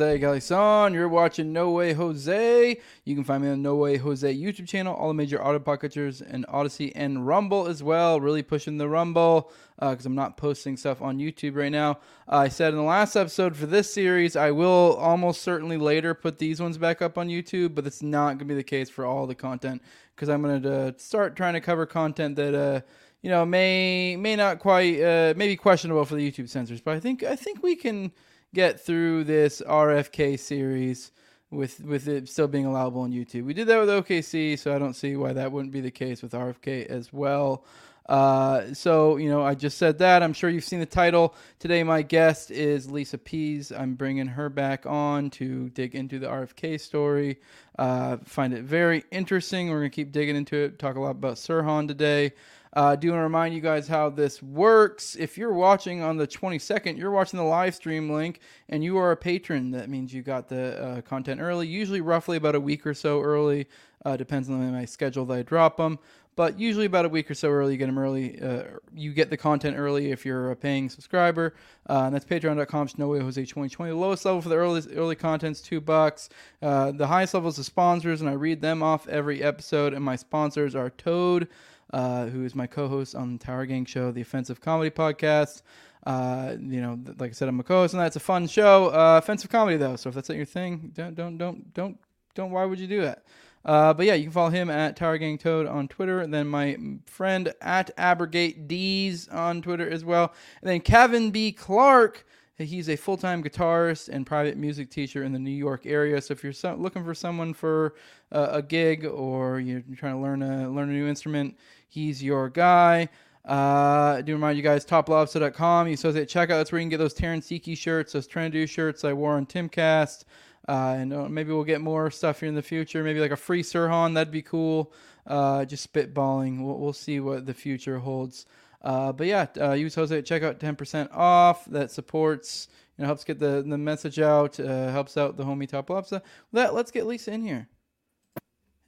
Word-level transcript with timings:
Jose 0.00 0.18
Galison. 0.18 0.94
You're 0.94 1.10
watching 1.10 1.52
No 1.52 1.72
Way 1.72 1.92
Jose. 1.92 2.80
You 3.04 3.14
can 3.14 3.22
find 3.22 3.42
me 3.42 3.50
on 3.50 3.60
No 3.60 3.76
Way 3.76 3.98
Jose 3.98 4.34
YouTube 4.34 4.66
channel, 4.66 4.94
all 4.94 5.08
the 5.08 5.14
major 5.14 5.44
auto 5.44 5.58
podcatchers 5.58 6.22
and 6.26 6.46
Odysee 6.48 6.90
and 6.94 7.26
Rumble 7.26 7.66
as 7.66 7.82
well. 7.82 8.18
Really 8.18 8.42
pushing 8.42 8.78
the 8.78 8.88
Rumble 8.88 9.52
because 9.78 10.06
I'm 10.06 10.14
not 10.14 10.38
posting 10.38 10.78
stuff 10.78 11.02
on 11.02 11.18
YouTube 11.18 11.54
right 11.54 11.70
now. 11.70 11.98
I 12.26 12.48
said 12.48 12.72
in 12.72 12.76
the 12.76 12.82
last 12.82 13.14
episode 13.14 13.58
for 13.58 13.66
this 13.66 13.92
series, 13.92 14.36
I 14.36 14.52
will 14.52 14.96
almost 14.98 15.42
certainly 15.42 15.76
later 15.76 16.14
put 16.14 16.38
these 16.38 16.62
ones 16.62 16.78
back 16.78 17.02
up 17.02 17.18
on 17.18 17.28
YouTube, 17.28 17.74
but 17.74 17.86
it's 17.86 18.02
not 18.02 18.28
going 18.28 18.38
to 18.38 18.44
be 18.46 18.54
the 18.54 18.62
case 18.62 18.88
for 18.88 19.04
all 19.04 19.26
the 19.26 19.34
content 19.34 19.82
because 20.16 20.30
I'm 20.30 20.40
going 20.40 20.62
to 20.62 20.94
start 20.96 21.36
trying 21.36 21.54
to 21.54 21.60
cover 21.60 21.84
content 21.84 22.36
that. 22.36 22.54
Uh, 22.54 22.80
you 23.22 23.28
know, 23.28 23.44
may 23.44 24.16
may 24.16 24.34
not 24.34 24.60
quite, 24.60 24.98
uh, 24.98 25.34
maybe 25.36 25.54
questionable 25.54 26.06
for 26.06 26.14
the 26.14 26.32
YouTube 26.32 26.48
censors, 26.48 26.80
but 26.80 26.96
I 26.96 27.00
think 27.00 27.22
I 27.22 27.36
think 27.36 27.62
we 27.62 27.76
can 27.76 28.12
get 28.54 28.80
through 28.80 29.24
this 29.24 29.62
RFK 29.66 30.38
series 30.38 31.12
with 31.50 31.80
with 31.80 32.08
it 32.08 32.28
still 32.28 32.48
being 32.48 32.66
allowable 32.66 33.02
on 33.02 33.12
YouTube. 33.12 33.44
We 33.44 33.54
did 33.54 33.66
that 33.68 33.78
with 33.78 33.88
OKC, 33.88 34.58
so 34.58 34.74
I 34.74 34.78
don't 34.78 34.94
see 34.94 35.16
why 35.16 35.32
that 35.32 35.52
wouldn't 35.52 35.72
be 35.72 35.80
the 35.80 35.90
case 35.90 36.22
with 36.22 36.32
RFK 36.32 36.86
as 36.86 37.12
well. 37.12 37.64
Uh, 38.08 38.74
so 38.74 39.16
you 39.16 39.28
know, 39.28 39.42
I 39.42 39.54
just 39.54 39.78
said 39.78 39.98
that. 39.98 40.22
I'm 40.22 40.32
sure 40.32 40.50
you've 40.50 40.64
seen 40.64 40.80
the 40.80 40.86
title. 40.86 41.34
Today, 41.58 41.82
my 41.84 42.02
guest 42.02 42.50
is 42.50 42.90
Lisa 42.90 43.18
Pease. 43.18 43.70
I'm 43.70 43.94
bringing 43.94 44.26
her 44.26 44.48
back 44.48 44.84
on 44.86 45.30
to 45.30 45.68
dig 45.70 45.94
into 45.94 46.18
the 46.18 46.26
RFK 46.26 46.80
story. 46.80 47.40
Uh, 47.78 48.16
find 48.24 48.52
it 48.52 48.64
very 48.64 49.04
interesting. 49.10 49.70
We're 49.70 49.78
gonna 49.78 49.90
keep 49.90 50.12
digging 50.12 50.36
into 50.36 50.56
it. 50.56 50.78
Talk 50.78 50.96
a 50.96 51.00
lot 51.00 51.10
about 51.10 51.36
Sirhan 51.36 51.86
today. 51.86 52.32
Uh, 52.72 52.94
do 52.94 53.10
want 53.10 53.18
to 53.18 53.24
remind 53.24 53.54
you 53.54 53.60
guys 53.60 53.88
how 53.88 54.08
this 54.08 54.42
works. 54.42 55.16
If 55.16 55.36
you're 55.36 55.52
watching 55.52 56.02
on 56.02 56.16
the 56.16 56.26
22nd, 56.26 56.96
you're 56.96 57.10
watching 57.10 57.36
the 57.38 57.44
live 57.44 57.74
stream 57.74 58.10
link 58.10 58.40
and 58.68 58.84
you 58.84 58.96
are 58.98 59.10
a 59.10 59.16
patron. 59.16 59.72
That 59.72 59.88
means 59.88 60.14
you 60.14 60.22
got 60.22 60.48
the 60.48 60.80
uh, 60.80 61.00
content 61.02 61.40
early, 61.40 61.66
usually 61.66 62.00
roughly 62.00 62.36
about 62.36 62.54
a 62.54 62.60
week 62.60 62.86
or 62.86 62.94
so 62.94 63.20
early. 63.20 63.66
Uh, 64.04 64.16
depends 64.16 64.48
on 64.48 64.72
my 64.72 64.84
schedule 64.84 65.26
that 65.26 65.38
I 65.38 65.42
drop 65.42 65.76
them. 65.76 65.98
But 66.36 66.58
usually 66.58 66.86
about 66.86 67.04
a 67.04 67.08
week 67.08 67.30
or 67.30 67.34
so 67.34 67.50
early, 67.50 67.72
you 67.72 67.78
get 67.78 67.86
them 67.86 67.98
early. 67.98 68.40
Uh, 68.40 68.62
you 68.94 69.12
get 69.12 69.28
the 69.28 69.36
content 69.36 69.76
early 69.76 70.10
if 70.10 70.24
you're 70.24 70.52
a 70.52 70.56
paying 70.56 70.88
subscriber. 70.88 71.54
Uh, 71.88 72.04
and 72.04 72.14
that's 72.14 72.24
patreon.com 72.24 72.88
no 72.96 73.08
way 73.08 73.20
Jose 73.20 73.38
2020. 73.38 73.90
The 73.90 73.96
lowest 73.98 74.24
level 74.24 74.40
for 74.40 74.48
the 74.48 74.54
early 74.54 74.80
early 74.94 75.16
content's 75.16 75.60
two 75.60 75.80
bucks. 75.80 76.30
Uh, 76.62 76.92
the 76.92 77.08
highest 77.08 77.34
level 77.34 77.50
is 77.50 77.56
the 77.56 77.64
sponsors, 77.64 78.20
and 78.20 78.30
I 78.30 78.34
read 78.34 78.62
them 78.62 78.82
off 78.82 79.06
every 79.08 79.42
episode. 79.42 79.92
And 79.92 80.04
my 80.04 80.16
sponsors 80.16 80.74
are 80.74 80.88
Toad 80.88 81.48
uh, 81.92 82.26
who 82.26 82.44
is 82.44 82.54
my 82.54 82.66
co-host 82.66 83.14
on 83.14 83.32
the 83.34 83.38
Tower 83.44 83.66
Gang 83.66 83.84
Show, 83.84 84.10
the 84.10 84.20
Offensive 84.20 84.60
Comedy 84.60 84.90
Podcast. 84.90 85.62
Uh, 86.06 86.56
you 86.58 86.80
know, 86.80 86.98
th- 87.04 87.18
like 87.18 87.30
I 87.30 87.34
said, 87.34 87.48
I'm 87.48 87.60
a 87.60 87.62
co-host, 87.62 87.94
and 87.94 88.02
that's 88.02 88.16
a 88.16 88.20
fun 88.20 88.46
show. 88.46 88.86
Uh, 88.86 89.18
offensive 89.22 89.50
comedy, 89.50 89.76
though, 89.76 89.96
so 89.96 90.08
if 90.08 90.14
that's 90.14 90.28
not 90.28 90.36
your 90.36 90.46
thing, 90.46 90.92
don't, 90.94 91.14
don't, 91.14 91.36
don't, 91.36 91.74
don't, 91.74 91.98
don't. 92.34 92.50
Why 92.50 92.64
would 92.64 92.78
you 92.78 92.86
do 92.86 93.02
that? 93.02 93.24
Uh, 93.64 93.92
but 93.92 94.06
yeah, 94.06 94.14
you 94.14 94.24
can 94.24 94.32
follow 94.32 94.48
him 94.48 94.70
at 94.70 94.96
Tower 94.96 95.18
Gang 95.18 95.36
Toad 95.36 95.66
on 95.66 95.88
Twitter, 95.88 96.20
and 96.20 96.32
then 96.32 96.46
my 96.46 96.78
friend 97.04 97.52
at 97.60 97.90
Abrogate 97.98 98.66
D's 98.66 99.28
on 99.28 99.60
Twitter 99.60 99.88
as 99.90 100.02
well, 100.04 100.32
and 100.62 100.70
then 100.70 100.80
Kevin 100.80 101.30
B. 101.30 101.52
Clark. 101.52 102.26
He's 102.56 102.90
a 102.90 102.96
full-time 102.96 103.42
guitarist 103.42 104.10
and 104.10 104.26
private 104.26 104.58
music 104.58 104.90
teacher 104.90 105.22
in 105.22 105.32
the 105.32 105.38
New 105.38 105.50
York 105.50 105.86
area. 105.86 106.20
So 106.20 106.32
if 106.32 106.44
you're 106.44 106.52
so- 106.52 106.74
looking 106.74 107.02
for 107.04 107.14
someone 107.14 107.54
for 107.54 107.94
uh, 108.32 108.48
a 108.52 108.60
gig 108.60 109.06
or 109.06 109.58
you're 109.60 109.82
trying 109.96 110.16
to 110.16 110.20
learn 110.20 110.42
a 110.42 110.68
learn 110.68 110.90
a 110.90 110.92
new 110.92 111.08
instrument, 111.08 111.56
he's 111.90 112.22
your 112.22 112.48
guy. 112.48 113.08
Uh, 113.48 114.16
I 114.18 114.22
do 114.24 114.34
remind 114.34 114.56
you 114.56 114.62
guys, 114.62 114.84
toplobsta.com. 114.84 115.88
You 115.88 115.94
associate 115.94 116.28
checkout. 116.28 116.48
That's 116.48 116.72
where 116.72 116.80
you 116.80 116.84
can 116.84 116.90
get 116.90 116.98
those 116.98 117.14
Terrance 117.14 117.48
Yeakey 117.48 117.76
shirts, 117.76 118.12
those 118.12 118.26
Do 118.26 118.66
shirts 118.66 119.04
I 119.04 119.12
wore 119.12 119.32
on 119.32 119.46
Timcast. 119.46 120.24
Uh, 120.68 120.94
and 120.98 121.12
uh, 121.12 121.28
maybe 121.28 121.52
we'll 121.52 121.64
get 121.64 121.80
more 121.80 122.10
stuff 122.10 122.40
here 122.40 122.48
in 122.48 122.54
the 122.54 122.62
future. 122.62 123.02
Maybe 123.02 123.18
like 123.18 123.30
a 123.32 123.36
free 123.36 123.62
Sirhan, 123.62 124.14
that'd 124.14 124.32
be 124.32 124.42
cool. 124.42 124.92
Uh, 125.26 125.64
just 125.64 125.92
spitballing. 125.92 126.64
We'll, 126.64 126.78
we'll 126.78 126.92
see 126.92 127.18
what 127.18 127.46
the 127.46 127.54
future 127.54 127.98
holds. 127.98 128.46
Uh, 128.82 129.12
but 129.12 129.26
yeah, 129.26 129.72
use 129.74 129.94
Jose 129.94 130.16
at 130.16 130.24
checkout, 130.24 130.58
10% 130.58 131.08
off. 131.12 131.64
That 131.66 131.90
supports, 131.90 132.68
you 132.96 133.02
know, 133.02 133.06
helps 133.06 133.24
get 133.24 133.38
the, 133.38 133.64
the 133.66 133.78
message 133.78 134.20
out, 134.20 134.60
uh, 134.60 134.90
helps 134.90 135.16
out 135.16 135.36
the 135.36 135.44
homie 135.44 135.68
TopLobsta. 135.68 136.12
With 136.12 136.22
that, 136.52 136.74
let's 136.74 136.90
get 136.90 137.06
Lisa 137.06 137.32
in 137.32 137.42
here. 137.42 137.68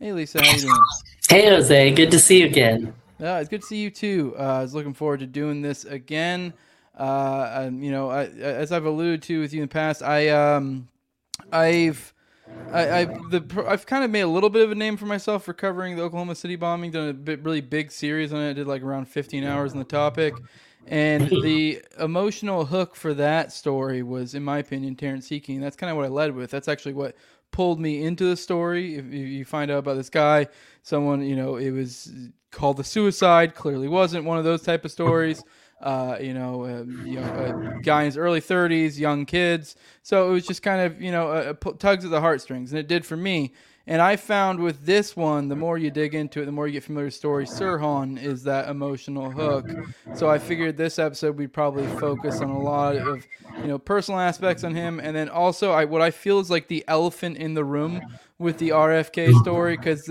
Hey, 0.03 0.13
Lisa, 0.13 0.43
how 0.43 0.53
you 0.53 0.59
doing? 0.63 0.81
Hey, 1.29 1.49
Jose. 1.49 1.93
Good 1.93 2.11
to 2.11 2.19
see 2.19 2.41
you 2.41 2.47
again. 2.47 2.93
Yeah, 3.21 3.39
it's 3.39 3.49
good 3.49 3.61
to 3.61 3.67
see 3.69 3.77
you 3.77 3.89
too. 3.89 4.35
Uh, 4.37 4.43
I 4.43 4.63
was 4.63 4.75
looking 4.75 4.95
forward 4.95 5.21
to 5.21 5.29
doing 5.29 5.63
this 5.63 5.85
again. 5.85 6.55
Uh, 6.99 7.71
you 7.73 7.93
know, 7.93 8.11
I, 8.11 8.25
as 8.25 8.73
I've 8.73 8.85
alluded 8.85 9.23
to 9.23 9.41
with 9.41 9.55
you 9.55 9.63
in 9.63 9.69
the 9.69 9.73
past, 9.73 10.03
I 10.03 10.31
um, 10.31 10.89
I've 11.53 12.13
I, 12.73 13.03
I 13.03 13.05
the 13.05 13.65
I've 13.69 13.87
kind 13.87 14.03
of 14.03 14.11
made 14.11 14.23
a 14.23 14.27
little 14.27 14.51
bit 14.51 14.65
of 14.65 14.73
a 14.73 14.75
name 14.75 14.97
for 14.97 15.07
myself 15.07 15.45
for 15.45 15.53
covering 15.53 15.95
the 15.95 16.03
Oklahoma 16.03 16.35
City 16.35 16.57
bombing. 16.57 16.91
Done 16.91 17.09
a 17.09 17.13
bit, 17.13 17.45
really 17.45 17.61
big 17.61 17.93
series 17.93 18.33
on 18.33 18.41
it. 18.41 18.51
I 18.51 18.55
did 18.55 18.67
like 18.67 18.83
around 18.83 19.07
15 19.07 19.45
hours 19.45 19.71
on 19.71 19.79
the 19.79 19.85
topic, 19.85 20.35
and 20.89 21.29
the 21.45 21.81
emotional 22.01 22.65
hook 22.65 22.97
for 22.97 23.15
that 23.15 23.53
story 23.53 24.03
was, 24.03 24.35
in 24.35 24.43
my 24.43 24.59
opinion, 24.59 24.97
Terrance 24.97 25.29
Yeakey. 25.29 25.61
That's 25.61 25.77
kind 25.77 25.93
of 25.93 25.97
what 25.97 26.07
I 26.07 26.09
led 26.09 26.35
with. 26.35 26.51
That's 26.51 26.67
actually 26.67 26.95
what 26.95 27.15
pulled 27.53 27.81
me 27.81 28.03
into 28.03 28.25
the 28.25 28.37
story. 28.37 28.97
If, 28.97 29.07
if 29.07 29.13
you 29.13 29.45
find 29.45 29.71
out 29.71 29.79
about 29.79 29.97
this 29.97 30.11
guy, 30.11 30.49
someone 30.83 31.23
you 31.23 31.37
know, 31.37 31.57
it 31.57 31.71
was 31.71 32.11
called 32.51 32.79
the 32.79 32.85
suicide. 32.85 33.55
Clearly, 33.55 33.89
wasn't 33.89 34.25
one 34.25 34.39
of 34.39 34.45
those 34.45 34.63
type 34.63 34.85
of 34.85 34.91
stories. 34.91 35.43
Uh, 35.83 36.17
you 36.21 36.33
know, 36.33 36.65
um, 36.65 37.03
you 37.05 37.19
know, 37.19 37.75
a 37.77 37.81
guy 37.83 38.03
in 38.03 38.07
his 38.07 38.17
early 38.17 38.41
30s, 38.41 39.01
young 39.01 39.27
kids. 39.27 39.75
So 40.05 40.29
it 40.29 40.33
was 40.33 40.47
just 40.47 40.63
kind 40.63 40.81
of, 40.81 41.03
you 41.03 41.11
know, 41.11 41.33
uh, 41.33 41.55
pu- 41.55 41.75
tugs 41.75 42.05
at 42.05 42.13
the 42.13 42.21
heartstrings, 42.21 42.71
and 42.71 42.79
it 42.79 42.87
did 42.87 43.05
for 43.05 43.17
me. 43.17 43.53
And 43.87 44.01
I 44.01 44.17
found 44.17 44.61
with 44.61 44.87
this 44.87 45.17
one, 45.17 45.49
the 45.49 45.57
more 45.57 45.77
you 45.77 45.91
dig 45.91 46.15
into 46.15 46.41
it, 46.41 46.47
the 46.47 46.53
more 46.53 46.67
you 46.67 46.75
get 46.75 46.85
familiar 46.85 47.07
with 47.07 47.15
the 47.15 47.19
story. 47.19 47.47
Sirhan 47.47 48.23
is 48.23 48.45
that 48.45 48.69
emotional 48.69 49.31
hook. 49.31 49.69
So 50.15 50.31
I 50.31 50.39
figured 50.39 50.77
this 50.77 50.99
episode 50.99 51.37
we'd 51.37 51.53
probably 51.53 51.87
focus 51.99 52.41
on 52.41 52.51
a 52.51 52.61
lot 52.61 52.97
of 52.97 53.27
you 53.59 53.67
know 53.67 53.79
personal 53.79 54.21
aspects 54.21 54.63
on 54.63 54.75
him, 54.75 55.01
and 55.01 55.17
then 55.17 55.29
also 55.29 55.73
I 55.73 55.85
what 55.85 56.01
I 56.01 56.11
feel 56.11 56.39
is 56.39 56.51
like 56.51 56.69
the 56.69 56.85
elephant 56.87 57.39
in 57.39 57.55
the 57.55 57.65
room 57.65 58.01
with 58.39 58.59
the 58.59 58.71
RFK 58.71 59.35
story 59.41 59.77
because 59.77 60.09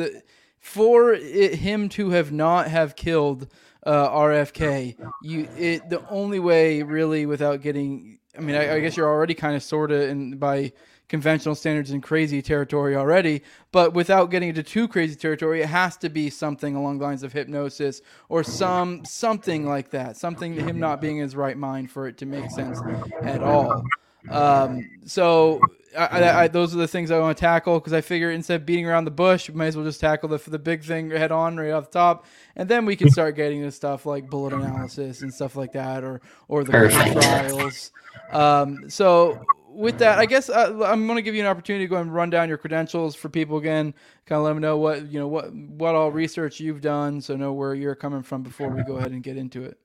for 0.59 1.13
it, 1.13 1.56
him 1.56 1.89
to 1.89 2.12
have 2.12 2.31
not 2.31 2.68
have 2.68 2.95
killed 2.95 3.47
uh, 3.85 4.09
RFK, 4.09 4.95
you 5.23 5.47
it 5.57 5.89
the 5.89 6.07
only 6.09 6.39
way 6.39 6.83
really 6.83 7.25
without 7.25 7.62
getting. 7.62 8.19
I 8.38 8.39
mean, 8.39 8.56
I, 8.56 8.75
I 8.75 8.79
guess 8.79 8.95
you're 8.95 9.09
already 9.09 9.33
kind 9.33 9.56
of 9.56 9.63
sort 9.63 9.91
of 9.91 10.01
and 10.01 10.39
by 10.39 10.71
conventional 11.12 11.54
standards 11.56 11.92
in 11.92 12.00
crazy 12.00 12.42
territory 12.42 12.96
already, 12.96 13.44
but 13.74 13.94
without 13.94 14.31
getting 14.31 14.48
into 14.48 14.63
too 14.63 14.88
crazy 14.88 15.13
territory, 15.13 15.62
it 15.62 15.68
has 15.68 15.98
to 15.98 16.08
be 16.08 16.30
something 16.30 16.74
along 16.74 17.00
the 17.00 17.04
lines 17.04 17.22
of 17.22 17.34
hypnosis 17.34 18.02
or 18.30 18.46
some 18.46 19.04
something 19.04 19.68
like 19.68 19.90
that. 19.90 20.16
Something 20.16 20.54
him 20.54 20.80
not 20.80 21.02
being 21.02 21.18
in 21.18 21.24
his 21.24 21.36
right 21.36 21.58
mind 21.58 21.92
for 21.92 22.08
it 22.08 22.18
to 22.19 22.25
make 22.25 22.50
sense 22.50 22.80
at 23.24 23.44
all. 23.44 23.84
Um, 24.30 24.90
so 25.06 25.60
I, 25.98 26.06
I, 26.06 26.44
I, 26.44 26.48
those 26.48 26.74
are 26.74 26.78
the 26.78 26.88
things 26.88 27.12
I 27.12 27.19
want 27.19 27.38
to 27.38 27.42
tackle 27.42 27.80
because 27.80 27.92
I 27.92 28.00
figure 28.00 28.31
instead 28.31 28.62
of 28.62 28.66
beating 28.66 28.88
around 28.88 29.04
the 29.04 29.12
bush, 29.12 29.50
we 29.50 29.56
might 29.56 29.68
as 29.68 29.75
well 29.75 29.84
just 29.84 30.00
tackle 30.00 30.30
the 30.30 30.38
the 30.50 30.60
big 30.60 30.81
thing 30.81 31.10
head 31.10 31.34
on 31.34 31.57
right 31.57 31.72
off 31.72 31.92
the 31.92 32.00
top, 32.00 32.25
and 32.56 32.69
then 32.69 32.86
we 32.86 32.96
can 32.96 33.10
start 33.10 33.36
getting 33.36 33.60
into 33.60 33.72
stuff 33.74 34.06
like 34.06 34.30
bullet 34.30 34.54
analysis 34.54 35.24
and 35.24 35.34
stuff 35.34 35.57
like 35.57 35.74
that, 35.74 36.06
or 36.06 36.22
or 36.48 36.64
the 36.64 36.72
trials. 36.72 37.92
Um, 38.31 38.90
so 38.90 39.44
with 39.73 40.00
that, 40.00 40.19
I 40.19 40.25
guess 40.25 40.50
uh, 40.50 40.83
I'm 40.85 41.06
going 41.07 41.18
to 41.18 41.21
give 41.21 41.35
you 41.35 41.41
an 41.41 41.47
opportunity 41.47 41.85
to 41.85 41.89
go 41.89 41.97
and 41.97 42.13
run 42.13 42.29
down 42.29 42.50
your 42.50 42.57
credentials 42.57 43.15
for 43.15 43.29
people 43.29 43.57
again. 43.57 43.94
Kind 44.25 44.38
of 44.38 44.44
let 44.44 44.51
them 44.51 44.62
know 44.62 44.77
what 44.77 45.12
you 45.12 45.19
know 45.19 45.27
what 45.27 45.53
what 45.53 45.95
all 45.95 46.12
research 46.12 46.59
you've 46.59 46.81
done, 46.81 47.21
so 47.21 47.35
know 47.35 47.53
where 47.53 47.73
you're 47.73 47.95
coming 47.95 48.23
from 48.23 48.44
before 48.44 48.69
we 48.69 48.83
go 48.83 48.97
ahead 48.97 49.12
and 49.12 49.23
get 49.23 49.38
into 49.38 49.63
it. 49.63 49.77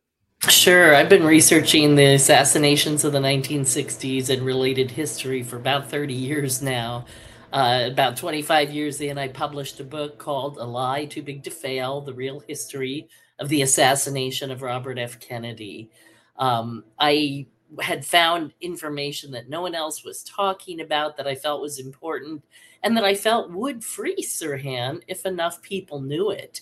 Sure, 0.48 0.94
I've 0.94 1.08
been 1.08 1.24
researching 1.24 1.94
the 1.94 2.14
assassinations 2.14 3.04
of 3.04 3.12
the 3.12 3.18
1960s 3.18 4.28
and 4.28 4.42
related 4.42 4.90
history 4.90 5.42
for 5.42 5.56
about 5.56 5.90
30 5.90 6.14
years 6.14 6.62
now. 6.62 7.06
Uh, 7.52 7.88
about 7.90 8.16
25 8.16 8.70
years 8.70 9.00
in, 9.00 9.18
I 9.18 9.28
published 9.28 9.80
a 9.80 9.84
book 9.84 10.18
called 10.18 10.58
A 10.58 10.64
Lie 10.64 11.06
Too 11.06 11.22
Big 11.22 11.42
to 11.44 11.50
Fail 11.50 12.00
The 12.00 12.12
Real 12.12 12.40
History 12.40 13.08
of 13.38 13.48
the 13.48 13.62
Assassination 13.62 14.50
of 14.50 14.62
Robert 14.62 14.98
F. 14.98 15.18
Kennedy. 15.20 15.90
Um, 16.36 16.84
I 16.98 17.46
had 17.80 18.04
found 18.04 18.52
information 18.60 19.30
that 19.32 19.48
no 19.48 19.60
one 19.60 19.74
else 19.74 20.04
was 20.04 20.22
talking 20.22 20.80
about 20.80 21.16
that 21.16 21.26
I 21.26 21.34
felt 21.34 21.62
was 21.62 21.78
important 21.78 22.44
and 22.82 22.96
that 22.96 23.04
I 23.04 23.14
felt 23.14 23.50
would 23.50 23.84
free 23.84 24.22
Sirhan 24.22 25.02
if 25.08 25.26
enough 25.26 25.60
people 25.62 26.00
knew 26.00 26.30
it. 26.30 26.60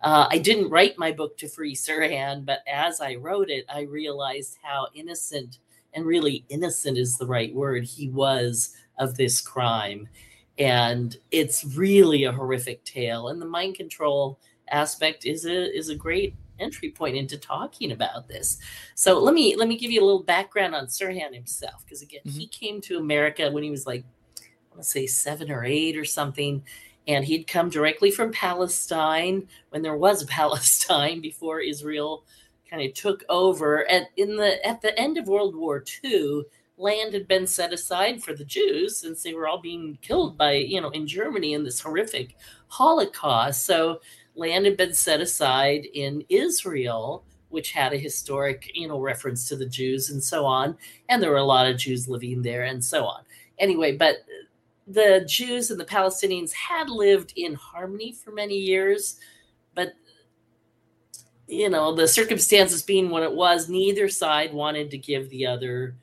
Uh, 0.00 0.26
I 0.30 0.38
didn't 0.38 0.70
write 0.70 0.98
my 0.98 1.12
book 1.12 1.36
to 1.38 1.48
free 1.48 1.74
Sirhan, 1.74 2.44
but 2.44 2.60
as 2.70 3.00
I 3.00 3.14
wrote 3.16 3.50
it, 3.50 3.64
I 3.68 3.82
realized 3.82 4.58
how 4.62 4.88
innocent 4.94 5.58
and 5.94 6.04
really 6.04 6.44
innocent 6.48 6.98
is 6.98 7.16
the 7.16 7.26
right 7.26 7.54
word 7.54 7.84
he 7.84 8.10
was 8.10 8.74
of 8.98 9.16
this 9.16 9.40
crime. 9.40 10.08
And 10.58 11.16
it's 11.30 11.64
really 11.76 12.24
a 12.24 12.32
horrific 12.32 12.84
tale. 12.84 13.28
And 13.28 13.40
the 13.40 13.46
mind 13.46 13.76
control 13.76 14.38
aspect 14.68 15.26
is 15.26 15.46
a 15.46 15.76
is 15.76 15.88
a 15.88 15.94
great 15.94 16.34
entry 16.58 16.90
point 16.90 17.16
into 17.16 17.38
talking 17.38 17.92
about 17.92 18.28
this. 18.28 18.58
So 18.94 19.18
let 19.18 19.34
me 19.34 19.56
let 19.56 19.68
me 19.68 19.76
give 19.76 19.90
you 19.90 20.02
a 20.02 20.06
little 20.06 20.22
background 20.22 20.74
on 20.74 20.86
Sirhan 20.86 21.34
himself, 21.34 21.84
because 21.84 22.02
again, 22.02 22.20
mm-hmm. 22.26 22.38
he 22.38 22.46
came 22.46 22.80
to 22.82 22.98
America 22.98 23.50
when 23.50 23.62
he 23.62 23.70
was 23.70 23.86
like, 23.86 24.04
I 24.38 24.44
want 24.70 24.82
to 24.82 24.88
say 24.88 25.06
seven 25.06 25.50
or 25.50 25.64
eight 25.64 25.96
or 25.96 26.04
something, 26.04 26.62
and 27.06 27.24
he'd 27.24 27.46
come 27.46 27.70
directly 27.70 28.10
from 28.10 28.32
Palestine 28.32 29.48
when 29.70 29.82
there 29.82 29.96
was 29.96 30.22
a 30.22 30.26
Palestine 30.40 31.20
before 31.20 31.60
Israel 31.60 32.24
kind 32.68 32.82
of 32.82 32.94
took 32.94 33.24
over. 33.28 33.88
And 33.88 34.06
in 34.16 34.36
the 34.36 34.64
at 34.66 34.80
the 34.82 34.98
end 34.98 35.18
of 35.18 35.28
World 35.28 35.54
War 35.54 35.84
II, 36.02 36.44
land 36.76 37.14
had 37.14 37.28
been 37.28 37.46
set 37.46 37.72
aside 37.72 38.22
for 38.22 38.34
the 38.34 38.44
Jews 38.44 38.98
since 38.98 39.22
they 39.22 39.34
were 39.34 39.46
all 39.46 39.60
being 39.60 39.98
killed 40.02 40.36
by 40.36 40.52
you 40.54 40.80
know 40.80 40.90
in 40.90 41.06
Germany 41.06 41.52
in 41.54 41.64
this 41.64 41.80
horrific 41.80 42.36
Holocaust. 42.68 43.64
So 43.64 44.00
land 44.34 44.64
had 44.66 44.76
been 44.76 44.94
set 44.94 45.20
aside 45.20 45.86
in 45.94 46.24
Israel, 46.28 47.24
which 47.48 47.72
had 47.72 47.92
a 47.92 47.98
historic, 47.98 48.70
you 48.74 48.88
know, 48.88 48.98
reference 48.98 49.48
to 49.48 49.56
the 49.56 49.66
Jews 49.66 50.10
and 50.10 50.22
so 50.22 50.44
on. 50.44 50.76
And 51.08 51.22
there 51.22 51.30
were 51.30 51.36
a 51.36 51.44
lot 51.44 51.66
of 51.66 51.78
Jews 51.78 52.08
living 52.08 52.42
there 52.42 52.64
and 52.64 52.84
so 52.84 53.04
on. 53.04 53.22
Anyway, 53.58 53.96
but 53.96 54.16
the 54.86 55.24
Jews 55.26 55.70
and 55.70 55.78
the 55.78 55.84
Palestinians 55.84 56.52
had 56.52 56.90
lived 56.90 57.32
in 57.36 57.54
harmony 57.54 58.12
for 58.12 58.32
many 58.32 58.56
years, 58.56 59.18
but 59.74 59.94
you 61.46 61.68
know, 61.68 61.94
the 61.94 62.08
circumstances 62.08 62.82
being 62.82 63.10
what 63.10 63.22
it 63.22 63.32
was, 63.32 63.68
neither 63.68 64.08
side 64.08 64.52
wanted 64.52 64.90
to 64.90 64.98
give 64.98 65.28
the 65.30 65.46
other 65.46 65.94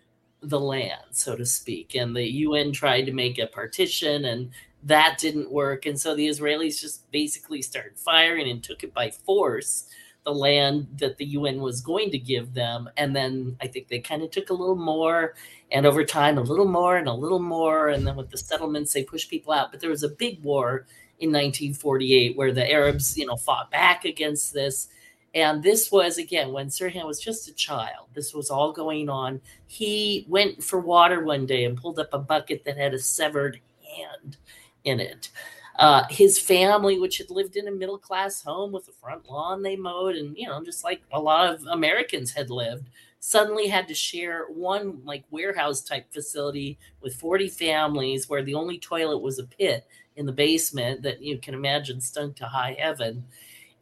the 0.43 0.59
land, 0.59 1.01
so 1.11 1.35
to 1.35 1.45
speak. 1.45 1.95
And 1.95 2.15
the 2.15 2.25
UN 2.25 2.71
tried 2.71 3.05
to 3.05 3.11
make 3.11 3.39
a 3.39 3.47
partition 3.47 4.25
and 4.25 4.51
that 4.83 5.17
didn't 5.19 5.51
work. 5.51 5.85
And 5.85 5.99
so 5.99 6.15
the 6.15 6.27
Israelis 6.27 6.79
just 6.79 7.09
basically 7.11 7.61
started 7.61 7.97
firing 7.97 8.49
and 8.49 8.63
took 8.63 8.83
it 8.83 8.93
by 8.93 9.11
force, 9.11 9.87
the 10.23 10.33
land 10.33 10.87
that 10.99 11.17
the 11.17 11.25
UN 11.25 11.61
was 11.61 11.81
going 11.81 12.11
to 12.11 12.17
give 12.17 12.53
them. 12.53 12.89
And 12.97 13.15
then 13.15 13.55
I 13.61 13.67
think 13.67 13.87
they 13.87 13.99
kind 13.99 14.23
of 14.23 14.31
took 14.31 14.49
a 14.49 14.55
little 14.55 14.75
more, 14.75 15.35
and 15.71 15.85
over 15.85 16.03
time, 16.03 16.37
a 16.37 16.41
little 16.41 16.67
more 16.67 16.97
and 16.97 17.07
a 17.07 17.13
little 17.13 17.39
more. 17.39 17.89
And 17.89 18.05
then 18.05 18.15
with 18.15 18.29
the 18.29 18.37
settlements, 18.37 18.93
they 18.93 19.03
pushed 19.03 19.29
people 19.29 19.53
out. 19.53 19.71
But 19.71 19.81
there 19.81 19.89
was 19.89 20.03
a 20.03 20.09
big 20.09 20.43
war 20.43 20.85
in 21.19 21.29
1948 21.29 22.35
where 22.35 22.51
the 22.51 22.69
Arabs, 22.71 23.17
you 23.17 23.25
know, 23.25 23.37
fought 23.37 23.71
back 23.71 24.05
against 24.05 24.53
this. 24.53 24.89
And 25.33 25.63
this 25.63 25.91
was, 25.91 26.17
again, 26.17 26.51
when 26.51 26.67
Sirhan 26.67 27.05
was 27.05 27.19
just 27.19 27.47
a 27.47 27.53
child. 27.53 28.07
This 28.13 28.33
was 28.33 28.49
all 28.49 28.73
going 28.73 29.07
on. 29.07 29.39
He 29.67 30.25
went 30.27 30.61
for 30.63 30.79
water 30.79 31.23
one 31.23 31.45
day 31.45 31.63
and 31.63 31.77
pulled 31.77 31.99
up 31.99 32.09
a 32.13 32.19
bucket 32.19 32.65
that 32.65 32.77
had 32.77 32.93
a 32.93 32.99
severed 32.99 33.61
hand 33.97 34.37
in 34.83 34.99
it. 34.99 35.29
Uh, 35.77 36.03
his 36.09 36.37
family, 36.37 36.99
which 36.99 37.17
had 37.17 37.31
lived 37.31 37.55
in 37.55 37.67
a 37.67 37.71
middle 37.71 37.97
class 37.97 38.43
home 38.43 38.71
with 38.71 38.87
a 38.87 38.91
front 38.91 39.27
lawn 39.29 39.61
they 39.61 39.75
mowed, 39.75 40.15
and 40.15 40.37
you 40.37 40.47
know, 40.47 40.63
just 40.63 40.83
like 40.83 41.01
a 41.11 41.19
lot 41.19 41.53
of 41.53 41.65
Americans 41.67 42.31
had 42.31 42.49
lived, 42.49 42.87
suddenly 43.19 43.67
had 43.67 43.87
to 43.87 43.93
share 43.93 44.45
one 44.49 44.99
like 45.05 45.23
warehouse 45.31 45.81
type 45.81 46.11
facility 46.11 46.77
with 47.01 47.15
40 47.15 47.49
families 47.49 48.27
where 48.27 48.43
the 48.43 48.55
only 48.55 48.79
toilet 48.79 49.19
was 49.19 49.39
a 49.39 49.43
pit 49.43 49.87
in 50.15 50.25
the 50.25 50.31
basement 50.31 51.03
that 51.03 51.21
you 51.21 51.37
can 51.37 51.53
imagine 51.53 52.01
stunk 52.01 52.35
to 52.35 52.45
high 52.45 52.75
heaven. 52.77 53.23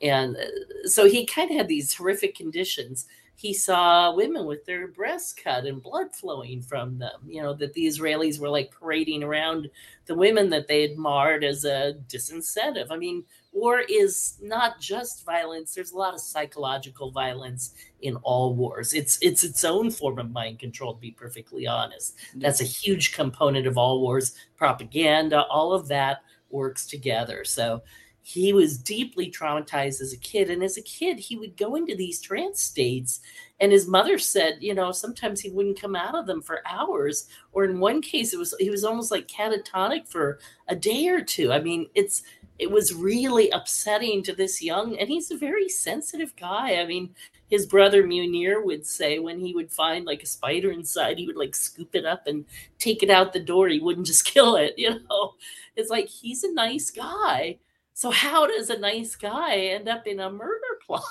And 0.01 0.37
uh, 0.37 0.87
so 0.87 1.05
he 1.05 1.25
kind 1.25 1.49
of 1.49 1.57
had 1.57 1.67
these 1.67 1.93
horrific 1.93 2.35
conditions 2.35 3.07
he 3.39 3.53
saw 3.53 4.13
women 4.13 4.45
with 4.45 4.65
their 4.65 4.85
breasts 4.89 5.31
cut 5.31 5.63
and 5.63 5.81
blood 5.81 6.13
flowing 6.13 6.61
from 6.61 6.99
them. 6.99 7.21
You 7.25 7.41
know, 7.41 7.53
that 7.53 7.71
the 7.71 7.87
Israelis 7.87 8.37
were 8.37 8.49
like 8.49 8.69
parading 8.69 9.23
around 9.23 9.69
the 10.07 10.15
women 10.15 10.49
that 10.49 10.67
they 10.67 10.81
had 10.81 10.97
marred 10.97 11.45
as 11.45 11.63
a 11.63 11.95
disincentive. 12.09 12.87
I 12.89 12.97
mean, 12.97 13.23
war 13.53 13.79
is 13.79 14.37
not 14.41 14.81
just 14.81 15.23
violence, 15.25 15.73
there's 15.73 15.93
a 15.93 15.97
lot 15.97 16.13
of 16.13 16.19
psychological 16.19 17.11
violence 17.11 17.75
in 18.01 18.17
all 18.23 18.55
wars. 18.55 18.93
It's 18.93 19.17
it's 19.21 19.45
its 19.45 19.63
own 19.63 19.89
form 19.89 20.19
of 20.19 20.31
mind 20.31 20.59
control, 20.59 20.93
to 20.93 20.99
be 20.99 21.11
perfectly 21.11 21.65
honest. 21.65 22.17
That's 22.35 22.59
a 22.59 22.65
huge 22.65 23.13
component 23.13 23.67
of 23.67 23.77
all 23.77 24.01
wars. 24.01 24.35
Propaganda, 24.57 25.43
all 25.43 25.71
of 25.71 25.87
that 25.87 26.23
works 26.49 26.85
together. 26.85 27.45
So 27.45 27.83
he 28.21 28.53
was 28.53 28.77
deeply 28.77 29.31
traumatized 29.31 30.01
as 30.01 30.13
a 30.13 30.17
kid. 30.17 30.49
And 30.49 30.63
as 30.63 30.77
a 30.77 30.81
kid, 30.81 31.19
he 31.19 31.35
would 31.35 31.57
go 31.57 31.75
into 31.75 31.95
these 31.95 32.21
trance 32.21 32.61
states. 32.61 33.21
And 33.59 33.71
his 33.71 33.87
mother 33.87 34.17
said, 34.17 34.57
you 34.59 34.73
know, 34.73 34.91
sometimes 34.91 35.41
he 35.41 35.49
wouldn't 35.49 35.81
come 35.81 35.95
out 35.95 36.15
of 36.15 36.27
them 36.27 36.41
for 36.41 36.61
hours. 36.67 37.27
Or 37.51 37.65
in 37.65 37.79
one 37.79 38.01
case, 38.01 38.33
it 38.33 38.37
was 38.37 38.53
he 38.59 38.69
was 38.69 38.83
almost 38.83 39.11
like 39.11 39.27
catatonic 39.27 40.07
for 40.07 40.39
a 40.67 40.75
day 40.75 41.07
or 41.07 41.21
two. 41.21 41.51
I 41.51 41.59
mean, 41.59 41.87
it's 41.95 42.23
it 42.57 42.69
was 42.69 42.93
really 42.93 43.49
upsetting 43.51 44.21
to 44.23 44.35
this 44.35 44.61
young, 44.61 44.97
and 44.97 45.09
he's 45.09 45.31
a 45.31 45.37
very 45.37 45.69
sensitive 45.69 46.35
guy. 46.35 46.75
I 46.75 46.85
mean, 46.85 47.15
his 47.49 47.65
brother 47.65 48.03
Munir 48.03 48.63
would 48.63 48.85
say 48.85 49.17
when 49.17 49.39
he 49.39 49.55
would 49.55 49.71
find 49.71 50.05
like 50.05 50.23
a 50.23 50.27
spider 50.27 50.71
inside, 50.71 51.17
he 51.17 51.25
would 51.25 51.37
like 51.37 51.55
scoop 51.55 51.95
it 51.95 52.05
up 52.05 52.27
and 52.27 52.45
take 52.77 53.01
it 53.01 53.09
out 53.09 53.31
the 53.31 53.39
door. 53.39 53.69
He 53.69 53.79
wouldn't 53.79 54.07
just 54.07 54.25
kill 54.33 54.55
it, 54.55 54.75
you 54.77 54.99
know. 55.09 55.33
It's 55.75 55.89
like 55.89 56.07
he's 56.07 56.43
a 56.43 56.53
nice 56.53 56.91
guy 56.91 57.57
so, 57.99 58.11
how 58.11 58.47
does 58.47 58.69
a 58.69 58.79
nice 58.79 59.17
guy 59.17 59.57
end 59.57 59.89
up 59.89 60.07
in 60.07 60.21
a 60.21 60.31
murder 60.31 60.79
plot? 60.87 61.03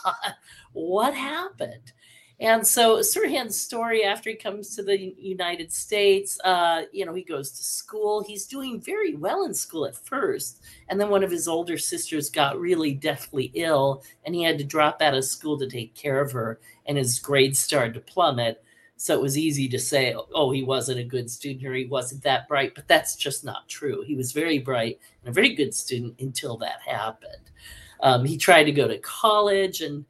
what 0.72 1.12
happened? 1.12 1.92
And 2.40 2.66
so 2.66 3.00
Sirhan's 3.00 3.60
story 3.60 4.04
after 4.04 4.30
he 4.30 4.36
comes 4.36 4.74
to 4.74 4.82
the 4.82 5.14
United 5.18 5.70
States, 5.70 6.40
uh, 6.44 6.84
you 6.90 7.04
know, 7.04 7.12
he 7.12 7.24
goes 7.24 7.50
to 7.50 7.62
school. 7.62 8.22
He's 8.22 8.46
doing 8.46 8.80
very 8.80 9.14
well 9.16 9.44
in 9.44 9.52
school 9.52 9.84
at 9.84 9.98
first. 9.98 10.62
And 10.88 10.98
then 10.98 11.10
one 11.10 11.22
of 11.22 11.30
his 11.30 11.46
older 11.46 11.76
sisters 11.76 12.30
got 12.30 12.58
really 12.58 12.94
deathly 12.94 13.50
ill, 13.52 14.02
and 14.24 14.34
he 14.34 14.42
had 14.42 14.56
to 14.56 14.64
drop 14.64 15.02
out 15.02 15.14
of 15.14 15.26
school 15.26 15.58
to 15.58 15.68
take 15.68 15.94
care 15.94 16.22
of 16.22 16.32
her, 16.32 16.58
and 16.86 16.96
his 16.96 17.18
grades 17.18 17.58
started 17.58 17.92
to 17.92 18.00
plummet. 18.00 18.64
So 19.00 19.14
it 19.14 19.22
was 19.22 19.38
easy 19.38 19.68
to 19.68 19.78
say, 19.78 20.12
oh, 20.34 20.50
he 20.50 20.64
wasn't 20.64 20.98
a 20.98 21.04
good 21.04 21.30
student 21.30 21.64
or 21.64 21.72
he 21.72 21.84
wasn't 21.84 22.22
that 22.24 22.48
bright, 22.48 22.74
but 22.74 22.88
that's 22.88 23.14
just 23.14 23.44
not 23.44 23.68
true. 23.68 24.02
He 24.02 24.16
was 24.16 24.32
very 24.32 24.58
bright 24.58 24.98
and 25.22 25.30
a 25.30 25.32
very 25.32 25.54
good 25.54 25.72
student 25.72 26.16
until 26.18 26.56
that 26.56 26.80
happened. 26.84 27.52
Um, 28.00 28.24
he 28.24 28.36
tried 28.36 28.64
to 28.64 28.72
go 28.72 28.88
to 28.88 28.98
college 28.98 29.82
and 29.82 30.04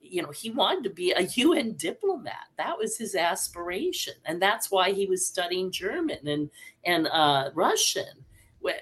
you 0.00 0.22
know 0.22 0.30
he 0.30 0.50
wanted 0.50 0.84
to 0.84 0.90
be 0.90 1.12
a 1.12 1.20
UN 1.36 1.74
diplomat. 1.74 2.48
That 2.56 2.78
was 2.78 2.96
his 2.96 3.14
aspiration, 3.14 4.14
and 4.24 4.40
that's 4.40 4.70
why 4.70 4.92
he 4.92 5.06
was 5.06 5.26
studying 5.26 5.70
German 5.70 6.26
and 6.26 6.50
and 6.84 7.08
uh, 7.08 7.50
Russian 7.54 8.24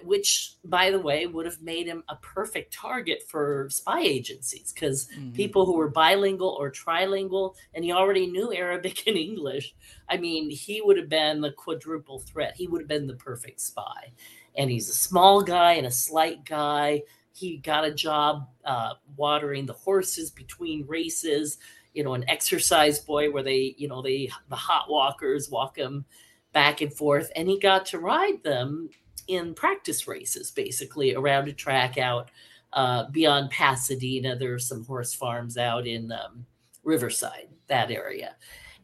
which 0.02 0.54
by 0.64 0.90
the 0.90 0.98
way 0.98 1.26
would 1.26 1.46
have 1.46 1.62
made 1.62 1.86
him 1.86 2.02
a 2.08 2.16
perfect 2.16 2.72
target 2.72 3.22
for 3.28 3.68
spy 3.70 4.00
agencies 4.00 4.72
because 4.72 5.08
mm-hmm. 5.16 5.30
people 5.32 5.64
who 5.64 5.76
were 5.76 5.88
bilingual 5.88 6.56
or 6.58 6.70
trilingual 6.70 7.54
and 7.74 7.84
he 7.84 7.92
already 7.92 8.26
knew 8.26 8.52
arabic 8.52 9.02
and 9.06 9.16
english 9.16 9.74
i 10.08 10.16
mean 10.16 10.50
he 10.50 10.80
would 10.80 10.96
have 10.96 11.08
been 11.08 11.40
the 11.40 11.52
quadruple 11.52 12.18
threat. 12.18 12.54
He 12.56 12.66
would 12.66 12.80
have 12.80 12.88
been 12.88 13.06
the 13.06 13.14
perfect 13.14 13.60
spy. 13.60 14.12
And 14.56 14.70
he's 14.70 14.88
a 14.88 14.94
small 14.94 15.42
guy 15.42 15.74
and 15.74 15.86
a 15.86 15.90
slight 15.90 16.44
guy. 16.44 17.02
He 17.32 17.58
got 17.58 17.84
a 17.84 17.94
job 17.94 18.48
uh, 18.64 18.94
watering 19.16 19.66
the 19.66 19.72
horses 19.72 20.30
between 20.30 20.86
races 20.86 21.58
you 21.94 22.04
know 22.04 22.14
an 22.14 22.28
exercise 22.28 22.98
boy 22.98 23.30
where 23.30 23.42
they 23.42 23.74
you 23.78 23.88
know 23.88 24.02
they 24.02 24.30
the 24.50 24.56
hot 24.56 24.90
walkers 24.90 25.48
walk 25.50 25.76
him 25.76 26.04
back 26.52 26.80
and 26.80 26.92
forth. 26.92 27.30
And 27.36 27.48
he 27.48 27.58
got 27.58 27.86
to 27.86 27.98
ride 27.98 28.42
them 28.42 28.90
in 29.28 29.54
practice 29.54 30.08
races, 30.08 30.50
basically 30.50 31.14
around 31.14 31.48
a 31.48 31.52
track 31.52 31.98
out 31.98 32.30
uh, 32.72 33.08
beyond 33.10 33.50
Pasadena. 33.50 34.36
There 34.36 34.54
are 34.54 34.58
some 34.58 34.84
horse 34.84 35.14
farms 35.14 35.56
out 35.56 35.86
in 35.86 36.10
um, 36.12 36.44
Riverside, 36.82 37.48
that 37.68 37.90
area. 37.90 38.36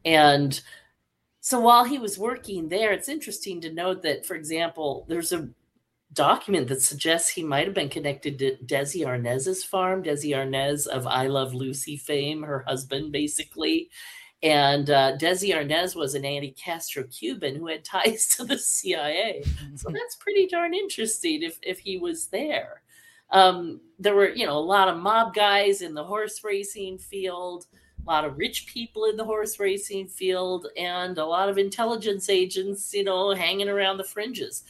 And 0.04 0.60
so 1.40 1.60
while 1.60 1.84
he 1.84 1.98
was 1.98 2.18
working 2.18 2.68
there, 2.68 2.92
it's 2.92 3.08
interesting 3.08 3.60
to 3.62 3.72
note 3.72 4.02
that, 4.02 4.24
for 4.24 4.34
example, 4.34 5.04
there's 5.08 5.32
a 5.32 5.48
document 6.12 6.68
that 6.68 6.80
suggests 6.80 7.28
he 7.28 7.42
might 7.42 7.66
have 7.66 7.74
been 7.74 7.88
connected 7.88 8.38
to 8.38 8.56
Desi 8.64 9.04
Arnaz's 9.04 9.64
farm, 9.64 10.02
Desi 10.02 10.30
Arnaz 10.30 10.86
of 10.86 11.06
I 11.06 11.26
Love 11.26 11.52
Lucy 11.52 11.96
fame, 11.96 12.42
her 12.42 12.64
husband, 12.66 13.12
basically. 13.12 13.90
And 14.44 14.90
uh, 14.90 15.16
Desi 15.16 15.54
Arnaz 15.54 15.96
was 15.96 16.14
an 16.14 16.26
anti 16.26 16.50
Castro 16.50 17.04
Cuban 17.04 17.56
who 17.56 17.66
had 17.66 17.82
ties 17.84 18.28
to 18.36 18.44
the 18.44 18.58
CIA. 18.58 19.42
So 19.74 19.88
that's 19.90 20.16
pretty 20.16 20.46
darn 20.46 20.74
interesting 20.74 21.42
if, 21.42 21.58
if 21.62 21.78
he 21.78 21.96
was 21.96 22.26
there. 22.26 22.82
Um, 23.30 23.80
there 23.98 24.14
were, 24.14 24.28
you 24.28 24.46
know, 24.46 24.58
a 24.58 24.60
lot 24.60 24.88
of 24.88 24.98
mob 24.98 25.34
guys 25.34 25.80
in 25.80 25.94
the 25.94 26.04
horse 26.04 26.44
racing 26.44 26.98
field, 26.98 27.66
a 28.06 28.10
lot 28.10 28.26
of 28.26 28.36
rich 28.36 28.66
people 28.66 29.06
in 29.06 29.16
the 29.16 29.24
horse 29.24 29.58
racing 29.58 30.08
field, 30.08 30.66
and 30.76 31.16
a 31.16 31.24
lot 31.24 31.48
of 31.48 31.56
intelligence 31.56 32.28
agents, 32.28 32.92
you 32.92 33.02
know, 33.02 33.34
hanging 33.34 33.70
around 33.70 33.96
the 33.96 34.04
fringes. 34.04 34.64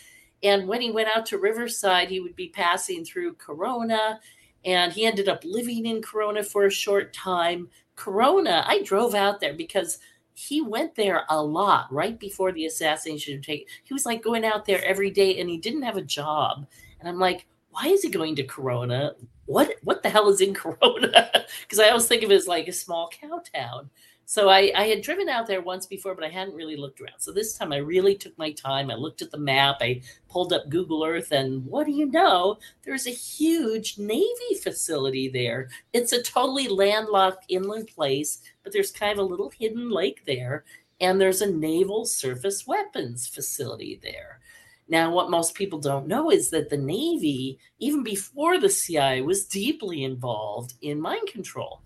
And 0.44 0.68
when 0.68 0.80
he 0.80 0.92
went 0.92 1.08
out 1.14 1.26
to 1.26 1.38
Riverside, 1.38 2.08
he 2.08 2.20
would 2.20 2.36
be 2.36 2.48
passing 2.48 3.04
through 3.04 3.34
Corona, 3.34 4.20
and 4.64 4.92
he 4.92 5.04
ended 5.04 5.28
up 5.28 5.42
living 5.44 5.84
in 5.84 6.00
Corona 6.00 6.44
for 6.44 6.66
a 6.66 6.70
short 6.70 7.12
time 7.12 7.68
Corona, 7.96 8.64
I 8.66 8.82
drove 8.82 9.14
out 9.14 9.40
there 9.40 9.54
because 9.54 9.98
he 10.34 10.60
went 10.60 10.94
there 10.96 11.24
a 11.28 11.42
lot 11.42 11.92
right 11.92 12.18
before 12.18 12.52
the 12.52 12.66
assassination. 12.66 13.40
Take 13.40 13.68
he 13.84 13.94
was 13.94 14.04
like 14.04 14.22
going 14.22 14.44
out 14.44 14.64
there 14.64 14.84
every 14.84 15.10
day, 15.10 15.38
and 15.40 15.48
he 15.48 15.58
didn't 15.58 15.82
have 15.82 15.96
a 15.96 16.02
job. 16.02 16.66
And 16.98 17.08
I'm 17.08 17.18
like, 17.18 17.46
why 17.70 17.86
is 17.86 18.02
he 18.02 18.10
going 18.10 18.36
to 18.36 18.44
Corona? 18.44 19.14
What 19.46 19.74
what 19.82 20.02
the 20.02 20.10
hell 20.10 20.28
is 20.28 20.40
in 20.40 20.54
Corona? 20.54 21.30
Because 21.60 21.78
I 21.78 21.88
always 21.88 22.06
think 22.06 22.22
of 22.22 22.30
it 22.30 22.34
as 22.34 22.48
like 22.48 22.68
a 22.68 22.72
small 22.72 23.08
cow 23.08 23.42
town. 23.54 23.90
So 24.26 24.48
I, 24.48 24.72
I 24.74 24.84
had 24.84 25.02
driven 25.02 25.28
out 25.28 25.46
there 25.46 25.60
once 25.60 25.86
before, 25.86 26.14
but 26.14 26.24
I 26.24 26.28
hadn't 26.28 26.54
really 26.54 26.76
looked 26.76 27.00
around. 27.00 27.18
So 27.18 27.30
this 27.30 27.56
time 27.56 27.72
I 27.72 27.76
really 27.76 28.14
took 28.14 28.36
my 28.38 28.52
time. 28.52 28.90
I 28.90 28.94
looked 28.94 29.22
at 29.22 29.30
the 29.30 29.38
map. 29.38 29.76
I 29.80 30.00
pulled 30.28 30.52
up 30.52 30.70
Google 30.70 31.04
Earth, 31.04 31.30
and 31.30 31.64
what 31.66 31.86
do 31.86 31.92
you 31.92 32.06
know? 32.06 32.58
There's 32.84 33.06
a 33.06 33.10
huge 33.10 33.98
Navy 33.98 34.54
facility 34.62 35.28
there. 35.28 35.68
It's 35.92 36.12
a 36.12 36.22
totally 36.22 36.68
landlocked 36.68 37.44
inland 37.48 37.88
place, 37.88 38.40
but 38.62 38.72
there's 38.72 38.90
kind 38.90 39.12
of 39.12 39.18
a 39.18 39.28
little 39.28 39.50
hidden 39.50 39.90
lake 39.90 40.22
there, 40.24 40.64
and 41.00 41.20
there's 41.20 41.42
a 41.42 41.50
naval 41.50 42.06
surface 42.06 42.66
weapons 42.66 43.28
facility 43.28 44.00
there. 44.02 44.40
Now, 44.88 45.10
what 45.10 45.30
most 45.30 45.54
people 45.54 45.78
don't 45.78 46.06
know 46.06 46.30
is 46.30 46.50
that 46.50 46.68
the 46.68 46.76
Navy, 46.76 47.58
even 47.78 48.02
before 48.02 48.58
the 48.58 48.68
CIA, 48.68 49.22
was 49.22 49.46
deeply 49.46 50.04
involved 50.04 50.74
in 50.82 51.00
mind 51.00 51.28
control. 51.28 51.80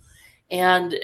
And 0.51 0.99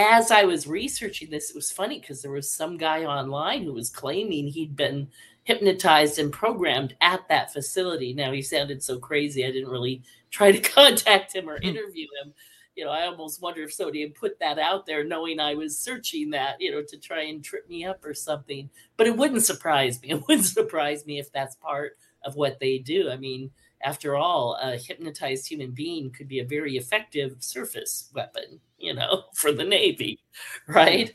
as 0.00 0.30
I 0.30 0.44
was 0.44 0.66
researching 0.66 1.30
this, 1.30 1.50
it 1.50 1.56
was 1.56 1.70
funny 1.70 2.00
because 2.00 2.22
there 2.22 2.30
was 2.30 2.50
some 2.50 2.76
guy 2.76 3.04
online 3.04 3.64
who 3.64 3.74
was 3.74 3.90
claiming 3.90 4.46
he'd 4.46 4.74
been 4.74 5.08
hypnotized 5.44 6.18
and 6.18 6.32
programmed 6.32 6.96
at 7.00 7.26
that 7.28 7.52
facility. 7.52 8.12
Now 8.12 8.32
he 8.32 8.42
sounded 8.42 8.82
so 8.82 8.98
crazy, 8.98 9.44
I 9.44 9.50
didn't 9.50 9.70
really 9.70 10.02
try 10.30 10.52
to 10.52 10.60
contact 10.60 11.34
him 11.34 11.48
or 11.48 11.58
hmm. 11.58 11.68
interview 11.68 12.06
him. 12.22 12.32
You 12.76 12.84
know, 12.84 12.92
I 12.92 13.06
almost 13.06 13.42
wonder 13.42 13.62
if 13.62 13.74
somebody 13.74 14.00
had 14.00 14.14
put 14.14 14.38
that 14.38 14.58
out 14.58 14.86
there 14.86 15.04
knowing 15.04 15.38
I 15.38 15.54
was 15.54 15.76
searching 15.76 16.30
that, 16.30 16.60
you 16.60 16.70
know, 16.70 16.82
to 16.88 16.96
try 16.98 17.24
and 17.24 17.44
trip 17.44 17.68
me 17.68 17.84
up 17.84 18.04
or 18.04 18.14
something. 18.14 18.70
But 18.96 19.06
it 19.06 19.16
wouldn't 19.16 19.42
surprise 19.42 20.00
me. 20.00 20.08
It 20.12 20.26
wouldn't 20.26 20.46
surprise 20.46 21.04
me 21.04 21.18
if 21.18 21.30
that's 21.32 21.56
part 21.56 21.98
of 22.24 22.36
what 22.36 22.58
they 22.58 22.78
do. 22.78 23.10
I 23.10 23.16
mean, 23.16 23.50
after 23.82 24.16
all, 24.16 24.58
a 24.60 24.76
hypnotized 24.76 25.48
human 25.48 25.70
being 25.70 26.10
could 26.10 26.28
be 26.28 26.40
a 26.40 26.44
very 26.44 26.76
effective 26.76 27.36
surface 27.40 28.10
weapon, 28.14 28.60
you 28.78 28.94
know, 28.94 29.24
for 29.34 29.52
the 29.52 29.64
Navy, 29.64 30.20
right? 30.66 31.12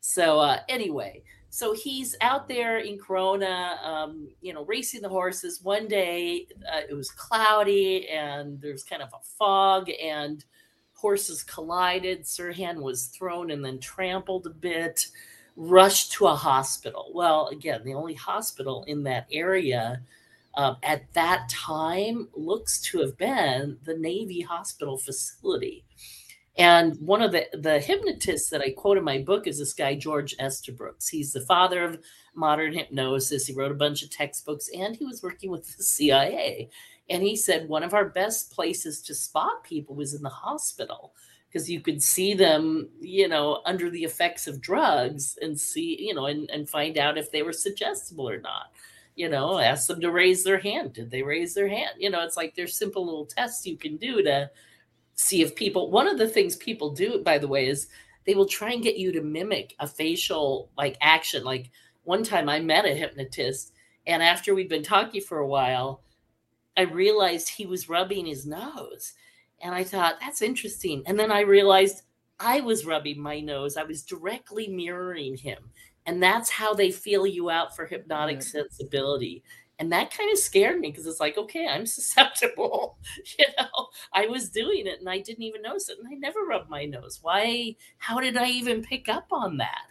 So, 0.00 0.38
uh, 0.38 0.60
anyway, 0.68 1.22
so 1.50 1.72
he's 1.72 2.16
out 2.20 2.48
there 2.48 2.78
in 2.78 2.98
Corona, 2.98 3.78
um, 3.82 4.28
you 4.40 4.52
know, 4.52 4.64
racing 4.64 5.02
the 5.02 5.08
horses. 5.08 5.62
One 5.62 5.86
day 5.86 6.48
uh, 6.72 6.80
it 6.88 6.94
was 6.94 7.10
cloudy 7.10 8.08
and 8.08 8.60
there's 8.60 8.82
kind 8.82 9.02
of 9.02 9.10
a 9.14 9.22
fog, 9.38 9.88
and 10.02 10.44
horses 10.94 11.42
collided. 11.42 12.22
Sirhan 12.22 12.76
was 12.80 13.06
thrown 13.06 13.50
and 13.50 13.64
then 13.64 13.78
trampled 13.78 14.46
a 14.46 14.50
bit, 14.50 15.06
rushed 15.54 16.12
to 16.12 16.26
a 16.26 16.34
hospital. 16.34 17.10
Well, 17.14 17.48
again, 17.48 17.82
the 17.84 17.94
only 17.94 18.14
hospital 18.14 18.84
in 18.88 19.02
that 19.02 19.26
area 19.30 20.00
um, 20.56 20.76
at 20.82 21.12
that 21.14 21.48
time 21.48 22.28
looks 22.34 22.80
to 22.80 23.00
have 23.00 23.16
been 23.16 23.78
the 23.84 23.96
Navy 23.96 24.40
hospital 24.40 24.98
facility. 24.98 25.84
And 26.56 26.96
one 27.00 27.20
of 27.20 27.32
the, 27.32 27.46
the 27.52 27.80
hypnotists 27.80 28.50
that 28.50 28.60
I 28.60 28.70
quote 28.70 28.96
in 28.96 29.04
my 29.04 29.18
book 29.18 29.48
is 29.48 29.58
this 29.58 29.72
guy, 29.72 29.96
George 29.96 30.36
Estabrooks. 30.38 31.08
He's 31.08 31.32
the 31.32 31.40
father 31.40 31.82
of 31.82 31.98
modern 32.34 32.72
hypnosis. 32.72 33.46
He 33.46 33.54
wrote 33.54 33.72
a 33.72 33.76
bunch 33.76 34.02
of 34.04 34.10
textbooks 34.10 34.68
and 34.76 34.94
he 34.94 35.04
was 35.04 35.22
working 35.22 35.50
with 35.50 35.76
the 35.76 35.82
CIA. 35.82 36.70
And 37.10 37.22
he 37.22 37.34
said 37.36 37.68
one 37.68 37.82
of 37.82 37.92
our 37.92 38.08
best 38.08 38.52
places 38.52 39.02
to 39.02 39.14
spot 39.14 39.64
people 39.64 39.96
was 39.96 40.14
in 40.14 40.22
the 40.22 40.28
hospital 40.28 41.12
because 41.48 41.68
you 41.68 41.80
could 41.80 42.02
see 42.02 42.34
them, 42.34 42.88
you 43.00 43.28
know, 43.28 43.60
under 43.64 43.90
the 43.90 44.04
effects 44.04 44.46
of 44.46 44.60
drugs 44.60 45.36
and 45.42 45.60
see, 45.60 45.96
you 46.00 46.14
know, 46.14 46.26
and, 46.26 46.48
and 46.50 46.68
find 46.68 46.98
out 46.98 47.18
if 47.18 47.32
they 47.32 47.42
were 47.42 47.52
suggestible 47.52 48.28
or 48.28 48.40
not 48.40 48.70
you 49.14 49.28
know, 49.28 49.58
ask 49.58 49.86
them 49.86 50.00
to 50.00 50.10
raise 50.10 50.42
their 50.42 50.58
hand. 50.58 50.92
Did 50.92 51.10
they 51.10 51.22
raise 51.22 51.54
their 51.54 51.68
hand? 51.68 51.94
You 51.98 52.10
know, 52.10 52.22
it's 52.22 52.36
like 52.36 52.54
there's 52.54 52.76
simple 52.76 53.04
little 53.04 53.26
tests 53.26 53.66
you 53.66 53.76
can 53.76 53.96
do 53.96 54.22
to 54.22 54.50
see 55.14 55.42
if 55.42 55.54
people. 55.54 55.90
One 55.90 56.08
of 56.08 56.18
the 56.18 56.28
things 56.28 56.56
people 56.56 56.90
do, 56.90 57.22
by 57.22 57.38
the 57.38 57.48
way, 57.48 57.68
is 57.68 57.88
they 58.26 58.34
will 58.34 58.46
try 58.46 58.72
and 58.72 58.82
get 58.82 58.96
you 58.96 59.12
to 59.12 59.22
mimic 59.22 59.74
a 59.78 59.86
facial 59.86 60.70
like 60.76 60.96
action. 61.00 61.44
Like 61.44 61.70
one 62.02 62.24
time 62.24 62.48
I 62.48 62.60
met 62.60 62.86
a 62.86 62.94
hypnotist, 62.94 63.72
and 64.06 64.22
after 64.22 64.54
we'd 64.54 64.68
been 64.68 64.82
talking 64.82 65.20
for 65.20 65.38
a 65.38 65.46
while, 65.46 66.02
I 66.76 66.82
realized 66.82 67.48
he 67.48 67.66
was 67.66 67.88
rubbing 67.88 68.26
his 68.26 68.46
nose. 68.46 69.12
And 69.62 69.74
I 69.74 69.84
thought, 69.84 70.16
that's 70.20 70.42
interesting. 70.42 71.04
And 71.06 71.18
then 71.18 71.30
I 71.30 71.40
realized 71.40 72.02
I 72.40 72.60
was 72.60 72.84
rubbing 72.84 73.20
my 73.20 73.40
nose. 73.40 73.76
I 73.76 73.84
was 73.84 74.02
directly 74.02 74.66
mirroring 74.68 75.36
him 75.36 75.70
and 76.06 76.22
that's 76.22 76.50
how 76.50 76.74
they 76.74 76.90
feel 76.90 77.26
you 77.26 77.50
out 77.50 77.74
for 77.74 77.86
hypnotic 77.86 78.36
yeah. 78.36 78.42
sensibility 78.42 79.42
and 79.78 79.90
that 79.92 80.16
kind 80.16 80.30
of 80.30 80.38
scared 80.38 80.78
me 80.78 80.90
because 80.90 81.06
it's 81.06 81.20
like 81.20 81.36
okay 81.36 81.66
i'm 81.66 81.86
susceptible 81.86 82.98
you 83.38 83.46
know? 83.58 83.88
I 84.12 84.26
was 84.26 84.48
doing 84.48 84.86
it 84.86 85.00
and 85.00 85.08
i 85.08 85.18
didn't 85.18 85.42
even 85.42 85.62
notice 85.62 85.88
it 85.88 85.98
and 85.98 86.08
i 86.08 86.14
never 86.14 86.40
rubbed 86.40 86.70
my 86.70 86.84
nose. 86.84 87.18
Why 87.22 87.76
how 87.98 88.20
did 88.20 88.36
i 88.36 88.48
even 88.48 88.82
pick 88.82 89.08
up 89.08 89.26
on 89.30 89.56
that? 89.58 89.86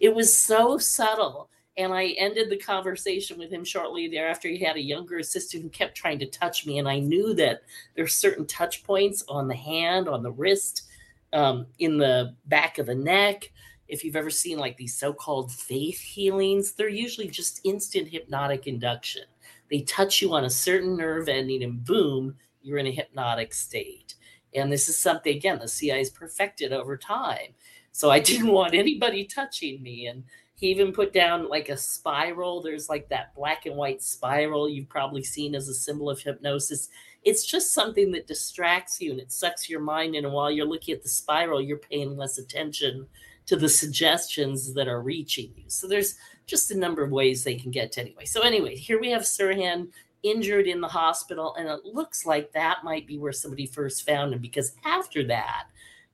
It 0.00 0.14
was 0.14 0.36
so 0.36 0.78
subtle 0.78 1.50
and 1.76 1.92
i 1.92 2.08
ended 2.18 2.50
the 2.50 2.56
conversation 2.56 3.38
with 3.38 3.50
him 3.50 3.64
shortly 3.64 4.08
thereafter. 4.08 4.48
He 4.48 4.58
had 4.58 4.76
a 4.76 4.82
younger 4.82 5.18
assistant 5.18 5.62
who 5.62 5.68
kept 5.70 5.96
trying 5.96 6.18
to 6.20 6.26
touch 6.26 6.66
me 6.66 6.78
and 6.78 6.88
i 6.88 6.98
knew 6.98 7.34
that 7.34 7.62
there's 7.94 8.14
certain 8.14 8.46
touch 8.46 8.84
points 8.84 9.24
on 9.28 9.48
the 9.48 9.56
hand 9.56 10.08
on 10.08 10.22
the 10.22 10.32
wrist 10.32 10.88
um, 11.32 11.66
in 11.80 11.98
the 11.98 12.36
back 12.46 12.78
of 12.78 12.86
the 12.86 12.94
neck 12.94 13.50
if 13.94 14.04
you've 14.04 14.16
ever 14.16 14.30
seen 14.30 14.58
like 14.58 14.76
these 14.76 14.96
so-called 14.96 15.52
faith 15.52 16.00
healings, 16.00 16.72
they're 16.72 16.88
usually 16.88 17.28
just 17.28 17.60
instant 17.64 18.08
hypnotic 18.08 18.66
induction. 18.66 19.22
They 19.70 19.82
touch 19.82 20.20
you 20.20 20.34
on 20.34 20.44
a 20.44 20.50
certain 20.50 20.96
nerve 20.96 21.28
ending 21.28 21.62
and 21.62 21.84
boom, 21.84 22.34
you're 22.60 22.78
in 22.78 22.88
a 22.88 22.92
hypnotic 22.92 23.54
state. 23.54 24.16
And 24.52 24.70
this 24.70 24.88
is 24.88 24.98
something 24.98 25.34
again 25.34 25.60
the 25.60 25.68
CIA 25.68 25.98
has 25.98 26.10
perfected 26.10 26.72
over 26.72 26.96
time. 26.96 27.54
So 27.92 28.10
I 28.10 28.18
didn't 28.20 28.48
want 28.48 28.74
anybody 28.74 29.24
touching 29.24 29.80
me 29.80 30.08
and 30.08 30.24
He 30.56 30.68
even 30.68 30.92
put 30.92 31.12
down 31.12 31.48
like 31.48 31.68
a 31.68 31.76
spiral. 31.76 32.60
There's 32.60 32.88
like 32.88 33.08
that 33.10 33.32
black 33.36 33.66
and 33.66 33.76
white 33.76 34.02
spiral 34.02 34.68
you've 34.68 34.88
probably 34.88 35.22
seen 35.22 35.54
as 35.54 35.68
a 35.68 35.74
symbol 35.74 36.10
of 36.10 36.20
hypnosis. 36.20 36.88
It's 37.22 37.46
just 37.46 37.72
something 37.72 38.10
that 38.10 38.26
distracts 38.26 39.00
you 39.00 39.12
and 39.12 39.20
it 39.20 39.30
sucks 39.30 39.70
your 39.70 39.80
mind 39.80 40.16
in. 40.16 40.24
And 40.24 40.34
while 40.34 40.50
you're 40.50 40.66
looking 40.66 40.94
at 40.94 41.02
the 41.04 41.08
spiral, 41.08 41.60
you're 41.60 41.78
paying 41.78 42.16
less 42.16 42.38
attention 42.38 43.06
to 43.46 43.56
the 43.56 43.68
suggestions 43.68 44.72
that 44.74 44.88
are 44.88 45.02
reaching 45.02 45.52
you. 45.56 45.64
So 45.68 45.86
there's 45.86 46.16
just 46.46 46.70
a 46.70 46.78
number 46.78 47.02
of 47.02 47.10
ways 47.10 47.42
they 47.42 47.54
can 47.56 47.70
get 47.70 47.92
to 47.92 48.00
anyway. 48.00 48.24
So 48.24 48.42
anyway, 48.42 48.76
here 48.76 49.00
we 49.00 49.10
have 49.10 49.22
Sirhan 49.22 49.88
injured 50.22 50.66
in 50.66 50.80
the 50.80 50.88
hospital, 50.88 51.54
and 51.56 51.68
it 51.68 51.84
looks 51.84 52.24
like 52.24 52.52
that 52.52 52.84
might 52.84 53.06
be 53.06 53.18
where 53.18 53.32
somebody 53.32 53.66
first 53.66 54.06
found 54.06 54.32
him 54.32 54.40
because 54.40 54.72
after 54.84 55.24
that, 55.24 55.66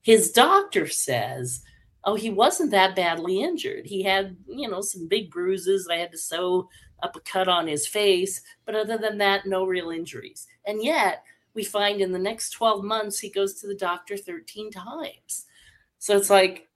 his 0.03 0.33
doctor 0.33 0.89
says, 0.89 1.63
"Oh, 2.05 2.15
he 2.15 2.31
wasn't 2.31 2.73
that 2.73 2.97
badly 2.97 3.43
injured. 3.43 3.87
He 3.87 4.03
had, 4.03 4.37
you 4.49 4.69
know, 4.69 4.81
some 4.81 5.07
big 5.07 5.31
bruises. 5.31 5.89
I 5.89 5.97
had 5.97 6.11
to 6.13 6.19
sew 6.19 6.69
up 7.03 7.15
a 7.17 7.21
cut 7.21 7.49
on 7.49 7.67
his 7.67 7.87
face, 7.87 8.43
but 8.65 8.75
other 8.75 8.99
than 8.99 9.19
that, 9.19 9.47
no 9.47 9.65
real 9.65 9.91
injuries." 9.91 10.47
And 10.65 10.83
yet, 10.83 11.23
we 11.55 11.65
find 11.65 12.01
in 12.01 12.13
the 12.13 12.19
next 12.19 12.51
12 12.51 12.85
months 12.85 13.19
he 13.19 13.29
goes 13.29 13.61
to 13.61 13.67
the 13.67 13.75
doctor 13.75 14.17
13 14.17 14.71
times. 14.71 15.47
So 15.99 16.17
it's 16.17 16.31
like 16.31 16.70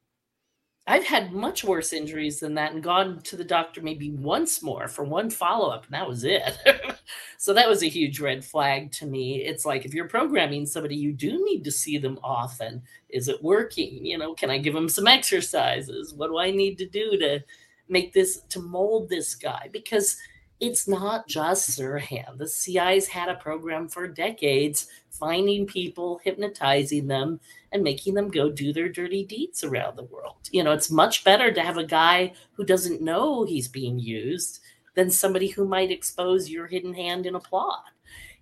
I've 0.87 1.05
had 1.05 1.33
much 1.33 1.65
worse 1.65 1.95
injuries 1.95 2.41
than 2.41 2.55
that 2.55 2.73
and 2.73 2.83
gone 2.83 3.21
to 3.23 3.37
the 3.37 3.45
doctor 3.45 3.81
maybe 3.81 4.11
once 4.11 4.63
more 4.63 4.87
for 4.87 5.03
one 5.03 5.31
follow 5.31 5.71
up, 5.71 5.87
and 5.87 5.95
that 5.95 6.07
was 6.07 6.25
it. 6.25 6.59
so 7.39 7.55
that 7.55 7.69
was 7.69 7.83
a 7.83 7.89
huge 7.89 8.21
red 8.21 8.45
flag 8.45 8.93
to 8.93 9.07
me. 9.07 9.43
It's 9.43 9.65
like 9.65 9.87
if 9.87 9.95
you're 9.95 10.09
programming 10.09 10.67
somebody, 10.67 10.97
you 10.97 11.13
do 11.13 11.43
need 11.43 11.65
to 11.65 11.71
see 11.71 11.97
them 11.97 12.19
often. 12.23 12.83
Is 13.09 13.29
it 13.29 13.43
working? 13.43 14.05
You 14.05 14.19
know, 14.19 14.35
can 14.35 14.51
I 14.51 14.59
give 14.59 14.75
them 14.75 14.91
some 14.91 15.07
exercises? 15.07 16.13
What 16.13 16.29
do 16.29 16.39
I 16.39 16.51
need 16.51 16.77
to 16.79 16.87
do 16.87 17.17
to 17.17 17.41
make 17.89 18.13
this, 18.13 18.43
to 18.51 18.61
mold 18.61 19.09
this 19.09 19.35
guy? 19.35 19.71
Because 19.73 20.19
it's 20.61 20.87
not 20.87 21.27
just 21.27 21.71
Sirhan. 21.71 22.37
The 22.37 22.49
CI's 22.49 23.09
had 23.09 23.29
a 23.29 23.37
program 23.37 23.89
for 23.89 24.07
decades, 24.07 24.89
finding 25.11 25.67
people, 25.67 26.21
hypnotizing 26.25 27.07
them, 27.07 27.41
and 27.75 27.83
making 27.83 28.15
them 28.15 28.31
go 28.31 28.49
do 28.49 28.73
their 28.73 28.89
dirty 28.89 29.25
deeds 29.25 29.65
around 29.65 29.97
the 29.97 30.05
world. 30.05 30.37
You 30.53 30.63
know, 30.63 30.71
it's 30.71 30.93
much 30.93 31.25
better 31.25 31.53
to 31.53 31.61
have 31.61 31.77
a 31.77 31.85
guy 31.85 32.33
who 32.53 32.65
doesn't 32.65 33.03
know 33.03 33.45
he's 33.45 33.69
being 33.69 33.99
used 33.99 34.61
than 34.95 35.11
somebody 35.11 35.49
who 35.49 35.67
might 35.67 35.91
expose 35.91 36.49
your 36.49 36.69
hidden 36.69 36.95
hand 36.95 37.27
in 37.27 37.35
a 37.35 37.41
plot. 37.41 37.91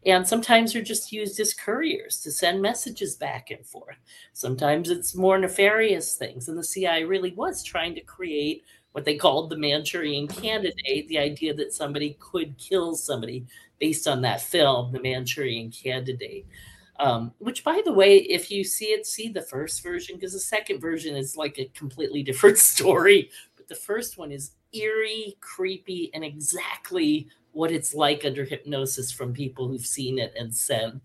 And 0.05 0.29
sometimes 0.29 0.73
they're 0.73 0.83
just 0.83 1.13
used 1.13 1.41
as 1.41 1.55
couriers 1.55 2.21
to 2.23 2.31
send 2.31 2.61
messages 2.61 3.17
back 3.17 3.51
and 3.51 3.65
forth. 3.65 3.97
Sometimes 4.35 4.91
it's 4.91 5.15
more 5.15 5.39
nefarious 5.39 6.15
things. 6.17 6.49
And 6.49 6.59
the 6.59 6.65
CIA 6.65 7.05
really 7.05 7.33
was 7.33 7.63
trying 7.63 7.95
to 7.95 8.01
create 8.03 8.65
what 8.93 9.07
they 9.07 9.17
called 9.17 9.49
the 9.49 9.57
Manchurian 9.57 10.29
candidate, 10.29 11.09
the 11.09 11.19
idea 11.19 11.55
that 11.55 11.73
somebody 11.73 12.19
could 12.21 12.59
kill 12.59 12.95
somebody 12.95 13.47
based 13.79 14.07
on 14.07 14.21
that 14.23 14.43
film, 14.43 14.93
The 14.93 15.01
Manchurian 15.01 15.71
Candidate. 15.71 16.47
Um, 17.03 17.35
which, 17.39 17.65
by 17.65 17.83
the 17.85 17.93
way, 17.93 18.19
if 18.19 18.49
you 18.49 18.63
see 18.63 18.87
it, 18.87 19.07
see 19.07 19.29
the 19.29 19.43
first 19.43 19.83
version 19.83 20.15
because 20.15 20.35
the 20.35 20.39
second 20.39 20.81
version 20.81 21.17
is 21.17 21.37
like 21.37 21.59
a 21.59 21.65
completely 21.75 22.23
different 22.29 22.59
story. 22.59 23.29
But 23.57 23.67
the 23.67 23.75
first 23.75 24.19
one 24.19 24.31
is 24.31 24.53
eerie, 24.73 25.37
creepy, 25.41 26.13
and 26.15 26.25
exactly 26.25 27.27
what 27.51 27.73
it's 27.73 27.93
like 27.93 28.25
under 28.25 28.45
hypnosis 28.45 29.11
from 29.11 29.33
people 29.33 29.67
who've 29.67 29.85
seen 29.85 30.21
it 30.21 30.33
and 30.39 30.55
said 30.55 31.01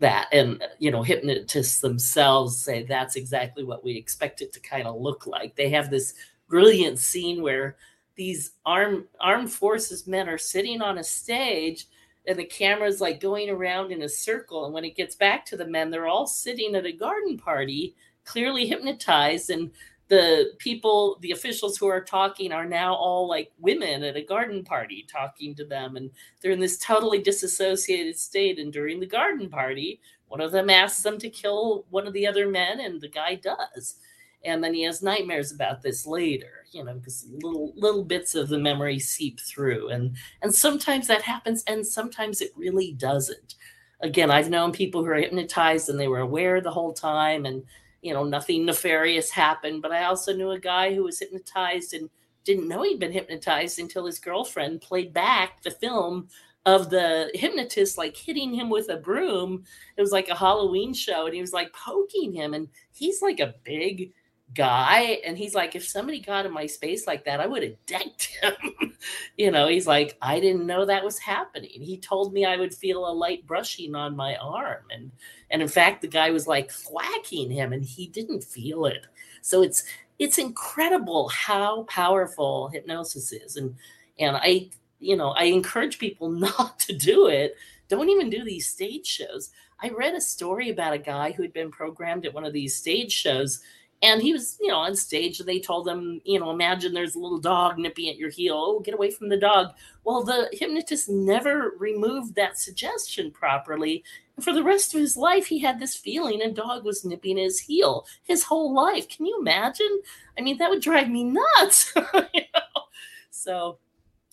that. 0.00 0.26
And, 0.32 0.60
you 0.80 0.90
know, 0.90 1.04
hypnotists 1.04 1.80
themselves 1.80 2.58
say 2.58 2.82
that's 2.82 3.14
exactly 3.14 3.62
what 3.62 3.84
we 3.84 3.96
expect 3.96 4.42
it 4.42 4.52
to 4.54 4.60
kind 4.60 4.88
of 4.88 5.00
look 5.00 5.24
like. 5.28 5.54
They 5.54 5.70
have 5.70 5.88
this 5.88 6.14
brilliant 6.48 6.98
scene 6.98 7.42
where 7.42 7.76
these 8.16 8.54
armed 8.66 9.04
armed 9.20 9.52
forces 9.52 10.08
men 10.08 10.28
are 10.28 10.36
sitting 10.36 10.82
on 10.82 10.98
a 10.98 11.04
stage 11.04 11.86
and 12.28 12.38
the 12.38 12.44
camera's 12.44 13.00
like 13.00 13.20
going 13.20 13.48
around 13.48 13.90
in 13.90 14.02
a 14.02 14.08
circle 14.08 14.66
and 14.66 14.74
when 14.74 14.84
it 14.84 14.96
gets 14.96 15.16
back 15.16 15.44
to 15.46 15.56
the 15.56 15.66
men 15.66 15.90
they're 15.90 16.06
all 16.06 16.26
sitting 16.26 16.74
at 16.74 16.86
a 16.86 16.92
garden 16.92 17.38
party 17.38 17.96
clearly 18.24 18.66
hypnotized 18.66 19.50
and 19.50 19.70
the 20.08 20.52
people 20.58 21.18
the 21.20 21.32
officials 21.32 21.76
who 21.76 21.86
are 21.86 22.04
talking 22.04 22.52
are 22.52 22.66
now 22.66 22.94
all 22.94 23.26
like 23.26 23.50
women 23.58 24.02
at 24.02 24.16
a 24.16 24.24
garden 24.24 24.62
party 24.62 25.06
talking 25.10 25.54
to 25.54 25.64
them 25.64 25.96
and 25.96 26.10
they're 26.40 26.52
in 26.52 26.60
this 26.60 26.78
totally 26.78 27.20
disassociated 27.20 28.16
state 28.16 28.58
and 28.58 28.72
during 28.72 29.00
the 29.00 29.06
garden 29.06 29.48
party 29.48 30.00
one 30.28 30.40
of 30.40 30.52
them 30.52 30.68
asks 30.68 31.02
them 31.02 31.18
to 31.18 31.30
kill 31.30 31.86
one 31.88 32.06
of 32.06 32.12
the 32.12 32.26
other 32.26 32.46
men 32.46 32.80
and 32.80 33.00
the 33.00 33.08
guy 33.08 33.34
does 33.34 33.96
and 34.44 34.62
then 34.62 34.74
he 34.74 34.82
has 34.82 35.02
nightmares 35.02 35.52
about 35.52 35.82
this 35.82 36.06
later 36.06 36.64
you 36.72 36.84
know 36.84 36.94
because 36.94 37.26
little 37.42 37.72
little 37.76 38.04
bits 38.04 38.34
of 38.34 38.48
the 38.48 38.58
memory 38.58 38.98
seep 38.98 39.40
through 39.40 39.88
and 39.88 40.16
and 40.42 40.54
sometimes 40.54 41.06
that 41.06 41.22
happens 41.22 41.64
and 41.66 41.86
sometimes 41.86 42.40
it 42.40 42.50
really 42.56 42.92
doesn't. 42.92 43.54
Again 44.00 44.30
i've 44.30 44.50
known 44.50 44.70
people 44.70 45.02
who 45.02 45.10
are 45.10 45.16
hypnotized 45.16 45.88
and 45.88 45.98
they 45.98 46.06
were 46.06 46.20
aware 46.20 46.60
the 46.60 46.70
whole 46.70 46.92
time 46.92 47.46
and 47.46 47.64
you 48.00 48.14
know 48.14 48.22
nothing 48.22 48.64
nefarious 48.64 49.28
happened 49.28 49.82
but 49.82 49.90
i 49.90 50.04
also 50.04 50.32
knew 50.32 50.52
a 50.52 50.58
guy 50.58 50.94
who 50.94 51.02
was 51.02 51.18
hypnotized 51.18 51.94
and 51.94 52.08
didn't 52.44 52.68
know 52.68 52.82
he'd 52.84 53.00
been 53.00 53.10
hypnotized 53.10 53.80
until 53.80 54.06
his 54.06 54.20
girlfriend 54.20 54.80
played 54.80 55.12
back 55.12 55.60
the 55.62 55.70
film 55.72 56.28
of 56.64 56.90
the 56.90 57.30
hypnotist 57.34 57.96
like 57.96 58.16
hitting 58.16 58.52
him 58.52 58.68
with 58.68 58.90
a 58.90 58.96
broom. 58.96 59.64
It 59.96 60.00
was 60.00 60.12
like 60.12 60.28
a 60.28 60.34
halloween 60.34 60.92
show 60.92 61.24
and 61.24 61.34
he 61.34 61.40
was 61.40 61.52
like 61.52 61.72
poking 61.72 62.32
him 62.32 62.54
and 62.54 62.68
he's 62.92 63.22
like 63.22 63.40
a 63.40 63.54
big 63.64 64.12
guy 64.54 65.20
and 65.24 65.36
he's 65.36 65.54
like 65.54 65.76
if 65.76 65.86
somebody 65.86 66.20
got 66.20 66.46
in 66.46 66.52
my 66.52 66.66
space 66.66 67.06
like 67.06 67.24
that 67.24 67.40
i 67.40 67.46
would 67.46 67.62
have 67.62 67.86
decked 67.86 68.30
him. 68.40 68.52
You 69.36 69.52
know 69.52 69.68
he's 69.68 69.86
like 69.86 70.18
i 70.20 70.40
didn't 70.40 70.66
know 70.66 70.84
that 70.84 71.04
was 71.04 71.20
happening. 71.20 71.80
He 71.80 71.98
told 71.98 72.32
me 72.32 72.44
i 72.44 72.56
would 72.56 72.74
feel 72.74 73.08
a 73.08 73.12
light 73.12 73.46
brushing 73.46 73.94
on 73.94 74.16
my 74.16 74.34
arm 74.36 74.82
and 74.90 75.12
and 75.50 75.62
in 75.62 75.68
fact 75.68 76.02
the 76.02 76.08
guy 76.08 76.30
was 76.30 76.48
like 76.48 76.72
thwacking 76.72 77.48
him 77.48 77.72
and 77.72 77.84
he 77.84 78.08
didn't 78.08 78.42
feel 78.42 78.86
it. 78.86 79.06
So 79.40 79.62
it's 79.62 79.84
it's 80.18 80.38
incredible 80.38 81.28
how 81.28 81.84
powerful 81.84 82.68
hypnosis 82.68 83.32
is 83.32 83.56
and 83.56 83.76
and 84.18 84.36
i 84.36 84.68
you 84.98 85.16
know 85.16 85.28
i 85.30 85.44
encourage 85.44 86.00
people 86.00 86.28
not 86.48 86.80
to 86.80 86.96
do 86.96 87.28
it. 87.28 87.54
Don't 87.88 88.10
even 88.10 88.28
do 88.28 88.44
these 88.44 88.68
stage 88.68 89.06
shows. 89.06 89.50
I 89.80 89.90
read 89.90 90.14
a 90.14 90.20
story 90.20 90.70
about 90.70 90.92
a 90.92 90.98
guy 90.98 91.30
who 91.30 91.42
had 91.42 91.52
been 91.52 91.70
programmed 91.70 92.26
at 92.26 92.34
one 92.34 92.44
of 92.44 92.52
these 92.52 92.74
stage 92.74 93.12
shows 93.12 93.62
and 94.00 94.22
he 94.22 94.32
was, 94.32 94.56
you 94.60 94.68
know, 94.68 94.76
on 94.76 94.94
stage. 94.94 95.38
They 95.38 95.58
told 95.58 95.88
him, 95.88 96.20
you 96.24 96.38
know, 96.38 96.50
imagine 96.50 96.92
there's 96.92 97.16
a 97.16 97.18
little 97.18 97.40
dog 97.40 97.78
nipping 97.78 98.08
at 98.08 98.16
your 98.16 98.30
heel. 98.30 98.54
Oh, 98.56 98.80
get 98.80 98.94
away 98.94 99.10
from 99.10 99.28
the 99.28 99.36
dog. 99.36 99.72
Well, 100.04 100.22
the 100.22 100.48
hypnotist 100.52 101.08
never 101.08 101.72
removed 101.78 102.36
that 102.36 102.58
suggestion 102.58 103.32
properly. 103.32 104.04
And 104.36 104.44
for 104.44 104.52
the 104.52 104.62
rest 104.62 104.94
of 104.94 105.00
his 105.00 105.16
life, 105.16 105.46
he 105.46 105.58
had 105.58 105.80
this 105.80 105.96
feeling 105.96 106.42
a 106.42 106.52
dog 106.52 106.84
was 106.84 107.04
nipping 107.04 107.38
his 107.38 107.58
heel 107.58 108.06
his 108.22 108.44
whole 108.44 108.72
life. 108.72 109.08
Can 109.08 109.26
you 109.26 109.36
imagine? 109.40 110.00
I 110.38 110.42
mean, 110.42 110.58
that 110.58 110.70
would 110.70 110.82
drive 110.82 111.08
me 111.08 111.24
nuts. 111.24 111.92
you 111.96 112.42
know? 112.54 112.82
So 113.30 113.78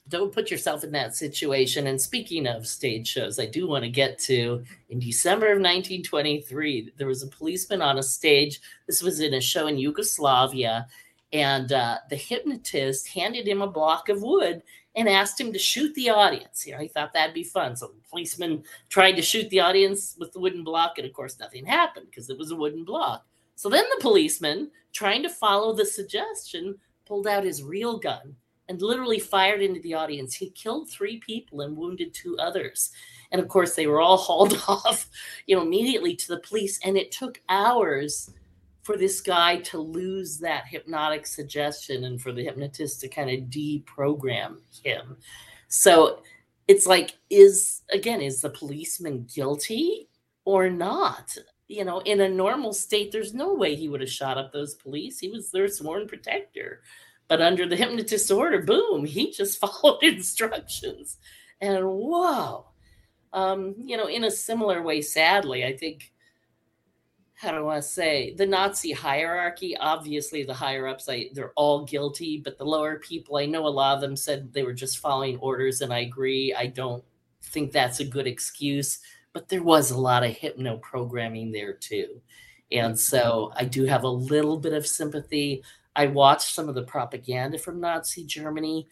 don't 0.08 0.34
put 0.34 0.52
yourself 0.52 0.84
in 0.84 0.92
that 0.92 1.16
situation. 1.16 1.88
And 1.88 2.00
speaking 2.00 2.46
of 2.46 2.68
stage 2.68 3.08
shows, 3.08 3.40
I 3.40 3.48
do 3.48 3.68
want 3.68 3.84
to 3.84 3.90
get 3.90 4.20
to 4.20 4.64
in 4.90 5.00
December 5.00 5.48
of 5.48 5.58
1923, 5.60 6.94
there 6.98 7.08
was 7.08 7.24
a 7.24 7.28
policeman 7.28 7.82
on 7.82 7.98
a 7.98 8.04
stage. 8.04 8.62
This 8.86 9.02
was 9.02 9.20
in 9.20 9.34
a 9.34 9.42
show 9.42 9.68
in 9.68 9.78
Yugoslavia. 9.78 10.88
And 11.34 11.72
uh, 11.72 11.98
the 12.10 12.16
hypnotist 12.16 13.08
handed 13.08 13.48
him 13.48 13.62
a 13.62 13.68
block 13.68 14.10
of 14.10 14.22
wood 14.22 14.62
and 14.96 15.10
asked 15.10 15.42
him 15.42 15.52
to 15.52 15.60
shoot 15.60 15.94
the 15.96 16.10
audience. 16.10 16.66
You 16.66 16.74
know, 16.74 16.80
he 16.80 16.88
thought 16.88 17.14
that'd 17.14 17.34
be 17.34 17.44
fun. 17.44 17.76
So 17.76 17.88
the 17.88 18.10
policeman 18.10 18.64
tried 18.90 19.14
to 19.14 19.22
shoot 19.22 19.50
the 19.50 19.60
audience 19.60 20.16
with 20.20 20.32
the 20.34 20.40
wooden 20.40 20.64
block. 20.64 20.98
And 20.98 21.08
of 21.08 21.14
course, 21.14 21.40
nothing 21.40 21.66
happened 21.66 22.08
because 22.10 22.30
it 22.30 22.38
was 22.38 22.52
a 22.52 22.56
wooden 22.56 22.86
block. 22.86 23.26
So 23.56 23.70
then 23.70 23.86
the 23.90 24.02
policeman, 24.02 24.70
trying 24.94 25.24
to 25.24 25.30
follow 25.30 25.74
the 25.74 25.86
suggestion, 25.86 26.78
pulled 27.06 27.28
out 27.28 27.44
his 27.44 27.64
real 27.64 27.98
gun 27.98 28.36
and 28.68 28.82
literally 28.82 29.20
fired 29.20 29.62
into 29.62 29.82
the 29.82 29.94
audience. 29.94 30.34
He 30.34 30.50
killed 30.50 30.90
three 30.90 31.18
people 31.18 31.62
and 31.62 31.78
wounded 31.78 32.14
two 32.14 32.38
others. 32.40 32.92
And 33.32 33.42
of 33.42 33.48
course, 33.48 33.76
they 33.76 33.88
were 33.88 34.02
all 34.02 34.18
hauled 34.28 34.62
off, 34.68 35.10
you 35.46 35.56
know, 35.56 35.62
immediately 35.62 36.16
to 36.16 36.28
the 36.28 36.40
police. 36.40 36.80
And 36.84 36.98
it 36.98 37.12
took 37.12 37.42
hours 37.50 38.32
for 38.86 38.98
this 38.98 39.20
guy 39.20 39.58
to 39.58 39.80
lose 39.80 40.38
that 40.38 40.68
hypnotic 40.68 41.26
suggestion 41.26 42.04
and 42.04 42.22
for 42.22 42.32
the 42.32 42.44
hypnotist 42.44 43.02
to 43.02 43.08
kind 43.08 43.32
of 43.32 43.50
deprogram 43.50 44.58
him. 44.84 45.18
So 45.70 46.22
it's 46.68 46.86
like, 46.86 47.16
is 47.32 47.82
again, 47.92 48.22
is 48.22 48.42
the 48.42 48.52
policeman 48.52 49.28
guilty 49.34 50.08
or 50.46 50.70
not? 50.70 51.36
You 51.68 51.84
know, 51.84 52.00
in 52.02 52.22
a 52.22 52.30
normal 52.30 52.74
state, 52.74 53.12
there's 53.12 53.34
no 53.34 53.56
way 53.56 53.76
he 53.76 53.90
would 53.90 54.02
have 54.02 54.10
shot 54.10 54.38
up 54.38 54.54
those 54.54 54.76
police. 54.76 55.18
He 55.18 55.30
was 55.30 55.50
their 55.50 55.68
sworn 55.68 56.08
protector. 56.08 56.82
But 57.28 57.42
under 57.42 57.68
the 57.68 57.76
hypnotist's 57.76 58.32
order, 58.32 58.62
boom, 58.62 59.06
he 59.06 59.32
just 59.32 59.60
followed 59.84 60.04
instructions. 60.04 61.18
And 61.62 61.86
whoa. 61.86 62.68
Um, 63.34 63.76
you 63.84 63.98
know, 63.98 64.08
in 64.08 64.24
a 64.24 64.32
similar 64.32 64.82
way, 64.82 65.02
sadly, 65.02 65.66
I 65.66 65.76
think 65.76 66.14
how 67.36 67.52
do 67.52 67.68
I 67.68 67.82
say 67.82 68.34
the 68.34 68.46
Nazi 68.46 68.94
hierarchy? 68.94 69.76
Obviously, 69.78 70.44
the 70.44 70.54
higher 70.54 70.88
ups, 70.88 71.10
I, 71.10 71.30
they're 71.34 71.52
all 71.56 71.84
guilty, 71.84 72.42
but 72.44 72.58
the 72.58 72.66
lower 72.66 72.98
people, 73.00 73.38
I 73.38 73.46
know 73.46 73.68
a 73.68 73.70
lot 73.70 73.96
of 73.96 74.02
them 74.02 74.16
said 74.16 74.54
they 74.54 74.64
were 74.64 74.74
just 74.74 75.00
following 75.00 75.38
orders, 75.40 75.82
and 75.82 75.94
I 75.94 76.00
agree. 76.00 76.54
I 76.54 76.68
don't 76.68 77.04
think 77.44 77.72
that's 77.72 78.00
a 78.00 78.06
good 78.06 78.26
excuse, 78.26 79.00
but 79.34 79.50
there 79.50 79.64
was 79.64 79.92
a 79.92 80.00
lot 80.00 80.24
of 80.24 80.32
hypno 80.32 80.78
programming 80.78 81.52
there 81.52 81.74
too. 81.74 82.22
And 82.72 82.98
so 82.98 83.52
I 83.56 83.66
do 83.66 83.84
have 83.84 84.04
a 84.04 84.10
little 84.10 84.58
bit 84.58 84.74
of 84.74 84.88
sympathy. 84.88 85.62
I 85.96 86.08
watched 86.08 86.54
some 86.54 86.70
of 86.70 86.76
the 86.76 86.84
propaganda 86.84 87.58
from 87.58 87.80
Nazi 87.80 88.26
Germany, 88.26 88.88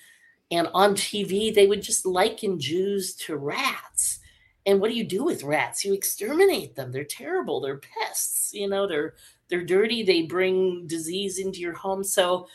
and 0.52 0.70
on 0.74 0.96
TV, 0.96 1.54
they 1.54 1.68
would 1.68 1.82
just 1.82 2.06
liken 2.06 2.60
Jews 2.60 3.16
to 3.16 3.38
rats 3.38 4.20
and 4.66 4.80
what 4.80 4.90
do 4.90 4.96
you 4.96 5.04
do 5.04 5.24
with 5.24 5.44
rats? 5.44 5.84
You 5.84 5.94
exterminate 5.94 6.76
them. 6.76 6.92
They're 6.92 7.04
terrible. 7.04 7.60
They're 7.60 7.82
pests. 8.00 8.54
You 8.54 8.70
know, 8.70 8.88
they're 8.88 9.16
they're 9.50 9.66
dirty. 9.66 10.04
They 10.04 10.24
bring 10.24 10.88
disease 10.88 11.40
into 11.40 11.60
your 11.60 11.74
home. 11.74 12.04
So 12.04 12.48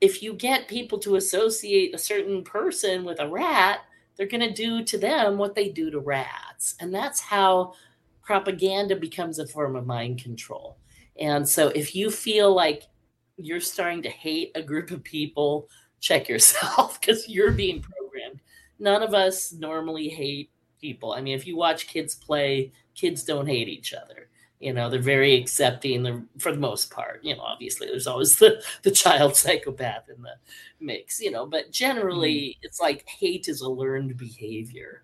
if 0.00 0.22
you 0.22 0.34
get 0.34 0.68
people 0.68 0.98
to 0.98 1.16
associate 1.16 1.94
a 1.94 1.98
certain 1.98 2.42
person 2.42 3.04
with 3.04 3.20
a 3.20 3.28
rat, 3.28 3.80
they're 4.16 4.26
going 4.26 4.40
to 4.40 4.52
do 4.52 4.84
to 4.84 4.98
them 4.98 5.38
what 5.38 5.54
they 5.54 5.68
do 5.68 5.90
to 5.90 6.00
rats. 6.00 6.74
And 6.80 6.92
that's 6.92 7.20
how 7.20 7.74
propaganda 8.22 8.96
becomes 8.96 9.38
a 9.38 9.46
form 9.46 9.76
of 9.76 9.86
mind 9.86 10.22
control. 10.22 10.78
And 11.18 11.48
so 11.48 11.68
if 11.68 11.94
you 11.94 12.10
feel 12.10 12.52
like 12.52 12.84
you're 13.36 13.60
starting 13.60 14.02
to 14.02 14.10
hate 14.10 14.52
a 14.54 14.62
group 14.62 14.90
of 14.90 15.02
people, 15.02 15.68
check 16.00 16.28
yourself 16.28 17.00
because 17.00 17.28
you're 17.28 17.52
being 17.52 17.82
programmed. 17.82 18.40
None 18.78 19.02
of 19.02 19.14
us 19.14 19.52
normally 19.52 20.08
hate 20.08 20.50
people. 20.80 21.12
I 21.12 21.20
mean, 21.20 21.34
if 21.34 21.46
you 21.46 21.56
watch 21.56 21.86
kids 21.86 22.14
play, 22.14 22.72
kids 22.94 23.24
don't 23.24 23.46
hate 23.46 23.68
each 23.68 23.94
other. 23.94 24.28
You 24.60 24.72
know, 24.72 24.88
they're 24.88 25.00
very 25.00 25.34
accepting 25.34 26.02
they're, 26.02 26.22
for 26.38 26.52
the 26.52 26.58
most 26.58 26.90
part. 26.90 27.22
You 27.22 27.36
know, 27.36 27.42
obviously 27.42 27.86
there's 27.86 28.06
always 28.06 28.36
the, 28.38 28.62
the 28.82 28.90
child 28.90 29.36
psychopath 29.36 30.08
in 30.08 30.22
the 30.22 30.34
mix, 30.80 31.20
you 31.20 31.30
know, 31.30 31.46
but 31.46 31.70
generally 31.70 32.34
mm-hmm. 32.34 32.60
it's 32.62 32.80
like 32.80 33.06
hate 33.06 33.48
is 33.48 33.60
a 33.60 33.68
learned 33.68 34.16
behavior. 34.16 35.02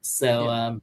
So, 0.00 0.44
yeah. 0.44 0.66
um, 0.66 0.82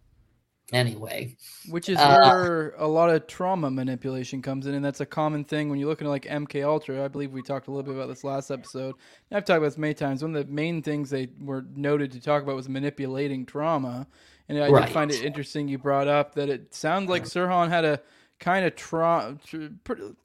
anyway 0.72 1.36
which 1.70 1.90
is 1.90 1.98
uh, 1.98 2.20
where 2.20 2.74
a 2.78 2.88
lot 2.88 3.10
of 3.10 3.26
trauma 3.28 3.72
manipulation 3.72 4.42
comes 4.42 4.68
in 4.68 4.76
and 4.76 4.86
that's 4.86 5.00
a 5.00 5.06
common 5.06 5.44
thing 5.44 5.70
when 5.70 5.80
you 5.80 5.88
look 5.88 6.02
into 6.02 6.10
like 6.10 6.26
mk 6.26 6.64
ultra 6.64 7.04
i 7.04 7.08
believe 7.08 7.32
we 7.32 7.42
talked 7.42 7.68
a 7.68 7.72
little 7.72 7.84
bit 7.84 7.96
about 7.96 8.08
this 8.08 8.24
last 8.24 8.52
episode 8.52 8.96
i've 9.32 9.46
talked 9.46 9.58
about 9.58 9.68
this 9.68 9.78
many 9.78 9.94
times 9.94 10.22
one 10.22 10.36
of 10.36 10.46
the 10.46 10.52
main 10.52 10.82
things 10.82 11.10
they 11.10 11.28
were 11.42 11.66
noted 11.76 12.12
to 12.12 12.20
talk 12.20 12.44
about 12.44 12.56
was 12.56 12.70
manipulating 12.70 13.46
trauma 13.46 14.06
and 14.50 14.58
I 14.58 14.68
right. 14.68 14.86
did 14.88 14.94
find 14.94 15.12
it 15.12 15.24
interesting 15.24 15.68
you 15.68 15.78
brought 15.78 16.08
up 16.08 16.34
that 16.36 16.50
it 16.50 16.74
sounds 16.74 17.08
like 17.08 17.24
Sirhan 17.24 17.70
had 17.70 17.86
a 17.86 18.02
kind 18.40 18.66
of 18.66 18.76
tra- 18.76 19.38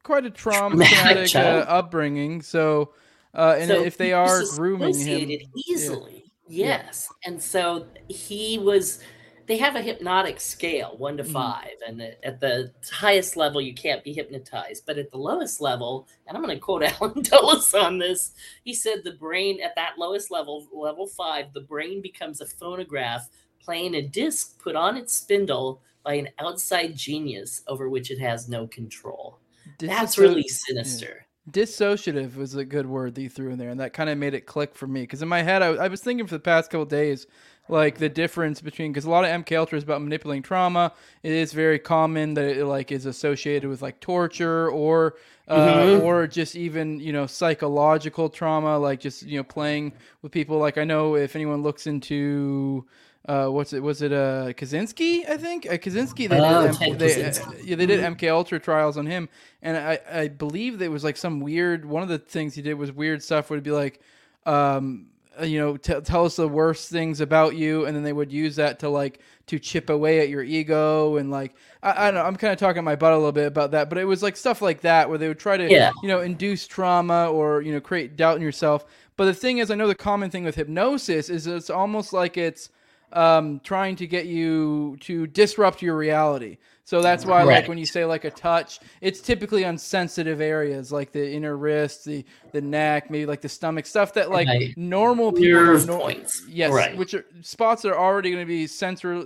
quite 0.03 0.25
a 0.25 0.31
traumatic 0.31 1.37
uh, 1.37 1.65
upbringing. 1.69 2.41
So, 2.41 2.95
uh, 3.35 3.57
and 3.59 3.69
so 3.69 3.83
if 3.83 3.99
they 3.99 4.13
are 4.13 4.43
grooming 4.57 4.99
him, 4.99 5.31
easily, 5.69 6.33
yeah. 6.49 6.67
yes. 6.67 7.09
Yeah. 7.11 7.31
And 7.31 7.43
so 7.43 7.87
he 8.09 8.59
was. 8.59 9.01
They 9.47 9.59
have 9.59 9.77
a 9.77 9.83
hypnotic 9.83 10.41
scale, 10.41 10.95
one 10.97 11.17
to 11.19 11.23
mm-hmm. 11.23 11.33
five, 11.33 11.75
and 11.87 12.01
at 12.01 12.41
the 12.41 12.73
highest 12.93 13.37
level, 13.37 13.61
you 13.61 13.75
can't 13.75 14.03
be 14.03 14.13
hypnotized. 14.13 14.85
But 14.87 14.99
at 14.99 15.11
the 15.11 15.19
lowest 15.19 15.61
level, 15.61 16.09
and 16.27 16.37
I'm 16.37 16.43
going 16.43 16.57
to 16.57 16.61
quote 16.61 16.83
Allen 17.01 17.23
Dulles 17.23 17.75
on 17.75 17.99
this, 17.99 18.33
he 18.65 18.75
said 18.75 19.05
the 19.05 19.13
brain 19.13 19.61
at 19.63 19.75
that 19.77 19.99
lowest 19.99 20.31
level, 20.31 20.67
level 20.73 21.07
five, 21.07 21.53
the 21.53 21.61
brain 21.61 22.01
becomes 22.01 22.41
a 22.41 22.47
phonograph 22.47 23.29
playing 23.61 23.95
a 23.95 24.03
disc 24.03 24.63
put 24.63 24.77
on 24.77 24.97
its 24.97 25.15
spindle 25.15 25.81
by 26.05 26.15
an 26.15 26.29
outside 26.39 26.95
genius 26.95 27.63
over 27.67 27.89
which 27.89 28.11
it 28.11 28.19
has 28.19 28.49
no 28.49 28.67
control. 28.67 29.39
That's 29.79 30.19
really 30.19 30.47
sinister. 30.47 31.27
Yeah. 31.47 31.53
Dissociative 31.53 32.37
was 32.37 32.55
a 32.55 32.65
good 32.65 32.87
word 32.87 33.15
that 33.15 33.23
you 33.23 33.29
threw 33.29 33.51
in 33.51 33.59
there, 33.59 33.69
and 33.69 33.81
that 33.81 33.93
kind 33.93 34.09
of 34.09 34.17
made 34.17 34.33
it 34.33 34.47
click 34.47 34.75
for 34.75 34.87
me. 34.87 35.03
Because 35.03 35.21
in 35.21 35.29
my 35.29 35.43
head, 35.43 35.63
I, 35.63 35.69
I 35.69 35.89
was 35.89 36.01
thinking 36.01 36.27
for 36.27 36.35
the 36.35 36.41
past 36.41 36.71
couple 36.71 36.87
days, 36.87 37.27
like 37.69 37.99
the 37.99 38.09
difference 38.09 38.61
between 38.61 38.93
because 38.93 39.05
a 39.05 39.11
lot 39.11 39.25
of 39.25 39.31
MK 39.31 39.57
Ultra 39.59 39.79
is 39.79 39.85
about 39.85 40.03
manipulating 40.03 40.43
trauma. 40.43 40.93
It 41.23 41.33
is 41.33 41.53
very 41.53 41.79
common 41.79 42.35
that 42.35 42.45
it 42.45 42.67
like 42.67 42.93
is 42.93 43.07
associated 43.07 43.69
with 43.69 43.81
like 43.81 44.01
torture 44.01 44.69
or 44.71 45.17
uh, 45.49 45.57
mm-hmm. 45.57 46.05
or 46.05 46.27
just 46.27 46.57
even 46.57 47.01
you 47.01 47.13
know 47.13 47.27
psychological 47.27 48.29
trauma, 48.29 48.79
like 48.79 49.01
just 49.01 49.23
you 49.23 49.39
know 49.39 49.45
playing 49.45 49.93
with 50.23 50.33
people. 50.33 50.59
Like 50.59 50.79
I 50.79 50.85
know 50.85 51.17
if 51.17 51.35
anyone 51.35 51.63
looks 51.63 51.87
into 51.87 52.87
uh, 53.27 53.47
what's 53.47 53.73
it? 53.73 53.83
Was 53.83 54.03
it 54.03 54.13
uh, 54.13 54.53
Kaczynski? 54.53 55.29
I 55.29 55.39
think 55.39 55.67
uh, 55.67 55.73
Kaczynski. 55.73 56.29
They 56.29 56.39
oh, 56.39 56.71
did 56.71 56.83
M- 56.83 56.99
they, 56.99 57.25
uh, 57.25 57.33
yeah, 57.63 57.77
they 57.77 57.87
did 57.87 58.01
MK 58.01 58.31
Ultra 58.31 58.61
trials 58.61 58.99
on 58.99 59.07
him, 59.07 59.31
and 59.63 59.77
I 59.77 59.99
I 60.13 60.29
believe 60.29 60.79
there 60.79 60.91
was 60.91 61.05
like 61.05 61.17
some 61.17 61.41
weird. 61.41 61.87
One 61.87 62.03
of 62.03 62.11
the 62.11 62.19
things 62.19 62.55
he 62.55 62.61
did 62.61 62.75
was 62.75 62.93
weird 62.93 63.23
stuff. 63.23 63.49
Would 63.49 63.63
be 63.63 63.71
like, 63.71 64.01
um, 64.45 65.07
you 65.43 65.59
know, 65.59 65.77
t- 65.77 66.01
tell 66.01 66.25
us 66.25 66.37
the 66.37 66.49
worst 66.49 66.91
things 66.91 67.21
about 67.21 67.57
you, 67.57 67.87
and 67.87 67.97
then 67.97 68.03
they 68.03 68.13
would 68.13 68.33
use 68.33 68.57
that 68.57 68.79
to 68.81 68.89
like 68.89 69.21
to 69.47 69.59
chip 69.59 69.91
away 69.91 70.21
at 70.21 70.29
your 70.29 70.43
ego 70.43 71.17
and 71.17 71.31
like 71.31 71.55
I, 71.83 71.91
I 71.91 72.11
don't 72.11 72.15
know. 72.15 72.27
I'm 72.27 72.37
kind 72.37 72.53
of 72.53 72.59
talking 72.59 72.83
my 72.83 72.97
butt 72.97 73.13
a 73.13 73.17
little 73.17 73.33
bit 73.33 73.47
about 73.47 73.73
that, 73.73 73.89
but 73.89 73.99
it 73.99 74.05
was 74.05 74.23
like 74.23 74.37
stuff 74.37 74.63
like 74.63 74.81
that 74.83 75.09
where 75.09 75.19
they 75.19 75.29
would 75.29 75.39
try 75.39 75.57
to 75.57 75.71
yeah. 75.71 75.91
you 76.03 76.09
know 76.09 76.21
induce 76.21 76.67
trauma 76.67 77.31
or 77.31 77.63
you 77.63 77.73
know 77.73 77.81
create 77.81 78.17
doubt 78.17 78.37
in 78.37 78.43
yourself. 78.43 78.85
But 79.17 79.27
the 79.27 79.35
thing 79.35 79.59
is, 79.59 79.71
I 79.71 79.75
know 79.75 79.87
the 79.87 79.95
common 79.95 80.31
thing 80.31 80.45
with 80.45 80.57
hypnosis 80.57 81.29
is 81.29 81.47
it's 81.47 81.71
almost 81.71 82.13
like 82.13 82.37
it's 82.37 82.71
um, 83.13 83.61
trying 83.61 83.97
to 83.97 84.07
get 84.07 84.27
you 84.27 84.97
to 85.01 85.27
disrupt 85.27 85.83
your 85.83 85.97
reality. 85.97 86.59
So 86.87 87.01
that's 87.01 87.25
why, 87.25 87.39
right. 87.39 87.47
like 87.47 87.69
when 87.69 87.79
you 87.79 87.87
say 87.87 88.05
like 88.05 88.25
a 88.25 88.31
touch, 88.31 88.79
it's 89.01 89.23
typically 89.23 89.65
on 89.65 89.79
sensitive 89.79 90.43
areas 90.43 90.93
like 90.93 91.13
the 91.13 91.33
inner 91.33 91.57
wrist, 91.57 92.05
the 92.05 92.27
the 92.53 92.61
neck, 92.61 93.11
maybe 93.11 93.25
like 93.25 93.41
the 93.41 93.49
stomach, 93.49 93.87
stuff 93.87 94.13
that 94.15 94.31
like 94.31 94.47
right. 94.47 94.77
normal 94.77 95.33
people, 95.33 95.79
nor- 95.87 96.01
points. 96.01 96.45
yes, 96.47 96.71
right. 96.71 96.95
which 96.95 97.15
are 97.15 97.25
spots 97.41 97.83
that 97.83 97.89
are 97.89 97.99
already 97.99 98.31
going 98.31 98.43
to 98.43 98.47
be 98.47 98.67
sensor, 98.67 99.25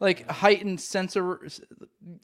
like 0.00 0.30
heightened 0.30 0.80
sensor, 0.82 1.48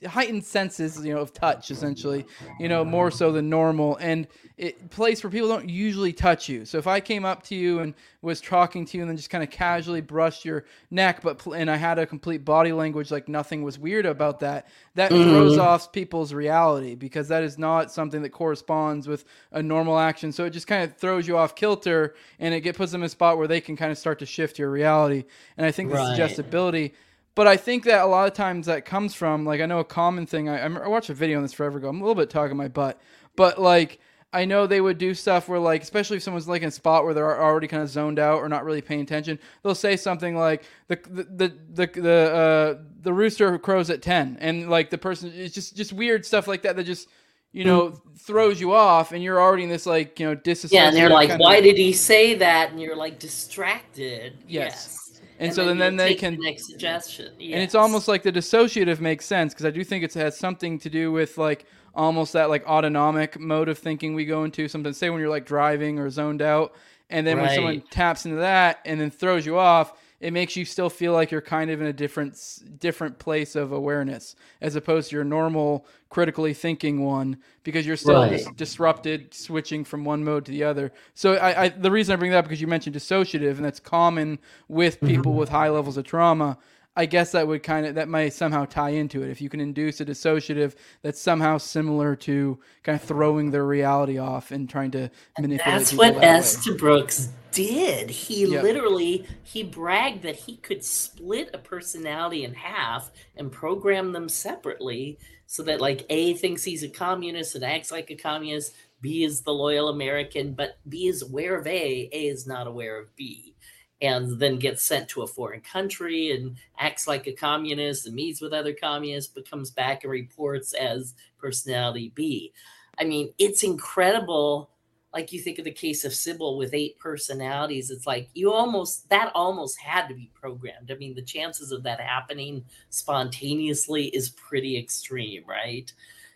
heightened 0.06 0.44
senses, 0.44 1.04
you 1.04 1.14
know, 1.14 1.20
of 1.20 1.32
touch, 1.32 1.70
essentially, 1.70 2.26
you 2.58 2.68
know, 2.68 2.84
more 2.84 3.10
so 3.10 3.32
than 3.32 3.48
normal, 3.48 3.96
and 3.96 4.26
it 4.56 4.90
place 4.90 5.22
where 5.22 5.30
people 5.30 5.48
don't 5.48 5.68
usually 5.68 6.12
touch 6.12 6.48
you. 6.48 6.64
So 6.64 6.78
if 6.78 6.88
I 6.88 6.98
came 6.98 7.24
up 7.24 7.44
to 7.44 7.54
you 7.54 7.78
and 7.78 7.94
was 8.22 8.40
talking 8.40 8.84
to 8.86 8.96
you 8.96 9.04
and 9.04 9.10
then 9.10 9.16
just 9.16 9.30
kind 9.30 9.44
of 9.44 9.50
casually 9.50 10.00
brushed 10.00 10.44
your 10.44 10.64
neck, 10.90 11.22
but 11.22 11.46
and 11.46 11.70
I 11.70 11.76
had 11.76 11.98
a 12.00 12.06
complete 12.06 12.44
body 12.44 12.72
language 12.72 13.12
like 13.12 13.28
nothing 13.28 13.62
was 13.62 13.78
weird 13.78 14.04
about 14.04 14.40
that 14.40 14.66
that 14.96 15.12
mm-hmm. 15.12 15.30
throws 15.30 15.58
off 15.58 15.92
people's 15.92 16.34
reality 16.34 16.96
because 16.96 17.28
that 17.28 17.44
is 17.44 17.56
not 17.56 17.92
something 17.92 18.22
that 18.22 18.30
corresponds 18.30 19.06
with 19.06 19.24
a 19.52 19.62
normal 19.62 19.96
action. 19.96 20.32
So 20.32 20.44
it 20.44 20.50
just 20.50 20.66
kind 20.66 20.82
of 20.82 20.96
throws 20.96 21.28
you 21.28 21.38
off 21.38 21.54
kilter 21.54 22.16
and 22.40 22.52
it 22.52 22.62
get, 22.62 22.76
puts 22.76 22.90
them 22.90 23.02
in 23.02 23.06
a 23.06 23.10
spot 23.10 23.38
where 23.38 23.46
they 23.46 23.60
can 23.60 23.76
kind 23.76 23.92
of 23.92 23.98
start 23.98 24.18
to 24.18 24.26
shift 24.26 24.58
your 24.58 24.70
reality. 24.70 25.24
And 25.56 25.64
I 25.64 25.70
think 25.70 25.90
the 25.90 25.96
right. 25.96 26.16
suggestibility. 26.16 26.94
But 27.38 27.46
I 27.46 27.56
think 27.56 27.84
that 27.84 28.02
a 28.02 28.06
lot 28.06 28.26
of 28.26 28.34
times 28.34 28.66
that 28.66 28.84
comes 28.84 29.14
from 29.14 29.44
like 29.44 29.60
I 29.60 29.66
know 29.66 29.78
a 29.78 29.84
common 29.84 30.26
thing. 30.26 30.48
I, 30.48 30.64
I 30.64 30.88
watched 30.88 31.08
a 31.08 31.14
video 31.14 31.36
on 31.36 31.44
this 31.44 31.52
forever 31.52 31.78
ago. 31.78 31.88
I'm 31.88 32.00
a 32.00 32.04
little 32.04 32.20
bit 32.20 32.30
talking 32.30 32.56
my 32.56 32.66
butt, 32.66 33.00
but 33.36 33.60
like 33.60 34.00
I 34.32 34.44
know 34.44 34.66
they 34.66 34.80
would 34.80 34.98
do 34.98 35.14
stuff 35.14 35.48
where, 35.48 35.60
like, 35.60 35.80
especially 35.80 36.16
if 36.16 36.24
someone's 36.24 36.48
like 36.48 36.62
in 36.62 36.68
a 36.68 36.72
spot 36.72 37.04
where 37.04 37.14
they're 37.14 37.40
already 37.40 37.68
kind 37.68 37.80
of 37.80 37.90
zoned 37.90 38.18
out 38.18 38.40
or 38.40 38.48
not 38.48 38.64
really 38.64 38.80
paying 38.80 39.02
attention, 39.02 39.38
they'll 39.62 39.76
say 39.76 39.96
something 39.96 40.36
like 40.36 40.64
the 40.88 40.98
the 41.08 41.22
the 41.22 41.86
the 41.86 42.00
the, 42.00 42.10
uh, 42.10 42.82
the 43.02 43.12
rooster 43.12 43.56
crows 43.60 43.88
at 43.88 44.02
ten, 44.02 44.36
and 44.40 44.68
like 44.68 44.90
the 44.90 44.98
person 44.98 45.32
it's 45.32 45.54
just 45.54 45.76
just 45.76 45.92
weird 45.92 46.26
stuff 46.26 46.48
like 46.48 46.62
that 46.62 46.74
that 46.74 46.86
just 46.86 47.08
you 47.52 47.64
know 47.64 48.02
throws 48.18 48.60
you 48.60 48.72
off, 48.72 49.12
and 49.12 49.22
you're 49.22 49.40
already 49.40 49.62
in 49.62 49.68
this 49.68 49.86
like 49.86 50.18
you 50.18 50.26
know 50.26 50.34
disassociated. 50.34 50.82
Yeah, 50.82 50.88
and 50.88 50.96
they're 50.96 51.08
like, 51.08 51.38
why 51.38 51.58
of, 51.58 51.62
did 51.62 51.76
he 51.76 51.92
say 51.92 52.34
that? 52.34 52.72
And 52.72 52.80
you're 52.80 52.96
like 52.96 53.20
distracted. 53.20 54.38
Yes. 54.48 54.72
yes. 54.72 55.07
And, 55.38 55.46
and, 55.46 55.54
so 55.54 55.64
then, 55.64 55.78
then 55.78 55.96
they 55.96 56.14
can 56.14 56.34
the 56.36 56.42
next 56.42 56.66
suggestion, 56.66 57.32
yes. 57.38 57.54
and 57.54 57.62
it's 57.62 57.76
almost 57.76 58.08
like 58.08 58.24
the 58.24 58.32
dissociative 58.32 58.98
makes 58.98 59.24
sense 59.24 59.54
because 59.54 59.66
I 59.66 59.70
do 59.70 59.84
think 59.84 60.02
it 60.02 60.12
has 60.14 60.36
something 60.36 60.80
to 60.80 60.90
do 60.90 61.12
with 61.12 61.38
like 61.38 61.64
almost 61.94 62.32
that 62.32 62.48
like 62.48 62.66
autonomic 62.66 63.38
mode 63.38 63.68
of 63.68 63.78
thinking 63.78 64.14
we 64.14 64.24
go 64.24 64.42
into. 64.42 64.66
Sometimes 64.66 64.96
say 64.96 65.10
when 65.10 65.20
you're 65.20 65.28
like 65.28 65.46
driving 65.46 66.00
or 66.00 66.10
zoned 66.10 66.42
out, 66.42 66.74
and 67.08 67.24
then 67.24 67.36
right. 67.36 67.46
when 67.46 67.54
someone 67.54 67.80
taps 67.90 68.24
into 68.24 68.38
that 68.38 68.80
and 68.84 69.00
then 69.00 69.10
throws 69.10 69.46
you 69.46 69.58
off, 69.58 69.92
it 70.20 70.32
makes 70.32 70.56
you 70.56 70.64
still 70.64 70.90
feel 70.90 71.12
like 71.12 71.30
you're 71.30 71.40
kind 71.40 71.70
of 71.70 71.80
in 71.80 71.86
a 71.86 71.92
different 71.92 72.38
different 72.78 73.18
place 73.18 73.54
of 73.54 73.72
awareness 73.72 74.34
as 74.60 74.76
opposed 74.76 75.10
to 75.10 75.16
your 75.16 75.24
normal 75.24 75.86
critically 76.08 76.54
thinking 76.54 77.04
one 77.04 77.36
because 77.62 77.86
you're 77.86 77.96
still 77.96 78.22
right. 78.22 78.30
dis- 78.30 78.48
disrupted 78.56 79.32
switching 79.32 79.84
from 79.84 80.04
one 80.04 80.24
mode 80.24 80.44
to 80.44 80.50
the 80.50 80.64
other 80.64 80.92
so 81.14 81.34
I, 81.34 81.64
I, 81.64 81.68
the 81.68 81.90
reason 81.90 82.12
i 82.12 82.16
bring 82.16 82.30
that 82.32 82.38
up 82.38 82.44
because 82.44 82.60
you 82.60 82.66
mentioned 82.66 82.96
dissociative 82.96 83.56
and 83.56 83.64
that's 83.64 83.80
common 83.80 84.38
with 84.68 85.00
people 85.00 85.32
mm-hmm. 85.32 85.40
with 85.40 85.48
high 85.50 85.68
levels 85.68 85.96
of 85.96 86.04
trauma 86.04 86.58
I 86.98 87.06
guess 87.06 87.30
that 87.30 87.46
would 87.46 87.62
kind 87.62 87.86
of 87.86 87.94
that 87.94 88.08
might 88.08 88.32
somehow 88.32 88.64
tie 88.64 88.90
into 88.90 89.22
it. 89.22 89.30
If 89.30 89.40
you 89.40 89.48
can 89.48 89.60
induce 89.60 90.00
a 90.00 90.04
dissociative 90.04 90.74
that's 91.00 91.20
somehow 91.20 91.56
similar 91.56 92.16
to 92.16 92.58
kind 92.82 93.00
of 93.00 93.06
throwing 93.06 93.52
their 93.52 93.64
reality 93.64 94.18
off 94.18 94.50
and 94.50 94.68
trying 94.68 94.90
to 94.90 95.08
manipulate. 95.38 95.78
That's 95.78 95.94
what 95.94 96.20
that 96.20 96.40
Estabrooks 96.40 97.28
did. 97.52 98.10
He 98.10 98.46
yep. 98.46 98.64
literally 98.64 99.24
he 99.44 99.62
bragged 99.62 100.22
that 100.24 100.34
he 100.34 100.56
could 100.56 100.84
split 100.84 101.50
a 101.54 101.58
personality 101.58 102.42
in 102.42 102.52
half 102.54 103.12
and 103.36 103.52
program 103.52 104.10
them 104.10 104.28
separately 104.28 105.20
so 105.46 105.62
that 105.62 105.80
like 105.80 106.04
A 106.10 106.34
thinks 106.34 106.64
he's 106.64 106.82
a 106.82 106.88
communist 106.88 107.54
and 107.54 107.64
acts 107.64 107.92
like 107.92 108.10
a 108.10 108.16
communist, 108.16 108.74
B 109.00 109.22
is 109.22 109.42
the 109.42 109.54
loyal 109.54 109.88
American, 109.88 110.52
but 110.52 110.78
B 110.88 111.06
is 111.06 111.22
aware 111.22 111.56
of 111.56 111.64
A, 111.68 112.10
A 112.12 112.26
is 112.26 112.44
not 112.44 112.66
aware 112.66 112.98
of 112.98 113.14
B. 113.14 113.54
And 114.00 114.38
then 114.38 114.60
gets 114.60 114.84
sent 114.84 115.08
to 115.08 115.22
a 115.22 115.26
foreign 115.26 115.60
country 115.60 116.30
and 116.30 116.56
acts 116.78 117.08
like 117.08 117.26
a 117.26 117.32
communist 117.32 118.06
and 118.06 118.14
meets 118.14 118.40
with 118.40 118.52
other 118.52 118.72
communists, 118.72 119.32
but 119.32 119.50
comes 119.50 119.72
back 119.72 120.04
and 120.04 120.12
reports 120.12 120.72
as 120.72 121.14
personality 121.36 122.12
B. 122.14 122.52
I 122.98 123.04
mean, 123.04 123.32
it's 123.38 123.62
incredible. 123.62 124.70
Like 125.12 125.32
you 125.32 125.40
think 125.40 125.58
of 125.58 125.64
the 125.64 125.72
case 125.72 126.04
of 126.04 126.14
Sybil 126.14 126.58
with 126.58 126.74
eight 126.74 126.98
personalities, 126.98 127.90
it's 127.90 128.06
like 128.06 128.28
you 128.34 128.52
almost 128.52 129.08
that 129.08 129.32
almost 129.34 129.80
had 129.80 130.06
to 130.08 130.14
be 130.14 130.30
programmed. 130.34 130.92
I 130.92 130.94
mean, 130.94 131.14
the 131.14 131.22
chances 131.22 131.72
of 131.72 131.82
that 131.84 132.00
happening 132.00 132.64
spontaneously 132.90 134.06
is 134.08 134.30
pretty 134.30 134.78
extreme, 134.78 135.44
right? 135.46 135.92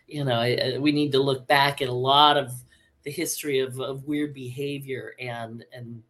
You 0.09 0.25
know, 0.25 0.79
we 0.81 0.91
need 0.91 1.13
to 1.13 1.23
look 1.23 1.47
back 1.47 1.83
at 1.83 1.89
a 1.89 1.93
lot 1.93 2.37
of 2.37 2.51
the 3.05 3.11
history 3.11 3.61
of, 3.61 3.79
of 3.81 4.05
weird 4.05 4.33
behavior 4.35 5.15
and 5.21 5.65
and 5.73 6.03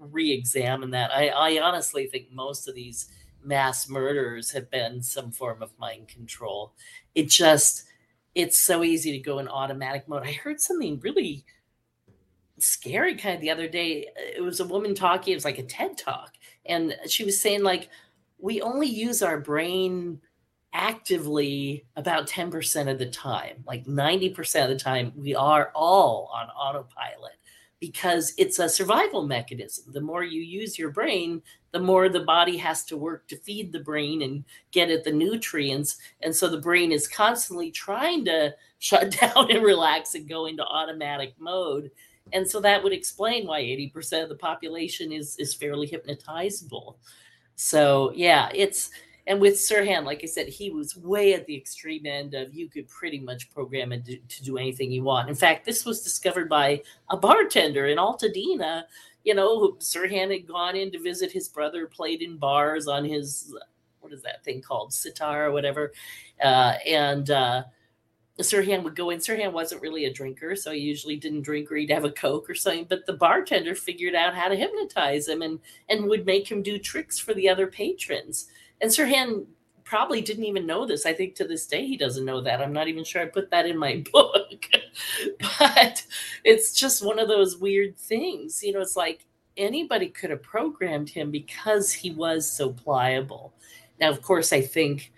re-examine 0.00 0.90
that. 0.90 1.10
I, 1.12 1.28
I 1.28 1.60
honestly 1.60 2.06
think 2.06 2.32
most 2.32 2.68
of 2.68 2.74
these 2.74 3.10
mass 3.44 3.88
murders 3.88 4.50
have 4.52 4.70
been 4.70 5.02
some 5.02 5.30
form 5.30 5.62
of 5.62 5.78
mind 5.78 6.08
control. 6.08 6.72
It 7.14 7.28
just 7.28 7.84
it's 8.34 8.56
so 8.56 8.84
easy 8.84 9.12
to 9.12 9.18
go 9.18 9.38
in 9.38 9.48
automatic 9.48 10.08
mode. 10.08 10.22
I 10.24 10.32
heard 10.32 10.60
something 10.60 11.00
really 11.00 11.44
scary 12.58 13.16
kind 13.16 13.34
of 13.34 13.40
the 13.40 13.50
other 13.50 13.68
day. 13.68 14.08
It 14.16 14.42
was 14.42 14.60
a 14.60 14.64
woman 14.64 14.94
talking, 14.94 15.32
it 15.32 15.36
was 15.36 15.44
like 15.44 15.58
a 15.58 15.64
TED 15.64 15.98
talk, 15.98 16.34
and 16.66 16.94
she 17.06 17.24
was 17.24 17.40
saying, 17.40 17.62
like, 17.62 17.88
we 18.38 18.60
only 18.62 18.86
use 18.86 19.22
our 19.22 19.40
brain 19.40 20.20
actively 20.72 21.84
about 21.96 22.28
10% 22.28 22.90
of 22.90 22.98
the 22.98 23.06
time. 23.06 23.64
Like 23.66 23.84
90% 23.86 24.62
of 24.62 24.68
the 24.68 24.78
time, 24.78 25.12
we 25.16 25.34
are 25.34 25.72
all 25.74 26.30
on 26.32 26.48
autopilot 26.48 27.32
because 27.80 28.34
it's 28.36 28.58
a 28.58 28.68
survival 28.68 29.26
mechanism. 29.26 29.92
The 29.92 30.00
more 30.02 30.22
you 30.22 30.42
use 30.42 30.78
your 30.78 30.90
brain, 30.90 31.42
the 31.72 31.80
more 31.80 32.08
the 32.08 32.20
body 32.20 32.58
has 32.58 32.84
to 32.84 32.96
work 32.96 33.26
to 33.28 33.36
feed 33.36 33.72
the 33.72 33.80
brain 33.80 34.22
and 34.22 34.44
get 34.70 34.90
at 34.90 35.02
the 35.02 35.12
nutrients. 35.12 35.96
And 36.20 36.34
so 36.34 36.48
the 36.48 36.60
brain 36.60 36.92
is 36.92 37.08
constantly 37.08 37.70
trying 37.70 38.24
to 38.26 38.54
shut 38.78 39.18
down 39.18 39.50
and 39.50 39.62
relax 39.62 40.14
and 40.14 40.28
go 40.28 40.46
into 40.46 40.64
automatic 40.64 41.34
mode. 41.38 41.90
And 42.32 42.48
so 42.48 42.60
that 42.60 42.82
would 42.82 42.92
explain 42.92 43.46
why 43.46 43.62
80% 43.62 44.22
of 44.22 44.28
the 44.28 44.36
population 44.36 45.10
is 45.12 45.36
is 45.38 45.54
fairly 45.54 45.88
hypnotizable. 45.88 46.96
So 47.56 48.12
yeah, 48.14 48.50
it's 48.54 48.90
and 49.26 49.40
with 49.40 49.54
Sirhan, 49.54 50.04
like 50.04 50.20
I 50.22 50.26
said, 50.26 50.48
he 50.48 50.70
was 50.70 50.96
way 50.96 51.34
at 51.34 51.46
the 51.46 51.56
extreme 51.56 52.06
end 52.06 52.34
of 52.34 52.54
you 52.54 52.68
could 52.68 52.88
pretty 52.88 53.20
much 53.20 53.50
program 53.50 53.92
it 53.92 54.04
to, 54.06 54.16
to 54.16 54.42
do 54.42 54.58
anything 54.58 54.90
you 54.90 55.02
want. 55.02 55.28
In 55.28 55.34
fact, 55.34 55.64
this 55.64 55.84
was 55.84 56.02
discovered 56.02 56.48
by 56.48 56.82
a 57.10 57.16
bartender 57.16 57.86
in 57.86 57.98
Altadena. 57.98 58.84
You 59.24 59.34
know, 59.34 59.72
Sirhan 59.80 60.32
had 60.32 60.46
gone 60.46 60.76
in 60.76 60.90
to 60.92 60.98
visit 60.98 61.30
his 61.30 61.48
brother, 61.48 61.86
played 61.86 62.22
in 62.22 62.38
bars 62.38 62.88
on 62.88 63.04
his 63.04 63.54
what 64.00 64.12
is 64.12 64.22
that 64.22 64.42
thing 64.42 64.62
called 64.62 64.92
sitar 64.92 65.46
or 65.46 65.52
whatever, 65.52 65.92
uh, 66.42 66.74
and 66.86 67.30
uh, 67.30 67.62
Sirhan 68.38 68.82
would 68.82 68.96
go 68.96 69.10
in. 69.10 69.18
Sirhan 69.18 69.52
wasn't 69.52 69.82
really 69.82 70.06
a 70.06 70.12
drinker, 70.12 70.56
so 70.56 70.72
he 70.72 70.80
usually 70.80 71.16
didn't 71.16 71.42
drink 71.42 71.70
or 71.70 71.76
he'd 71.76 71.90
have 71.90 72.04
a 72.04 72.10
Coke 72.10 72.48
or 72.48 72.54
something. 72.54 72.86
But 72.88 73.06
the 73.06 73.12
bartender 73.12 73.74
figured 73.74 74.14
out 74.14 74.34
how 74.34 74.48
to 74.48 74.56
hypnotize 74.56 75.28
him 75.28 75.42
and 75.42 75.60
and 75.88 76.06
would 76.06 76.26
make 76.26 76.50
him 76.50 76.62
do 76.62 76.78
tricks 76.78 77.18
for 77.18 77.34
the 77.34 77.48
other 77.48 77.66
patrons. 77.66 78.48
And 78.80 78.90
Sirhan 78.90 79.46
probably 79.84 80.20
didn't 80.20 80.44
even 80.44 80.66
know 80.66 80.86
this. 80.86 81.04
I 81.04 81.12
think 81.12 81.34
to 81.34 81.46
this 81.46 81.66
day 81.66 81.84
he 81.84 81.96
doesn't 81.96 82.24
know 82.24 82.40
that. 82.42 82.60
I'm 82.60 82.72
not 82.72 82.88
even 82.88 83.04
sure 83.04 83.22
I 83.22 83.26
put 83.26 83.50
that 83.50 83.66
in 83.66 83.76
my 83.76 84.04
book. 84.12 84.68
but 85.58 86.06
it's 86.44 86.72
just 86.72 87.04
one 87.04 87.18
of 87.18 87.28
those 87.28 87.58
weird 87.58 87.98
things. 87.98 88.62
You 88.62 88.72
know, 88.72 88.80
it's 88.80 88.96
like 88.96 89.26
anybody 89.56 90.08
could 90.08 90.30
have 90.30 90.42
programmed 90.42 91.10
him 91.10 91.30
because 91.30 91.92
he 91.92 92.12
was 92.12 92.50
so 92.50 92.72
pliable. 92.72 93.52
Now, 94.00 94.10
of 94.10 94.22
course, 94.22 94.52
I 94.52 94.60
think 94.60 95.12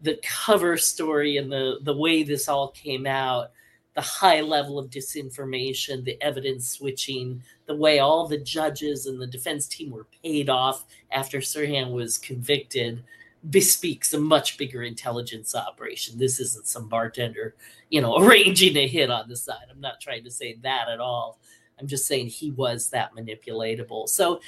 the 0.00 0.20
cover 0.22 0.76
story 0.76 1.38
and 1.38 1.50
the 1.50 1.78
the 1.82 1.96
way 1.96 2.22
this 2.22 2.48
all 2.48 2.68
came 2.68 3.06
out 3.06 3.50
the 3.94 4.00
high 4.00 4.40
level 4.40 4.78
of 4.78 4.90
disinformation, 4.90 6.04
the 6.04 6.20
evidence 6.20 6.68
switching, 6.68 7.42
the 7.66 7.76
way 7.76 8.00
all 8.00 8.26
the 8.26 8.38
judges 8.38 9.06
and 9.06 9.20
the 9.20 9.26
defense 9.26 9.68
team 9.68 9.90
were 9.90 10.06
paid 10.22 10.48
off 10.48 10.84
after 11.12 11.38
Sirhan 11.38 11.92
was 11.92 12.18
convicted 12.18 13.02
bespeaks 13.50 14.14
a 14.14 14.18
much 14.18 14.56
bigger 14.56 14.82
intelligence 14.82 15.54
operation. 15.54 16.18
This 16.18 16.40
isn't 16.40 16.66
some 16.66 16.88
bartender, 16.88 17.54
you 17.90 18.00
know, 18.00 18.18
arranging 18.22 18.76
a 18.76 18.88
hit 18.88 19.10
on 19.10 19.28
the 19.28 19.36
side. 19.36 19.66
I'm 19.70 19.80
not 19.80 20.00
trying 20.00 20.24
to 20.24 20.30
say 20.30 20.56
that 20.62 20.88
at 20.88 21.00
all. 21.00 21.38
I'm 21.78 21.86
just 21.86 22.06
saying 22.06 22.28
he 22.28 22.52
was 22.52 22.88
that 22.90 23.14
manipulatable. 23.14 24.08
So 24.08 24.40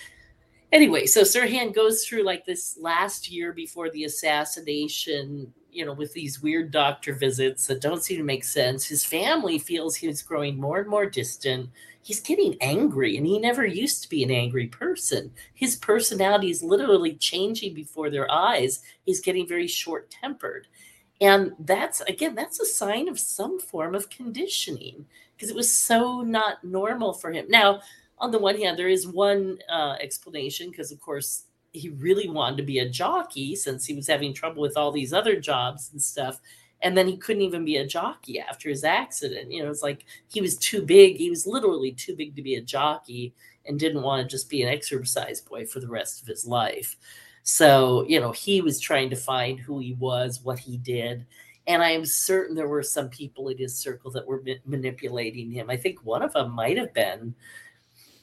anyway, 0.73 1.07
so 1.07 1.23
Sirhan 1.23 1.75
goes 1.75 2.05
through 2.05 2.23
like 2.23 2.45
this 2.45 2.79
last 2.81 3.31
year 3.31 3.53
before 3.53 3.91
the 3.91 4.05
assassination 4.05 5.53
you 5.77 5.85
know, 5.85 5.93
with 5.93 6.15
these 6.15 6.43
weird 6.43 6.71
doctor 6.71 7.13
visits 7.13 7.67
that 7.67 7.83
don't 7.83 8.03
seem 8.03 8.17
to 8.17 8.25
make 8.25 8.45
sense. 8.45 8.87
His 8.87 9.05
family 9.05 9.59
feels 9.59 9.95
he's 9.95 10.23
growing 10.23 10.59
more 10.59 10.79
and 10.79 10.89
more 10.89 11.05
distant. 11.05 11.69
He's 12.01 12.21
getting 12.21 12.57
angry, 12.63 13.19
and 13.19 13.27
he 13.27 13.39
never 13.39 13.67
used 13.67 14.03
to 14.03 14.09
be 14.09 14.23
an 14.23 14.31
angry 14.31 14.69
person. 14.69 15.31
His 15.53 15.77
personality 15.77 16.51
is 16.51 16.63
literally 16.63 17.15
changing 17.17 17.75
before 17.75 18.09
their 18.09 18.31
eyes. 18.31 18.83
He's 19.05 19.21
getting 19.21 19.47
very 19.47 19.67
short 19.67 20.11
tempered. 20.11 20.67
And 21.21 21.53
that's, 21.59 22.01
again, 22.03 22.35
that's 22.35 22.61
a 22.61 22.67
sign 22.67 23.09
of 23.09 23.19
some 23.21 23.61
form 23.61 23.95
of 23.95 24.09
conditioning 24.09 25.05
because 25.35 25.51
it 25.51 25.57
was 25.57 25.73
so 25.73 26.23
not 26.23 26.65
normal 26.65 27.13
for 27.13 27.31
him. 27.31 27.47
Now, 27.49 27.81
on 28.19 28.31
the 28.31 28.39
one 28.39 28.57
hand, 28.57 28.79
there 28.79 28.89
is 28.89 29.07
one 29.07 29.59
uh, 29.69 29.97
explanation 30.01 30.71
because, 30.71 30.91
of 30.91 31.01
course, 31.01 31.45
he 31.79 31.91
really 31.91 32.29
wanted 32.29 32.57
to 32.57 32.63
be 32.63 32.79
a 32.79 32.89
jockey 32.89 33.55
since 33.55 33.85
he 33.85 33.95
was 33.95 34.07
having 34.07 34.33
trouble 34.33 34.63
with 34.63 34.77
all 34.77 34.91
these 34.91 35.13
other 35.13 35.39
jobs 35.41 35.91
and 35.93 36.03
stuff. 36.03 36.41
And 36.83 36.97
then 36.97 37.09
he 37.09 37.17
couldn't 37.17 37.43
even 37.43 37.65
be 37.65 37.77
a 37.77 37.87
jockey 37.87 38.39
after 38.41 38.69
his 38.69 38.85
accident. 38.85 39.51
You 39.51 39.65
know 39.65 39.71
it's 39.71 39.83
like 39.83 40.05
he 40.29 40.41
was 40.41 40.57
too 40.59 40.83
big 40.83 41.17
he 41.17 41.31
was 41.31 41.47
literally 41.47 41.93
too 41.93 42.15
big 42.17 42.37
to 42.37 42.43
be 42.43 42.57
a 42.57 42.63
jockey 42.63 43.35
and 43.67 43.79
didn't 43.79 44.03
want 44.03 44.23
to 44.23 44.29
just 44.37 44.51
be 44.51 44.63
an 44.63 44.69
exercise 44.69 45.41
boy 45.41 45.67
for 45.67 45.81
the 45.81 45.89
rest 45.89 46.23
of 46.23 46.29
his 46.29 46.47
life. 46.47 46.97
So 47.43 48.05
you 48.09 48.21
know 48.21 48.33
he 48.33 48.61
was 48.61 48.81
trying 48.81 49.11
to 49.11 49.17
find 49.17 49.59
who 49.59 49.79
he 49.79 49.95
was 49.95 50.41
what 50.43 50.59
he 50.59 50.77
did. 50.79 51.27
And 51.69 51.83
i 51.83 51.91
am 51.91 52.07
certain 52.07 52.55
there 52.55 52.69
were 52.69 52.83
some 52.83 53.09
people 53.09 53.49
in 53.49 53.59
his 53.59 53.77
circle 53.77 54.11
that 54.13 54.27
were 54.27 54.43
ma- 54.47 54.55
manipulating 54.65 55.51
him. 55.51 55.69
I 55.69 55.77
think 55.77 56.05
one 56.05 56.23
of 56.23 56.33
them 56.33 56.53
might 56.53 56.79
have 56.79 56.95
been 56.95 57.35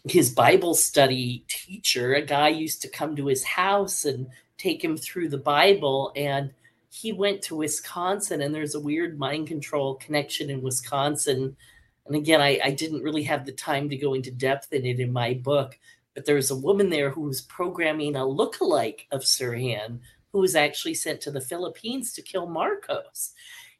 his 0.06 0.32
Bible 0.32 0.74
study 0.74 1.46
teacher, 1.48 2.13
a 2.13 2.22
guy 2.22 2.50
used 2.50 2.82
to 2.82 2.89
come 2.89 3.16
to 3.16 3.28
his 3.28 3.44
house 3.44 4.06
and 4.06 4.28
take 4.58 4.84
him 4.84 4.98
through 4.98 5.30
the 5.30 5.38
Bible. 5.38 6.12
And 6.16 6.52
he 6.89 7.12
went 7.12 7.42
to 7.44 7.56
Wisconsin, 7.56 8.42
and 8.42 8.54
there's 8.54 8.76
a 8.76 8.80
weird 8.80 9.18
mind 9.18 9.48
control 9.48 9.96
connection 9.96 10.50
in 10.50 10.62
Wisconsin. 10.62 11.56
And 12.06 12.16
again, 12.16 12.42
I, 12.42 12.60
I 12.63 12.72
didn't 12.72 13.02
really 13.02 13.24
have 13.24 13.46
the 13.46 13.54
time 13.54 13.89
to 13.89 13.98
go 13.98 14.13
into 14.13 14.30
depth 14.30 14.74
in 14.74 14.86
it 14.86 15.00
in 15.00 15.13
my 15.13 15.34
book, 15.34 15.80
but 16.13 16.26
there's 16.26 16.52
a 16.52 16.56
woman 16.56 16.89
there 16.89 17.10
who 17.10 17.22
was 17.22 17.42
programming 17.42 18.16
a 18.16 18.26
look-alike 18.26 19.08
of 19.12 19.22
Sirhan, 19.22 20.00
who 20.32 20.39
was 20.39 20.56
actually 20.56 20.96
sent 20.96 21.22
to 21.22 21.32
the 21.32 21.42
Philippines 21.42 22.13
to 22.13 22.22
kill 22.22 22.46
Marcos. 22.46 23.34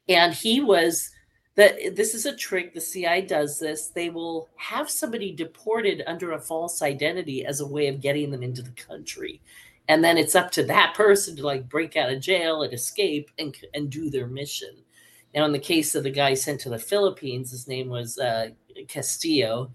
And 0.08 0.32
he 0.32 0.60
was 0.60 1.10
that 1.56 1.94
this 1.94 2.14
is 2.14 2.26
a 2.26 2.34
trick 2.34 2.74
the 2.74 2.80
ci 2.80 3.20
does 3.22 3.58
this 3.58 3.88
they 3.88 4.10
will 4.10 4.48
have 4.56 4.90
somebody 4.90 5.32
deported 5.32 6.02
under 6.06 6.32
a 6.32 6.40
false 6.40 6.82
identity 6.82 7.46
as 7.46 7.60
a 7.60 7.66
way 7.66 7.86
of 7.86 8.00
getting 8.00 8.30
them 8.30 8.42
into 8.42 8.62
the 8.62 8.70
country. 8.70 9.40
And 9.86 10.02
then 10.02 10.16
it's 10.16 10.34
up 10.34 10.50
to 10.52 10.64
that 10.64 10.94
person 10.94 11.36
to 11.36 11.44
like 11.44 11.68
break 11.68 11.96
out 11.96 12.10
of 12.10 12.20
jail 12.20 12.62
and 12.62 12.72
escape 12.72 13.30
and, 13.38 13.54
and 13.74 13.90
do 13.90 14.08
their 14.08 14.26
mission. 14.26 14.74
Now 15.34 15.44
in 15.44 15.52
the 15.52 15.58
case 15.58 15.94
of 15.94 16.04
the 16.04 16.10
guy 16.10 16.34
sent 16.34 16.60
to 16.62 16.70
the 16.70 16.78
philippines 16.78 17.50
his 17.50 17.68
name 17.68 17.88
was 17.88 18.18
uh, 18.18 18.48
castillo. 18.88 19.70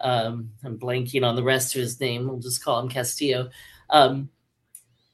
Um, 0.00 0.50
i'm 0.64 0.78
blanking 0.78 1.24
on 1.24 1.36
the 1.36 1.44
rest 1.44 1.74
of 1.74 1.80
his 1.80 2.00
name. 2.00 2.26
We'll 2.26 2.38
just 2.38 2.64
call 2.64 2.80
him 2.80 2.88
castillo. 2.88 3.50
Um, 3.88 4.30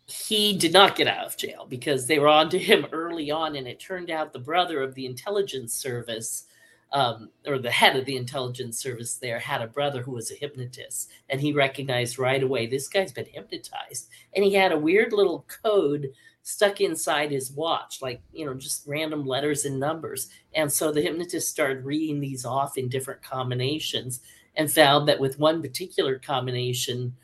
he 0.08 0.56
did 0.56 0.72
not 0.72 0.96
get 0.96 1.06
out 1.06 1.26
of 1.26 1.36
jail 1.36 1.66
because 1.68 2.06
they 2.06 2.18
were 2.18 2.28
on 2.28 2.48
to 2.48 2.58
him 2.58 2.86
early 2.92 3.30
on, 3.30 3.56
and 3.56 3.68
it 3.68 3.78
turned 3.78 4.10
out 4.10 4.32
the 4.32 4.38
brother 4.38 4.82
of 4.82 4.94
the 4.94 5.04
intelligence 5.04 5.74
service, 5.74 6.46
um, 6.92 7.28
or 7.46 7.58
the 7.58 7.70
head 7.70 7.94
of 7.94 8.06
the 8.06 8.16
intelligence 8.16 8.78
service 8.78 9.16
there, 9.16 9.38
had 9.38 9.60
a 9.60 9.66
brother 9.66 10.00
who 10.00 10.12
was 10.12 10.30
a 10.30 10.34
hypnotist, 10.34 11.10
and 11.28 11.42
he 11.42 11.52
recognized 11.52 12.18
right 12.18 12.42
away 12.42 12.66
this 12.66 12.88
guy's 12.88 13.12
been 13.12 13.26
hypnotized, 13.26 14.08
and 14.34 14.42
he 14.42 14.54
had 14.54 14.72
a 14.72 14.78
weird 14.78 15.12
little 15.12 15.44
code 15.62 16.10
stuck 16.42 16.80
inside 16.80 17.30
his 17.30 17.52
watch, 17.52 18.00
like 18.00 18.22
you 18.32 18.46
know, 18.46 18.54
just 18.54 18.86
random 18.86 19.26
letters 19.26 19.66
and 19.66 19.78
numbers, 19.78 20.30
and 20.54 20.72
so 20.72 20.90
the 20.90 21.02
hypnotist 21.02 21.50
started 21.50 21.84
reading 21.84 22.18
these 22.18 22.46
off 22.46 22.78
in 22.78 22.88
different 22.88 23.20
combinations, 23.20 24.20
and 24.56 24.72
found 24.72 25.06
that 25.06 25.20
with 25.20 25.38
one 25.38 25.60
particular 25.60 26.18
combination 26.18 27.14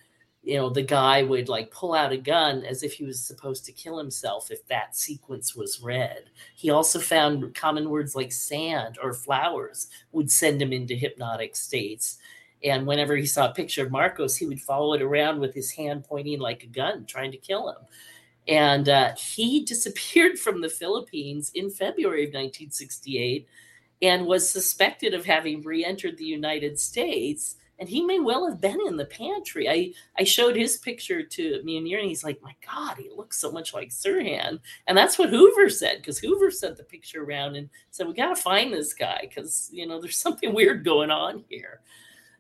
you 0.45 0.57
know 0.57 0.69
the 0.69 0.83
guy 0.83 1.23
would 1.23 1.49
like 1.49 1.71
pull 1.71 1.95
out 1.95 2.13
a 2.13 2.19
gun 2.19 2.65
as 2.65 2.83
if 2.83 2.93
he 2.93 3.05
was 3.05 3.19
supposed 3.19 3.65
to 3.65 3.73
kill 3.73 3.97
himself 3.97 4.51
if 4.51 4.67
that 4.69 4.95
sequence 4.95 5.57
was 5.57 5.81
read. 5.81 6.25
He 6.55 6.71
also 6.71 7.01
found 7.01 7.55
common 7.55 7.89
words 7.89 8.15
like 8.15 8.31
sand 8.31 8.99
or 9.03 9.15
flowers 9.15 9.89
would 10.13 10.31
send 10.31 10.61
him 10.61 10.73
into 10.73 10.95
hypnotic 10.95 11.57
states. 11.57 12.19
And 12.63 12.87
whenever 12.87 13.17
he 13.17 13.27
saw 13.27 13.51
a 13.51 13.55
picture 13.55 13.85
of 13.85 13.91
marcos 13.91 14.37
he 14.37 14.47
would 14.47 14.61
follow 14.61 14.93
it 14.93 15.03
around 15.03 15.41
with 15.41 15.55
his 15.55 15.71
hand 15.71 16.05
pointing 16.05 16.41
like 16.41 16.63
a 16.63 16.67
gun 16.67 17.07
trying 17.07 17.33
to 17.33 17.39
kill 17.39 17.71
him. 17.71 17.87
And 18.47 18.89
uh, 18.91 19.15
he 19.17 19.65
disappeared 19.65 20.39
from 20.39 20.61
the 20.61 20.69
philippines 20.69 21.53
in 21.55 21.71
february 21.71 22.25
of 22.25 22.35
1968 22.35 23.49
and 24.03 24.27
was 24.27 24.49
suspected 24.49 25.15
of 25.15 25.25
having 25.25 25.63
re-entered 25.63 26.19
the 26.19 26.25
united 26.25 26.79
states 26.79 27.57
and 27.79 27.89
he 27.89 28.03
may 28.03 28.21
well 28.21 28.49
have 28.49 28.61
been 28.61 28.79
in 28.87 28.97
the 28.97 29.05
pantry. 29.07 29.69
I 29.69 29.93
I 30.19 30.25
showed 30.25 30.57
his 30.57 30.79
picture 30.79 31.23
to 31.23 31.63
Munir, 31.65 31.99
and 31.99 32.09
he's 32.09 32.25
like, 32.25 32.41
"My 32.43 32.55
God, 32.65 32.97
he 32.99 33.11
looks 33.11 33.39
so 33.39 33.51
much 33.51 33.75
like 33.75 33.91
Sirhan." 33.91 34.59
And 34.87 34.97
that's 34.97 35.19
what 35.19 35.31
Hoover 35.31 35.69
said, 35.71 35.99
because 35.99 36.19
Hoover 36.19 36.51
sent 36.51 36.77
the 36.77 36.85
picture 36.85 37.25
around 37.25 37.57
and 37.57 37.69
said, 37.91 38.07
"We 38.07 38.15
got 38.15 38.35
to 38.35 38.41
find 38.41 38.73
this 38.73 38.95
guy, 38.95 39.21
because 39.23 39.71
you 39.73 39.87
know 39.87 40.01
there's 40.01 40.17
something 40.27 40.55
weird 40.55 40.85
going 40.85 41.11
on 41.11 41.45
here." 41.49 41.81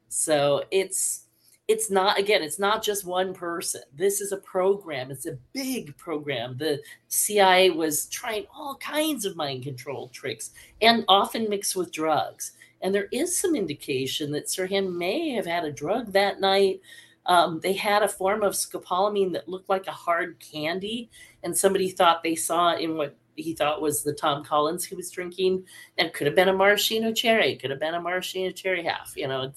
So 0.08 0.64
it's 0.70 1.24
it's 1.66 1.90
not 1.90 2.18
again 2.18 2.42
it's 2.42 2.58
not 2.58 2.82
just 2.82 3.06
one 3.06 3.32
person 3.32 3.80
this 3.94 4.20
is 4.20 4.32
a 4.32 4.36
program 4.38 5.10
it's 5.10 5.24
a 5.24 5.38
big 5.54 5.96
program 5.96 6.56
the 6.58 6.78
cia 7.08 7.70
was 7.70 8.06
trying 8.06 8.44
all 8.54 8.76
kinds 8.76 9.24
of 9.24 9.34
mind 9.34 9.62
control 9.62 10.08
tricks 10.08 10.50
and 10.82 11.04
often 11.08 11.48
mixed 11.48 11.74
with 11.74 11.90
drugs 11.90 12.52
and 12.84 12.94
there 12.94 13.08
is 13.10 13.36
some 13.36 13.56
indication 13.56 14.30
that 14.32 14.46
Sirhan 14.46 14.94
may 14.94 15.30
have 15.30 15.46
had 15.46 15.64
a 15.64 15.72
drug 15.72 16.12
that 16.12 16.38
night. 16.38 16.82
Um, 17.24 17.58
they 17.62 17.72
had 17.72 18.02
a 18.02 18.08
form 18.08 18.42
of 18.42 18.52
scopolamine 18.52 19.32
that 19.32 19.48
looked 19.48 19.70
like 19.70 19.86
a 19.86 19.92
hard 19.92 20.38
candy, 20.38 21.08
and 21.42 21.56
somebody 21.56 21.88
thought 21.88 22.22
they 22.22 22.34
saw 22.34 22.76
in 22.76 22.96
what 22.98 23.16
he 23.36 23.54
thought 23.54 23.80
was 23.80 24.02
the 24.02 24.12
Tom 24.12 24.44
Collins 24.44 24.84
he 24.84 24.94
was 24.94 25.10
drinking. 25.10 25.64
And 25.96 26.08
it 26.08 26.12
could 26.12 26.26
have 26.26 26.36
been 26.36 26.50
a 26.50 26.52
maraschino 26.52 27.12
cherry, 27.12 27.56
could 27.56 27.70
have 27.70 27.80
been 27.80 27.94
a 27.94 28.00
maraschino 28.00 28.52
cherry 28.52 28.84
half, 28.84 29.14
you 29.16 29.26
know, 29.28 29.44
it, 29.44 29.54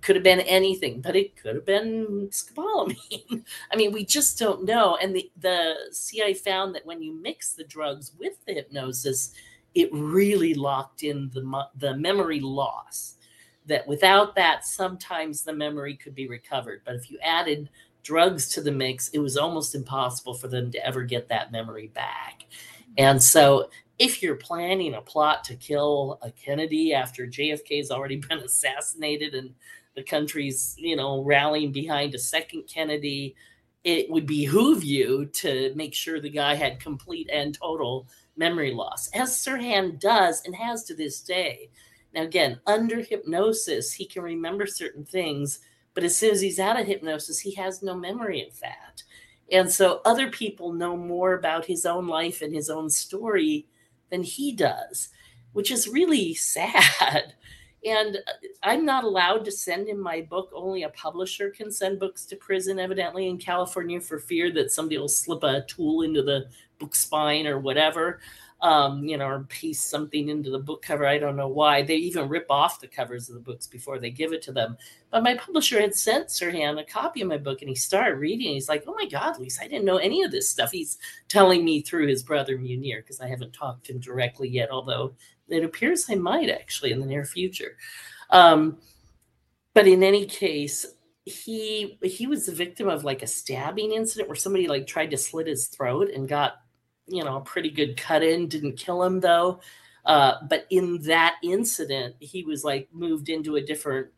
could 0.00 0.14
have 0.14 0.22
been 0.22 0.40
anything, 0.40 1.00
but 1.00 1.16
it 1.16 1.36
could 1.36 1.56
have 1.56 1.66
been 1.66 2.28
scopolamine. 2.30 3.44
I 3.72 3.76
mean, 3.76 3.90
we 3.90 4.04
just 4.04 4.38
don't 4.38 4.64
know. 4.64 4.96
And 5.02 5.16
the, 5.16 5.28
the 5.36 5.74
CIA 5.90 6.34
found 6.34 6.76
that 6.76 6.86
when 6.86 7.02
you 7.02 7.20
mix 7.20 7.54
the 7.54 7.64
drugs 7.64 8.12
with 8.16 8.34
the 8.46 8.54
hypnosis, 8.54 9.32
it 9.78 9.88
really 9.92 10.54
locked 10.54 11.04
in 11.04 11.30
the 11.32 11.66
the 11.76 11.96
memory 11.96 12.40
loss 12.40 13.14
that 13.66 13.86
without 13.86 14.34
that 14.34 14.64
sometimes 14.64 15.42
the 15.42 15.52
memory 15.52 15.94
could 15.94 16.14
be 16.14 16.26
recovered. 16.26 16.82
But 16.84 16.96
if 16.96 17.10
you 17.10 17.18
added 17.22 17.68
drugs 18.02 18.48
to 18.48 18.60
the 18.60 18.72
mix 18.72 19.08
it 19.08 19.18
was 19.18 19.36
almost 19.36 19.74
impossible 19.74 20.34
for 20.34 20.48
them 20.48 20.70
to 20.72 20.84
ever 20.84 21.04
get 21.04 21.28
that 21.28 21.52
memory 21.52 21.88
back. 21.88 22.44
And 22.96 23.22
so 23.22 23.70
if 23.98 24.22
you're 24.22 24.36
planning 24.36 24.94
a 24.94 25.00
plot 25.00 25.44
to 25.44 25.56
kill 25.56 26.18
a 26.22 26.30
kennedy 26.30 26.94
after 26.94 27.26
jfk 27.26 27.76
has 27.76 27.90
already 27.90 28.16
been 28.28 28.38
assassinated 28.38 29.34
and 29.34 29.52
the 29.96 30.02
country's 30.02 30.76
you 30.78 30.94
know 30.96 31.22
rallying 31.22 31.72
behind 31.72 32.14
a 32.14 32.18
second 32.18 32.62
kennedy 32.62 33.34
it 33.84 34.08
would 34.10 34.26
behoove 34.26 34.84
you 34.84 35.26
to 35.26 35.72
make 35.74 35.94
sure 35.94 36.20
the 36.20 36.30
guy 36.30 36.54
had 36.54 36.80
complete 36.80 37.28
and 37.32 37.58
total 37.58 38.06
memory 38.38 38.72
loss, 38.72 39.08
as 39.08 39.30
Sirhan 39.30 39.98
does 39.98 40.42
and 40.44 40.54
has 40.54 40.84
to 40.84 40.94
this 40.94 41.20
day. 41.20 41.70
Now, 42.14 42.22
again, 42.22 42.60
under 42.66 43.00
hypnosis, 43.00 43.92
he 43.92 44.06
can 44.06 44.22
remember 44.22 44.66
certain 44.66 45.04
things, 45.04 45.60
but 45.94 46.04
as 46.04 46.16
soon 46.16 46.30
as 46.30 46.40
he's 46.40 46.58
out 46.58 46.80
of 46.80 46.86
hypnosis, 46.86 47.40
he 47.40 47.54
has 47.56 47.82
no 47.82 47.94
memory 47.94 48.46
of 48.46 48.58
that. 48.60 49.02
And 49.50 49.70
so 49.70 50.00
other 50.04 50.30
people 50.30 50.72
know 50.72 50.96
more 50.96 51.34
about 51.34 51.64
his 51.64 51.84
own 51.86 52.06
life 52.06 52.42
and 52.42 52.54
his 52.54 52.70
own 52.70 52.90
story 52.90 53.66
than 54.10 54.22
he 54.22 54.52
does, 54.52 55.08
which 55.52 55.70
is 55.70 55.88
really 55.88 56.34
sad. 56.34 57.34
And 57.84 58.16
uh, 58.16 58.32
I'm 58.62 58.84
not 58.84 59.04
allowed 59.04 59.44
to 59.44 59.52
send 59.52 59.88
him 59.88 60.00
my 60.00 60.22
book. 60.22 60.50
Only 60.54 60.82
a 60.82 60.88
publisher 60.90 61.50
can 61.50 61.70
send 61.70 62.00
books 62.00 62.26
to 62.26 62.36
prison, 62.36 62.78
evidently, 62.78 63.28
in 63.28 63.38
California, 63.38 64.00
for 64.00 64.18
fear 64.18 64.50
that 64.52 64.72
somebody 64.72 64.98
will 64.98 65.08
slip 65.08 65.44
a 65.44 65.64
tool 65.68 66.02
into 66.02 66.22
the 66.22 66.48
book 66.78 66.94
spine 66.94 67.46
or 67.46 67.58
whatever, 67.58 68.20
um, 68.60 69.04
you 69.04 69.16
know, 69.16 69.26
or 69.26 69.44
paste 69.44 69.88
something 69.88 70.28
into 70.28 70.50
the 70.50 70.58
book 70.58 70.82
cover. 70.82 71.06
I 71.06 71.18
don't 71.18 71.36
know 71.36 71.48
why. 71.48 71.82
They 71.82 71.96
even 71.96 72.28
rip 72.28 72.46
off 72.50 72.80
the 72.80 72.88
covers 72.88 73.28
of 73.28 73.34
the 73.34 73.40
books 73.40 73.66
before 73.66 73.98
they 73.98 74.10
give 74.10 74.32
it 74.32 74.42
to 74.42 74.52
them. 74.52 74.76
But 75.10 75.22
my 75.22 75.36
publisher 75.36 75.80
had 75.80 75.94
sent 75.94 76.28
Sirhan 76.28 76.80
a 76.80 76.84
copy 76.84 77.22
of 77.22 77.28
my 77.28 77.38
book 77.38 77.62
and 77.62 77.68
he 77.68 77.74
started 77.74 78.16
reading. 78.16 78.54
He's 78.54 78.68
like, 78.68 78.84
oh 78.86 78.94
my 78.94 79.06
God, 79.06 79.38
Lisa, 79.38 79.62
I 79.62 79.68
didn't 79.68 79.84
know 79.84 79.98
any 79.98 80.22
of 80.22 80.32
this 80.32 80.50
stuff. 80.50 80.72
He's 80.72 80.98
telling 81.28 81.64
me 81.64 81.82
through 81.82 82.08
his 82.08 82.22
brother 82.22 82.58
Munir 82.58 82.98
because 82.98 83.20
I 83.20 83.28
haven't 83.28 83.52
talked 83.52 83.86
to 83.86 83.92
him 83.92 84.00
directly 84.00 84.48
yet, 84.48 84.70
although 84.70 85.14
it 85.48 85.64
appears 85.64 86.06
I 86.10 86.16
might 86.16 86.50
actually 86.50 86.92
in 86.92 87.00
the 87.00 87.06
near 87.06 87.24
future. 87.24 87.76
Um, 88.30 88.78
but 89.74 89.86
in 89.86 90.02
any 90.02 90.26
case, 90.26 90.84
he 91.24 91.98
he 92.02 92.26
was 92.26 92.46
the 92.46 92.52
victim 92.52 92.88
of 92.88 93.04
like 93.04 93.22
a 93.22 93.26
stabbing 93.26 93.92
incident 93.92 94.28
where 94.28 94.36
somebody 94.36 94.66
like 94.66 94.86
tried 94.86 95.10
to 95.10 95.16
slit 95.16 95.46
his 95.46 95.68
throat 95.68 96.10
and 96.14 96.28
got 96.28 96.54
you 97.08 97.24
know, 97.24 97.36
a 97.36 97.40
pretty 97.40 97.70
good 97.70 97.96
cut 97.96 98.22
in. 98.22 98.48
Didn't 98.48 98.76
kill 98.76 99.02
him 99.02 99.20
though. 99.20 99.60
Uh, 100.04 100.34
but 100.48 100.66
in 100.70 101.02
that 101.02 101.36
incident, 101.42 102.16
he 102.18 102.42
was 102.44 102.64
like 102.64 102.88
moved 102.92 103.28
into 103.28 103.56
a 103.56 103.60
different, 103.60 104.08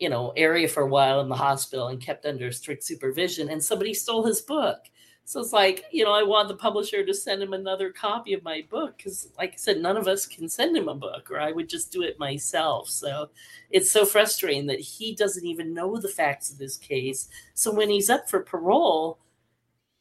you 0.00 0.08
know, 0.08 0.32
area 0.36 0.66
for 0.66 0.82
a 0.82 0.88
while 0.88 1.20
in 1.20 1.28
the 1.28 1.36
hospital 1.36 1.88
and 1.88 2.00
kept 2.00 2.26
under 2.26 2.50
strict 2.50 2.82
supervision. 2.82 3.48
And 3.50 3.62
somebody 3.62 3.94
stole 3.94 4.24
his 4.24 4.40
book. 4.40 4.78
So 5.24 5.40
it's 5.40 5.52
like, 5.52 5.84
you 5.90 6.04
know, 6.04 6.12
I 6.12 6.22
want 6.22 6.46
the 6.46 6.54
publisher 6.54 7.04
to 7.04 7.12
send 7.12 7.42
him 7.42 7.52
another 7.52 7.90
copy 7.90 8.32
of 8.32 8.44
my 8.44 8.64
book 8.70 8.96
because, 8.96 9.28
like 9.36 9.54
I 9.54 9.56
said, 9.56 9.78
none 9.78 9.96
of 9.96 10.06
us 10.06 10.24
can 10.24 10.48
send 10.48 10.76
him 10.76 10.88
a 10.88 10.94
book, 10.94 11.32
or 11.32 11.40
I 11.40 11.50
would 11.50 11.68
just 11.68 11.90
do 11.90 12.02
it 12.02 12.16
myself. 12.16 12.88
So 12.88 13.30
it's 13.70 13.90
so 13.90 14.04
frustrating 14.04 14.66
that 14.66 14.78
he 14.78 15.16
doesn't 15.16 15.44
even 15.44 15.74
know 15.74 15.96
the 15.96 16.08
facts 16.08 16.52
of 16.52 16.58
this 16.58 16.76
case. 16.76 17.28
So 17.54 17.74
when 17.74 17.90
he's 17.90 18.08
up 18.08 18.30
for 18.30 18.38
parole, 18.40 19.18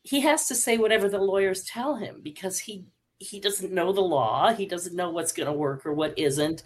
he 0.05 0.19
has 0.21 0.47
to 0.47 0.55
say 0.55 0.77
whatever 0.77 1.09
the 1.09 1.19
lawyers 1.19 1.63
tell 1.63 1.95
him 1.95 2.21
because 2.23 2.59
he 2.59 2.85
he 3.17 3.39
doesn't 3.39 3.73
know 3.73 3.91
the 3.91 4.01
law. 4.01 4.53
He 4.53 4.67
doesn't 4.67 4.95
know 4.95 5.09
what's 5.09 5.31
going 5.31 5.47
to 5.47 5.53
work 5.53 5.85
or 5.85 5.93
what 5.93 6.17
isn't. 6.19 6.63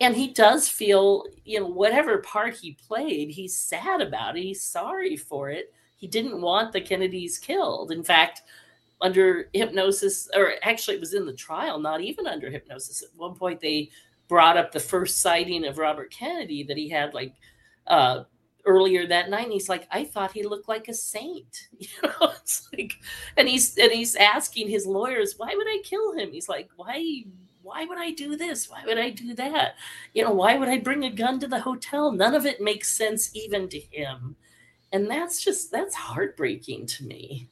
And 0.00 0.16
he 0.16 0.32
does 0.32 0.68
feel 0.68 1.24
you 1.44 1.60
know 1.60 1.66
whatever 1.66 2.18
part 2.18 2.54
he 2.56 2.72
played 2.72 3.30
he's 3.30 3.56
sad 3.56 4.00
about 4.00 4.36
it. 4.36 4.42
He's 4.42 4.64
sorry 4.64 5.16
for 5.16 5.48
it. 5.48 5.72
He 5.94 6.08
didn't 6.08 6.40
want 6.40 6.72
the 6.72 6.80
kennedys 6.80 7.38
killed. 7.38 7.92
In 7.92 8.02
fact 8.02 8.42
under 9.00 9.48
hypnosis 9.52 10.28
or 10.34 10.54
actually 10.62 10.96
it 10.96 11.00
was 11.00 11.14
in 11.14 11.26
the 11.26 11.32
trial 11.32 11.78
not 11.78 12.00
even 12.00 12.26
under 12.26 12.50
hypnosis. 12.50 13.02
At 13.02 13.10
one 13.16 13.36
point 13.36 13.60
they 13.60 13.90
brought 14.26 14.56
up 14.56 14.72
the 14.72 14.80
first 14.80 15.20
sighting 15.20 15.66
of 15.66 15.78
robert 15.78 16.10
kennedy 16.10 16.62
that 16.62 16.76
he 16.76 16.88
had 16.88 17.12
like 17.12 17.34
uh, 17.86 18.22
earlier 18.64 19.06
that 19.06 19.28
night 19.28 19.44
and 19.44 19.52
he's 19.52 19.68
like 19.68 19.88
i 19.90 20.04
thought 20.04 20.32
he 20.32 20.42
looked 20.44 20.68
like 20.68 20.88
a 20.88 20.94
saint. 20.94 21.68
You 21.78 21.88
know 22.02 22.32
it's 22.40 22.68
like 22.72 22.92
and 23.36 23.48
he's 23.48 23.76
and 23.76 23.90
he's 23.90 24.14
asking 24.14 24.68
his 24.68 24.86
lawyers 24.86 25.34
why 25.36 25.52
would 25.54 25.66
i 25.66 25.78
kill 25.82 26.12
him? 26.12 26.32
He's 26.32 26.48
like 26.48 26.70
why 26.76 27.24
why 27.62 27.84
would 27.84 27.98
i 27.98 28.10
do 28.12 28.36
this? 28.36 28.70
Why 28.70 28.82
would 28.86 28.98
i 28.98 29.10
do 29.10 29.34
that? 29.34 29.74
You 30.14 30.24
know 30.24 30.32
why 30.32 30.56
would 30.56 30.68
i 30.68 30.78
bring 30.78 31.04
a 31.04 31.10
gun 31.10 31.40
to 31.40 31.48
the 31.48 31.60
hotel? 31.60 32.12
None 32.12 32.34
of 32.34 32.46
it 32.46 32.60
makes 32.60 32.96
sense 32.96 33.34
even 33.34 33.68
to 33.70 33.80
him. 33.80 34.36
And 34.92 35.10
that's 35.10 35.42
just 35.42 35.72
that's 35.72 35.94
heartbreaking 35.94 36.86
to 36.86 37.04
me. 37.04 37.48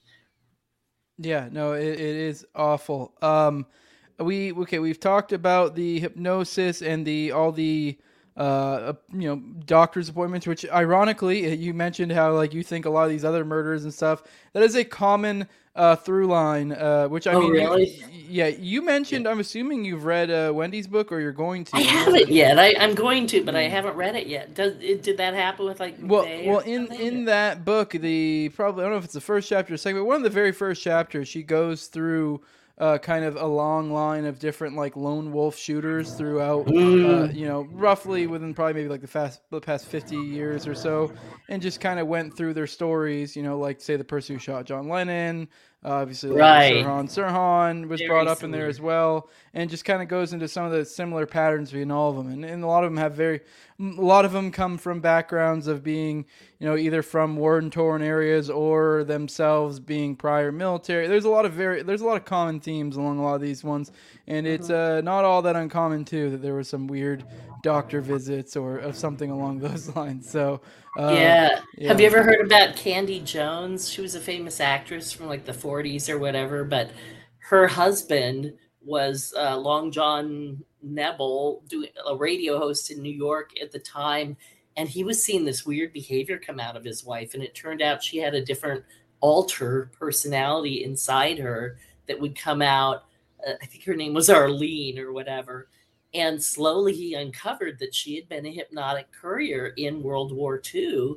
Yeah 1.18 1.48
no 1.50 1.72
it, 1.72 1.88
it 2.00 2.16
is 2.16 2.46
awful. 2.54 3.14
Um 3.20 3.66
we 4.18 4.52
okay 4.52 4.78
we've 4.78 5.00
talked 5.00 5.32
about 5.32 5.74
the 5.74 5.98
hypnosis 5.98 6.82
and 6.82 7.04
the 7.06 7.32
all 7.32 7.50
the 7.52 7.98
uh, 8.40 8.94
you 9.12 9.28
know, 9.28 9.36
doctor's 9.66 10.08
appointments, 10.08 10.46
which 10.46 10.64
ironically, 10.70 11.54
you 11.56 11.74
mentioned 11.74 12.10
how 12.10 12.32
like 12.32 12.54
you 12.54 12.62
think 12.62 12.86
a 12.86 12.90
lot 12.90 13.04
of 13.04 13.10
these 13.10 13.24
other 13.24 13.44
murders 13.44 13.84
and 13.84 13.92
stuff. 13.92 14.22
That 14.54 14.62
is 14.62 14.74
a 14.76 14.82
common 14.82 15.46
uh, 15.76 15.96
through 15.96 16.26
line, 16.26 16.72
uh, 16.72 17.08
which 17.08 17.26
I 17.26 17.34
oh, 17.34 17.42
mean, 17.42 17.50
really? 17.52 18.02
yeah, 18.10 18.46
you 18.46 18.80
mentioned. 18.80 19.26
Yeah. 19.26 19.32
I'm 19.32 19.40
assuming 19.40 19.84
you've 19.84 20.06
read 20.06 20.30
uh, 20.30 20.52
Wendy's 20.54 20.86
book, 20.86 21.12
or 21.12 21.20
you're 21.20 21.32
going 21.32 21.64
to. 21.64 21.76
I 21.76 21.80
haven't 21.82 22.30
yet. 22.30 22.58
I, 22.58 22.68
am 22.82 22.94
going 22.94 23.26
to, 23.26 23.44
but 23.44 23.54
I 23.54 23.66
hmm. 23.66 23.72
haven't 23.72 23.96
read 23.96 24.16
it 24.16 24.26
yet. 24.26 24.54
Does 24.54 24.72
it, 24.80 25.02
did 25.02 25.18
that 25.18 25.34
happen 25.34 25.66
with 25.66 25.78
like? 25.78 25.96
Well, 26.00 26.24
well, 26.46 26.60
in 26.60 26.90
in 26.94 27.26
that 27.26 27.66
book, 27.66 27.90
the 27.90 28.48
probably 28.54 28.84
I 28.84 28.86
don't 28.86 28.92
know 28.92 28.98
if 28.98 29.04
it's 29.04 29.12
the 29.12 29.20
first 29.20 29.50
chapter 29.50 29.74
or 29.74 29.76
second, 29.76 30.00
but 30.00 30.06
one 30.06 30.16
of 30.16 30.22
the 30.22 30.30
very 30.30 30.52
first 30.52 30.82
chapters, 30.82 31.28
she 31.28 31.42
goes 31.42 31.88
through 31.88 32.40
uh, 32.80 32.96
kind 32.98 33.26
of 33.26 33.36
a 33.36 33.46
long 33.46 33.92
line 33.92 34.24
of 34.24 34.38
different 34.38 34.74
like 34.74 34.96
lone 34.96 35.32
wolf 35.32 35.56
shooters 35.56 36.14
throughout, 36.14 36.66
uh, 36.66 36.70
mm. 36.70 37.34
you 37.34 37.46
know, 37.46 37.68
roughly 37.72 38.26
within 38.26 38.54
probably 38.54 38.72
maybe 38.72 38.88
like 38.88 39.02
the 39.02 39.06
fast 39.06 39.42
the 39.50 39.60
past 39.60 39.86
fifty 39.86 40.16
years 40.16 40.66
or 40.66 40.74
so, 40.74 41.12
and 41.50 41.60
just 41.60 41.78
kind 41.80 42.00
of 42.00 42.06
went 42.08 42.34
through 42.36 42.54
their 42.54 42.66
stories. 42.66 43.36
You 43.36 43.42
know, 43.42 43.58
like 43.58 43.80
say 43.82 43.96
the 43.96 44.04
person 44.04 44.34
who 44.34 44.40
shot 44.40 44.64
John 44.64 44.88
Lennon, 44.88 45.46
Uh, 45.84 45.88
obviously, 45.90 46.30
like 46.30 46.40
Right. 46.40 46.84
Sirhan 46.84 47.04
Sirhan 47.08 47.88
was 47.88 48.00
Very 48.00 48.08
brought 48.08 48.28
up 48.28 48.42
in 48.42 48.50
there 48.50 48.66
as 48.66 48.80
well, 48.80 49.28
and 49.52 49.68
just 49.68 49.84
kind 49.84 50.00
of 50.00 50.08
goes 50.08 50.32
into 50.32 50.46
some 50.46 50.64
of 50.64 50.72
the 50.72 50.84
similar 50.84 51.26
patterns 51.26 51.70
between 51.70 51.90
all 51.90 52.10
of 52.10 52.16
them. 52.16 52.28
And, 52.32 52.44
and 52.44 52.62
a 52.62 52.66
lot 52.66 52.84
of 52.84 52.90
them 52.90 52.98
have 52.98 53.14
very, 53.14 53.40
a 53.80 53.82
lot 53.82 54.24
of 54.24 54.32
them 54.32 54.52
come 54.52 54.78
from 54.78 55.00
backgrounds 55.00 55.66
of 55.66 55.82
being, 55.82 56.24
you 56.58 56.66
know, 56.68 56.76
either 56.76 57.02
from 57.02 57.36
war 57.36 57.60
torn 57.62 58.02
areas 58.02 58.48
or 58.48 59.04
themselves 59.04 59.80
being 59.80 60.14
prior 60.14 60.52
military. 60.52 61.08
There's 61.08 61.24
a 61.24 61.30
lot 61.30 61.44
of 61.44 61.52
very, 61.52 61.82
there's 61.82 62.02
a 62.02 62.06
lot 62.06 62.16
of 62.16 62.24
common 62.24 62.60
themes 62.60 62.96
along 62.96 63.18
a 63.18 63.22
lot 63.22 63.34
of 63.34 63.40
these 63.40 63.64
ones, 63.64 63.90
and 64.26 64.46
it's 64.46 64.68
Mm-hmm. 64.68 64.98
uh, 64.98 65.00
not 65.00 65.24
all 65.24 65.42
that 65.42 65.56
uncommon 65.56 66.04
too 66.04 66.30
that 66.30 66.42
there 66.42 66.54
was 66.54 66.68
some 66.68 66.86
weird 66.86 67.24
doctor 67.62 68.00
visits 68.00 68.56
or 68.56 68.78
of 68.78 68.96
something 68.96 69.30
along 69.30 69.58
those 69.60 69.94
lines. 69.96 70.30
So 70.30 70.60
uh, 70.98 71.12
yeah. 71.14 71.60
yeah. 71.76 71.88
Have 71.88 72.00
you 72.00 72.06
ever 72.06 72.22
heard 72.22 72.44
about 72.44 72.76
Candy 72.76 73.20
Jones? 73.20 73.90
She 73.90 74.00
was 74.00 74.14
a 74.14 74.20
famous 74.20 74.60
actress 74.60 75.12
from 75.12 75.26
like 75.26 75.44
the 75.44 75.52
40s 75.52 76.08
or 76.08 76.18
whatever, 76.18 76.64
but 76.64 76.90
her 77.50 77.66
husband 77.68 78.52
was 78.82 79.34
uh, 79.36 79.56
Long 79.56 79.90
John 79.90 80.62
Nebel, 80.82 81.62
doing 81.68 81.90
a 82.06 82.16
radio 82.16 82.58
host 82.58 82.90
in 82.90 83.02
New 83.02 83.12
York 83.12 83.50
at 83.60 83.70
the 83.70 83.78
time, 83.78 84.36
and 84.76 84.88
he 84.88 85.04
was 85.04 85.22
seeing 85.22 85.44
this 85.44 85.66
weird 85.66 85.92
behavior 85.92 86.38
come 86.38 86.60
out 86.60 86.76
of 86.76 86.84
his 86.84 87.04
wife, 87.04 87.34
and 87.34 87.42
it 87.42 87.54
turned 87.54 87.82
out 87.82 88.02
she 88.02 88.18
had 88.18 88.34
a 88.34 88.44
different 88.44 88.84
alter 89.20 89.90
personality 89.98 90.84
inside 90.84 91.38
her 91.38 91.78
that 92.06 92.20
would 92.20 92.36
come 92.36 92.62
out. 92.62 93.04
Uh, 93.46 93.52
I 93.62 93.66
think 93.66 93.84
her 93.84 93.94
name 93.94 94.14
was 94.14 94.30
Arlene 94.30 94.98
or 94.98 95.12
whatever. 95.12 95.68
And 96.12 96.42
slowly 96.42 96.92
he 96.92 97.14
uncovered 97.14 97.78
that 97.78 97.94
she 97.94 98.16
had 98.16 98.28
been 98.28 98.46
a 98.46 98.52
hypnotic 98.52 99.12
courier 99.12 99.72
in 99.76 100.02
World 100.02 100.32
War 100.32 100.60
II. 100.74 101.14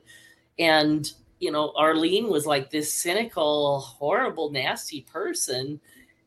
And, 0.60 1.12
you 1.40 1.52
know, 1.52 1.74
Arlene 1.76 2.30
was 2.30 2.46
like 2.46 2.70
this 2.70 2.94
cynical, 2.94 3.80
horrible, 3.80 4.52
nasty 4.52 5.02
person. 5.02 5.80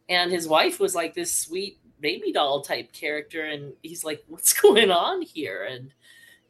And 0.09 0.31
his 0.31 0.47
wife 0.49 0.79
was 0.81 0.95
like 0.95 1.15
this 1.15 1.33
sweet 1.33 1.79
baby 2.01 2.33
doll 2.33 2.61
type 2.61 2.93
character. 2.93 3.45
And 3.45 3.73
he's 3.83 4.05
like, 4.05 4.23
what's 4.29 4.53
going 4.53 4.91
on 4.91 5.23
here? 5.23 5.65
And, 5.71 5.93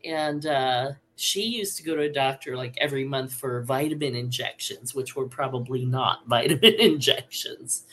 and, 0.04 0.46
uh, 0.46 0.92
she 1.18 1.42
used 1.44 1.78
to 1.78 1.82
go 1.82 1.96
to 1.96 2.02
a 2.02 2.12
doctor 2.12 2.57
like 2.57 2.76
every 2.78 3.04
month 3.04 3.32
for 3.32 3.62
vitamin 3.62 4.14
injections, 4.14 4.94
which 4.94 5.16
were 5.16 5.26
probably 5.26 5.86
not 5.86 6.26
vitamin 6.26 6.74
injections. 6.74 7.84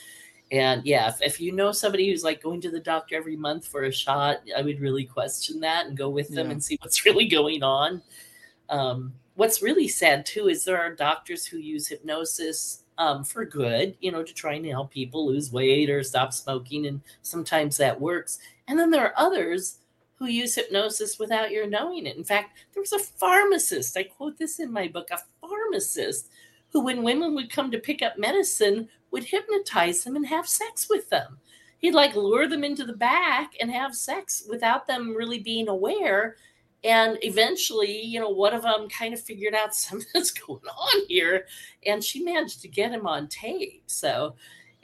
And 0.51 0.86
yeah, 0.86 1.07
if, 1.07 1.22
if 1.22 1.41
you 1.41 1.51
know 1.51 1.72
somebody 1.72 2.11
who's 2.11 2.24
like 2.24 2.43
going 2.43 2.61
to 2.61 2.70
the 2.70 2.80
doctor 2.82 3.16
every 3.16 3.38
month 3.38 3.66
for 3.66 3.84
a 3.84 3.91
shot, 3.91 4.41
I 4.55 4.61
would 4.61 4.82
really 4.82 5.05
question 5.05 5.59
that 5.61 5.88
and 5.88 5.97
go 5.97 6.09
with 6.09 6.30
them 6.30 6.47
Yeah. 6.47 6.51
and 6.51 6.64
see 6.64 6.78
what's 6.82 7.05
really 7.05 7.28
going 7.28 7.64
on. 7.64 8.03
Um, 8.70 9.14
what's 9.36 9.61
really 9.64 9.88
sad 9.88 10.26
too 10.26 10.49
is 10.49 10.64
there 10.64 10.80
are 10.80 10.93
doctors 10.93 11.45
who 11.45 11.57
use 11.57 11.88
hypnosis 11.88 12.83
um, 12.98 13.24
for 13.24 13.46
good, 13.46 13.96
you 14.00 14.12
know, 14.12 14.24
to 14.24 14.34
try 14.34 14.54
and 14.54 14.66
help 14.66 14.91
people 14.91 15.28
lose 15.28 15.52
weight 15.52 15.89
or 15.89 16.04
stop 16.04 16.34
smoking. 16.34 16.86
And 16.88 17.02
sometimes 17.22 17.78
that 17.78 18.00
works. 18.00 18.39
And 18.68 18.78
then 18.78 18.91
there 18.91 19.06
are 19.06 19.14
others 19.18 19.80
who 20.16 20.28
use 20.28 20.56
hypnosis 20.56 21.20
without 21.20 21.52
your 21.52 21.68
knowing 21.68 22.06
it. 22.06 22.16
In 22.16 22.24
fact, 22.24 22.58
there 22.74 22.82
was 22.82 22.94
a 22.94 23.00
pharmacist, 23.00 23.98
I 23.98 24.04
quote 24.04 24.38
this 24.38 24.60
in 24.60 24.72
my 24.72 24.88
book, 24.88 25.10
a 25.12 25.20
pharmacist 25.41 26.30
who, 26.72 26.82
when 26.82 27.04
women 27.04 27.36
would 27.36 27.52
come 27.52 27.72
to 27.72 27.80
pick 27.80 28.02
up 28.02 28.18
medicine, 28.18 28.88
would 29.12 29.26
hypnotize 29.26 30.04
them 30.04 30.16
and 30.16 30.26
have 30.26 30.48
sex 30.48 30.88
with 30.89 31.10
them. 31.10 31.38
He'd 31.80 31.94
like 31.94 32.16
lure 32.16 32.48
them 32.48 32.64
into 32.64 32.86
the 32.86 32.94
back 32.94 33.54
and 33.60 33.70
have 33.70 33.94
sex 33.94 34.44
without 34.50 34.88
them 34.88 35.16
really 35.16 35.39
being 35.39 35.68
aware. 35.68 36.38
And 36.84 37.18
eventually, 37.22 38.02
you 38.02 38.20
know, 38.20 38.30
one 38.30 38.54
of 38.54 38.64
them 38.64 38.90
kind 38.90 39.14
of 39.14 39.22
figured 39.22 39.54
out 39.54 39.76
something's 39.76 40.32
going 40.32 40.66
on 40.66 41.06
here, 41.08 41.46
and 41.86 42.04
she 42.04 42.24
managed 42.24 42.62
to 42.62 42.68
get 42.68 42.92
him 42.92 43.08
on 43.08 43.28
tape. 43.28 43.84
So, 43.88 44.36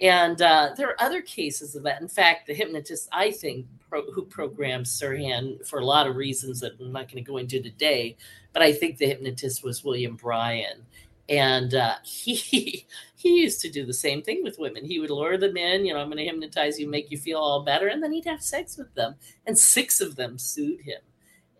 and 0.02 0.41
uh, 0.41 0.72
there 0.78 0.89
are 0.89 1.02
other 1.02 1.22
cases 1.22 1.76
of 1.76 1.84
that. 1.84 2.02
In 2.02 2.08
fact, 2.08 2.47
the 2.47 2.54
hypnotist, 2.54 3.10
I 3.12 3.32
think, 3.32 3.66
pro- 3.89 4.12
who 4.12 4.24
programmed 4.24 4.86
Sirhan 4.86 5.66
for 5.68 5.80
a 5.80 5.86
lot 5.86 6.08
of 6.08 6.16
reasons 6.16 6.62
that 6.62 6.74
I'm 6.80 6.91
not 6.91 7.12
going 7.12 7.24
to 7.24 7.30
go 7.30 7.38
into 7.38 7.62
today, 7.62 8.16
but 8.54 8.62
I 8.62 8.72
think 8.72 8.97
the 8.97 9.08
hypnotist 9.08 9.64
was 9.64 9.84
William 9.84 10.16
Bryan. 10.16 10.86
And 11.28 11.76
uh, 11.76 11.95
he 12.04 12.88
he 13.16 13.41
used 13.41 13.60
to 13.62 13.70
do 13.70 13.86
the 13.86 13.93
same 13.93 14.22
thing 14.22 14.41
with 14.43 14.60
women. 14.60 14.86
He 14.86 15.00
would 15.00 15.10
lure 15.10 15.38
them 15.38 15.58
in, 15.58 15.86
you 15.86 15.93
know, 15.93 16.00
I'm 16.00 16.08
going 16.08 16.18
to 16.18 16.24
hypnotize 16.24 16.80
you, 16.80 16.88
make 16.88 17.12
you 17.12 17.18
feel 17.18 17.39
all 17.39 17.64
better, 17.64 17.88
and 17.88 18.02
then 18.02 18.14
he'd 18.14 18.26
have 18.26 18.41
sex 18.41 18.78
with 18.78 18.93
them. 18.95 19.16
And 19.45 19.58
six 19.58 20.00
of 20.00 20.16
them 20.16 20.38
sued 20.38 20.82
him, 20.82 21.02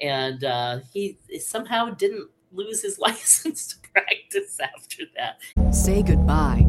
and 0.02 0.43
uh, 0.43 0.80
he 0.93 1.18
somehow 1.39 1.89
didn't 1.89 2.30
lose 2.52 2.82
his 2.82 3.00
license 3.00 3.68
to 3.68 3.76
practice 3.93 4.60
after 4.60 5.04
that. 5.16 5.74
Say 5.74 6.02
goodbye 6.02 6.68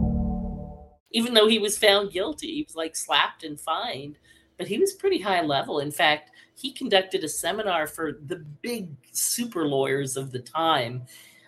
Even 1.11 1.33
though 1.33 1.47
he 1.47 1.59
was 1.59 1.77
found 1.77 2.11
guilty, 2.11 2.55
he 2.55 2.63
was 2.63 2.75
like 2.75 2.95
slapped 2.95 3.43
and 3.43 3.59
fined, 3.59 4.17
but 4.57 4.67
he 4.67 4.77
was 4.77 4.93
pretty 4.93 5.19
high 5.19 5.41
level. 5.41 5.79
In 5.79 5.91
fact, 5.91 6.31
he 6.55 6.71
conducted 6.71 7.23
a 7.23 7.29
seminar 7.29 7.87
for 7.87 8.19
the 8.25 8.37
big 8.61 8.89
super 9.11 9.67
lawyers 9.67 10.17
of 10.17 10.31
the 10.31 10.39
time. 10.39 11.03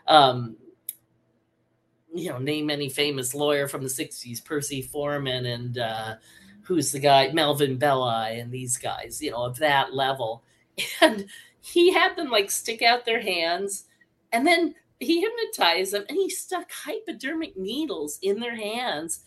Um, 0.07 0.57
you 2.13 2.29
know, 2.29 2.37
name 2.37 2.69
any 2.69 2.89
famous 2.89 3.33
lawyer 3.33 3.67
from 3.67 3.83
the 3.83 3.89
60s, 3.89 4.43
Percy 4.43 4.81
Foreman 4.81 5.45
and 5.45 5.77
uh, 5.77 6.15
who's 6.63 6.91
the 6.91 6.99
guy, 6.99 7.31
Melvin 7.31 7.77
Belli, 7.77 8.39
and 8.39 8.51
these 8.51 8.77
guys, 8.77 9.21
you 9.21 9.31
know, 9.31 9.43
of 9.43 9.57
that 9.57 9.93
level. 9.93 10.43
And 11.01 11.27
he 11.61 11.93
had 11.93 12.15
them 12.15 12.29
like 12.29 12.51
stick 12.51 12.81
out 12.81 13.05
their 13.05 13.21
hands 13.21 13.85
and 14.33 14.45
then 14.45 14.75
he 14.99 15.21
hypnotized 15.21 15.93
them 15.93 16.03
and 16.09 16.17
he 16.17 16.29
stuck 16.29 16.69
hypodermic 16.71 17.55
needles 17.55 18.19
in 18.21 18.39
their 18.39 18.55
hands 18.55 19.21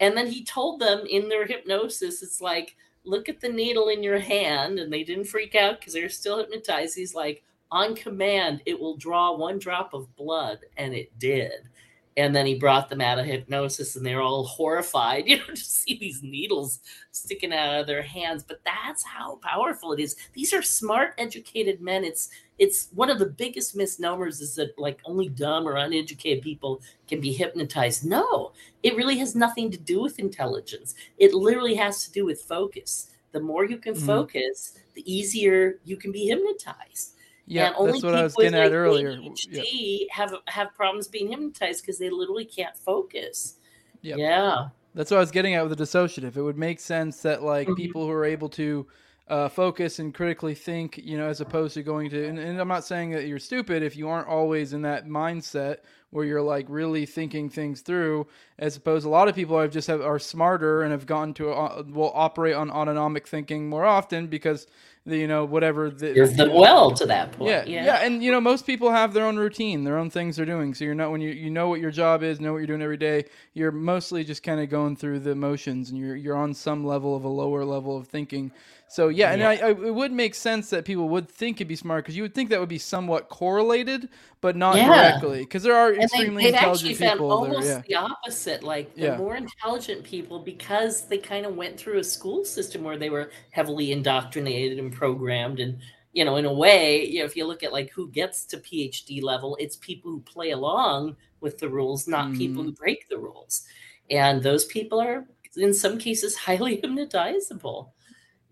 and 0.00 0.16
then 0.16 0.26
he 0.26 0.44
told 0.44 0.80
them 0.80 1.04
in 1.08 1.28
their 1.28 1.46
hypnosis, 1.46 2.22
it's 2.22 2.40
like, 2.40 2.76
look 3.04 3.28
at 3.28 3.40
the 3.40 3.48
needle 3.48 3.88
in 3.88 4.02
your 4.02 4.18
hand. 4.18 4.78
And 4.78 4.92
they 4.92 5.04
didn't 5.04 5.26
freak 5.26 5.54
out 5.54 5.80
because 5.80 5.92
they're 5.92 6.08
still 6.08 6.38
hypnotized. 6.38 6.96
He's 6.96 7.14
like, 7.14 7.42
on 7.70 7.94
command, 7.94 8.62
it 8.66 8.78
will 8.78 8.96
draw 8.96 9.36
one 9.36 9.58
drop 9.58 9.94
of 9.94 10.14
blood. 10.16 10.58
And 10.76 10.94
it 10.94 11.18
did. 11.18 11.68
And 12.16 12.36
then 12.36 12.44
he 12.44 12.54
brought 12.54 12.90
them 12.90 13.00
out 13.00 13.18
of 13.18 13.24
hypnosis 13.24 13.96
and 13.96 14.04
they're 14.04 14.20
all 14.20 14.44
horrified, 14.44 15.24
you 15.26 15.38
know, 15.38 15.46
to 15.46 15.56
see 15.56 15.96
these 15.98 16.22
needles 16.22 16.80
sticking 17.10 17.52
out 17.54 17.80
of 17.80 17.86
their 17.86 18.02
hands. 18.02 18.42
But 18.42 18.60
that's 18.64 19.02
how 19.02 19.36
powerful 19.42 19.92
it 19.92 20.00
is. 20.00 20.16
These 20.34 20.52
are 20.52 20.62
smart, 20.62 21.14
educated 21.18 21.80
men. 21.80 22.04
It's 22.04 22.28
it's 22.58 22.88
one 22.94 23.10
of 23.10 23.18
the 23.18 23.26
biggest 23.26 23.74
misnomers 23.74 24.40
is 24.40 24.54
that 24.56 24.78
like 24.78 25.00
only 25.04 25.28
dumb 25.28 25.66
or 25.66 25.76
uneducated 25.76 26.42
people 26.44 26.80
can 27.08 27.20
be 27.20 27.32
hypnotized. 27.32 28.04
No, 28.04 28.52
it 28.82 28.94
really 28.94 29.18
has 29.18 29.34
nothing 29.34 29.70
to 29.70 29.78
do 29.78 30.00
with 30.00 30.18
intelligence. 30.18 30.94
It 31.18 31.34
literally 31.34 31.74
has 31.76 32.04
to 32.04 32.12
do 32.12 32.24
with 32.24 32.42
focus. 32.42 33.08
The 33.32 33.40
more 33.40 33.64
you 33.64 33.78
can 33.78 33.94
Mhm. 33.94 34.06
focus, 34.06 34.78
the 34.94 35.12
easier 35.12 35.80
you 35.84 35.96
can 35.96 36.12
be 36.12 36.26
hypnotized. 36.26 37.14
Yeah, 37.52 37.66
and 37.68 37.74
only 37.76 37.92
that's 37.92 38.04
what 38.04 38.14
I 38.14 38.22
was 38.22 38.34
getting 38.34 38.54
at 38.58 38.72
earlier. 38.72 39.12
ADHD 39.12 40.06
have 40.10 40.34
have 40.48 40.74
problems 40.74 41.08
being 41.08 41.28
hypnotized 41.28 41.82
because 41.82 41.98
they 41.98 42.10
literally 42.10 42.44
can't 42.44 42.76
focus. 42.76 43.56
Yep. 44.02 44.18
Yeah. 44.18 44.68
That's 44.94 45.10
what 45.10 45.18
I 45.18 45.20
was 45.20 45.30
getting 45.30 45.54
at 45.54 45.66
with 45.66 45.76
the 45.76 45.84
dissociative. 45.84 46.36
It 46.36 46.42
would 46.42 46.58
make 46.58 46.80
sense 46.80 47.22
that 47.22 47.42
like 47.42 47.68
Mhm. 47.68 47.76
people 47.76 48.04
who 48.06 48.10
are 48.12 48.24
able 48.24 48.48
to 48.50 48.86
uh, 49.28 49.48
focus 49.48 49.98
and 49.98 50.12
critically 50.12 50.54
think, 50.54 50.98
you 50.98 51.16
know, 51.16 51.26
as 51.26 51.40
opposed 51.40 51.72
to 51.74 51.82
going 51.82 52.10
to, 52.10 52.26
and, 52.26 52.38
and 52.38 52.60
I'm 52.60 52.68
not 52.68 52.84
saying 52.84 53.12
that 53.12 53.26
you're 53.26 53.38
stupid 53.38 53.82
if 53.82 53.96
you 53.96 54.08
aren't 54.08 54.28
always 54.28 54.72
in 54.74 54.82
that 54.82 55.06
mindset 55.06 55.78
where 56.10 56.26
you're 56.26 56.42
like 56.42 56.66
really 56.68 57.06
thinking 57.06 57.48
things 57.48 57.80
through, 57.80 58.26
as 58.58 58.76
opposed 58.76 59.06
a 59.06 59.08
lot 59.08 59.28
of 59.28 59.34
people 59.34 59.56
I've 59.56 59.70
just 59.70 59.86
have, 59.88 60.02
are 60.02 60.18
smarter 60.18 60.82
and 60.82 60.92
have 60.92 61.06
gone 61.06 61.32
to, 61.34 61.50
uh, 61.50 61.82
will 61.88 62.12
operate 62.14 62.54
on 62.56 62.70
autonomic 62.70 63.26
thinking 63.26 63.68
more 63.70 63.86
often 63.86 64.26
because 64.26 64.66
the, 65.04 65.16
you 65.16 65.26
know 65.26 65.44
whatever 65.44 65.90
the, 65.90 66.14
Serve 66.14 66.36
them 66.36 66.52
well 66.54 66.92
to 66.92 67.06
that 67.06 67.32
point. 67.32 67.50
yeah, 67.50 67.64
Yeah. 67.66 67.84
yeah, 67.84 67.96
and 68.04 68.22
you 68.22 68.30
know 68.30 68.40
most 68.40 68.66
people 68.66 68.90
have 68.90 69.12
their 69.12 69.26
own 69.26 69.36
routine, 69.36 69.84
their 69.84 69.98
own 69.98 70.10
things 70.10 70.36
they're 70.36 70.46
doing. 70.46 70.74
So 70.74 70.84
you're 70.84 70.94
not 70.94 71.10
when 71.10 71.20
you 71.20 71.30
you 71.30 71.50
know 71.50 71.68
what 71.68 71.80
your 71.80 71.90
job 71.90 72.22
is, 72.22 72.40
know 72.40 72.52
what 72.52 72.58
you're 72.58 72.66
doing 72.68 72.82
every 72.82 72.96
day. 72.96 73.24
You're 73.54 73.72
mostly 73.72 74.22
just 74.24 74.42
kind 74.42 74.60
of 74.60 74.68
going 74.68 74.96
through 74.96 75.20
the 75.20 75.34
motions, 75.34 75.90
and 75.90 75.98
you're 75.98 76.16
you're 76.16 76.36
on 76.36 76.54
some 76.54 76.84
level 76.84 77.16
of 77.16 77.24
a 77.24 77.28
lower 77.28 77.64
level 77.64 77.96
of 77.96 78.06
thinking. 78.08 78.52
So 78.92 79.08
yeah, 79.08 79.32
and 79.32 79.42
I, 79.42 79.54
I, 79.56 79.70
it 79.70 79.94
would 79.94 80.12
make 80.12 80.34
sense 80.34 80.68
that 80.70 80.84
people 80.84 81.08
would 81.08 81.28
think 81.28 81.56
it'd 81.58 81.68
be 81.68 81.76
smart 81.76 82.04
because 82.04 82.16
you 82.16 82.22
would 82.22 82.34
think 82.34 82.50
that 82.50 82.60
would 82.60 82.68
be 82.68 82.78
somewhat 82.78 83.28
correlated, 83.30 84.08
but 84.40 84.54
not 84.56 84.74
Yeah. 84.76 84.84
directly 84.84 85.40
because 85.40 85.62
there 85.62 85.74
are 85.76 85.92
And 85.98 86.10
they, 86.12 86.24
extremely 86.24 86.42
they've 86.42 86.54
actually 86.54 86.94
intelligent 86.94 86.94
found 86.94 87.20
people. 87.20 87.30
almost 87.30 87.60
There, 87.62 87.62
yeah. 87.78 87.82
the 87.86 87.94
opposite. 87.96 88.62
Like 88.62 88.98
the 88.98 89.08
Yeah. 89.08 89.16
more 89.16 89.36
intelligent 89.36 90.04
people, 90.04 90.40
because 90.40 91.06
they 91.06 91.18
kind 91.18 91.46
of 91.46 91.56
went 91.56 91.78
through 91.78 91.98
a 91.98 92.04
school 92.04 92.44
system 92.44 92.82
where 92.82 92.98
they 92.98 93.10
were 93.10 93.30
heavily 93.50 93.92
indoctrinated 93.92 94.78
and 94.78 94.92
programmed, 94.92 95.60
and 95.60 95.78
you 96.12 96.24
know, 96.24 96.36
in 96.36 96.44
a 96.44 96.52
way, 96.52 97.06
you 97.06 97.20
know, 97.20 97.24
if 97.24 97.36
you 97.36 97.46
look 97.46 97.62
at 97.62 97.72
like 97.72 97.90
who 97.90 98.10
gets 98.10 98.44
to 98.46 98.58
PhD 98.58 99.22
level, 99.22 99.56
it's 99.60 99.76
people 99.76 100.10
who 100.10 100.20
play 100.22 100.50
along 100.50 101.16
with 101.40 101.58
the 101.58 101.68
rules, 101.68 102.06
not 102.08 102.32
people 102.32 102.62
Mm-hmm. 102.62 102.64
who 102.64 102.72
break 102.72 103.08
the 103.08 103.18
rules. 103.18 103.64
And 104.10 104.42
those 104.42 104.66
people 104.66 105.00
are, 105.00 105.26
in 105.56 105.72
some 105.74 105.98
cases, 105.98 106.36
highly 106.48 106.78
hypnotizable. 106.82 107.90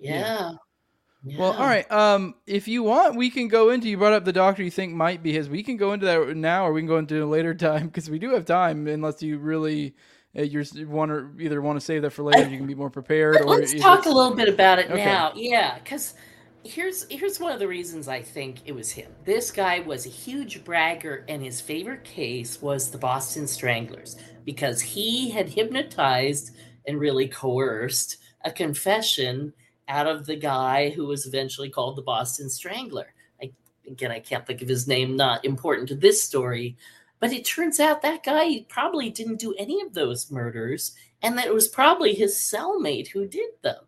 Yeah. 0.01 0.53
Well, 1.39 1.53
all 1.53 1.67
right. 1.67 1.91
Um, 1.93 2.35
if 2.47 2.67
you 2.67 2.83
want, 2.83 3.15
we 3.15 3.29
can 3.31 3.49
go 3.49 3.71
into. 3.71 3.89
You 3.89 3.99
brought 3.99 4.15
up 4.15 4.25
the 4.25 4.33
doctor 4.33 4.63
you 4.63 4.71
think 4.71 4.95
might 4.95 5.23
be 5.23 5.33
his. 5.33 5.51
We 5.51 5.63
can 5.63 5.77
go 5.77 5.93
into 5.93 6.07
that 6.07 6.35
now, 6.37 6.67
or 6.67 6.73
we 6.73 6.81
can 6.81 6.89
go 6.89 6.97
into 6.99 7.23
a 7.23 7.27
later 7.27 7.55
time 7.69 7.89
because 7.89 8.09
we 8.09 8.19
do 8.19 8.31
have 8.31 8.47
time. 8.47 8.87
Unless 8.87 9.23
you 9.23 9.39
really, 9.39 9.95
uh, 10.39 10.43
you're 10.43 10.65
want 10.87 11.11
to 11.11 11.31
either 11.45 11.61
want 11.61 11.79
to 11.79 11.85
save 11.85 12.03
that 12.03 12.11
for 12.13 12.23
later, 12.23 12.49
you 12.49 12.57
can 12.57 12.67
be 12.67 12.75
more 12.75 12.89
prepared. 12.91 13.35
Let- 13.35 13.45
or 13.45 13.61
Let's 13.61 13.75
talk 13.75 14.07
a 14.07 14.11
little 14.11 14.35
bit 14.35 14.49
about 14.49 14.79
it 14.79 14.91
Okay. 14.91 15.05
now. 15.05 15.33
Yeah, 15.35 15.79
because 15.79 16.15
here's 16.65 17.07
here's 17.11 17.39
one 17.39 17.53
of 17.53 17.59
the 17.59 17.69
reasons 17.69 18.09
I 18.09 18.23
think 18.23 18.61
it 18.65 18.73
was 18.73 18.91
him. 18.91 19.13
This 19.27 19.51
guy 19.51 19.81
was 19.81 20.07
a 20.07 20.11
huge 20.11 20.65
bragger, 20.65 21.27
and 21.29 21.43
his 21.43 21.61
favorite 21.61 22.05
case 22.05 22.63
was 22.63 22.91
the 22.91 22.99
Boston 22.99 23.47
Stranglers 23.47 24.17
because 24.47 24.81
he 24.81 25.29
had 25.29 25.51
hypnotized 25.51 26.53
and 26.87 26.99
really 26.99 27.29
coerced 27.29 28.17
a 28.43 28.51
confession 28.51 29.53
out 29.91 30.07
of 30.07 30.25
the 30.25 30.37
guy 30.37 30.91
who 30.91 31.05
was 31.05 31.27
eventually 31.27 31.69
called 31.69 31.97
the 31.97 32.03
Boston 32.03 32.49
Strangler. 32.49 33.13
I, 33.43 33.51
again, 33.87 34.13
I 34.13 34.21
can't 34.21 34.47
think 34.47 34.63
of 34.63 34.69
his 34.69 34.87
name. 34.87 35.17
Not 35.17 35.45
important 35.45 35.89
to 35.89 35.97
this 35.97 36.23
story. 36.23 36.77
But 37.19 37.33
it 37.33 37.45
turns 37.45 37.81
out 37.81 38.01
that 38.01 38.23
guy 38.23 38.65
probably 38.69 39.11
didn't 39.11 39.41
do 39.41 39.55
any 39.59 39.83
of 39.83 39.93
those 39.93 40.31
murders 40.31 40.95
and 41.23 41.37
that 41.37 41.47
it 41.47 41.53
was 41.53 41.69
probably 41.69 42.15
his 42.15 42.37
cellmate 42.37 43.09
who 43.09 43.27
did 43.27 43.51
them. 43.63 43.85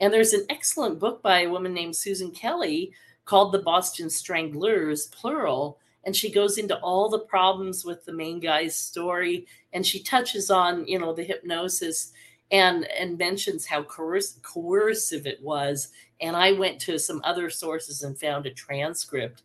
And 0.00 0.12
there's 0.12 0.32
an 0.32 0.46
excellent 0.50 0.98
book 0.98 1.22
by 1.22 1.42
a 1.42 1.50
woman 1.50 1.74
named 1.74 1.94
Susan 1.94 2.32
Kelly 2.32 2.92
called 3.24 3.52
The 3.52 3.60
Boston 3.60 4.10
Stranglers, 4.10 5.06
plural. 5.08 5.78
And 6.04 6.16
she 6.16 6.32
goes 6.32 6.58
into 6.58 6.78
all 6.78 7.08
the 7.08 7.20
problems 7.20 7.84
with 7.84 8.04
the 8.04 8.12
main 8.12 8.40
guy's 8.40 8.74
story. 8.74 9.46
And 9.72 9.86
she 9.86 10.02
touches 10.02 10.50
on, 10.50 10.88
you 10.88 10.98
know, 10.98 11.12
the 11.12 11.22
hypnosis 11.22 12.12
and 12.52 12.86
and 12.92 13.18
mentions 13.18 13.66
how 13.66 13.82
coerc- 13.82 14.40
coercive 14.42 15.26
it 15.26 15.42
was. 15.42 15.88
And 16.20 16.36
I 16.36 16.52
went 16.52 16.80
to 16.82 16.98
some 16.98 17.20
other 17.24 17.50
sources 17.50 18.02
and 18.02 18.18
found 18.18 18.46
a 18.46 18.50
transcript. 18.50 19.42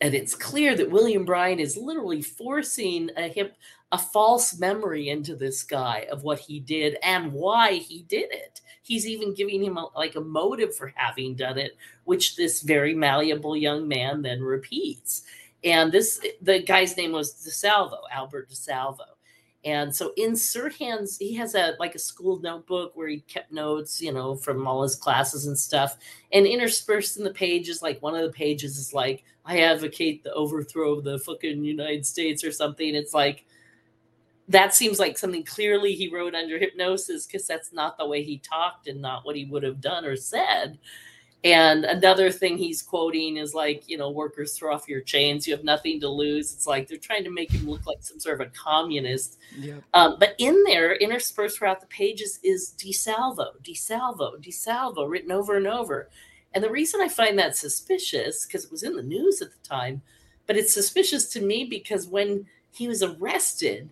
And 0.00 0.14
it's 0.14 0.34
clear 0.34 0.74
that 0.76 0.90
William 0.90 1.24
Bryan 1.24 1.60
is 1.60 1.76
literally 1.76 2.22
forcing 2.22 3.10
a 3.16 3.28
hip 3.28 3.56
a 3.92 3.98
false 3.98 4.58
memory 4.58 5.08
into 5.08 5.36
this 5.36 5.62
guy 5.62 6.08
of 6.10 6.24
what 6.24 6.40
he 6.40 6.58
did 6.58 6.96
and 7.04 7.32
why 7.32 7.74
he 7.74 8.02
did 8.08 8.32
it. 8.32 8.60
He's 8.82 9.06
even 9.06 9.34
giving 9.34 9.62
him 9.62 9.76
a, 9.76 9.88
like 9.94 10.16
a 10.16 10.20
motive 10.20 10.74
for 10.74 10.92
having 10.96 11.36
done 11.36 11.58
it, 11.58 11.76
which 12.02 12.34
this 12.34 12.62
very 12.62 12.92
malleable 12.92 13.56
young 13.56 13.86
man 13.86 14.20
then 14.20 14.42
repeats. 14.42 15.22
And 15.62 15.92
this 15.92 16.20
the 16.42 16.60
guy's 16.62 16.96
name 16.96 17.12
was 17.12 17.34
DeSalvo, 17.34 18.00
Albert 18.10 18.50
DeSalvo. 18.50 19.13
And 19.64 19.94
so 19.94 20.12
in 20.16 20.32
Sirhan's, 20.32 21.16
he 21.16 21.34
has 21.34 21.54
a 21.54 21.74
like 21.78 21.94
a 21.94 21.98
school 21.98 22.38
notebook 22.40 22.92
where 22.94 23.08
he 23.08 23.20
kept 23.20 23.50
notes, 23.50 24.00
you 24.02 24.12
know, 24.12 24.36
from 24.36 24.66
all 24.66 24.82
his 24.82 24.94
classes 24.94 25.46
and 25.46 25.58
stuff. 25.58 25.96
And 26.32 26.46
interspersed 26.46 27.16
in 27.16 27.24
the 27.24 27.32
pages, 27.32 27.80
like 27.80 28.02
one 28.02 28.14
of 28.14 28.22
the 28.22 28.32
pages 28.32 28.76
is 28.76 28.92
like, 28.92 29.24
I 29.44 29.60
advocate 29.60 30.22
the 30.22 30.34
overthrow 30.34 30.92
of 30.92 31.04
the 31.04 31.18
fucking 31.18 31.64
United 31.64 32.04
States 32.04 32.44
or 32.44 32.52
something. 32.52 32.94
It's 32.94 33.14
like 33.14 33.46
that 34.48 34.74
seems 34.74 34.98
like 34.98 35.16
something 35.16 35.44
clearly 35.44 35.94
he 35.94 36.12
wrote 36.12 36.34
under 36.34 36.58
hypnosis 36.58 37.26
because 37.26 37.46
that's 37.46 37.72
not 37.72 37.96
the 37.96 38.06
way 38.06 38.22
he 38.22 38.38
talked 38.38 38.88
and 38.88 39.00
not 39.00 39.24
what 39.24 39.36
he 39.36 39.46
would 39.46 39.62
have 39.62 39.80
done 39.80 40.04
or 40.04 40.16
said. 40.16 40.78
And 41.44 41.84
another 41.84 42.30
thing 42.30 42.56
he's 42.56 42.80
quoting 42.80 43.36
is 43.36 43.52
like, 43.52 43.86
you 43.86 43.98
know, 43.98 44.08
workers 44.08 44.56
throw 44.56 44.74
off 44.74 44.88
your 44.88 45.02
chains, 45.02 45.46
you 45.46 45.54
have 45.54 45.62
nothing 45.62 46.00
to 46.00 46.08
lose. 46.08 46.54
It's 46.54 46.66
like 46.66 46.88
they're 46.88 46.96
trying 46.96 47.24
to 47.24 47.30
make 47.30 47.52
him 47.52 47.68
look 47.68 47.86
like 47.86 47.98
some 48.00 48.18
sort 48.18 48.40
of 48.40 48.46
a 48.46 48.50
communist. 48.50 49.38
Yep. 49.58 49.82
Um, 49.92 50.16
but 50.18 50.34
in 50.38 50.62
there, 50.64 50.94
interspersed 50.94 51.58
throughout 51.58 51.80
the 51.80 51.86
pages, 51.88 52.40
is 52.42 52.74
DeSalvo, 52.78 53.62
DeSalvo, 53.62 54.42
DeSalvo, 54.42 55.06
written 55.06 55.30
over 55.30 55.58
and 55.58 55.66
over. 55.66 56.08
And 56.54 56.64
the 56.64 56.70
reason 56.70 57.02
I 57.02 57.08
find 57.08 57.38
that 57.38 57.56
suspicious, 57.56 58.46
because 58.46 58.64
it 58.64 58.70
was 58.70 58.82
in 58.82 58.96
the 58.96 59.02
news 59.02 59.42
at 59.42 59.50
the 59.50 59.68
time, 59.68 60.00
but 60.46 60.56
it's 60.56 60.72
suspicious 60.72 61.26
to 61.32 61.42
me 61.42 61.64
because 61.64 62.06
when 62.06 62.46
he 62.72 62.88
was 62.88 63.02
arrested, 63.02 63.90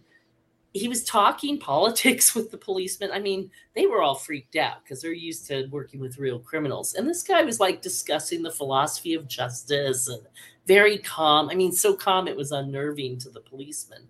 he 0.75 0.89
was 0.89 1.05
talking 1.05 1.59
politics 1.59 2.35
with 2.35 2.51
the 2.51 2.59
policemen. 2.59 3.11
I 3.13 3.19
mean, 3.19 3.51
they 3.75 3.87
were 3.87 4.03
all 4.03 4.15
freaked 4.15 4.57
out 4.57 4.83
because 4.83 5.03
they're 5.03 5.13
used 5.13 5.47
to 5.49 5.67
working 5.71 6.01
with 6.01 6.19
real 6.19 6.39
criminals. 6.39 6.95
And 6.95 7.09
this 7.09 7.23
guy 7.23 7.43
was 7.43 7.61
like 7.61 7.83
discussing 7.83 8.43
the 8.43 8.51
philosophy 8.51 9.15
of 9.15 9.29
justice 9.29 10.09
and 10.09 10.23
very 10.67 10.99
calm. 10.99 11.51
I 11.51 11.55
mean, 11.55 11.73
so 11.73 11.95
calm 11.95 12.29
it 12.29 12.37
was 12.37 12.53
unnerving 12.53 13.19
to 13.19 13.31
the 13.31 13.41
policemen. 13.41 14.09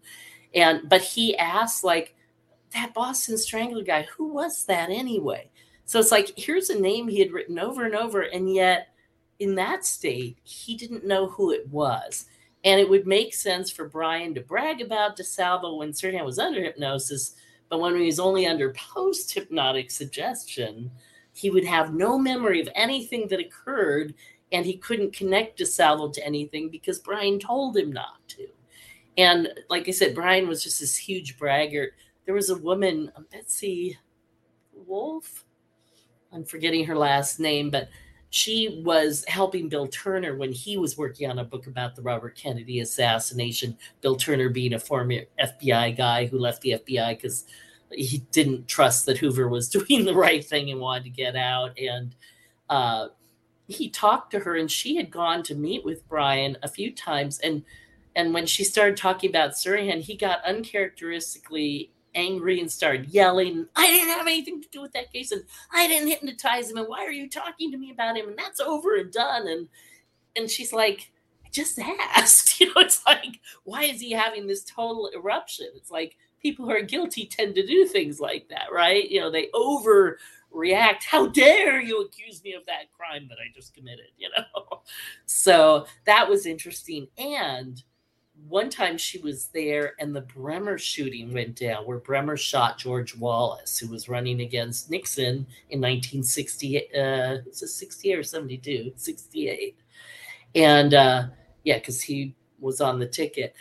And 0.55 0.89
but 0.89 1.01
he 1.01 1.37
asked 1.37 1.83
like 1.83 2.15
that 2.75 2.95
Boston 2.95 3.39
Strangler 3.39 3.83
guy, 3.83 4.07
who 4.17 4.29
was 4.29 4.65
that 4.67 4.91
anyway? 4.91 5.51
So 5.85 5.99
it's 5.99 6.13
like 6.13 6.33
here's 6.37 6.71
a 6.71 6.79
name 6.79 7.09
he 7.09 7.19
had 7.19 7.33
written 7.33 7.59
over 7.59 7.85
and 7.85 7.95
over, 7.95 8.23
and 8.23 8.53
yet 8.53 8.89
in 9.41 9.55
that 9.57 9.85
state, 9.85 10.39
he 10.45 10.77
didn't 10.77 11.07
know 11.07 11.27
who 11.27 11.51
it 11.51 11.69
was. 11.69 12.27
And 12.65 12.81
it 12.81 12.89
would 12.89 13.07
make 13.07 13.35
sense 13.35 13.71
for 13.71 13.89
Bryan 13.89 14.35
to 14.35 14.41
brag 14.41 14.81
about 14.81 15.17
DeSalvo 15.17 15.79
when 15.79 15.93
Sirhan 15.93 16.25
was 16.25 16.39
under 16.39 16.63
hypnosis, 16.63 17.35
but 17.69 17.81
when 17.81 17.97
he 17.97 18.07
was 18.07 18.21
only 18.21 18.47
under 18.47 18.73
post 18.75 19.33
hypnotic 19.33 19.91
suggestion, 19.91 20.91
he 21.35 21.51
would 21.51 21.65
have 21.65 21.95
no 21.95 22.19
memory 22.19 22.61
of 22.61 22.69
anything 22.75 23.27
that 23.29 23.41
occurred, 23.41 24.15
and 24.53 24.65
he 24.65 24.77
couldn't 24.77 25.15
connect 25.15 25.59
DeSalvo 25.59 26.13
to 26.13 26.25
anything 26.25 26.69
because 26.69 26.99
Bryan 26.99 27.39
told 27.39 27.77
him 27.77 27.91
not 27.91 28.27
to. 28.29 28.47
And 29.19 29.49
like 29.69 29.89
I 29.89 29.93
said, 29.93 30.15
Bryan 30.15 30.47
was 30.47 30.63
just 30.63 30.81
this 30.81 30.97
huge 30.97 31.39
braggart. 31.39 31.95
There 32.25 32.35
was 32.35 32.51
a 32.51 32.59
woman, 32.59 33.11
Betsy 33.31 33.99
Wolf. 34.73 35.45
I'm 36.33 36.45
forgetting 36.45 36.85
her 36.87 36.97
last 36.97 37.41
name, 37.41 37.71
but 37.71 37.89
she 38.35 38.81
was 38.83 39.27
helping 39.29 39.69
Bill 39.69 39.87
Turner 39.87 40.35
when 40.35 40.53
he 40.53 40.79
was 40.79 40.97
working 40.97 41.31
on 41.31 41.39
a 41.39 41.45
book 41.45 41.67
about 41.67 41.95
the 41.95 42.01
Robert 42.01 42.35
Kennedy 42.35 42.81
assassination. 42.81 43.77
Bill 44.01 44.17
Turner 44.17 44.49
being 44.49 44.73
a 44.73 44.79
former 44.79 45.21
FBI 45.39 45.95
guy 45.95 46.25
who 46.25 46.39
left 46.39 46.63
the 46.63 46.81
FBI 46.83 47.11
because 47.11 47.45
he 47.91 48.23
didn't 48.33 48.69
trust 48.69 49.05
that 49.05 49.19
Hoover 49.19 49.49
was 49.49 49.69
doing 49.69 50.07
the 50.07 50.15
right 50.15 50.43
thing 50.43 50.71
and 50.71 50.81
wanted 50.81 51.05
to 51.05 51.11
get 51.11 51.37
out. 51.37 51.79
And 51.79 52.17
uh, 52.71 53.09
he 53.69 53.91
talked 53.91 54.31
to 54.31 54.39
her, 54.39 54.57
and 54.57 54.71
she 54.71 54.97
had 54.97 55.11
gone 55.11 55.43
to 55.43 55.55
meet 55.55 55.85
with 55.85 56.09
Bryan 56.09 56.57
a 56.63 56.69
few 56.69 56.91
times. 56.91 57.39
And 57.41 57.63
and 58.17 58.33
when 58.33 58.47
she 58.47 58.65
started 58.65 58.97
talking 58.97 59.29
about 59.29 59.51
Sirhan, 59.51 60.01
he 60.01 60.17
got 60.17 60.43
uncharacteristically 60.47 61.91
angry 62.15 62.61
and 62.61 62.71
started 62.71 63.09
yelling, 63.09 63.67
I 63.77 63.87
didn't 63.87 64.11
have 64.11 64.27
anything 64.27 64.63
to 64.63 64.69
do 64.69 64.83
with 64.83 64.93
that 64.93 65.13
case, 65.13 65.33
and 65.33 65.43
I 65.73 65.87
didn't 65.87 66.09
hypnotize 66.09 66.71
him, 66.71 66.77
and 66.79 66.89
why 66.89 67.05
are 67.05 67.13
you 67.13 67.29
talking 67.29 67.71
to 67.73 67.79
me 67.79 67.91
about 67.91 68.17
him? 68.17 68.29
And 68.29 68.39
that's 68.39 68.61
over 68.61 68.97
and 68.97 69.13
done. 69.13 69.49
And 69.49 69.69
and 70.37 70.51
she's 70.51 70.73
like, 70.73 71.13
I 71.45 71.49
just 71.51 71.79
asked. 71.79 72.51
You 72.63 72.69
know, 72.69 72.83
it's 72.83 73.05
like, 73.05 73.41
why 73.65 73.85
is 73.85 74.01
he 74.01 74.13
having 74.13 74.47
this 74.47 74.63
total 74.63 75.11
eruption? 75.17 75.67
It's 75.75 75.91
like 75.91 76.17
people 76.41 76.65
who 76.65 76.71
are 76.71 76.83
guilty 76.83 77.27
tend 77.27 77.55
to 77.57 77.67
do 77.67 77.87
things 77.87 78.21
like 78.21 78.49
that, 78.51 78.67
right? 78.73 79.11
You 79.11 79.21
know, 79.21 79.31
they 79.31 79.49
overreact. 79.55 81.05
How 81.05 81.27
dare 81.29 81.81
you 81.81 82.03
accuse 82.03 82.43
me 82.45 82.53
of 82.55 82.67
that 82.67 82.93
crime 82.97 83.27
that 83.29 83.39
I 83.39 83.53
just 83.53 83.75
committed, 83.75 84.11
you 84.17 84.29
know? 84.37 84.83
So 85.27 85.87
that 86.05 86.29
was 86.29 86.47
interesting. 86.47 87.09
And 87.19 87.83
one 88.49 88.71
time 88.71 88.99
she 88.99 89.19
was 89.19 89.47
there 89.47 89.95
and 89.99 90.15
the 90.15 90.23
Bremer 90.23 90.79
shooting 90.79 91.33
went 91.33 91.57
down 91.57 91.85
where 91.85 91.99
Bremer 91.99 92.37
shot 92.37 92.79
George 92.79 93.17
Wallace, 93.17 93.79
who 93.79 93.89
was 93.89 94.09
running 94.09 94.41
against 94.41 94.91
Nixon 94.91 95.47
in 95.71 95.81
1968. 95.81 96.91
Uh, 96.95 97.39
is 97.47 97.63
it 97.63 97.69
68 97.69 98.19
or 98.19 98.23
72? 98.23 98.93
68. 98.97 99.77
And 100.55 100.95
uh, 100.95 101.27
yeah, 101.65 101.79
because 101.79 102.03
he 102.03 102.35
was 102.59 102.81
on 102.81 102.99
the 102.99 103.07
ticket. 103.07 103.55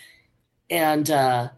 And 0.69 1.09
uh, 1.11 1.49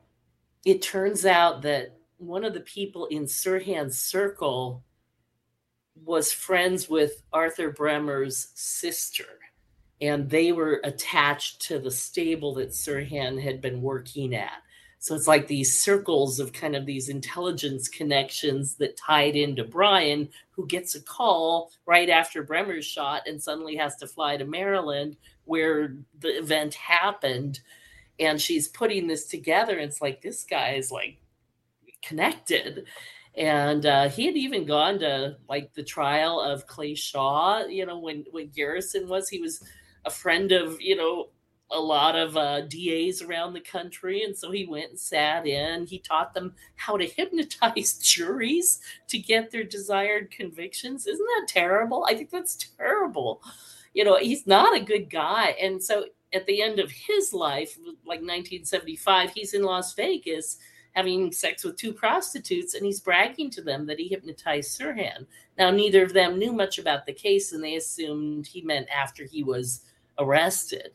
it 0.65 0.81
turns 0.81 1.25
out 1.25 1.61
that 1.63 1.97
one 2.17 2.43
of 2.43 2.53
the 2.53 2.61
people 2.61 3.05
in 3.07 3.25
Sirhan's 3.25 3.99
circle 3.99 4.83
was 6.03 6.31
friends 6.31 6.89
with 6.89 7.23
Arthur 7.31 7.71
Bremer's 7.71 8.49
sister, 8.55 9.25
and 10.03 10.29
they 10.29 10.51
were 10.51 10.81
attached 10.83 11.61
to 11.61 11.79
the 11.79 11.89
stable 11.89 12.53
that 12.55 12.71
Sirhan 12.71 13.41
had 13.41 13.61
been 13.61 13.81
working 13.81 14.35
at. 14.35 14.61
So 14.99 15.15
it's 15.15 15.29
like 15.29 15.47
these 15.47 15.79
circles 15.81 16.41
of 16.41 16.51
kind 16.51 16.75
of 16.75 16.85
these 16.85 17.07
intelligence 17.07 17.87
connections 17.87 18.75
that 18.75 18.97
tied 18.97 19.37
into 19.37 19.63
Bryan, 19.63 20.27
who 20.51 20.67
gets 20.67 20.95
a 20.95 21.01
call 21.01 21.71
right 21.85 22.09
after 22.09 22.43
Bremer's 22.43 22.85
shot 22.85 23.27
and 23.27 23.41
suddenly 23.41 23.77
has 23.77 23.95
to 23.97 24.07
fly 24.07 24.35
to 24.35 24.45
Maryland 24.45 25.15
where 25.45 25.95
the 26.19 26.37
event 26.37 26.73
happened. 26.73 27.61
And 28.19 28.41
she's 28.41 28.67
putting 28.67 29.07
this 29.07 29.27
together. 29.27 29.77
And 29.77 29.89
it's 29.89 30.01
like, 30.01 30.21
this 30.21 30.43
guy 30.43 30.73
is 30.73 30.91
like 30.91 31.17
connected. 32.01 32.87
And 33.35 33.85
uh, 33.85 34.09
he 34.09 34.25
had 34.25 34.35
even 34.35 34.65
gone 34.65 34.99
to 34.99 35.37
like 35.47 35.73
the 35.73 35.83
trial 35.83 36.41
of 36.41 36.67
Clay 36.67 36.93
Shaw, 36.93 37.65
you 37.65 37.85
know, 37.85 37.99
when, 37.99 38.25
when 38.31 38.49
Garrison 38.49 39.07
was, 39.07 39.29
he 39.29 39.39
was 39.39 39.63
a 40.05 40.11
friend 40.11 40.51
of, 40.51 40.81
you 40.81 40.95
know, 40.95 41.29
a 41.71 41.79
lot 41.79 42.15
of 42.15 42.37
uh, 42.37 42.61
DAs 42.61 43.21
around 43.21 43.53
the 43.53 43.61
country. 43.61 44.23
And 44.23 44.37
so 44.37 44.51
he 44.51 44.65
went 44.65 44.91
and 44.91 44.99
sat 44.99 45.47
in. 45.47 45.85
He 45.85 45.99
taught 45.99 46.33
them 46.33 46.53
how 46.75 46.97
to 46.97 47.05
hypnotize 47.17 47.97
juries 47.97 48.79
to 49.07 49.17
get 49.17 49.51
their 49.51 49.63
desired 49.63 50.31
convictions. 50.31 51.07
Isn't 51.07 51.25
that 51.25 51.47
terrible? 51.47 52.05
I 52.07 52.15
think 52.15 52.29
that's 52.29 52.69
terrible. 52.77 53.41
You 53.93 54.03
know, 54.03 54.17
he's 54.17 54.47
not 54.47 54.75
a 54.75 54.83
good 54.83 55.09
guy. 55.09 55.55
And 55.61 55.83
so 55.83 56.05
at 56.33 56.45
the 56.45 56.61
end 56.61 56.79
of 56.79 56.89
his 56.89 57.33
life, 57.33 57.77
like 58.05 58.21
1975, 58.21 59.31
he's 59.31 59.53
in 59.53 59.63
Las 59.63 59.93
Vegas 59.93 60.57
having 60.93 61.31
sex 61.31 61.63
with 61.63 61.75
two 61.75 61.91
prostitutes 61.91 62.75
and 62.75 62.85
he's 62.85 62.99
bragging 62.99 63.49
to 63.49 63.61
them 63.61 63.85
that 63.87 63.99
he 63.99 64.07
hypnotized 64.07 64.79
Sirhan. 64.79 65.25
Now, 65.57 65.71
neither 65.71 66.03
of 66.03 66.13
them 66.13 66.37
knew 66.37 66.53
much 66.53 66.77
about 66.77 67.05
the 67.05 67.13
case 67.13 67.51
and 67.51 67.63
they 67.63 67.75
assumed 67.75 68.45
he 68.45 68.61
meant 68.61 68.87
after 68.89 69.25
he 69.25 69.43
was 69.43 69.81
arrested 70.19 70.91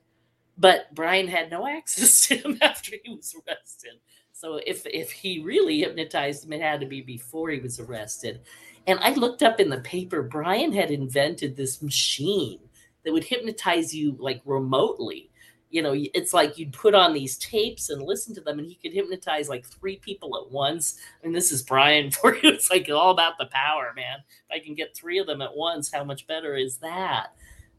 but 0.59 0.93
Bryan 0.95 1.29
had 1.29 1.51
no 1.51 1.66
access 1.66 2.27
to 2.27 2.37
him 2.37 2.59
after 2.62 2.97
he 3.03 3.14
was 3.14 3.35
arrested. 3.35 4.01
So 4.33 4.61
if 4.66 4.87
if 4.87 5.11
he 5.11 5.43
really 5.43 5.81
hypnotized 5.81 6.45
him, 6.45 6.53
it 6.53 6.61
had 6.61 6.81
to 6.81 6.87
be 6.87 7.01
before 7.01 7.51
he 7.51 7.61
was 7.61 7.81
arrested. 7.81 8.41
And 8.87 8.99
I 9.01 9.12
looked 9.14 9.43
up 9.43 9.61
in 9.61 9.69
the 9.69 9.81
paper, 9.81 10.23
Bryan 10.23 10.73
had 10.73 10.91
invented 10.91 11.57
this 11.57 11.83
machine 11.83 12.61
that 13.05 13.12
would 13.12 13.25
hypnotize 13.25 13.95
you 13.95 14.16
like 14.19 14.41
remotely. 14.45 15.31
You 15.71 15.83
know, 15.83 15.93
it's 15.95 16.33
like 16.33 16.57
you'd 16.57 16.73
put 16.73 16.95
on 16.95 17.12
these 17.12 17.37
tapes 17.37 17.91
and 17.91 18.01
listen 18.01 18.35
to 18.37 18.41
them, 18.41 18.59
and 18.59 18.66
he 18.66 18.77
could 18.77 18.95
hypnotize 18.95 19.51
like 19.51 19.66
three 19.66 19.97
people 19.97 20.39
at 20.39 20.51
once. 20.51 20.99
And 21.23 21.35
this 21.35 21.53
is 21.53 21.62
Bryan 21.62 22.11
for 22.12 22.35
you. 22.35 22.51
It's 22.51 22.71
like 22.71 22.89
all 22.89 23.11
about 23.11 23.37
the 23.39 23.51
power, 23.53 23.93
man. 23.95 24.21
If 24.49 24.62
I 24.62 24.64
can 24.64 24.75
get 24.75 24.97
three 24.97 25.19
of 25.19 25.27
them 25.27 25.43
at 25.43 25.55
once, 25.55 25.93
how 25.93 26.05
much 26.05 26.27
better 26.27 26.57
is 26.57 26.79
that? 26.79 27.35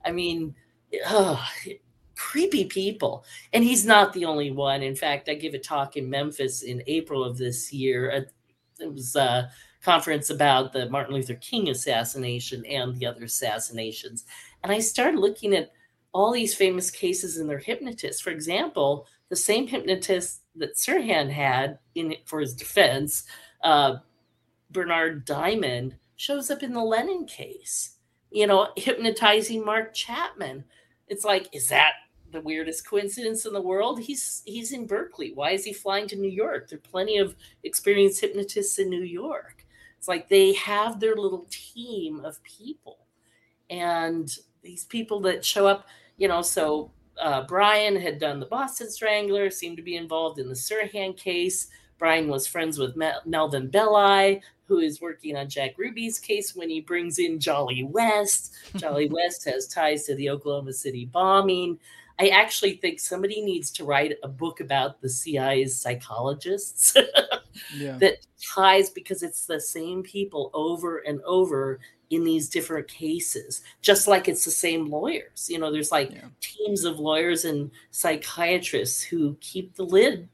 I 0.05 0.11
mean, 0.11 0.53
oh, 1.07 1.43
creepy 2.15 2.65
people. 2.65 3.23
And 3.53 3.63
he's 3.63 3.85
not 3.85 4.13
the 4.13 4.25
only 4.25 4.51
one. 4.51 4.83
In 4.83 4.95
fact, 4.95 5.29
I 5.29 5.35
give 5.35 5.53
a 5.53 5.59
talk 5.59 5.97
in 5.97 6.09
Memphis 6.09 6.63
in 6.63 6.83
April 6.87 7.23
of 7.23 7.37
this 7.37 7.71
year. 7.71 8.27
It 8.79 8.93
was 8.93 9.15
a 9.15 9.49
conference 9.81 10.29
about 10.29 10.73
the 10.73 10.89
Martin 10.89 11.15
Luther 11.15 11.35
King 11.35 11.69
assassination 11.69 12.65
and 12.65 12.95
the 12.97 13.05
other 13.05 13.23
assassinations. 13.23 14.25
And 14.63 14.71
I 14.71 14.79
started 14.79 15.19
looking 15.19 15.55
at 15.55 15.71
all 16.11 16.31
these 16.31 16.55
famous 16.55 16.91
cases 16.91 17.37
and 17.37 17.49
their 17.49 17.59
hypnotists. 17.59 18.21
For 18.21 18.31
example, 18.31 19.07
the 19.29 19.35
same 19.35 19.67
hypnotist 19.67 20.41
that 20.55 20.75
Sirhan 20.75 21.29
had 21.29 21.79
in 21.95 22.15
for 22.25 22.39
his 22.39 22.53
defense, 22.53 23.23
uh, 23.63 23.97
Bernard 24.71 25.25
Diamond, 25.25 25.95
shows 26.15 26.51
up 26.51 26.63
in 26.63 26.73
the 26.73 26.83
Lennon 26.83 27.25
case. 27.25 27.95
You 28.31 28.47
know, 28.47 28.69
hypnotizing 28.75 29.63
Mark 29.63 29.93
Chapman. 29.93 30.65
It's 31.09 31.25
like, 31.25 31.49
is 31.53 31.67
that 31.69 31.93
the 32.31 32.41
weirdest 32.41 32.87
coincidence 32.87 33.45
in 33.45 33.53
the 33.53 33.61
world. 33.61 33.99
He's 33.99 34.41
he's 34.45 34.71
in 34.71 34.85
Berkeley. 34.87 35.31
Why 35.33 35.51
is 35.51 35.63
he 35.63 35.73
flying 35.73 36.07
to 36.07 36.15
New 36.15 36.29
York? 36.29 36.69
There 36.69 36.77
are 36.77 36.89
plenty 36.91 37.17
of 37.17 37.35
experienced 37.63 38.21
hypnotists 38.21 38.79
in 38.79 38.89
New 38.89 39.03
York. 39.03 39.65
It's 39.97 40.07
like 40.07 40.29
they 40.29 40.53
have 40.53 40.99
their 40.99 41.15
little 41.15 41.47
team 41.49 42.23
of 42.23 42.41
people, 42.43 43.07
and 43.69 44.29
these 44.61 44.85
people 44.85 45.19
that 45.21 45.43
show 45.43 45.67
up, 45.67 45.87
you 46.17 46.27
know. 46.27 46.41
So 46.41 46.91
uh, 47.21 47.45
Bryan 47.45 47.95
had 47.95 48.19
done 48.19 48.39
the 48.39 48.45
Boston 48.45 48.89
Strangler, 48.89 49.49
seemed 49.49 49.77
to 49.77 49.83
be 49.83 49.95
involved 49.95 50.39
in 50.39 50.47
the 50.47 50.55
Sirhan 50.55 51.17
case. 51.17 51.69
Bryan 51.99 52.29
was 52.29 52.47
friends 52.47 52.79
with 52.79 52.95
Melvin 53.25 53.67
Belli, 53.67 54.41
who 54.65 54.79
is 54.79 55.01
working 55.01 55.35
on 55.35 55.49
Jack 55.49 55.77
Ruby's 55.77 56.17
case 56.17 56.55
when 56.55 56.69
he 56.69 56.79
brings 56.79 57.19
in 57.19 57.39
Jolly 57.39 57.83
West. 57.83 58.55
Jolly 58.77 59.09
West 59.11 59.45
has 59.45 59.67
ties 59.67 60.05
to 60.05 60.15
the 60.15 60.29
Oklahoma 60.29 60.73
City 60.73 61.05
bombing. 61.05 61.77
I 62.19 62.29
actually 62.29 62.77
think 62.77 62.99
somebody 62.99 63.41
needs 63.41 63.71
to 63.71 63.85
write 63.85 64.17
a 64.23 64.27
book 64.27 64.59
about 64.59 65.01
the 65.01 65.09
CIA's 65.09 65.79
psychologists 65.79 66.95
yeah. 67.75 67.97
that 67.97 68.25
ties 68.53 68.89
because 68.89 69.23
it's 69.23 69.45
the 69.45 69.59
same 69.59 70.03
people 70.03 70.51
over 70.53 70.99
and 70.99 71.21
over 71.21 71.79
in 72.09 72.23
these 72.23 72.49
different 72.49 72.87
cases, 72.87 73.61
just 73.81 74.07
like 74.07 74.27
it's 74.27 74.43
the 74.43 74.51
same 74.51 74.89
lawyers. 74.89 75.47
You 75.49 75.59
know, 75.59 75.71
there's 75.71 75.91
like 75.91 76.11
yeah. 76.11 76.25
teams 76.41 76.83
of 76.83 76.99
lawyers 76.99 77.45
and 77.45 77.71
psychiatrists 77.91 79.01
who 79.01 79.37
keep 79.39 79.75
the 79.75 79.83
lid 79.83 80.27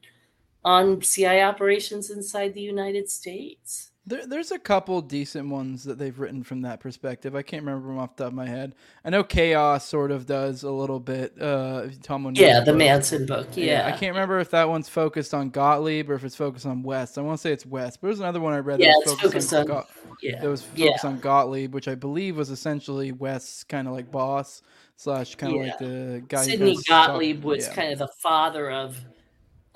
on 0.66 1.00
CI 1.00 1.42
operations 1.42 2.10
inside 2.10 2.52
the 2.52 2.60
United 2.60 3.08
States. 3.08 3.92
There, 4.04 4.26
there's 4.26 4.50
a 4.50 4.58
couple 4.58 5.00
decent 5.00 5.48
ones 5.48 5.84
that 5.84 5.96
they've 5.96 6.18
written 6.18 6.42
from 6.42 6.62
that 6.62 6.80
perspective. 6.80 7.36
I 7.36 7.42
can't 7.42 7.64
remember 7.64 7.88
them 7.88 7.98
off 7.98 8.16
the 8.16 8.24
top 8.24 8.32
of 8.32 8.36
my 8.36 8.46
head. 8.46 8.74
I 9.04 9.10
know 9.10 9.22
Chaos 9.22 9.84
sort 9.84 10.10
of 10.10 10.26
does 10.26 10.64
a 10.64 10.70
little 10.70 10.98
bit. 10.98 11.40
Uh, 11.40 11.86
Tom 12.02 12.32
yeah, 12.34 12.60
the 12.60 12.72
book. 12.72 12.78
Manson 12.78 13.26
book. 13.26 13.48
Yeah. 13.54 13.64
yeah. 13.64 13.86
I 13.86 13.92
can't 13.92 14.14
remember 14.14 14.40
if 14.40 14.50
that 14.50 14.68
one's 14.68 14.88
focused 14.88 15.34
on 15.34 15.50
Gottlieb 15.50 16.10
or 16.10 16.14
if 16.14 16.24
it's 16.24 16.36
focused 16.36 16.66
on 16.66 16.82
West. 16.82 17.16
I 17.16 17.20
want 17.20 17.38
to 17.38 17.42
say 17.42 17.52
it's 17.52 17.66
West, 17.66 18.00
but 18.00 18.08
there's 18.08 18.20
another 18.20 18.40
one 18.40 18.52
I 18.52 18.58
read 18.58 18.80
yeah, 18.80 18.88
that 18.88 19.02
was 19.06 19.20
focused, 19.20 19.54
on, 19.54 19.70
on, 19.70 19.84
yeah. 20.20 20.40
that 20.40 20.48
was 20.48 20.62
focused 20.62 21.04
yeah. 21.04 21.10
on 21.10 21.20
Gottlieb, 21.20 21.74
which 21.74 21.86
I 21.86 21.94
believe 21.94 22.36
was 22.36 22.50
essentially 22.50 23.12
West's 23.12 23.62
kind 23.62 23.86
of 23.86 23.94
like 23.94 24.10
boss 24.10 24.62
slash 24.96 25.36
kind 25.36 25.52
of 25.54 25.62
yeah. 25.62 25.68
like 25.68 25.78
the 25.78 26.24
guy. 26.26 26.42
Sidney 26.42 26.76
Gottlieb 26.88 27.44
was 27.44 27.68
kind 27.68 27.92
of 27.92 28.00
the 28.00 28.08
father 28.20 28.70
of. 28.70 28.96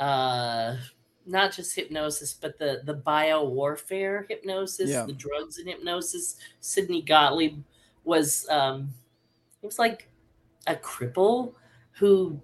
Uh, 0.00 0.76
not 1.26 1.52
just 1.52 1.76
hypnosis, 1.76 2.32
but 2.32 2.58
the 2.58 2.80
the 2.84 2.94
bio 2.94 3.44
warfare 3.44 4.26
hypnosis, 4.28 4.90
yeah. 4.90 5.04
the 5.04 5.12
drugs 5.12 5.58
and 5.58 5.68
hypnosis. 5.68 6.36
Sidney 6.60 7.02
Gottlieb 7.02 7.62
was 8.04 8.48
um, 8.48 8.90
he 9.60 9.66
was 9.66 9.78
like 9.78 10.08
a 10.66 10.74
cripple 10.74 11.54
who 11.92 12.40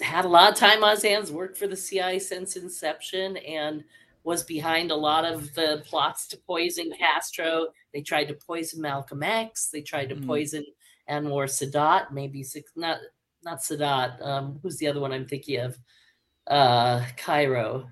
had 0.00 0.24
a 0.24 0.28
lot 0.28 0.52
of 0.52 0.58
time 0.58 0.82
on 0.82 0.90
his 0.92 1.02
hands, 1.02 1.30
worked 1.30 1.56
for 1.56 1.66
the 1.66 1.76
CIA 1.76 2.18
since 2.18 2.56
inception, 2.56 3.36
and 3.38 3.84
was 4.24 4.42
behind 4.42 4.90
a 4.90 4.96
lot 4.96 5.24
of 5.24 5.54
the 5.54 5.82
plots 5.86 6.26
to 6.28 6.36
poison 6.36 6.92
Castro. 6.98 7.68
They 7.94 8.02
tried 8.02 8.26
to 8.26 8.34
poison 8.34 8.82
Malcolm 8.82 9.22
X. 9.22 9.68
They 9.68 9.80
tried 9.80 10.10
to 10.10 10.16
mm. 10.16 10.26
poison 10.26 10.64
Anwar 11.08 11.46
Sadat. 11.46 12.12
Maybe 12.12 12.42
six, 12.42 12.72
not 12.76 12.98
not 13.44 13.60
Sadat. 13.60 14.24
Um, 14.26 14.58
who's 14.62 14.76
the 14.76 14.88
other 14.88 15.00
one 15.00 15.12
I'm 15.12 15.26
thinking 15.26 15.60
of? 15.60 15.78
Uh, 16.50 17.04
Cairo. 17.16 17.88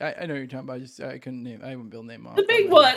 I, 0.00 0.14
I 0.20 0.26
know 0.26 0.34
you're 0.34 0.46
talking 0.46 0.60
about. 0.60 0.76
I 0.76 0.78
just 0.80 1.00
I 1.00 1.18
couldn't 1.18 1.42
name. 1.42 1.60
I 1.64 1.74
wouldn't 1.74 1.90
be 1.90 1.96
able 1.96 2.06
to 2.06 2.12
name 2.12 2.26
off. 2.26 2.36
The 2.36 2.44
big 2.46 2.70
one. 2.70 2.94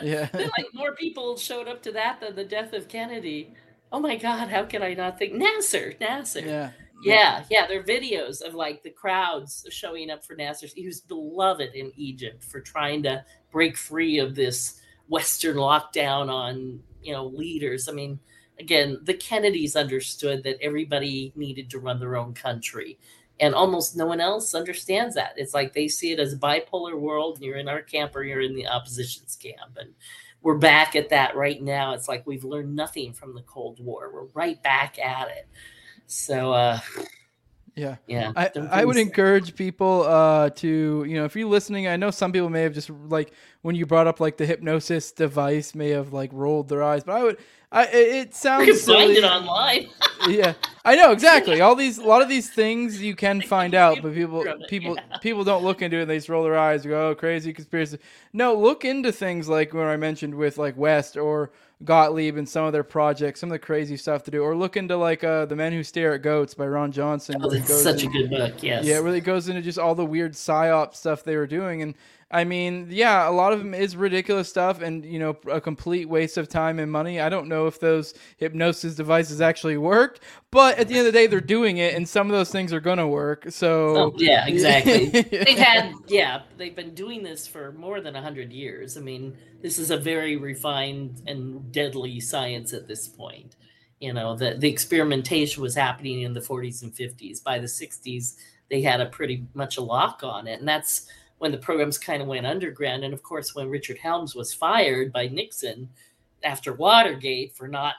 yeah. 0.02 0.28
like 0.34 0.66
more 0.74 0.94
people 0.94 1.36
showed 1.36 1.68
up 1.68 1.82
to 1.82 1.92
that 1.92 2.20
than 2.20 2.34
the 2.34 2.44
death 2.44 2.72
of 2.72 2.88
Kennedy. 2.88 3.54
Oh 3.92 4.00
my 4.00 4.16
God! 4.16 4.48
How 4.48 4.64
can 4.64 4.82
I 4.82 4.94
not 4.94 5.18
think 5.18 5.34
Nasser? 5.34 5.94
Nasser. 6.00 6.40
Yeah. 6.40 6.70
Yeah, 7.00 7.44
yeah, 7.48 7.66
there 7.68 7.78
are 7.78 7.84
videos 7.84 8.42
of 8.42 8.54
like 8.54 8.82
the 8.82 8.90
crowds 8.90 9.64
showing 9.70 10.10
up 10.10 10.24
for 10.24 10.34
Nasser. 10.34 10.66
He 10.74 10.84
was 10.84 11.00
beloved 11.00 11.74
in 11.74 11.92
Egypt 11.94 12.42
for 12.42 12.60
trying 12.60 13.04
to 13.04 13.24
break 13.52 13.76
free 13.76 14.18
of 14.18 14.34
this 14.34 14.80
Western 15.06 15.56
lockdown 15.56 16.28
on 16.28 16.80
you 17.02 17.12
know 17.12 17.26
leaders. 17.26 17.88
I 17.88 17.92
mean, 17.92 18.18
again, 18.58 18.98
the 19.04 19.14
Kennedys 19.14 19.76
understood 19.76 20.42
that 20.42 20.58
everybody 20.60 21.32
needed 21.36 21.70
to 21.70 21.78
run 21.78 22.00
their 22.00 22.16
own 22.16 22.34
country, 22.34 22.98
and 23.40 23.54
almost 23.54 23.96
no 23.96 24.06
one 24.06 24.20
else 24.20 24.54
understands 24.54 25.14
that. 25.14 25.34
It's 25.36 25.54
like 25.54 25.72
they 25.72 25.88
see 25.88 26.12
it 26.12 26.18
as 26.18 26.32
a 26.32 26.38
bipolar 26.38 26.98
world 26.98 27.36
and 27.36 27.44
you're 27.44 27.56
in 27.56 27.68
our 27.68 27.82
camp 27.82 28.16
or 28.16 28.24
you're 28.24 28.40
in 28.40 28.54
the 28.54 28.66
opposition's 28.66 29.36
camp 29.36 29.76
and 29.76 29.94
we're 30.42 30.58
back 30.58 30.96
at 30.96 31.10
that 31.10 31.36
right 31.36 31.62
now. 31.62 31.94
It's 31.94 32.08
like 32.08 32.26
we've 32.26 32.44
learned 32.44 32.74
nothing 32.74 33.12
from 33.12 33.34
the 33.34 33.42
cold 33.42 33.84
war. 33.84 34.10
We're 34.12 34.26
right 34.34 34.62
back 34.62 34.98
at 34.98 35.28
it. 35.28 35.48
So 36.06 36.52
uh 36.52 36.80
yeah. 37.78 37.96
Yeah. 38.06 38.32
I, 38.36 38.50
I 38.70 38.84
would 38.84 38.96
encourage 38.96 39.54
people 39.54 40.02
uh, 40.02 40.50
to, 40.50 41.04
you 41.06 41.14
know, 41.14 41.24
if 41.24 41.36
you're 41.36 41.48
listening, 41.48 41.86
I 41.86 41.96
know 41.96 42.10
some 42.10 42.32
people 42.32 42.50
may 42.50 42.62
have 42.62 42.74
just 42.74 42.90
like 42.90 43.32
when 43.62 43.74
you 43.74 43.86
brought 43.86 44.06
up 44.06 44.20
like 44.20 44.36
the 44.36 44.46
hypnosis 44.46 45.12
device 45.12 45.74
may 45.74 45.90
have 45.90 46.12
like 46.12 46.30
rolled 46.32 46.68
their 46.68 46.82
eyes, 46.82 47.04
but 47.04 47.16
I 47.16 47.22
would, 47.22 47.38
I, 47.70 47.86
it 47.86 48.34
sounds. 48.34 48.66
You 48.66 48.72
can 48.74 48.82
find 48.82 49.10
it 49.12 49.24
online. 49.24 49.88
yeah, 50.28 50.54
I 50.84 50.96
know 50.96 51.12
exactly. 51.12 51.60
All 51.62 51.76
these, 51.76 51.98
a 51.98 52.04
lot 52.04 52.22
of 52.22 52.28
these 52.28 52.48
things 52.50 53.00
you 53.02 53.14
can 53.14 53.42
find 53.42 53.74
out, 53.74 53.98
but 54.02 54.14
people, 54.14 54.44
people, 54.68 54.96
yeah. 54.96 55.18
people 55.18 55.44
don't 55.44 55.62
look 55.62 55.82
into 55.82 55.98
it. 55.98 56.02
And 56.02 56.10
They 56.10 56.16
just 56.16 56.30
roll 56.30 56.44
their 56.44 56.56
eyes, 56.58 56.82
and 56.82 56.90
go, 56.90 57.10
"Oh, 57.10 57.14
crazy 57.14 57.52
conspiracy." 57.52 57.98
No, 58.32 58.54
look 58.54 58.86
into 58.86 59.12
things 59.12 59.50
like 59.50 59.74
what 59.74 59.86
I 59.86 59.98
mentioned 59.98 60.34
with 60.34 60.56
like 60.56 60.78
West 60.78 61.18
or 61.18 61.50
Gottlieb 61.84 62.36
and 62.36 62.48
some 62.48 62.64
of 62.64 62.72
their 62.72 62.82
projects, 62.82 63.40
some 63.40 63.50
of 63.50 63.52
the 63.52 63.58
crazy 63.60 63.96
stuff 63.96 64.24
to 64.24 64.30
do, 64.30 64.42
or 64.42 64.56
look 64.56 64.76
into 64.76 64.96
like 64.96 65.22
uh, 65.22 65.46
the 65.46 65.54
Men 65.54 65.72
Who 65.72 65.84
Stare 65.84 66.14
at 66.14 66.22
Goats 66.22 66.54
by 66.54 66.64
Jon 66.64 66.92
Ronson. 66.92 67.36
It's 67.54 67.68
goes 67.68 67.82
such 67.82 68.02
a 68.02 68.08
good 68.08 68.30
book. 68.30 68.62
Yes. 68.62 68.84
yeah, 68.84 68.96
it 68.96 69.02
really 69.02 69.20
goes 69.20 69.48
into 69.48 69.62
just 69.62 69.78
all 69.78 69.94
the 69.94 70.04
weird 70.04 70.32
psyop 70.32 70.94
stuff 70.94 71.22
they 71.22 71.36
were 71.36 71.46
doing, 71.46 71.82
and 71.82 71.94
I 72.30 72.44
mean, 72.44 72.88
yeah, 72.90 73.26
a 73.26 73.32
lot 73.32 73.54
of 73.54 73.58
them 73.58 73.72
is 73.72 73.96
ridiculous 73.96 74.50
stuff, 74.50 74.82
and 74.82 75.02
you 75.02 75.18
know, 75.18 75.36
a 75.50 75.62
complete 75.62 76.10
waste 76.10 76.36
of 76.36 76.46
time 76.46 76.78
and 76.78 76.92
money. 76.92 77.20
I 77.20 77.30
don't 77.30 77.48
know 77.48 77.66
if 77.66 77.80
those 77.80 78.12
hypnosis 78.36 78.94
devices 78.94 79.40
actually 79.40 79.78
work, 79.78 80.18
but 80.50 80.78
at 80.78 80.88
the 80.88 80.98
end 80.98 81.06
of 81.06 81.12
the 81.14 81.18
day, 81.18 81.26
they're 81.26 81.40
doing 81.40 81.78
it, 81.78 81.94
and 81.94 82.06
some 82.06 82.26
of 82.26 82.32
those 82.32 82.50
things 82.50 82.70
are 82.70 82.80
gonna 82.80 83.08
work. 83.08 83.46
So 83.48 83.96
Oh, 83.96 84.14
yeah, 84.16 84.46
exactly. 84.46 85.06
they've 85.08 85.58
had, 85.58 85.94
yeah, 86.06 86.42
they've 86.58 86.76
been 86.76 86.94
doing 86.94 87.22
this 87.22 87.46
for 87.46 87.72
more 87.72 88.02
than 88.02 88.12
100 88.12 88.52
years. 88.52 88.98
I 88.98 89.00
mean, 89.00 89.34
this 89.62 89.78
is 89.78 89.90
a 89.90 89.96
very 89.96 90.36
refined 90.36 91.22
and 91.26 91.72
deadly 91.72 92.20
science 92.20 92.74
at 92.74 92.86
this 92.86 93.08
point. 93.08 93.56
You 94.00 94.12
know, 94.12 94.36
the, 94.36 94.54
the 94.54 94.68
experimentation 94.68 95.62
was 95.62 95.74
happening 95.74 96.22
in 96.22 96.34
the 96.34 96.40
40s 96.40 96.82
and 96.82 96.92
50s. 96.92 97.42
By 97.42 97.58
the 97.58 97.66
60s, 97.66 98.36
they 98.70 98.82
had 98.82 99.00
a 99.00 99.06
pretty 99.06 99.46
much 99.54 99.78
a 99.78 99.80
lock 99.80 100.20
on 100.22 100.46
it. 100.46 100.60
And 100.60 100.68
that's 100.68 101.08
when 101.38 101.52
the 101.52 101.58
programs 101.58 101.98
kind 101.98 102.20
of 102.20 102.28
went 102.28 102.46
underground. 102.46 103.04
And 103.04 103.14
of 103.14 103.22
course, 103.22 103.54
when 103.54 103.68
Richard 103.68 103.98
Helms 103.98 104.34
was 104.34 104.52
fired 104.52 105.12
by 105.12 105.28
Nixon 105.28 105.88
after 106.42 106.72
Watergate 106.72 107.54
for 107.56 107.68
not, 107.68 107.94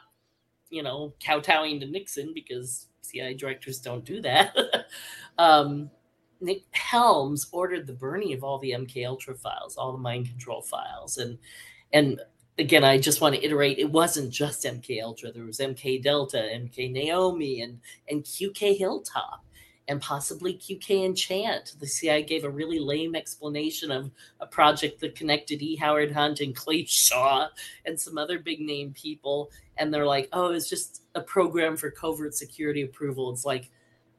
you 0.69 0.83
know, 0.83 1.13
kowtowing 1.23 1.79
to 1.79 1.85
Nixon 1.85 2.33
because 2.33 2.87
CIA 3.01 3.33
directors 3.33 3.79
don't 3.79 4.05
do 4.05 4.21
that. 4.21 4.55
um, 5.37 5.89
Dick 6.43 6.63
Helms 6.71 7.47
ordered 7.51 7.85
the 7.85 7.93
burning 7.93 8.33
of 8.33 8.43
all 8.43 8.59
the 8.59 8.71
MK 8.71 9.05
Ultra 9.05 9.35
files, 9.35 9.75
all 9.75 9.91
the 9.91 9.97
mind 9.97 10.27
control 10.27 10.61
files, 10.61 11.17
and 11.17 11.37
and 11.91 12.21
again, 12.57 12.83
I 12.83 12.97
just 12.97 13.19
want 13.19 13.35
to 13.35 13.43
iterate: 13.43 13.77
it 13.77 13.91
wasn't 13.91 14.31
just 14.31 14.63
MK 14.63 15.03
Ultra. 15.03 15.31
There 15.31 15.43
was 15.43 15.59
MK 15.59 16.01
Delta, 16.01 16.37
MK 16.37 16.91
Naomi, 16.91 17.61
and 17.61 17.79
and 18.09 18.23
QK 18.23 18.77
Hilltop, 18.77 19.43
and 19.89 19.99
possibly 19.99 20.53
QK 20.53 21.03
Enchant. 21.03 21.73
The 21.79 21.87
CIA 21.87 22.21
gave 22.21 22.43
a 22.43 22.49
really 22.49 22.79
lame 22.79 23.15
explanation 23.15 23.91
of 23.91 24.11
a 24.39 24.45
project 24.45 25.01
that 25.01 25.15
connected 25.15 25.61
E. 25.63 25.75
Howard 25.75 26.11
Hunt 26.11 26.39
and 26.41 26.55
Clay 26.55 26.85
Shaw 26.85 27.47
and 27.85 27.99
some 27.99 28.17
other 28.17 28.37
big 28.37 28.61
name 28.61 28.93
people, 28.93 29.51
and 29.77 29.91
they're 29.91 30.05
like, 30.05 30.29
"Oh, 30.31 30.51
it's 30.51 30.69
just 30.69 31.01
a 31.15 31.21
program 31.21 31.75
for 31.75 31.89
covert 31.89 32.35
security 32.35 32.83
approval." 32.83 33.31
It's 33.31 33.45
like 33.45 33.71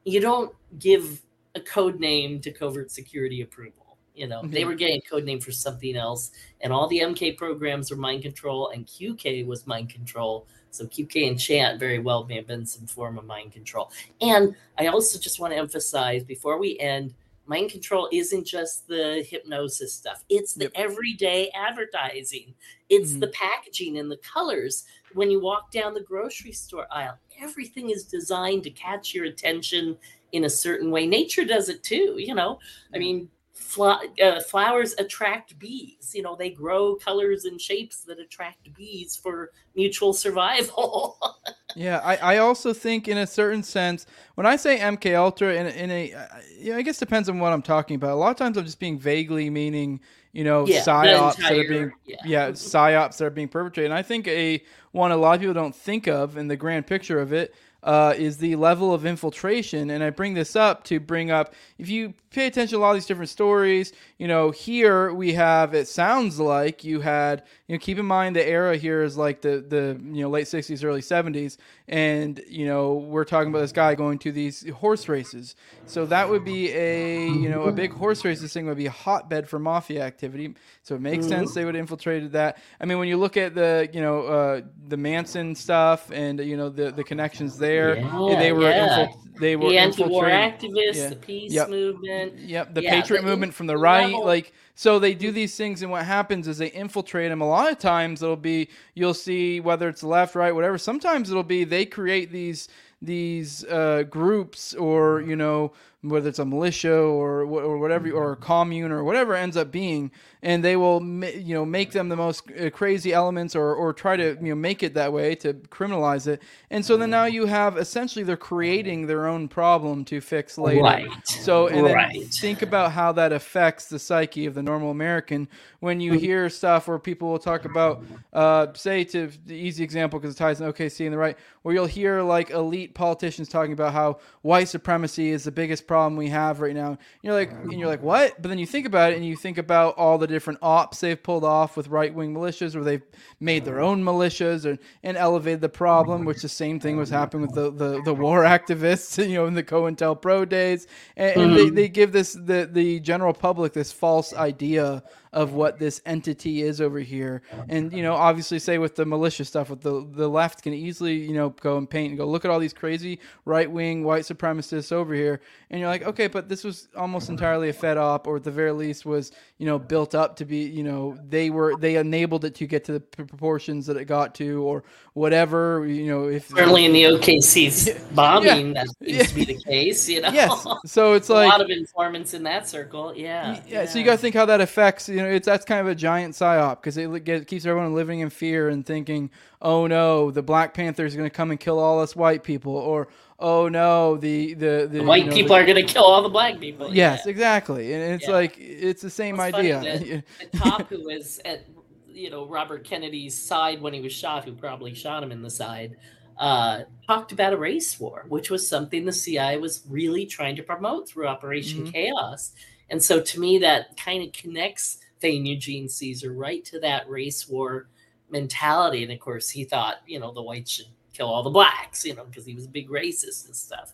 you 0.03 0.19
don't 0.19 0.53
give 0.77 1.21
a 1.55 1.61
code 1.61 1.99
name 1.99 2.41
to 2.41 2.51
covert 2.51 2.91
security 2.91 3.41
approval. 3.41 3.97
You 4.13 4.27
know, 4.27 4.41
they 4.43 4.63
Mhm. 4.63 4.67
were 4.67 4.75
getting 4.75 4.97
a 4.97 5.09
code 5.09 5.23
name 5.23 5.39
for 5.39 5.53
something 5.53 5.95
else, 5.95 6.31
and 6.59 6.73
all 6.73 6.87
the 6.87 6.99
MK 6.99 7.31
programs 7.31 7.89
were 7.89 7.97
mind 7.97 8.23
control, 8.23 8.69
and 8.69 8.85
QK 8.85 9.43
was 9.43 9.65
mind 9.65 9.89
control. 9.89 10.47
So 10.71 10.85
QK 10.85 11.27
Enchant 11.27 11.79
very 11.79 11.99
well 11.99 12.25
may 12.25 12.35
have 12.35 12.47
been 12.47 12.65
some 12.65 12.87
form 12.87 13.17
of 13.17 13.25
mind 13.25 13.51
control. 13.51 13.91
And 14.21 14.55
I 14.77 14.87
also 14.87 15.19
just 15.19 15.39
want 15.39 15.53
to 15.53 15.57
emphasize 15.57 16.23
before 16.23 16.57
we 16.57 16.79
end, 16.79 17.13
mind 17.45 17.69
control 17.71 18.07
isn't 18.11 18.45
just 18.45 18.87
the 18.87 19.25
hypnosis 19.29 19.93
stuff. 19.93 20.23
It's 20.29 20.53
the 20.53 20.65
Yep. 20.65 20.71
everyday 20.75 21.49
advertising. 21.49 22.55
It's 22.89 23.11
Mhm. 23.11 23.19
the 23.19 23.27
packaging 23.27 23.97
and 23.97 24.09
the 24.09 24.17
colors. 24.17 24.85
When 25.13 25.29
you 25.29 25.41
walk 25.41 25.71
down 25.71 25.93
the 25.93 26.01
grocery 26.01 26.53
store 26.53 26.87
aisle, 26.89 27.17
everything 27.39 27.89
is 27.89 28.05
designed 28.05 28.63
to 28.63 28.69
catch 28.71 29.13
your 29.13 29.25
attention 29.25 29.97
in 30.31 30.45
a 30.45 30.49
certain 30.49 30.91
way. 30.91 31.05
Nature 31.05 31.43
does 31.43 31.67
it 31.67 31.83
too, 31.83 32.15
you 32.17 32.33
know. 32.33 32.59
I 32.93 32.99
mean, 32.99 33.29
flowers 33.61 34.93
attract 34.97 35.57
bees. 35.59 36.11
You 36.13 36.23
know, 36.23 36.35
they 36.35 36.49
grow 36.49 36.95
colors 36.95 37.45
and 37.45 37.59
shapes 37.59 38.01
that 38.03 38.19
attract 38.19 38.73
bees 38.73 39.15
for 39.15 39.51
mutual 39.75 40.13
survival. 40.13 41.17
Yeah, 41.73 42.01
I, 42.03 42.17
I 42.17 42.37
also 42.39 42.73
think 42.73 43.07
in 43.07 43.17
a 43.17 43.25
certain 43.25 43.63
sense 43.63 44.05
when 44.35 44.45
I 44.45 44.57
say 44.57 44.79
MK 44.79 45.15
Ultra 45.15 45.55
in 45.55 45.67
in 45.67 45.89
a 45.89 46.13
uh, 46.13 46.25
you 46.59 46.71
know, 46.71 46.77
I 46.77 46.81
guess 46.81 46.97
depends 46.97 47.29
on 47.29 47.39
what 47.39 47.53
I'm 47.53 47.61
talking 47.61 47.95
about. 47.95 48.11
A 48.11 48.15
lot 48.15 48.31
of 48.31 48.35
times 48.35 48.57
I'm 48.57 48.65
just 48.65 48.79
being 48.79 48.99
vaguely 48.99 49.49
meaning 49.49 50.01
you 50.33 50.43
know 50.43 50.65
Yeah, 50.65 50.81
psyops 50.81 51.37
that 51.37 51.51
are 51.53 51.67
being 51.67 51.91
yeah. 52.05 52.15
yeah 52.25 52.49
psyops 52.51 53.17
that 53.17 53.25
are 53.25 53.29
being 53.29 53.47
perpetrated. 53.47 53.91
And 53.91 53.97
I 53.97 54.01
think 54.01 54.27
a 54.27 54.61
one 54.91 55.11
a 55.11 55.17
lot 55.17 55.35
of 55.35 55.39
people 55.39 55.53
don't 55.53 55.75
think 55.75 56.07
of 56.07 56.35
in 56.35 56.49
the 56.49 56.57
grand 56.57 56.87
picture 56.87 57.19
of 57.19 57.31
it 57.31 57.55
uh, 57.83 58.13
is 58.17 58.37
the 58.37 58.55
level 58.55 58.93
of 58.93 59.05
infiltration. 59.05 59.89
And 59.89 60.03
I 60.03 60.09
bring 60.09 60.33
this 60.33 60.55
up 60.55 60.83
to 60.85 60.99
bring 60.99 61.31
up 61.31 61.53
if 61.77 61.89
you 61.89 62.13
pay 62.31 62.47
attention 62.47 62.77
to 62.77 62.77
a 62.77 62.81
lot 62.81 62.91
of 62.91 62.95
these 62.97 63.05
different 63.05 63.29
stories, 63.29 63.93
you 64.21 64.27
know, 64.27 64.51
here 64.51 65.11
we 65.11 65.33
have 65.33 65.73
it 65.73 65.87
sounds 65.87 66.39
like 66.39 66.83
you 66.83 66.99
had 66.99 67.41
you 67.67 67.73
know 67.75 67.79
keep 67.79 67.97
in 67.97 68.05
mind 68.05 68.35
the 68.35 68.47
era 68.47 68.77
here 68.77 69.01
is 69.01 69.17
like 69.17 69.41
the 69.41 69.65
the 69.67 69.99
you 70.15 70.21
know 70.21 70.29
late 70.29 70.45
60s 70.45 70.83
early 70.83 71.01
70s 71.01 71.57
and 71.87 72.39
you 72.47 72.65
know 72.67 72.93
we're 72.93 73.23
talking 73.23 73.49
about 73.49 73.61
this 73.61 73.71
guy 73.71 73.95
going 73.95 74.19
to 74.19 74.31
these 74.31 74.69
horse 74.69 75.09
races 75.09 75.55
so 75.87 76.05
that 76.05 76.29
would 76.29 76.45
be 76.45 76.71
a 76.71 77.27
you 77.29 77.49
know 77.49 77.63
a 77.63 77.71
big 77.71 77.91
horse 77.91 78.23
races 78.23 78.53
thing 78.53 78.67
would 78.67 78.77
be 78.77 78.85
a 78.85 78.91
hotbed 78.91 79.49
for 79.49 79.57
mafia 79.57 80.03
activity 80.03 80.53
so 80.83 80.93
it 80.95 81.01
makes 81.01 81.27
sense 81.27 81.53
they 81.55 81.65
would 81.65 81.73
have 81.73 81.81
infiltrated 81.81 82.31
that 82.33 82.59
i 82.79 82.85
mean 82.85 82.99
when 82.99 83.07
you 83.07 83.17
look 83.17 83.37
at 83.37 83.55
the 83.55 83.89
you 83.91 84.01
know 84.01 84.21
uh, 84.23 84.61
the 84.89 84.97
manson 84.97 85.55
stuff 85.55 86.11
and 86.13 86.39
you 86.41 86.55
know 86.57 86.69
the 86.69 86.91
the 86.91 87.03
connections 87.03 87.57
there 87.57 87.95
Yeah, 87.97 88.35
they 88.39 88.51
were 88.51 88.69
yeah. 88.69 88.87
infil- 89.07 89.17
they 89.39 89.55
were 89.55 89.69
the 89.69 89.77
anti-war 89.79 90.25
activists, 90.25 90.95
Yeah. 90.95 91.09
the 91.09 91.15
peace 91.15 91.51
Yep. 91.53 91.69
movement. 91.69 92.37
Yep, 92.37 92.75
the 92.75 92.83
Yeah, 92.83 92.91
patriot 92.91 93.21
the- 93.21 93.27
movement 93.27 93.53
from 93.55 93.65
the 93.65 93.73
the 93.73 93.79
right, 93.79 94.10
level- 94.11 94.25
like 94.25 94.53
so 94.75 94.97
they 94.99 95.13
do 95.13 95.31
these 95.31 95.55
things, 95.55 95.81
and 95.81 95.91
what 95.91 96.05
happens 96.05 96.47
is 96.47 96.57
they 96.57 96.71
infiltrate 96.71 97.29
them. 97.29 97.41
A 97.41 97.47
lot 97.47 97.71
of 97.71 97.77
times 97.77 98.23
it'll 98.23 98.35
be 98.35 98.69
you'll 98.95 99.13
see 99.13 99.59
whether 99.59 99.87
it's 99.87 100.03
left, 100.03 100.33
right, 100.35 100.53
whatever. 100.55 100.77
Sometimes 100.77 101.29
it'll 101.29 101.43
be 101.43 101.63
they 101.63 101.85
create 101.85 102.31
these 102.31 102.67
these 103.01 103.63
uh, 103.65 104.03
groups, 104.09 104.73
or 104.75 105.21
you 105.21 105.35
know 105.35 105.73
whether 106.01 106.29
it's 106.29 106.39
a 106.39 106.45
militia 106.45 106.95
or 106.95 107.41
or 107.41 107.77
whatever, 107.77 108.09
or 108.11 108.33
a 108.33 108.35
commune 108.37 108.91
or 108.91 109.03
whatever 109.03 109.35
it 109.35 109.39
ends 109.39 109.57
up 109.57 109.71
being, 109.71 110.11
and 110.41 110.63
they 110.63 110.75
will 110.75 111.01
you 111.23 111.53
know 111.53 111.65
make 111.65 111.91
them 111.91 112.09
the 112.09 112.15
most 112.15 112.49
uh, 112.59 112.69
crazy 112.71 113.13
elements, 113.13 113.55
or 113.55 113.73
or 113.75 113.93
try 113.93 114.15
to 114.17 114.37
you 114.41 114.49
know 114.49 114.55
make 114.55 114.83
it 114.83 114.93
that 114.95 115.13
way 115.13 115.35
to 115.35 115.53
criminalize 115.53 116.27
it. 116.27 116.41
And 116.69 116.85
so 116.85 116.97
then 116.97 117.09
now 117.11 117.25
you 117.25 117.45
have 117.45 117.77
essentially 117.77 118.23
they're 118.23 118.37
creating 118.37 119.07
their 119.07 119.27
own 119.27 119.47
problem 119.47 120.05
to 120.05 120.21
fix 120.21 120.57
later. 120.57 120.81
Right. 120.83 121.07
So 121.37 121.67
and 121.67 121.85
then 121.85 121.93
Right. 121.95 122.25
think 122.39 122.61
about 122.61 122.91
how 122.93 123.11
that 123.13 123.31
affects 123.31 123.85
the 123.87 123.99
psyche 123.99 124.45
of 124.47 124.53
the 124.55 124.63
normal 124.63 124.91
American 124.91 125.47
when 125.79 125.99
you 126.01 126.13
hear 126.13 126.49
stuff 126.49 126.87
where 126.87 126.99
people 126.99 127.29
will 127.29 127.39
talk 127.39 127.65
about, 127.65 128.03
uh, 128.33 128.67
say 128.73 129.03
to 129.05 129.29
the 129.45 129.55
easy 129.55 129.83
example 129.83 130.19
because 130.19 130.35
it 130.35 130.37
ties 130.37 130.59
in 130.61 130.67
OKC 130.67 131.05
and 131.05 131.13
the 131.13 131.17
right, 131.17 131.37
where 131.61 131.73
you'll 131.75 131.85
hear 131.85 132.21
like 132.21 132.49
elite 132.51 132.93
politicians 132.95 133.47
talking 133.49 133.73
about 133.73 133.93
how 133.93 134.19
white 134.41 134.67
supremacy 134.69 135.29
is 135.29 135.43
the 135.43 135.51
biggest 135.51 135.87
problem 135.91 136.15
we 136.15 136.29
have 136.29 136.61
right 136.61 136.73
now. 136.73 136.91
And 136.91 136.97
you're 137.21 137.33
like, 137.33 137.51
and 137.51 137.73
you're 137.73 137.89
like, 137.89 138.01
what? 138.01 138.41
But 138.41 138.47
then 138.47 138.57
you 138.57 138.65
think 138.65 138.85
about 138.85 139.11
it 139.11 139.17
and 139.17 139.25
you 139.25 139.35
think 139.35 139.57
about 139.57 139.97
all 139.97 140.17
the 140.17 140.25
different 140.25 140.59
ops 140.61 141.01
they've 141.01 141.21
pulled 141.21 141.43
off 141.43 141.75
with 141.75 141.89
right 141.89 142.13
wing 142.13 142.33
militias, 142.33 142.75
where 142.75 142.83
they've 142.85 143.03
made 143.41 143.65
their 143.65 143.81
own 143.81 144.01
militias 144.01 144.63
and, 144.63 144.79
and 145.03 145.17
elevated 145.17 145.59
the 145.59 145.67
problem, 145.67 146.23
which 146.23 146.43
the 146.43 146.47
same 146.47 146.79
thing 146.79 146.95
was 146.95 147.09
happening 147.09 147.41
with 147.41 147.55
the, 147.55 147.71
the, 147.71 148.01
the 148.03 148.13
war 148.13 148.43
activists, 148.55 149.17
you 149.27 149.35
know, 149.35 149.47
in 149.47 149.53
the 149.53 149.63
COINTELPRO 149.63 150.47
days. 150.47 150.87
And, 151.17 151.41
and 151.41 151.57
they, 151.57 151.65
mm-hmm. 151.65 151.75
they 151.75 151.89
give 151.89 152.13
this 152.13 152.31
the, 152.31 152.69
the 152.71 153.01
general 153.01 153.33
public 153.33 153.73
this 153.73 153.91
false 153.91 154.33
idea 154.33 155.03
of 155.33 155.53
what 155.53 155.79
this 155.79 156.01
entity 156.05 156.61
is 156.61 156.81
over 156.81 156.99
here. 156.99 157.41
And, 157.69 157.93
you 157.93 158.03
know, 158.03 158.13
obviously 158.13 158.59
say 158.59 158.77
with 158.77 158.95
the 158.95 159.05
militia 159.05 159.45
stuff, 159.45 159.69
with 159.69 159.81
the 159.81 160.05
the 160.11 160.27
left 160.27 160.61
can 160.61 160.73
easily, 160.73 161.15
you 161.15 161.33
know, 161.33 161.49
go 161.49 161.77
and 161.77 161.89
paint 161.89 162.09
and 162.09 162.17
go, 162.17 162.25
look 162.25 162.43
at 162.43 162.51
all 162.51 162.59
these 162.59 162.73
crazy 162.73 163.19
right 163.45 163.69
wing 163.69 164.03
white 164.03 164.23
supremacists 164.23 164.91
over 164.91 165.13
here. 165.13 165.41
And 165.69 165.79
you're 165.79 165.89
like, 165.89 166.03
okay, 166.03 166.27
but 166.27 166.49
this 166.49 166.63
was 166.63 166.89
almost 166.97 167.29
entirely 167.29 167.69
a 167.69 167.73
fed 167.73 167.97
op, 167.97 168.27
or 168.27 168.37
at 168.37 168.43
the 168.43 168.51
very 168.51 168.73
least 168.73 169.05
was, 169.05 169.31
you 169.57 169.65
know, 169.65 169.79
built 169.79 170.15
up 170.15 170.35
to 170.37 170.45
be, 170.45 170.59
you 170.59 170.83
know, 170.83 171.17
they 171.27 171.49
were 171.49 171.75
they 171.77 171.95
enabled 171.95 172.43
it 172.43 172.55
to 172.55 172.67
get 172.67 172.83
to 172.85 172.93
the 172.93 172.99
proportions 172.99 173.85
that 173.85 173.95
it 173.97 174.05
got 174.05 174.35
to, 174.35 174.63
or 174.63 174.83
whatever, 175.13 175.85
you 175.85 176.07
know, 176.07 176.27
if 176.27 176.49
Certainly 176.49 176.85
in 176.85 176.93
the 176.93 177.03
OKC's 177.03 177.89
bombing, 178.15 178.73
that 178.73 178.87
seems 179.03 179.29
to 179.29 179.35
be 179.35 179.45
the 179.45 179.63
case. 179.63 180.09
You 180.09 180.21
know, 180.21 180.29
yes. 180.29 180.67
So 180.85 181.13
it's 181.15 181.29
like 181.29 181.45
a 181.45 181.49
lot 181.49 181.61
of 181.61 181.69
informants 181.69 182.33
in 182.33 182.43
that 182.43 182.67
circle. 182.67 183.15
Yeah, 183.15 183.61
yeah, 183.67 183.85
so 183.85 183.99
you 183.99 184.05
got 184.05 184.11
to 184.11 184.17
think 184.17 184.35
how 184.35 184.45
that 184.45 184.61
affects. 184.61 185.07
You 185.07 185.20
know, 185.21 185.29
it's 185.29 185.45
that's 185.45 185.65
kind 185.65 185.81
of 185.81 185.87
a 185.87 185.95
giant 185.95 186.33
psyop 186.35 186.81
because 186.81 186.97
it, 186.97 187.47
keeps 187.47 187.65
everyone 187.65 187.93
living 187.95 188.19
in 188.19 188.29
fear 188.29 188.69
and 188.69 188.85
thinking, 188.85 189.29
"Oh 189.61 189.87
no, 189.87 190.31
the 190.31 190.41
Black 190.43 190.73
Panther 190.73 191.05
is 191.05 191.15
going 191.15 191.29
to 191.29 191.33
come 191.35 191.51
and 191.51 191.59
kill 191.59 191.79
all 191.79 191.99
us 191.99 192.15
white 192.15 192.43
people," 192.43 192.75
or 192.75 193.07
"Oh 193.39 193.67
no, 193.69 194.17
the 194.17 194.53
the 194.53 194.87
the, 194.91 194.99
The 194.99 195.03
white 195.03 195.23
you 195.25 195.29
know, 195.29 195.35
people 195.35 195.55
the- 195.55 195.61
are 195.61 195.65
going 195.65 195.85
to 195.85 195.93
kill 195.93 196.03
all 196.03 196.21
the 196.21 196.29
black 196.29 196.59
people. 196.59 196.93
Yes, 196.93 197.21
yeah. 197.25 197.29
exactly, 197.31 197.93
and 197.93 198.13
it's 198.13 198.27
Yeah. 198.27 198.33
like 198.33 198.57
it's 198.59 199.01
the 199.01 199.09
same 199.09 199.39
idea. 199.39 199.81
that 199.81 200.23
the 200.51 200.57
cop 200.57 200.87
who 200.89 201.03
was 201.05 201.39
at 201.45 201.65
you 202.07 202.29
know 202.29 202.45
Robert 202.45 202.83
Kennedy's 202.83 203.37
side 203.37 203.81
when 203.81 203.93
he 203.93 204.01
was 204.01 204.13
shot, 204.13 204.45
who 204.45 204.53
probably 204.53 204.93
shot 204.93 205.23
him 205.23 205.31
in 205.31 205.41
the 205.41 205.49
side, 205.49 205.95
uh, 206.37 206.81
talked 207.07 207.31
about 207.31 207.53
a 207.53 207.57
race 207.57 207.99
war, 207.99 208.25
which 208.27 208.49
was 208.49 208.67
something 208.67 209.05
the 209.05 209.11
CIA 209.13 209.57
was 209.57 209.83
really 209.89 210.25
trying 210.25 210.55
to 210.57 210.63
promote 210.63 211.07
through 211.09 211.27
Operation 211.27 211.85
Mhm. 211.87 211.93
Chaos. 211.93 212.51
And 212.89 213.01
so 213.01 213.21
to 213.21 213.39
me, 213.39 213.57
that 213.59 213.95
kind 213.95 214.21
of 214.21 214.33
connects 214.33 214.97
Thane 215.21 215.45
Eugene 215.45 215.87
Cesar 215.87 216.33
right 216.33 216.65
to 216.65 216.79
that 216.79 217.09
race 217.09 217.47
war 217.47 217.87
mentality. 218.29 219.03
And 219.03 219.11
of 219.11 219.19
course, 219.19 219.49
he 219.49 219.63
thought, 219.63 219.97
you 220.07 220.19
know, 220.19 220.31
the 220.33 220.41
whites 220.41 220.71
should 220.71 220.87
kill 221.13 221.27
all 221.27 221.43
the 221.43 221.49
blacks, 221.49 222.05
you 222.05 222.15
know, 222.15 222.25
because 222.25 222.45
he 222.45 222.55
was 222.55 222.65
a 222.65 222.69
big 222.69 222.89
racist 222.89 223.45
and 223.45 223.55
stuff. 223.55 223.93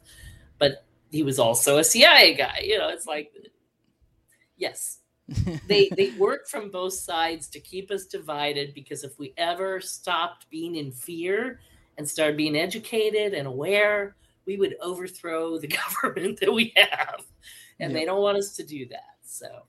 But 0.60 0.86
he 1.12 1.24
was 1.24 1.40
also 1.40 1.78
a 1.78 1.84
CIA 1.84 2.34
guy, 2.34 2.62
you 2.64 2.78
know, 2.78 2.90
it's 2.90 3.06
like, 3.08 3.32
yes, 4.58 5.00
they 5.68 5.90
they 5.98 6.12
work 6.12 6.48
from 6.48 6.70
both 6.72 6.94
sides 6.94 7.48
to 7.50 7.60
keep 7.60 7.92
us 7.92 8.06
divided 8.06 8.74
because 8.74 9.04
if 9.04 9.18
we 9.20 9.34
ever 9.38 9.82
stopped 9.82 10.50
being 10.50 10.76
in 10.76 10.92
fear 10.92 11.60
and 11.98 12.08
started 12.08 12.38
being 12.38 12.56
educated 12.56 13.34
and 13.34 13.46
aware 13.48 14.16
we 14.46 14.56
would 14.56 14.78
overthrow 14.82 15.58
the 15.58 15.68
government 16.04 16.40
that 16.40 16.54
we 16.54 16.72
have 16.78 17.26
and 17.82 17.92
Yeah. 17.92 18.00
they 18.00 18.06
don't 18.06 18.22
want 18.22 18.38
us 18.38 18.56
to 18.56 18.64
do 18.64 18.88
that 18.88 19.18
so 19.22 19.64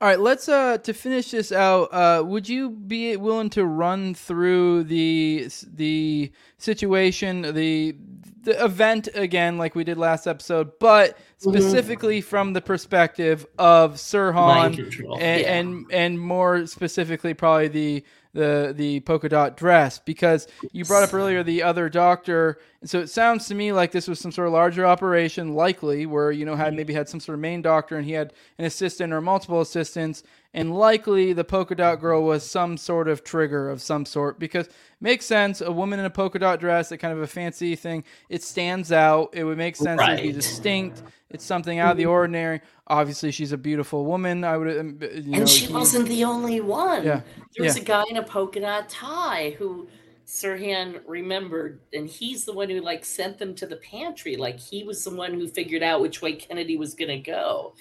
All 0.00 0.08
right, 0.08 0.18
let's 0.18 0.48
uh 0.48 0.78
to 0.78 0.92
finish 0.92 1.30
this 1.30 1.52
out. 1.52 1.84
Uh, 1.92 2.22
would 2.26 2.48
you 2.48 2.70
be 2.70 3.16
willing 3.16 3.48
to 3.50 3.64
run 3.64 4.14
through 4.14 4.84
the 4.84 5.48
the 5.72 6.32
situation, 6.58 7.54
the 7.54 7.96
the 8.42 8.64
event 8.64 9.08
again, 9.14 9.58
like 9.58 9.74
we 9.74 9.84
did 9.84 9.98
last 9.98 10.26
episode, 10.26 10.78
but 10.78 11.16
mhm. 11.16 11.50
specifically 11.50 12.20
from 12.20 12.52
the 12.52 12.60
perspective 12.60 13.46
of 13.58 13.94
Sirhan 13.94 14.34
Mind 14.34 14.78
and, 14.78 15.00
yeah. 15.18 15.54
and 15.54 15.86
and 15.90 16.20
more 16.20 16.66
specifically, 16.66 17.34
probably 17.34 17.68
the 17.68 18.04
the 18.34 18.74
the 18.76 19.00
polka 19.00 19.28
dot 19.28 19.56
dress 19.56 19.98
because 20.00 20.46
you 20.72 20.84
brought 20.84 21.04
up 21.04 21.14
earlier 21.14 21.42
the 21.42 21.62
other 21.62 21.88
doctor 21.88 22.58
and 22.80 22.90
so 22.90 22.98
it 22.98 23.08
sounds 23.08 23.46
to 23.46 23.54
me 23.54 23.72
like 23.72 23.92
this 23.92 24.08
was 24.08 24.18
some 24.18 24.32
sort 24.32 24.48
of 24.48 24.52
larger 24.52 24.84
operation 24.84 25.54
likely 25.54 26.04
where 26.04 26.32
you 26.32 26.44
know 26.44 26.56
had 26.56 26.68
mm-hmm. 26.68 26.76
maybe 26.76 26.92
had 26.92 27.08
some 27.08 27.20
sort 27.20 27.34
of 27.34 27.40
main 27.40 27.62
doctor 27.62 27.96
and 27.96 28.04
he 28.04 28.12
had 28.12 28.32
an 28.58 28.64
assistant 28.64 29.12
or 29.12 29.20
multiple 29.20 29.60
assistants 29.60 30.24
and 30.54 30.74
likely 30.74 31.32
the 31.32 31.44
polka 31.44 31.74
dot 31.74 32.00
girl 32.00 32.22
was 32.22 32.48
some 32.48 32.76
sort 32.76 33.08
of 33.08 33.24
trigger 33.24 33.68
of 33.68 33.82
some 33.82 34.06
sort 34.06 34.38
because 34.38 34.68
it 34.68 34.72
makes 35.00 35.26
sense. 35.26 35.60
A 35.60 35.72
woman 35.72 35.98
in 35.98 36.06
a 36.06 36.10
polka 36.10 36.38
dot 36.38 36.60
dress 36.60 36.88
that 36.88 36.98
kind 36.98 37.12
of 37.12 37.20
a 37.20 37.26
fancy 37.26 37.74
thing 37.74 38.04
it 38.28 38.42
stands 38.42 38.92
out. 38.92 39.30
It 39.34 39.44
would 39.44 39.58
make 39.58 39.76
sense 39.76 40.00
to 40.00 40.16
be 40.16 40.32
distinct. 40.32 41.02
It's 41.28 41.44
something 41.44 41.80
out 41.80 41.90
of 41.90 41.96
the 41.96 42.06
ordinary. 42.06 42.60
Obviously 42.86 43.32
she's 43.32 43.50
a 43.50 43.58
beautiful 43.58 44.04
woman. 44.04 44.44
I 44.44 44.56
would 44.56 44.78
um, 44.78 44.98
you 45.02 45.22
know 45.22 45.38
and 45.40 45.48
she 45.48 45.66
he- 45.66 45.72
wasn't 45.72 46.08
the 46.08 46.24
only 46.24 46.60
one. 46.60 47.04
Yeah, 47.04 47.22
there 47.56 47.64
was 47.64 47.76
yeah. 47.76 47.82
a 47.82 47.84
guy 47.84 48.04
in 48.08 48.16
a 48.16 48.22
polka 48.22 48.60
dot 48.60 48.88
tie 48.88 49.56
who 49.58 49.88
Sirhan 50.26 51.00
remembered, 51.06 51.80
and 51.92 52.08
he's 52.08 52.44
the 52.44 52.52
one 52.52 52.70
who 52.70 52.80
like 52.80 53.04
sent 53.04 53.38
them 53.38 53.54
to 53.56 53.66
the 53.66 53.76
pantry. 53.76 54.36
Like 54.36 54.58
he 54.58 54.84
was 54.84 55.04
the 55.04 55.14
one 55.14 55.34
who 55.34 55.48
figured 55.48 55.82
out 55.82 56.00
which 56.00 56.22
way 56.22 56.34
Kennedy 56.34 56.76
was 56.76 56.94
going 56.94 57.10
to 57.10 57.18
go, 57.18 57.74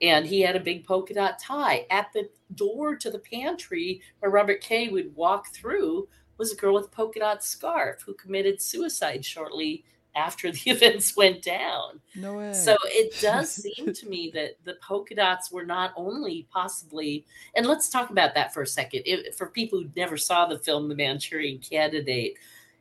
and 0.00 0.26
he 0.26 0.40
had 0.40 0.56
a 0.56 0.60
big 0.60 0.84
polka 0.84 1.14
dot 1.14 1.38
tie 1.38 1.86
at 1.90 2.12
the 2.12 2.28
door 2.54 2.96
to 2.96 3.10
the 3.10 3.18
pantry 3.18 4.00
where 4.18 4.30
Robert 4.30 4.60
Kay 4.60 4.88
would 4.88 5.14
walk 5.14 5.48
through. 5.54 6.08
Was 6.38 6.52
a 6.52 6.56
girl 6.56 6.72
with 6.72 6.86
a 6.86 6.88
polka 6.88 7.18
dot 7.18 7.44
scarf 7.44 8.02
who 8.06 8.14
committed 8.14 8.62
suicide 8.62 9.24
shortly 9.24 9.84
after 10.14 10.50
the 10.52 10.70
events 10.70 11.16
went 11.16 11.42
down. 11.42 12.00
no 12.16 12.34
way 12.34 12.52
So 12.52 12.76
it 12.86 13.20
does 13.20 13.50
seem 13.76 13.92
to 13.92 14.08
me 14.08 14.30
that 14.34 14.56
the 14.64 14.74
polka 14.82 15.14
dots 15.14 15.52
were 15.52 15.64
not 15.64 15.92
only 15.96 16.46
possibly, 16.50 17.26
and 17.54 17.66
let's 17.66 17.88
talk 17.88 18.10
about 18.10 18.34
that 18.34 18.54
for 18.54 18.62
a 18.62 18.66
second. 18.66 19.02
If, 19.04 19.36
for 19.36 19.48
people 19.48 19.80
who 19.80 19.90
never 19.96 20.16
saw 20.16 20.46
the 20.46 20.58
film 20.58 20.88
The 20.88 20.94
Manchurian 20.94 21.58
Candidate, 21.58 22.38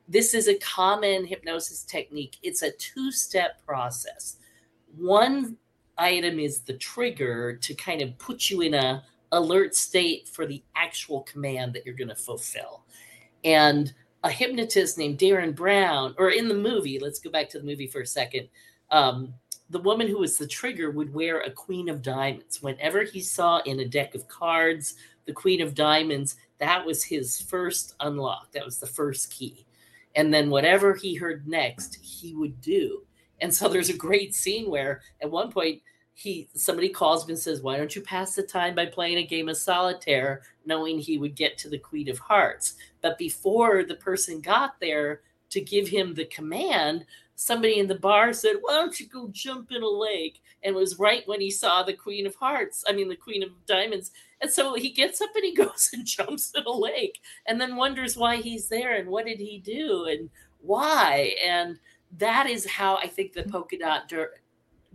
this 0.08 0.34
is 0.34 0.48
a 0.48 0.56
common 0.56 1.26
hypnosis 1.26 1.84
technique. 1.84 2.38
It's 2.42 2.64
a 2.64 2.72
two 2.72 3.12
step 3.12 3.64
process. 3.66 4.38
One 4.98 5.58
item 6.02 6.40
is 6.40 6.62
the 6.62 6.74
trigger 6.74 7.56
to 7.56 7.74
kind 7.76 8.02
of 8.02 8.18
put 8.18 8.50
you 8.50 8.62
in 8.62 8.74
a 8.74 9.04
alert 9.32 9.76
state 9.76 10.28
for 10.28 10.46
the 10.46 10.64
actual 10.76 11.22
command 11.22 11.74
that 11.74 11.86
you're 11.86 11.96
going 11.96 12.08
to 12.10 12.16
fulfill. 12.16 12.84
And 13.44 13.94
a 14.24 14.30
hypnotist 14.30 14.98
named 14.98 15.20
Derren 15.20 15.56
Brown, 15.56 16.14
or 16.18 16.32
in 16.32 16.48
the 16.48 16.56
movie, 16.56 17.00
let's 17.00 17.20
go 17.20 17.30
back 17.30 17.50
to 17.50 17.60
the 17.60 17.66
movie 17.66 17.88
for 17.88 18.02
a 18.02 18.08
second. 18.08 18.50
Um, 18.92 19.34
the 19.70 19.80
woman 19.80 20.08
who 20.08 20.18
was 20.18 20.38
the 20.38 20.48
trigger 20.48 20.90
would 20.92 21.14
wear 21.14 21.42
a 21.42 21.52
queen 21.52 21.90
of 21.90 22.02
diamonds. 22.02 22.62
Whenever 22.62 23.04
he 23.04 23.22
saw 23.22 23.60
in 23.60 23.80
a 23.80 23.88
deck 23.88 24.16
of 24.16 24.28
cards 24.28 24.96
the 25.26 25.34
queen 25.34 25.62
of 25.62 25.76
diamonds, 25.76 26.38
that 26.58 26.84
was 26.86 27.04
his 27.04 27.40
first 27.40 27.96
unlock. 28.00 28.52
That 28.52 28.66
was 28.66 28.80
the 28.80 28.88
first 28.88 29.32
key. 29.32 29.66
And 30.16 30.34
then 30.34 30.50
whatever 30.50 30.96
he 30.96 31.16
heard 31.16 31.48
next, 31.48 32.00
he 32.02 32.34
would 32.34 32.60
do. 32.62 33.04
And 33.42 33.54
so 33.54 33.68
there's 33.68 33.90
a 33.90 33.98
great 33.98 34.36
scene 34.36 34.70
where 34.70 35.02
at 35.22 35.32
one 35.32 35.52
point 35.52 35.82
he 36.14 36.50
somebody 36.54 36.90
calls 36.90 37.24
him 37.24 37.30
and 37.30 37.40
says, 37.40 37.62
Why 37.62 37.78
don't 37.78 37.96
you 37.96 38.02
pass 38.02 38.36
the 38.36 38.44
time 38.44 38.76
by 38.76 38.86
playing 38.86 39.20
a 39.20 39.26
game 39.26 39.48
of 39.48 39.58
solitaire, 39.58 40.42
knowing 40.66 41.00
he 41.00 41.18
would 41.18 41.36
get 41.36 41.58
to 41.60 41.70
the 41.70 41.78
Queen 41.78 42.10
of 42.10 42.20
Hearts? 42.20 42.74
But 43.02 43.18
before 43.18 43.84
the 43.84 43.96
person 43.96 44.42
got 44.42 44.80
there 44.82 45.22
to 45.52 45.62
give 45.62 45.88
him 45.88 46.14
the 46.14 46.26
command, 46.26 47.06
somebody 47.36 47.80
in 47.80 47.88
the 47.88 47.96
bar 47.96 48.34
said, 48.34 48.58
Why 48.60 48.74
don't 48.74 49.00
you 49.00 49.08
go 49.08 49.30
jump 49.32 49.72
in 49.72 49.82
a 49.82 49.90
lake? 49.90 50.42
And 50.62 50.76
was 50.76 51.00
right 51.00 51.26
when 51.26 51.40
he 51.40 51.50
saw 51.50 51.84
the 51.84 51.94
Queen 51.94 52.28
of 52.28 52.36
Hearts, 52.36 52.84
I 52.86 52.92
mean, 52.92 53.08
the 53.08 53.16
Queen 53.16 53.42
of 53.42 53.52
Diamonds. 53.66 54.12
And 54.42 54.52
so 54.52 54.76
he 54.76 54.90
gets 54.90 55.22
up 55.22 55.30
and 55.36 55.46
he 55.46 55.56
goes 55.56 55.90
and 55.94 56.06
jumps 56.06 56.52
in 56.54 56.66
a 56.66 56.72
lake 56.72 57.22
and 57.48 57.62
then 57.62 57.78
wonders 57.78 58.18
why 58.18 58.38
he's 58.38 58.68
there 58.68 58.98
and 58.98 59.10
what 59.10 59.26
did 59.26 59.40
he 59.40 59.60
do 59.60 60.06
and 60.10 60.30
why. 60.60 61.36
And 61.46 61.80
that 62.18 62.50
is 62.50 62.66
how 62.66 62.98
I 62.98 63.08
think 63.08 63.34
the 63.34 63.44
polka 63.44 63.78
dot 63.78 64.10
dr- 64.10 64.40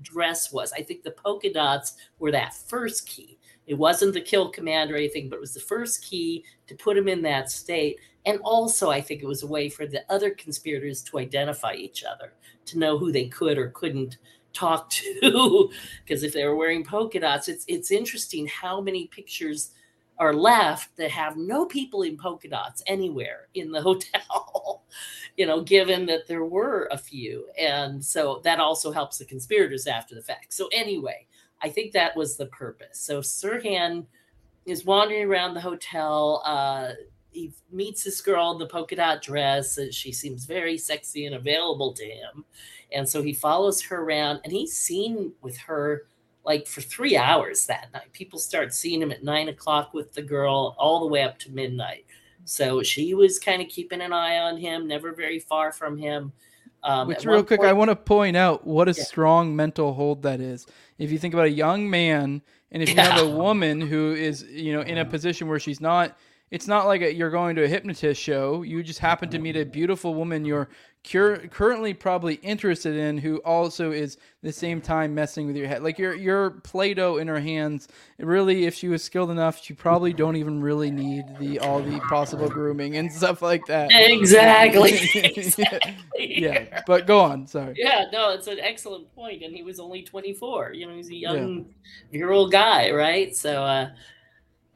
dress 0.02 0.52
was. 0.52 0.72
I 0.72 0.82
think 0.82 1.02
the 1.02 1.12
polka 1.12 1.52
dots 1.52 1.94
were 2.18 2.32
that 2.32 2.54
first 2.54 3.08
key. 3.08 3.38
It 3.66 3.74
wasn't 3.74 4.12
the 4.12 4.20
kill 4.20 4.50
command 4.50 4.90
or 4.90 4.96
anything, 4.96 5.28
but 5.28 5.36
it 5.36 5.40
was 5.40 5.54
the 5.54 5.60
first 5.60 6.04
key 6.04 6.44
to 6.66 6.74
put 6.74 6.96
him 6.96 7.08
in 7.08 7.22
that 7.22 7.50
state. 7.50 7.98
And 8.26 8.38
also, 8.42 8.90
I 8.90 9.00
think 9.00 9.22
it 9.22 9.26
was 9.26 9.42
a 9.42 9.46
way 9.46 9.68
for 9.68 9.86
the 9.86 10.02
other 10.10 10.30
conspirators 10.30 11.02
to 11.04 11.18
identify 11.18 11.74
each 11.74 12.04
other, 12.04 12.34
to 12.66 12.78
know 12.78 12.98
who 12.98 13.12
they 13.12 13.26
could 13.26 13.58
or 13.58 13.70
couldn't 13.70 14.18
talk 14.52 14.90
to. 15.20 15.70
Because 16.04 16.22
if 16.22 16.32
they 16.32 16.44
were 16.44 16.56
wearing 16.56 16.84
polka 16.84 17.20
dots, 17.20 17.48
it's 17.48 17.64
it's 17.68 17.90
interesting 17.90 18.46
how 18.46 18.80
many 18.80 19.06
pictures 19.06 19.70
are 20.18 20.32
left 20.32 20.96
that 20.96 21.10
have 21.10 21.36
no 21.36 21.66
people 21.66 22.02
in 22.02 22.16
polka 22.16 22.48
dots 22.48 22.82
anywhere 22.86 23.48
in 23.54 23.70
the 23.72 23.82
hotel. 23.82 24.84
you 25.36 25.46
know, 25.46 25.60
given 25.60 26.06
that 26.06 26.28
there 26.28 26.44
were 26.44 26.88
a 26.92 26.98
few, 26.98 27.46
and 27.58 28.04
so 28.04 28.40
that 28.44 28.60
also 28.60 28.92
helps 28.92 29.18
the 29.18 29.24
conspirators 29.24 29.86
after 29.86 30.14
the 30.14 30.22
fact. 30.22 30.52
So 30.52 30.68
anyway, 30.72 31.26
I 31.62 31.68
think 31.68 31.92
that 31.92 32.16
was 32.16 32.36
the 32.36 32.46
purpose. 32.46 33.00
So 33.00 33.20
Sirhan 33.20 34.06
is 34.66 34.84
wandering 34.84 35.24
around 35.24 35.54
the 35.54 35.60
hotel. 35.60 36.42
Uh, 36.44 36.92
he 37.30 37.52
meets 37.72 38.04
this 38.04 38.20
girl 38.20 38.52
in 38.52 38.58
the 38.58 38.66
polka 38.66 38.96
dot 38.96 39.22
dress. 39.22 39.78
And 39.78 39.92
she 39.92 40.12
seems 40.12 40.44
very 40.44 40.78
sexy 40.78 41.26
and 41.26 41.34
available 41.34 41.92
to 41.92 42.04
him. 42.04 42.44
And 42.92 43.08
so 43.08 43.22
he 43.22 43.32
follows 43.32 43.82
her 43.82 44.02
around 44.02 44.40
and 44.44 44.52
he's 44.52 44.76
seen 44.76 45.32
with 45.42 45.56
her 45.58 46.06
like 46.44 46.66
for 46.66 46.80
three 46.80 47.16
hours 47.16 47.66
that 47.66 47.92
night. 47.92 48.12
People 48.12 48.38
start 48.38 48.74
seeing 48.74 49.00
him 49.00 49.10
at 49.10 49.24
nine 49.24 49.48
o'clock 49.48 49.94
with 49.94 50.12
the 50.12 50.22
girl 50.22 50.76
all 50.78 51.00
the 51.00 51.06
way 51.06 51.22
up 51.22 51.38
to 51.40 51.50
midnight. 51.50 52.04
So 52.44 52.82
she 52.82 53.14
was 53.14 53.38
kind 53.38 53.62
of 53.62 53.68
keeping 53.68 54.02
an 54.02 54.12
eye 54.12 54.38
on 54.38 54.58
him, 54.58 54.86
never 54.86 55.12
very 55.14 55.38
far 55.38 55.72
from 55.72 55.96
him. 55.96 56.32
Um, 56.82 57.08
Which, 57.08 57.24
real 57.24 57.36
one 57.36 57.46
quick, 57.46 57.62
I 57.62 57.72
want 57.72 57.90
to 57.90 57.96
point 57.96 58.36
out 58.36 58.66
what 58.66 58.88
a 58.88 58.94
Yeah. 58.94 59.04
strong 59.04 59.56
mental 59.56 59.94
hold 59.94 60.22
that 60.22 60.40
is. 60.40 60.66
If 60.98 61.10
you 61.10 61.18
think 61.18 61.32
about 61.32 61.46
a 61.46 61.50
young 61.50 61.88
man, 61.88 62.42
and 62.70 62.82
if 62.82 62.90
you 62.90 62.96
Yeah. 62.96 63.10
have 63.12 63.22
a 63.22 63.28
woman 63.38 63.80
who 63.80 64.12
is, 64.12 64.42
you 64.42 64.74
know, 64.74 64.82
in 64.82 64.98
a 64.98 65.04
position 65.04 65.48
where 65.48 65.58
she's 65.58 65.80
not, 65.80 66.18
it's 66.54 66.68
not 66.68 66.86
like 66.86 67.02
a, 67.02 67.12
you're 67.12 67.32
going 67.32 67.56
to 67.56 67.64
a 67.64 67.68
hypnotist 67.68 68.22
show. 68.22 68.62
You 68.62 68.80
just 68.84 69.00
happen 69.00 69.28
to 69.30 69.40
meet 69.40 69.56
a 69.56 69.64
beautiful 69.64 70.14
woman 70.14 70.44
you're 70.44 70.68
cur- 71.02 71.48
currently 71.48 71.92
probably 71.92 72.34
interested 72.36 72.94
in, 72.94 73.18
who 73.18 73.38
also 73.38 73.90
is 73.90 74.18
the 74.40 74.52
same 74.52 74.80
time 74.80 75.12
messing 75.16 75.48
with 75.48 75.56
your 75.56 75.66
head. 75.66 75.82
Like 75.82 75.98
your 75.98 76.14
your 76.14 76.50
Play-Doh 76.50 77.16
in 77.16 77.26
her 77.26 77.40
hands. 77.40 77.88
Really, 78.20 78.66
if 78.66 78.74
she 78.76 78.86
was 78.86 79.02
skilled 79.02 79.32
enough, 79.32 79.60
she 79.64 79.74
probably 79.74 80.12
don't 80.12 80.36
even 80.36 80.60
really 80.60 80.92
need 80.92 81.24
the 81.40 81.58
all 81.58 81.80
the 81.80 81.98
possible 82.02 82.48
grooming 82.48 82.98
and 82.98 83.12
stuff 83.12 83.42
like 83.42 83.66
that. 83.66 83.90
Exactly. 83.92 84.92
yeah. 85.14 85.22
exactly. 85.22 85.96
yeah, 86.16 86.82
but 86.86 87.08
go 87.08 87.18
on. 87.18 87.48
Sorry. 87.48 87.74
Yeah, 87.76 88.04
no, 88.12 88.30
it's 88.30 88.46
an 88.46 88.60
excellent 88.60 89.12
point, 89.16 89.42
and 89.42 89.52
he 89.52 89.64
was 89.64 89.80
only 89.80 90.04
24. 90.04 90.74
You 90.74 90.86
know, 90.86 90.94
he's 90.94 91.10
a 91.10 91.16
young, 91.16 91.66
virile 92.12 92.48
guy, 92.48 92.92
right? 92.92 93.34
So, 93.34 93.64
uh, 93.64 93.90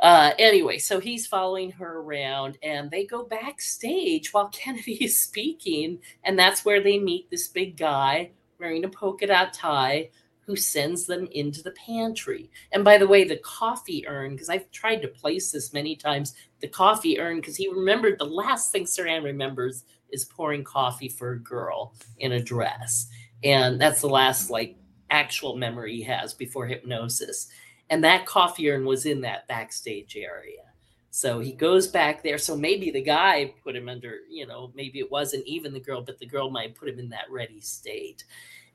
uh, 0.01 0.33
anyway, 0.39 0.79
so 0.79 1.01
he's 1.01 1.27
following 1.27 1.71
her 1.73 2.01
around, 2.01 2.59
and 2.63 2.91
they 2.91 3.05
go 3.05 3.25
backstage 3.25 4.33
while 4.33 4.49
Kennedy 4.53 5.05
is 5.05 5.21
speaking, 5.21 5.99
and 6.25 6.39
that's 6.39 6.65
where 6.65 6.83
they 6.83 6.99
meet 6.99 7.31
this 7.31 7.49
big 7.49 7.77
guy 7.77 8.31
wearing 8.59 8.85
a 8.85 8.89
polka 8.89 9.27
dot 9.27 9.53
tie, 9.53 10.11
who 10.49 10.57
sends 10.57 11.05
them 11.05 11.29
into 11.33 11.63
the 11.63 11.73
pantry. 11.73 12.51
And 12.73 12.83
by 12.83 12.97
the 12.97 13.07
way, 13.07 13.23
the 13.25 13.37
coffee 13.37 14.09
urn, 14.09 14.33
because 14.33 14.49
I've 14.49 14.71
tried 14.71 15.03
to 15.03 15.09
place 15.09 15.53
this 15.53 15.75
many 15.75 15.95
times, 15.95 16.35
the 16.61 16.69
coffee 16.69 17.21
urn, 17.21 17.37
because 17.37 17.55
he 17.55 17.69
remembered 17.69 18.19
the 18.19 18.25
last 18.25 18.73
thing 18.73 18.85
Sirhan 18.85 19.23
remembers 19.23 19.85
is 20.11 20.25
pouring 20.25 20.65
coffee 20.65 21.11
for 21.11 21.33
a 21.33 21.39
girl 21.39 21.93
in 22.17 22.33
a 22.33 22.43
dress. 22.43 23.09
And 23.45 23.79
that's 23.79 24.01
the 24.01 24.09
last 24.09 24.49
like 24.49 24.77
actual 25.11 25.55
memory 25.55 25.97
he 25.97 26.03
has 26.05 26.33
before 26.33 26.67
hypnosis. 26.67 27.49
And 27.91 28.05
that 28.05 28.27
coffee 28.27 28.71
urn 28.71 28.85
was 28.85 29.07
in 29.07 29.21
that 29.23 29.49
backstage 29.49 30.17
area. 30.17 30.63
So 31.11 31.41
he 31.41 31.53
goes 31.53 31.89
back 31.89 32.23
there. 32.23 32.39
So 32.39 32.57
maybe 32.57 32.91
the 32.91 33.03
guy 33.03 33.55
put 33.65 33.75
him 33.75 33.89
under, 33.89 34.19
you 34.31 34.47
know, 34.47 34.71
maybe 34.75 34.99
it 34.99 35.11
wasn't 35.11 35.47
even 35.47 35.73
the 35.73 35.81
girl, 35.81 36.03
but 36.03 36.19
the 36.19 36.27
girl 36.27 36.51
might 36.51 36.75
put 36.75 36.89
him 36.89 36.99
in 36.99 37.09
that 37.09 37.31
ready 37.31 37.61
state. 37.61 38.25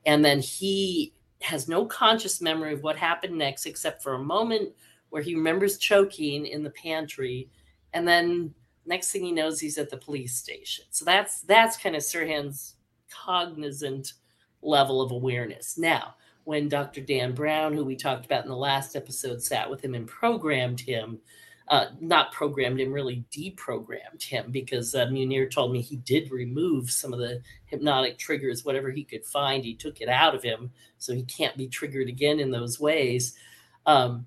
And 0.05 0.25
then 0.25 0.39
he 0.39 1.13
has 1.41 1.67
no 1.67 1.85
conscious 1.85 2.41
memory 2.41 2.73
of 2.73 2.83
what 2.83 2.97
happened 2.97 3.37
next, 3.37 3.65
except 3.65 4.01
for 4.01 4.15
a 4.15 4.19
moment 4.19 4.71
where 5.09 5.21
he 5.21 5.35
remembers 5.35 5.77
choking 5.77 6.47
in 6.47 6.63
the 6.63 6.71
pantry. 6.71 7.49
And 7.93 8.07
then 8.07 8.53
next 8.85 9.11
thing 9.11 9.23
he 9.23 9.31
knows, 9.31 9.59
he's 9.59 9.77
at 9.77 9.89
the 9.89 9.97
police 9.97 10.35
station. 10.35 10.85
So 10.89 11.05
that's 11.05 11.41
that's 11.41 11.77
kind 11.77 11.95
of 11.95 12.01
Sirhan's 12.01 12.75
cognizant 13.09 14.13
level 14.61 15.01
of 15.01 15.11
awareness. 15.11 15.77
Now, 15.77 16.15
when 16.45 16.69
Dr. 16.69 17.01
Dan 17.01 17.33
Brown, 17.33 17.73
who 17.73 17.85
we 17.85 17.95
talked 17.95 18.25
about 18.25 18.43
in 18.43 18.49
the 18.49 18.55
last 18.55 18.95
episode, 18.95 19.41
sat 19.41 19.69
with 19.69 19.83
him 19.83 19.95
and 19.95 20.07
programmed 20.07 20.79
him, 20.79 21.19
uh, 21.69 21.87
not 22.01 22.33
programmed 22.33 22.79
him, 22.79 22.91
really 22.91 23.23
deprogrammed 23.31 24.21
him 24.21 24.51
because 24.51 24.93
uh, 24.93 25.05
Munir 25.05 25.49
told 25.49 25.71
me 25.71 25.81
he 25.81 25.95
did 25.95 26.31
remove 26.31 26.91
some 26.91 27.13
of 27.13 27.19
the 27.19 27.41
hypnotic 27.65 28.17
triggers, 28.17 28.65
whatever 28.65 28.91
he 28.91 29.03
could 29.03 29.25
find, 29.25 29.63
he 29.63 29.73
took 29.73 30.01
it 30.01 30.09
out 30.09 30.35
of 30.35 30.43
him 30.43 30.71
so 30.97 31.13
he 31.13 31.23
can't 31.23 31.57
be 31.57 31.67
triggered 31.67 32.09
again 32.09 32.39
in 32.39 32.51
those 32.51 32.79
ways. 32.79 33.37
Um, 33.85 34.25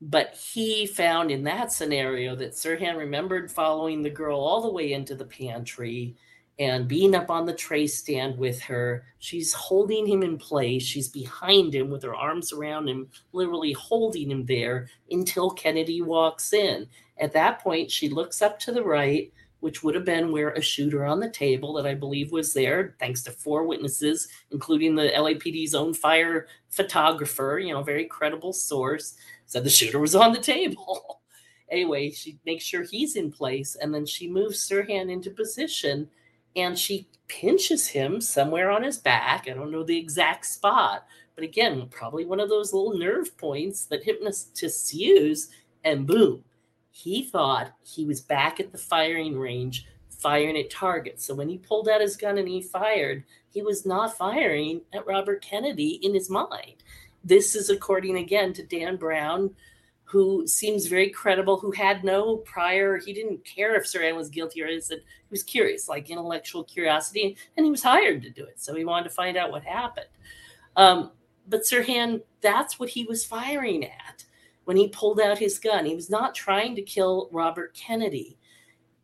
but 0.00 0.34
he 0.34 0.86
found 0.86 1.30
in 1.30 1.44
that 1.44 1.72
scenario 1.72 2.34
that 2.36 2.52
Sirhan 2.52 2.96
remembered 2.96 3.50
following 3.50 4.02
the 4.02 4.10
girl 4.10 4.38
all 4.38 4.60
the 4.60 4.72
way 4.72 4.92
into 4.92 5.14
the 5.14 5.24
pantry 5.24 6.16
and 6.58 6.88
being 6.88 7.14
up 7.14 7.30
on 7.30 7.44
the 7.44 7.52
tray 7.52 7.86
stand 7.86 8.38
with 8.38 8.60
her. 8.62 9.04
She's 9.18 9.52
holding 9.52 10.06
him 10.06 10.22
in 10.22 10.38
place. 10.38 10.82
She's 10.82 11.08
behind 11.08 11.74
him 11.74 11.90
with 11.90 12.02
her 12.02 12.14
arms 12.14 12.52
around 12.52 12.88
him, 12.88 13.08
literally 13.32 13.72
holding 13.72 14.30
him 14.30 14.46
there 14.46 14.88
until 15.10 15.50
Kennedy 15.50 16.00
walks 16.00 16.54
in. 16.54 16.86
At 17.18 17.32
that 17.32 17.60
point, 17.60 17.90
she 17.90 18.08
looks 18.08 18.40
up 18.40 18.58
to 18.60 18.72
the 18.72 18.82
right, 18.82 19.30
which 19.60 19.82
would 19.82 19.94
have 19.94 20.06
been 20.06 20.32
where 20.32 20.50
a 20.50 20.62
shooter 20.62 21.04
on 21.04 21.20
the 21.20 21.30
table 21.30 21.74
that 21.74 21.86
I 21.86 21.94
believe 21.94 22.32
was 22.32 22.54
there, 22.54 22.94
thanks 22.98 23.22
to 23.24 23.32
four 23.32 23.64
witnesses, 23.64 24.28
including 24.50 24.94
the 24.94 25.10
LAPD's 25.14 25.74
own 25.74 25.92
fire 25.92 26.46
photographer, 26.70 27.60
you 27.62 27.74
know, 27.74 27.82
very 27.82 28.06
credible 28.06 28.54
source, 28.54 29.14
said 29.44 29.64
the 29.64 29.70
shooter 29.70 29.98
was 29.98 30.14
on 30.14 30.32
the 30.32 30.40
table. 30.40 31.20
anyway, 31.70 32.10
she 32.10 32.38
makes 32.46 32.64
sure 32.64 32.82
he's 32.82 33.16
in 33.16 33.30
place 33.30 33.76
and 33.78 33.94
then 33.94 34.06
she 34.06 34.26
moves 34.28 34.66
Sirhan 34.66 35.10
into 35.10 35.30
position 35.30 36.08
and 36.56 36.78
she 36.78 37.08
pinches 37.28 37.88
him 37.88 38.20
somewhere 38.20 38.70
on 38.70 38.82
his 38.82 38.98
back. 38.98 39.46
I 39.48 39.52
don't 39.52 39.70
know 39.70 39.84
the 39.84 39.98
exact 39.98 40.46
spot, 40.46 41.06
but 41.34 41.44
again, 41.44 41.86
probably 41.90 42.24
one 42.24 42.40
of 42.40 42.48
those 42.48 42.72
little 42.72 42.98
nerve 42.98 43.36
points 43.36 43.84
that 43.86 44.04
hypnotists 44.04 44.94
use, 44.94 45.50
and 45.84 46.06
boom, 46.06 46.42
he 46.90 47.22
thought 47.22 47.74
he 47.82 48.04
was 48.04 48.20
back 48.20 48.58
at 48.58 48.72
the 48.72 48.78
firing 48.78 49.38
range 49.38 49.86
firing 50.08 50.56
at 50.56 50.70
targets. 50.70 51.24
So 51.24 51.34
when 51.34 51.48
he 51.48 51.58
pulled 51.58 51.88
out 51.88 52.00
his 52.00 52.16
gun 52.16 52.38
and 52.38 52.48
he 52.48 52.62
fired, 52.62 53.24
he 53.50 53.62
was 53.62 53.86
not 53.86 54.16
firing 54.16 54.80
at 54.92 55.06
Robert 55.06 55.42
Kennedy 55.42 56.00
in 56.02 56.14
his 56.14 56.30
mind. 56.30 56.82
This 57.22 57.54
is 57.54 57.70
according 57.70 58.16
again 58.16 58.52
to 58.54 58.64
Derren 58.64 58.98
Brown, 58.98 59.54
who 60.06 60.46
seems 60.46 60.86
very 60.86 61.10
credible, 61.10 61.58
who 61.58 61.72
had 61.72 62.04
no 62.04 62.36
prior, 62.38 62.96
he 62.96 63.12
didn't 63.12 63.44
care 63.44 63.74
if 63.74 63.84
Sirhan 63.84 64.14
was 64.14 64.28
guilty 64.28 64.62
or 64.62 64.68
innocent. 64.68 65.02
He 65.02 65.32
was 65.32 65.42
curious, 65.42 65.88
like 65.88 66.08
intellectual 66.08 66.62
curiosity, 66.62 67.36
and 67.56 67.66
he 67.66 67.72
was 67.72 67.82
hired 67.82 68.22
to 68.22 68.30
do 68.30 68.44
it. 68.44 68.60
So 68.60 68.76
he 68.76 68.84
wanted 68.84 69.08
to 69.08 69.14
find 69.14 69.36
out 69.36 69.50
what 69.50 69.64
happened. 69.64 70.06
Um, 70.76 71.10
but 71.48 71.62
Sirhan, 71.62 72.22
that's 72.40 72.78
what 72.78 72.88
he 72.88 73.02
was 73.04 73.24
firing 73.24 73.84
at 73.84 74.24
when 74.64 74.76
he 74.76 74.88
pulled 74.88 75.20
out 75.20 75.38
his 75.38 75.58
gun. 75.58 75.84
He 75.84 75.96
was 75.96 76.08
not 76.08 76.36
trying 76.36 76.76
to 76.76 76.82
kill 76.82 77.28
Robert 77.32 77.74
Kennedy. 77.74 78.38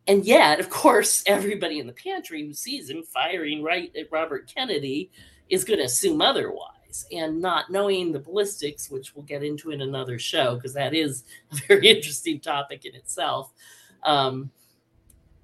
And 0.07 0.23
yet, 0.23 0.61
of 0.61 0.69
course, 0.69 1.21
everybody 1.27 1.79
in 1.79 1.87
the 1.87 1.93
pantry 1.93 2.45
who 2.45 2.53
sees 2.53 2.89
him 2.89 3.03
firing 3.03 3.61
right 3.61 3.93
at 3.97 4.11
Robert 4.11 4.49
Kennedy 4.53 5.11
is 5.49 5.65
going 5.65 5.79
to 5.79 5.85
assume 5.85 6.21
otherwise 6.21 6.72
and 7.11 7.41
not 7.41 7.69
knowing 7.69 8.11
the 8.11 8.19
ballistics, 8.19 8.89
which 8.89 9.15
we'll 9.15 9.25
get 9.25 9.43
into 9.43 9.71
in 9.71 9.81
another 9.81 10.19
show 10.19 10.55
because 10.55 10.73
that 10.73 10.93
is 10.93 11.23
a 11.51 11.55
very 11.67 11.87
interesting 11.87 12.39
topic 12.39 12.85
in 12.85 12.95
itself. 12.95 13.51
Um, 14.03 14.51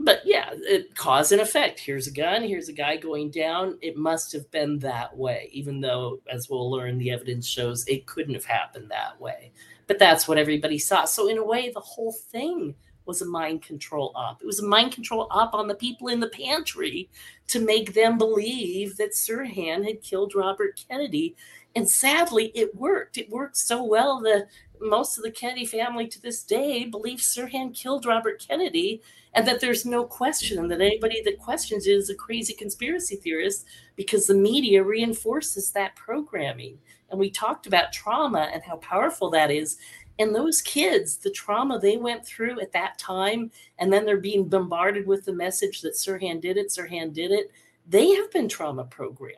but 0.01 0.21
yeah, 0.23 0.51
it, 0.53 0.95
cause 0.95 1.31
and 1.33 1.41
effect. 1.41 1.79
Here's 1.79 2.07
a 2.07 2.11
gun, 2.11 2.43
here's 2.43 2.69
a 2.69 2.73
guy 2.73 2.95
going 2.95 3.31
down. 3.31 3.77
It 3.81 3.97
must 3.97 4.31
have 4.31 4.49
been 4.49 4.79
that 4.79 5.15
way, 5.15 5.49
even 5.51 5.81
though, 5.81 6.21
as 6.31 6.49
we'll 6.49 6.71
learn, 6.71 6.97
the 6.97 7.11
evidence 7.11 7.45
shows 7.45 7.85
it 7.85 8.05
couldn't 8.05 8.33
have 8.33 8.45
happened 8.45 8.89
that 8.89 9.19
way. 9.19 9.51
But 9.87 9.99
that's 9.99 10.27
what 10.27 10.37
everybody 10.37 10.77
saw. 10.77 11.03
So, 11.03 11.27
in 11.27 11.37
a 11.37 11.43
way, 11.43 11.69
the 11.69 11.81
whole 11.81 12.13
thing 12.13 12.75
was 13.09 13.23
a 13.23 13.25
mind 13.25 13.63
control 13.63 14.11
op. 14.15 14.39
It 14.39 14.45
was 14.45 14.59
a 14.59 14.67
mind 14.67 14.93
control 14.93 15.27
op 15.31 15.55
on 15.55 15.67
the 15.67 15.73
people 15.73 16.09
in 16.09 16.19
the 16.19 16.29
pantry 16.29 17.09
to 17.47 17.59
make 17.59 17.95
them 17.95 18.19
believe 18.19 18.95
that 18.97 19.13
Sirhan 19.13 19.83
had 19.83 20.03
killed 20.03 20.35
Robert 20.35 20.79
Kennedy. 20.87 21.35
And 21.75 21.89
sadly, 21.89 22.51
it 22.53 22.73
worked. 22.75 23.17
It 23.17 23.29
worked 23.31 23.57
so 23.57 23.83
well 23.83 24.21
that 24.21 24.47
most 24.79 25.17
of 25.17 25.23
the 25.23 25.31
Kennedy 25.31 25.65
family 25.65 26.07
to 26.07 26.21
this 26.21 26.43
day 26.43 26.85
believes 26.85 27.25
Sirhan 27.25 27.75
killed 27.75 28.05
Robert 28.05 28.45
Kennedy 28.47 29.01
and 29.33 29.47
that 29.47 29.59
there's 29.59 29.85
no 29.85 30.03
question 30.03 30.67
that 30.67 30.81
anybody 30.81 31.21
that 31.23 31.39
questions 31.39 31.87
it 31.87 31.91
is 31.91 32.09
a 32.09 32.15
crazy 32.15 32.53
conspiracy 32.53 33.15
theorist 33.15 33.65
because 33.95 34.27
the 34.27 34.33
media 34.35 34.83
reinforces 34.83 35.71
that 35.71 35.95
programming. 35.95 36.77
And 37.09 37.19
we 37.19 37.29
talked 37.29 37.65
about 37.65 37.91
trauma 37.91 38.49
and 38.53 38.63
how 38.63 38.77
powerful 38.77 39.29
that 39.31 39.51
is. 39.51 39.77
And 40.19 40.35
those 40.35 40.61
kids, 40.61 41.17
the 41.17 41.31
trauma 41.31 41.79
they 41.79 41.97
went 41.97 42.25
through 42.25 42.59
at 42.59 42.73
that 42.73 42.99
time, 42.99 43.51
and 43.77 43.91
then 43.91 44.05
they're 44.05 44.17
being 44.17 44.49
bombarded 44.49 45.07
with 45.07 45.23
the 45.25 45.33
message 45.33 45.81
that 45.81 45.93
Sirhan 45.93 46.41
did 46.41 46.57
it, 46.57 46.67
Sirhan 46.67 47.13
did 47.13 47.31
it, 47.31 47.51
they 47.87 48.09
have 48.15 48.29
been 48.31 48.49
trauma 48.49 48.83
programmed. 48.83 49.37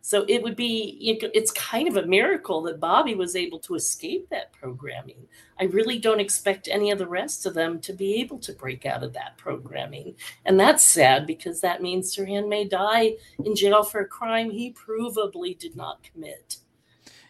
So 0.00 0.26
it 0.28 0.42
would 0.42 0.56
be, 0.56 0.98
it's 1.32 1.50
kind 1.52 1.88
of 1.88 1.96
a 1.96 2.06
miracle 2.06 2.60
that 2.62 2.78
Bobby 2.78 3.14
was 3.14 3.36
able 3.36 3.58
to 3.60 3.74
escape 3.74 4.28
that 4.28 4.52
programming. 4.52 5.26
I 5.58 5.64
really 5.64 5.98
don't 5.98 6.20
expect 6.20 6.68
any 6.68 6.90
of 6.90 6.98
the 6.98 7.06
rest 7.06 7.46
of 7.46 7.54
them 7.54 7.80
to 7.80 7.94
be 7.94 8.16
able 8.16 8.38
to 8.40 8.52
break 8.52 8.84
out 8.84 9.02
of 9.02 9.14
that 9.14 9.38
programming. 9.38 10.14
And 10.44 10.60
that's 10.60 10.84
sad 10.84 11.26
because 11.26 11.62
that 11.62 11.80
means 11.80 12.14
Sirhan 12.14 12.50
may 12.50 12.64
die 12.64 13.14
in 13.44 13.56
jail 13.56 13.82
for 13.82 14.00
a 14.00 14.06
crime 14.06 14.50
he 14.50 14.74
provably 14.74 15.58
did 15.58 15.74
not 15.74 16.02
commit. 16.02 16.58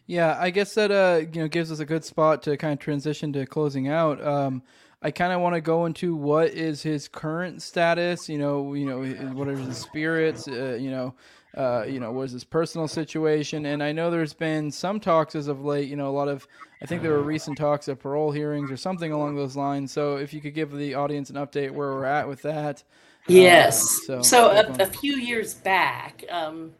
Yeah, 0.06 0.36
I 0.38 0.50
guess 0.50 0.74
that 0.74 0.90
uh 0.90 1.26
you 1.32 1.42
know 1.42 1.48
gives 1.48 1.72
us 1.72 1.78
a 1.78 1.86
good 1.86 2.04
spot 2.04 2.42
to 2.42 2.56
kind 2.56 2.72
of 2.72 2.78
transition 2.78 3.32
to 3.34 3.46
closing 3.46 3.88
out. 3.88 4.24
Um, 4.24 4.62
I 5.02 5.10
kind 5.10 5.32
of 5.32 5.40
want 5.40 5.54
to 5.54 5.60
go 5.60 5.84
into 5.84 6.16
what 6.16 6.48
is 6.48 6.82
his 6.82 7.08
current 7.08 7.62
status. 7.62 8.28
You 8.28 8.38
know, 8.38 8.74
you 8.74 8.86
know 8.86 9.02
what 9.34 9.48
are 9.48 9.56
his 9.56 9.76
spirits. 9.76 10.48
Uh, 10.48 10.78
you 10.80 10.90
know, 10.90 11.14
uh, 11.56 11.84
you 11.86 12.00
know 12.00 12.10
what 12.12 12.22
is 12.22 12.32
his 12.32 12.44
personal 12.44 12.88
situation. 12.88 13.66
And 13.66 13.82
I 13.82 13.92
know 13.92 14.10
there's 14.10 14.34
been 14.34 14.70
some 14.70 15.00
talks 15.00 15.34
as 15.34 15.48
of 15.48 15.64
late. 15.64 15.88
You 15.88 15.96
know, 15.96 16.08
a 16.08 16.16
lot 16.16 16.28
of 16.28 16.46
I 16.82 16.86
think 16.86 17.02
there 17.02 17.12
were 17.12 17.22
recent 17.22 17.56
talks 17.56 17.88
of 17.88 17.98
parole 17.98 18.30
hearings 18.30 18.70
or 18.70 18.76
something 18.76 19.12
along 19.12 19.36
those 19.36 19.56
lines. 19.56 19.92
So 19.92 20.16
if 20.16 20.34
you 20.34 20.40
could 20.40 20.54
give 20.54 20.72
the 20.72 20.94
audience 20.94 21.30
an 21.30 21.36
update 21.36 21.70
where 21.70 21.92
we're 21.92 22.04
at 22.04 22.28
with 22.28 22.42
that. 22.42 22.82
Yes. 23.26 23.82
Uh, 24.08 24.22
so, 24.22 24.22
so 24.22 24.50
a, 24.50 24.82
a, 24.82 24.86
few 24.86 25.16
years 25.16 25.54
back. 25.54 26.24
Um, 26.30 26.72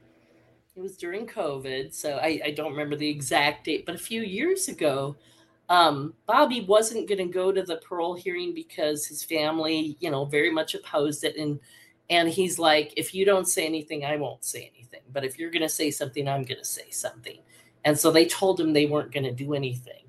it 0.77 0.81
was 0.81 0.97
during 0.97 1.27
COVID, 1.27 1.95
so 1.95 2.17
I, 2.17 2.41
I 2.47 2.51
don't 2.51 2.73
remember 2.73 2.97
the 2.97 3.09
exact 3.09 3.65
date, 3.65 3.87
but 3.87 3.95
a 3.95 3.99
few 3.99 4.23
years 4.23 4.69
ago, 4.69 5.15
um, 5.69 6.15
Bobby 6.27 6.63
wasn't 6.63 7.09
going 7.09 7.19
to 7.19 7.33
go 7.33 7.53
to 7.53 7.63
the 7.63 7.77
parole 7.77 8.15
hearing 8.15 8.53
because 8.53 9.07
his 9.07 9.23
family, 9.23 9.97
you 10.01 10.11
know, 10.11 10.25
very 10.25 10.51
much 10.51 10.75
opposed 10.75 11.25
it, 11.25 11.37
and 11.37 11.61
and 12.11 12.29
he's 12.29 12.59
like, 12.59 12.93
if 12.97 13.15
you 13.15 13.25
don't 13.25 13.49
say 13.49 13.65
anything, 13.65 14.05
I 14.05 14.17
won't 14.17 14.45
say 14.45 14.71
anything. 14.75 15.01
But 15.13 15.25
if 15.25 15.39
you're 15.39 15.51
going 15.51 15.63
to 15.63 15.71
say 15.71 15.91
something, 15.91 16.29
I'm 16.29 16.43
going 16.43 16.61
to 16.61 16.65
say 16.65 16.91
something. 16.91 17.39
And 17.87 17.99
so 17.99 18.11
they 18.11 18.27
told 18.27 18.61
him 18.61 18.73
they 18.75 18.85
weren't 18.85 19.13
going 19.13 19.25
to 19.25 19.33
do 19.33 19.55
anything, 19.55 20.05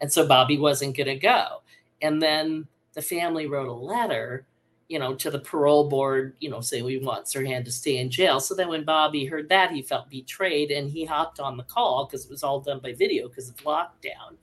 and 0.00 0.12
so 0.12 0.26
Bobby 0.26 0.58
wasn't 0.58 0.96
going 0.96 1.08
to 1.08 1.16
go. 1.16 1.62
And 2.02 2.22
then 2.22 2.68
the 2.94 3.02
family 3.02 3.46
wrote 3.46 3.68
a 3.68 3.72
letter 3.72 4.46
you 4.88 4.98
know, 4.98 5.14
to 5.14 5.30
the 5.30 5.38
parole 5.38 5.88
board, 5.88 6.36
you 6.40 6.50
know, 6.50 6.60
say 6.60 6.82
we 6.82 6.98
want 6.98 7.26
Sirhan 7.26 7.64
to 7.64 7.72
stay 7.72 7.98
in 7.98 8.10
jail. 8.10 8.38
So 8.38 8.54
then 8.54 8.68
when 8.68 8.84
Bobby 8.84 9.24
heard 9.24 9.48
that, 9.48 9.70
he 9.70 9.82
felt 9.82 10.10
betrayed 10.10 10.70
and 10.70 10.90
he 10.90 11.04
hopped 11.04 11.40
on 11.40 11.56
the 11.56 11.62
call 11.62 12.04
because 12.04 12.24
it 12.24 12.30
was 12.30 12.42
all 12.42 12.60
done 12.60 12.80
by 12.80 12.92
video 12.92 13.28
because 13.28 13.48
of 13.48 13.56
lockdown. 13.56 14.36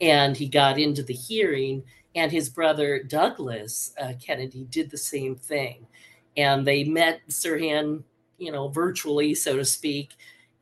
And 0.00 0.36
he 0.36 0.48
got 0.48 0.78
into 0.78 1.02
the 1.02 1.12
hearing, 1.12 1.82
and 2.14 2.32
his 2.32 2.48
brother 2.48 3.02
Douglas 3.02 3.92
uh, 4.00 4.14
Kennedy 4.24 4.66
did 4.70 4.90
the 4.90 4.96
same 4.96 5.36
thing. 5.36 5.86
And 6.36 6.66
they 6.66 6.84
met 6.84 7.20
Sirhan, 7.28 8.02
you 8.38 8.52
know, 8.52 8.68
virtually, 8.68 9.34
so 9.34 9.56
to 9.56 9.64
speak. 9.64 10.12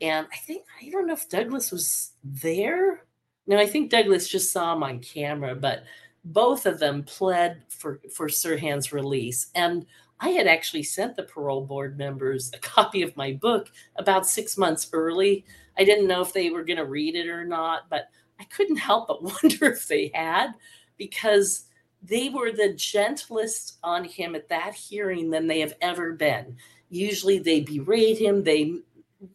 And 0.00 0.26
I 0.32 0.36
think 0.38 0.64
I 0.82 0.90
don't 0.90 1.06
know 1.06 1.12
if 1.12 1.28
Douglas 1.28 1.70
was 1.70 2.12
there. 2.24 3.04
No, 3.46 3.58
I 3.58 3.66
think 3.66 3.90
Douglas 3.90 4.28
just 4.28 4.52
saw 4.52 4.74
him 4.74 4.82
on 4.82 5.00
camera, 5.00 5.54
but 5.54 5.84
both 6.24 6.66
of 6.66 6.78
them 6.78 7.02
pled 7.02 7.62
for 7.68 8.00
for 8.12 8.28
Sirhan's 8.28 8.92
release. 8.92 9.50
And 9.54 9.86
I 10.20 10.30
had 10.30 10.46
actually 10.46 10.82
sent 10.82 11.16
the 11.16 11.22
parole 11.22 11.64
board 11.64 11.96
members 11.96 12.50
a 12.52 12.58
copy 12.58 13.02
of 13.02 13.16
my 13.16 13.32
book 13.32 13.70
about 13.96 14.26
six 14.26 14.58
months 14.58 14.88
early. 14.92 15.44
I 15.78 15.84
didn't 15.84 16.08
know 16.08 16.22
if 16.22 16.32
they 16.32 16.50
were 16.50 16.64
going 16.64 16.78
to 16.78 16.84
read 16.84 17.14
it 17.14 17.28
or 17.28 17.44
not, 17.44 17.88
but 17.88 18.08
I 18.40 18.44
couldn't 18.44 18.76
help 18.76 19.08
but 19.08 19.22
wonder 19.42 19.66
if 19.66 19.86
they 19.86 20.10
had 20.14 20.54
because 20.96 21.66
they 22.02 22.28
were 22.28 22.52
the 22.52 22.74
gentlest 22.74 23.78
on 23.82 24.04
him 24.04 24.34
at 24.34 24.48
that 24.48 24.74
hearing 24.74 25.30
than 25.30 25.46
they 25.46 25.60
have 25.60 25.74
ever 25.80 26.12
been. 26.12 26.56
Usually 26.90 27.38
they 27.38 27.60
berate 27.60 28.18
him, 28.18 28.42
they 28.42 28.76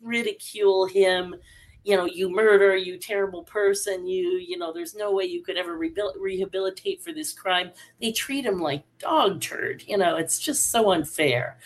ridicule 0.01 0.85
him, 0.85 1.35
you 1.83 1.97
know, 1.97 2.05
you 2.05 2.29
murder, 2.29 2.75
you 2.75 2.97
terrible 2.97 3.43
person, 3.43 4.07
you, 4.07 4.37
you 4.37 4.57
know, 4.57 4.71
there's 4.71 4.95
no 4.95 5.11
way 5.11 5.25
you 5.25 5.43
could 5.43 5.57
ever 5.57 5.77
rebuild 5.77 6.15
rehabilitate 6.19 7.01
for 7.03 7.11
this 7.11 7.33
crime. 7.33 7.71
They 8.01 8.11
treat 8.11 8.45
him 8.45 8.61
like 8.61 8.83
dog 8.99 9.41
turd, 9.41 9.83
you 9.85 9.97
know, 9.97 10.15
it's 10.15 10.39
just 10.39 10.71
so 10.71 10.91
unfair. 10.91 11.57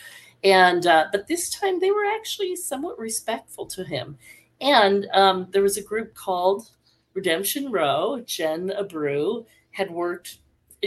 And, 0.44 0.86
uh, 0.86 1.06
but 1.12 1.26
this 1.26 1.50
time 1.50 1.80
they 1.80 1.90
were 1.90 2.04
actually 2.04 2.56
somewhat 2.56 2.98
respectful 2.98 3.66
to 3.66 3.84
him. 3.84 4.18
And 4.60 5.06
um, 5.12 5.46
there 5.50 5.62
was 5.62 5.76
a 5.76 5.82
group 5.82 6.14
called 6.14 6.70
Redemption 7.14 7.70
Row. 7.70 8.22
Jen 8.26 8.72
Abreu 8.78 9.46
had 9.70 9.90
worked, 9.90 10.38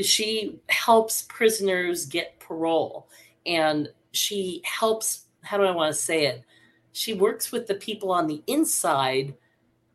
she 0.02 0.60
helps 0.68 1.24
prisoners 1.24 2.06
get 2.06 2.40
parole. 2.40 3.08
And 3.46 3.90
she 4.12 4.62
helps, 4.66 5.26
how 5.42 5.58
do 5.58 5.64
I 5.64 5.72
want 5.72 5.94
to 5.94 6.00
say 6.00 6.26
it? 6.26 6.44
She 6.94 7.14
works 7.14 7.52
with 7.52 7.68
the 7.68 7.76
people 7.76 8.12
on 8.12 8.28
the 8.28 8.44
inside 8.48 9.36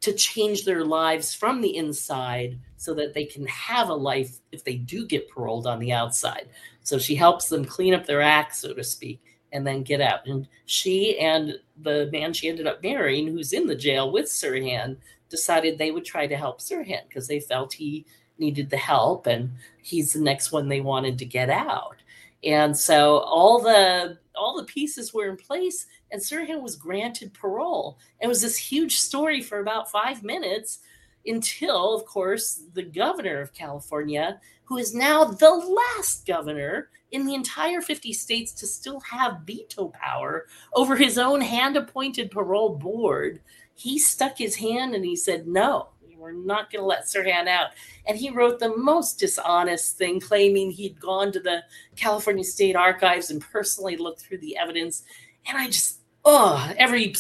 to 0.01 0.13
change 0.13 0.65
their 0.65 0.85
lives 0.85 1.35
from 1.35 1.61
the 1.61 1.77
inside 1.77 2.59
so 2.77 2.95
that 2.95 3.15
they 3.15 3.25
can 3.25 3.47
have 3.47 3.89
a 3.89 3.95
life 3.95 4.39
if 4.53 4.63
they 4.63 4.77
do 4.77 5.07
get 5.07 5.29
paroled 5.31 5.67
on 5.67 5.79
the 5.79 5.93
outside. 5.93 6.49
So 6.83 6.99
she 6.99 7.15
helps 7.15 7.49
them 7.49 7.65
clean 7.65 7.95
up 7.95 8.07
their 8.07 8.23
act, 8.23 8.55
so 8.55 8.73
to 8.75 8.85
speak, 8.85 9.21
and 9.53 9.67
then 9.67 9.83
get 9.83 10.01
out. 10.01 10.27
And 10.27 10.47
she 10.67 11.19
and 11.19 11.59
the 11.83 12.09
man 12.13 12.33
she 12.33 12.49
ended 12.49 12.67
up 12.67 12.83
marrying, 12.83 13.27
who's 13.27 13.53
in 13.53 13.67
the 13.67 13.75
jail 13.75 14.13
with 14.13 14.27
Sirhan, 14.27 14.97
decided 15.29 15.77
they 15.77 15.91
would 15.91 16.05
try 16.05 16.27
to 16.27 16.37
help 16.37 16.61
Sirhan 16.61 17.09
because 17.09 17.27
they 17.27 17.41
felt 17.41 17.73
he 17.73 18.07
needed 18.39 18.71
the 18.71 18.77
help 18.77 19.27
and 19.27 19.51
he's 19.83 20.13
the 20.13 20.21
next 20.21 20.53
one 20.53 20.69
they 20.69 20.81
wanted 20.81 21.19
to 21.19 21.25
get 21.25 21.51
out. 21.51 21.97
And 22.45 22.77
so 22.77 23.19
all 23.19 23.61
the 23.61 24.19
all 24.37 24.57
the 24.57 24.65
pieces 24.65 25.13
were 25.13 25.29
in 25.29 25.37
place 25.37 25.87
and 26.11 26.21
Sirhan 26.21 26.63
was 26.63 26.77
granted 26.77 27.35
parole. 27.35 27.99
It 28.21 28.27
was 28.27 28.43
this 28.43 28.57
huge 28.57 28.99
story 28.99 29.43
for 29.43 29.61
about 29.61 29.91
five 29.91 30.23
minutes 30.23 30.81
until, 31.27 31.95
of 31.95 32.05
course, 32.05 32.63
the 32.75 32.83
governor 32.83 33.41
of 33.41 33.53
California, 33.53 34.41
who 34.65 34.79
is 34.79 34.95
now 34.95 35.25
the 35.25 35.51
last 35.51 36.27
governor 36.27 36.91
in 37.11 37.27
the 37.27 37.35
entire 37.35 37.81
50 37.81 38.13
states 38.13 38.53
to 38.53 38.67
still 38.67 39.01
have 39.01 39.43
veto 39.45 39.89
power 39.89 40.47
over 40.75 40.97
his 40.97 41.19
own 41.19 41.41
hand 41.41 41.77
appointed 41.77 42.31
parole 42.31 42.77
board, 42.77 43.41
he 43.75 43.99
stuck 43.99 44.39
his 44.39 44.57
hand 44.57 44.95
and 44.95 45.05
he 45.05 45.17
said, 45.17 45.47
No, 45.47 45.89
we're 46.17 46.33
not 46.33 46.73
going 46.73 46.83
to 46.83 46.87
let 46.87 47.05
Sirhan 47.05 47.47
out. 47.47 47.71
And 48.07 48.19
he 48.19 48.31
wrote 48.31 48.59
the 48.59 48.77
most 48.77 49.19
dishonest 49.19 49.97
thing, 49.97 50.19
claiming 50.19 50.71
he'd 50.71 51.01
gone 51.01 51.31
to 51.33 51.41
the 51.41 51.63
California 51.95 52.45
State 52.45 52.75
Archives 52.75 53.31
and 53.31 53.41
personally 53.41 53.97
looked 53.97 54.23
through 54.23 54.39
the 54.39 54.57
evidence. 54.57 55.05
And 55.49 55.59
I 55.59 55.67
just, 55.67 55.99
oh, 56.25 56.73
every 56.77 57.15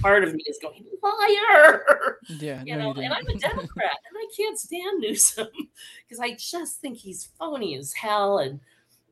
part 0.00 0.24
of 0.24 0.34
me 0.34 0.42
is 0.46 0.58
going, 0.60 0.84
liar. 1.02 2.18
Yeah, 2.28 2.62
you 2.64 2.76
no, 2.76 2.92
know, 2.92 3.00
you 3.00 3.02
and 3.02 3.12
I'm 3.12 3.26
a 3.26 3.34
Democrat 3.38 3.98
and 4.08 4.16
I 4.16 4.26
can't 4.36 4.58
stand 4.58 5.00
Newsom 5.00 5.48
because 6.08 6.20
I 6.20 6.34
just 6.34 6.80
think 6.80 6.98
he's 6.98 7.28
phony 7.38 7.76
as 7.76 7.92
hell. 7.92 8.38
And 8.38 8.60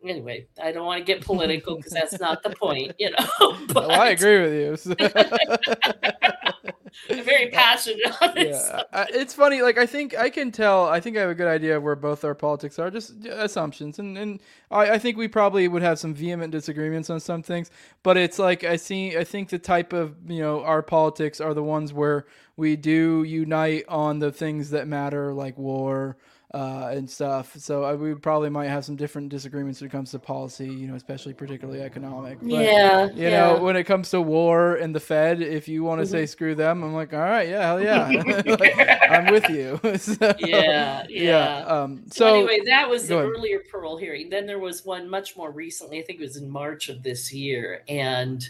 anyway, 0.07 0.47
I 0.63 0.73
don't 0.73 0.87
want 0.87 0.99
to 0.99 1.05
get 1.05 1.23
political 1.23 1.77
because 1.77 1.93
that's 1.93 2.21
not 2.21 2.43
the 2.43 2.51
point, 2.51 2.93
you 2.99 3.11
know. 3.11 3.57
But 3.69 3.89
Well, 3.89 4.01
I 4.01 4.11
agree 4.11 4.41
with 4.41 4.87
you. 4.89 4.97
I'm 7.11 7.25
very 7.25 7.49
passionate 7.51 8.01
on 8.23 8.35
this. 8.35 8.69
yeah, 8.71 8.83
I- 8.93 9.07
it's 9.11 9.35
funny. 9.35 9.63
Like 9.63 9.79
I 9.79 9.87
think 9.87 10.17
I 10.17 10.31
can 10.31 10.53
tell. 10.53 10.87
I 10.87 11.01
think 11.01 11.17
I 11.17 11.21
have 11.21 11.31
a 11.31 11.35
good 11.35 11.49
idea 11.49 11.77
of 11.77 11.83
where 11.83 11.97
both 11.97 12.25
our 12.25 12.35
politics 12.35 12.79
are. 12.79 12.91
Just 12.91 13.25
assumptions, 13.27 13.99
and 13.99 14.17
and 14.19 14.41
I, 14.71 14.93
I 14.93 14.99
think 14.99 15.17
we 15.17 15.29
probably 15.29 15.69
would 15.69 15.83
have 15.83 15.99
some 15.99 16.15
vehement 16.15 16.53
disagreements 16.53 17.11
on 17.11 17.21
some 17.21 17.43
things. 17.43 17.71
But 18.03 18.17
it's 18.17 18.39
like 18.39 18.65
I 18.65 18.77
see. 18.77 19.17
I 19.17 19.25
think 19.25 19.49
the 19.49 19.59
type 19.59 19.93
of 19.93 20.15
you 20.29 20.41
know 20.43 20.63
our 20.63 20.83
politics 20.83 21.41
are 21.41 21.55
the 21.55 21.63
ones 21.63 21.93
where 21.93 22.27
we 22.57 22.77
do 22.77 23.23
unite 23.23 23.85
on 23.89 24.19
the 24.19 24.31
things 24.33 24.71
that 24.71 24.87
matter, 24.87 25.33
like 25.33 25.57
war. 25.59 26.17
Uh, 26.55 26.91
and 26.93 27.09
stuff. 27.09 27.57
So 27.57 27.83
I, 27.83 27.95
we 27.95 28.15
probably 28.15 28.51
might 28.51 28.69
have 28.69 28.85
some 28.85 28.95
different 28.95 29.31
disagreements 29.31 29.81
when 29.81 29.89
it 29.89 29.91
comes 29.91 30.11
to 30.11 30.19
policy, 30.19 30.69
you 30.69 30.87
know, 30.87 30.97
especially 30.97 31.33
particularly 31.33 31.81
economic. 31.81 32.41
But, 32.41 32.51
yeah, 32.51 33.07
you 33.07 33.23
yeah. 33.23 33.55
know, 33.55 33.63
when 33.63 33.75
it 33.75 33.85
comes 33.85 34.11
to 34.11 34.21
war 34.21 34.75
and 34.75 34.95
the 34.95 35.01
Fed, 35.01 35.41
if 35.41 35.67
you 35.67 35.83
want 35.83 36.03
to 36.03 36.07
say 36.07 36.27
screw 36.27 36.55
them, 36.55 36.83
I'm 36.83 36.93
like, 36.93 37.15
all 37.15 37.21
right, 37.21 37.49
yeah, 37.49 37.63
hell 37.63 37.83
yeah, 37.83 38.07
Like, 38.61 38.79
I'm 39.11 39.33
with 39.33 39.49
you. 39.49 39.81
So, 39.99 40.35
yeah, 40.41 41.07
yeah. 41.09 41.65
Um, 41.65 42.03
So, 42.09 42.27
so, 42.27 42.35
anyway, 42.35 42.61
that 42.67 42.87
was 42.87 43.09
the 43.09 43.19
earlier 43.19 43.61
parole 43.71 43.97
hearing. 43.97 44.29
Then 44.29 44.45
there 44.45 44.59
was 44.59 44.85
one 44.85 45.09
much 45.09 45.37
more 45.39 45.51
recently. 45.51 46.01
I 46.01 46.03
think 46.03 46.21
it 46.21 46.23
was 46.23 46.37
in 46.37 46.51
March 46.51 46.91
of 46.91 47.03
this 47.03 47.33
year, 47.33 47.83
and 47.89 48.47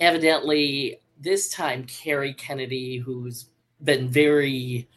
evidently 0.00 1.00
this 1.20 1.50
time 1.50 1.84
Kerry 1.84 2.32
Kennedy, 2.32 2.96
who's 2.96 3.46
been 3.82 4.08
very 4.08 4.88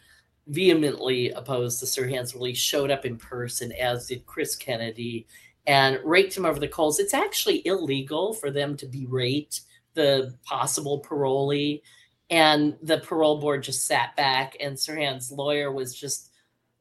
vehemently 0.48 1.32
opposed 1.32 1.80
to 1.80 1.86
Sirhan's 1.86 2.34
release, 2.34 2.58
showed 2.58 2.92
up 2.92 3.06
in 3.06 3.18
person, 3.18 3.72
as 3.74 4.08
did 4.08 4.26
Chris 4.26 4.56
Kennedy, 4.56 5.28
and 5.66 6.00
raked 6.04 6.36
him 6.36 6.46
over 6.46 6.60
the 6.60 6.68
coals. 6.68 7.00
It's 7.00 7.14
actually 7.14 7.66
illegal 7.68 8.34
for 8.34 8.52
them 8.52 8.78
to 8.78 8.86
berate 8.86 9.62
the 9.94 10.34
possible 10.44 11.02
parolee. 11.02 11.82
And 12.30 12.76
the 12.82 13.00
parole 13.00 13.40
board 13.40 13.64
just 13.64 13.86
sat 13.86 14.16
back, 14.16 14.58
and 14.60 14.76
Sirhan's 14.76 15.32
lawyer 15.32 15.72
was 15.72 15.94
just 15.94 16.32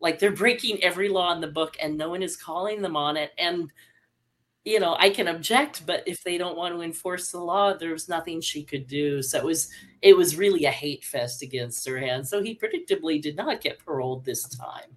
like, 0.01 0.19
they're 0.19 0.33
breaking 0.33 0.83
every 0.83 1.09
law 1.09 1.33
in 1.33 1.41
the 1.41 1.47
book, 1.47 1.77
and 1.81 1.97
no 1.97 2.11
one 2.11 2.23
is 2.23 2.37
calling 2.37 2.83
them 2.83 2.97
on 2.97 3.17
it. 3.17 3.33
And 3.39 3.73
you 4.67 4.81
know, 4.81 4.97
I 4.99 5.11
can 5.11 5.29
object, 5.29 5.87
but 5.87 6.03
if 6.07 6.25
they 6.25 6.37
don't 6.37 6.57
want 6.57 6.75
to 6.75 6.83
enforce 6.83 7.31
the 7.31 7.39
law, 7.39 7.73
there's 7.73 8.09
nothing 8.09 8.41
she 8.41 8.65
could 8.65 8.89
do. 8.89 9.23
So 9.23 9.39
it 9.39 9.45
was 9.45 9.71
it 10.03 10.17
was 10.17 10.37
really 10.37 10.65
a 10.65 10.73
hate 10.73 11.05
fest 11.05 11.41
against 11.41 11.87
Sirhan. 11.87 12.27
So 12.27 12.43
he 12.43 12.59
predictably 12.59 13.23
did 13.23 13.37
not 13.37 13.61
get 13.61 13.79
paroled 13.87 14.25
this 14.25 14.49
time. 14.49 14.97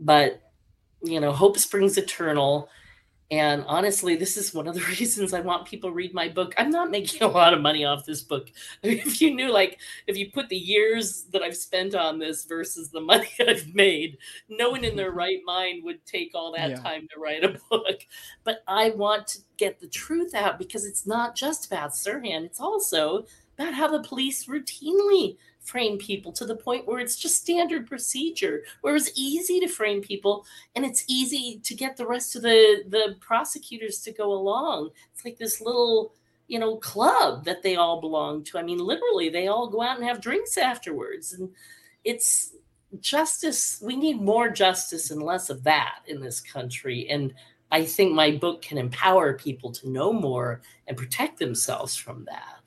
But 0.00 0.40
you 1.04 1.20
know, 1.20 1.30
hope 1.30 1.58
springs 1.58 1.98
eternal. 1.98 2.70
And 3.32 3.64
honestly, 3.66 4.14
this 4.14 4.36
is 4.36 4.52
one 4.52 4.68
of 4.68 4.74
the 4.74 4.82
reasons 5.00 5.32
I 5.32 5.40
want 5.40 5.66
people 5.66 5.88
to 5.90 5.94
read 5.94 6.12
my 6.12 6.28
book. 6.28 6.54
I'm 6.58 6.70
not 6.70 6.90
making 6.90 7.22
a 7.22 7.28
lot 7.28 7.54
of 7.54 7.62
money 7.62 7.84
off 7.84 8.04
this 8.04 8.20
book. 8.20 8.50
if 8.82 9.22
you 9.22 9.34
knew, 9.34 9.50
like, 9.50 9.80
if 10.06 10.18
you 10.18 10.30
put 10.30 10.50
the 10.50 10.56
years 10.56 11.24
that 11.32 11.42
I've 11.42 11.56
spent 11.56 11.94
on 11.94 12.18
this 12.18 12.44
versus 12.44 12.90
the 12.90 13.00
money 13.12 13.28
I've 13.40 13.74
made, 13.74 14.18
no 14.50 14.70
one 14.70 14.84
in 14.84 14.96
their 14.96 15.12
right 15.12 15.40
mind 15.46 15.82
would 15.84 16.04
take 16.04 16.32
all 16.34 16.52
that 16.52 16.72
Yeah. 16.72 16.76
time 16.76 17.08
to 17.14 17.20
write 17.20 17.42
a 17.42 17.58
book. 17.70 18.06
But 18.44 18.62
I 18.68 18.90
want 18.90 19.26
to 19.28 19.38
get 19.56 19.80
the 19.80 19.88
truth 19.88 20.34
out 20.34 20.58
because 20.58 20.84
it's 20.84 21.06
not 21.06 21.34
just 21.34 21.66
about 21.66 21.92
Sirhan, 21.92 22.44
it's 22.44 22.60
also 22.60 23.24
about 23.58 23.74
how 23.74 23.88
the 23.88 24.06
police 24.06 24.46
routinely 24.46 25.36
frame 25.62 25.96
people 25.96 26.32
to 26.32 26.44
the 26.44 26.56
point 26.56 26.86
where 26.86 26.98
it's 26.98 27.16
just 27.16 27.40
standard 27.40 27.86
procedure, 27.86 28.64
where 28.80 28.96
it's 28.96 29.12
easy 29.14 29.60
to 29.60 29.68
frame 29.68 30.02
people 30.02 30.44
and 30.74 30.84
it's 30.84 31.04
easy 31.08 31.60
to 31.62 31.74
get 31.74 31.96
the 31.96 32.06
rest 32.06 32.36
of 32.36 32.42
the 32.42 32.82
the 32.88 33.16
prosecutors 33.20 34.00
to 34.00 34.12
go 34.12 34.32
along. 34.32 34.90
It's 35.14 35.24
like 35.24 35.38
this 35.38 35.60
little 35.60 36.14
you 36.48 36.58
know 36.58 36.76
club 36.76 37.44
that 37.44 37.62
they 37.62 37.76
all 37.76 38.00
belong 38.00 38.44
to. 38.44 38.58
I 38.58 38.62
mean, 38.62 38.78
literally, 38.78 39.28
they 39.28 39.46
all 39.46 39.68
go 39.68 39.82
out 39.82 39.98
and 39.98 40.06
have 40.06 40.20
drinks 40.20 40.58
afterwards, 40.58 41.32
and 41.32 41.50
it's 42.04 42.54
justice. 43.00 43.80
We 43.82 43.96
need 43.96 44.20
more 44.20 44.50
justice 44.50 45.10
and 45.10 45.22
less 45.22 45.48
of 45.48 45.64
that 45.64 46.00
in 46.06 46.20
this 46.20 46.40
country, 46.40 47.08
and. 47.08 47.32
I 47.74 47.86
think 47.86 48.12
my 48.12 48.32
book 48.32 48.60
can 48.60 48.76
empower 48.76 49.32
people 49.32 49.72
to 49.72 49.88
know 49.88 50.12
more 50.12 50.60
and 50.86 50.94
protect 50.94 51.38
themselves 51.38 51.96
from 51.96 52.26
that. 52.26 52.61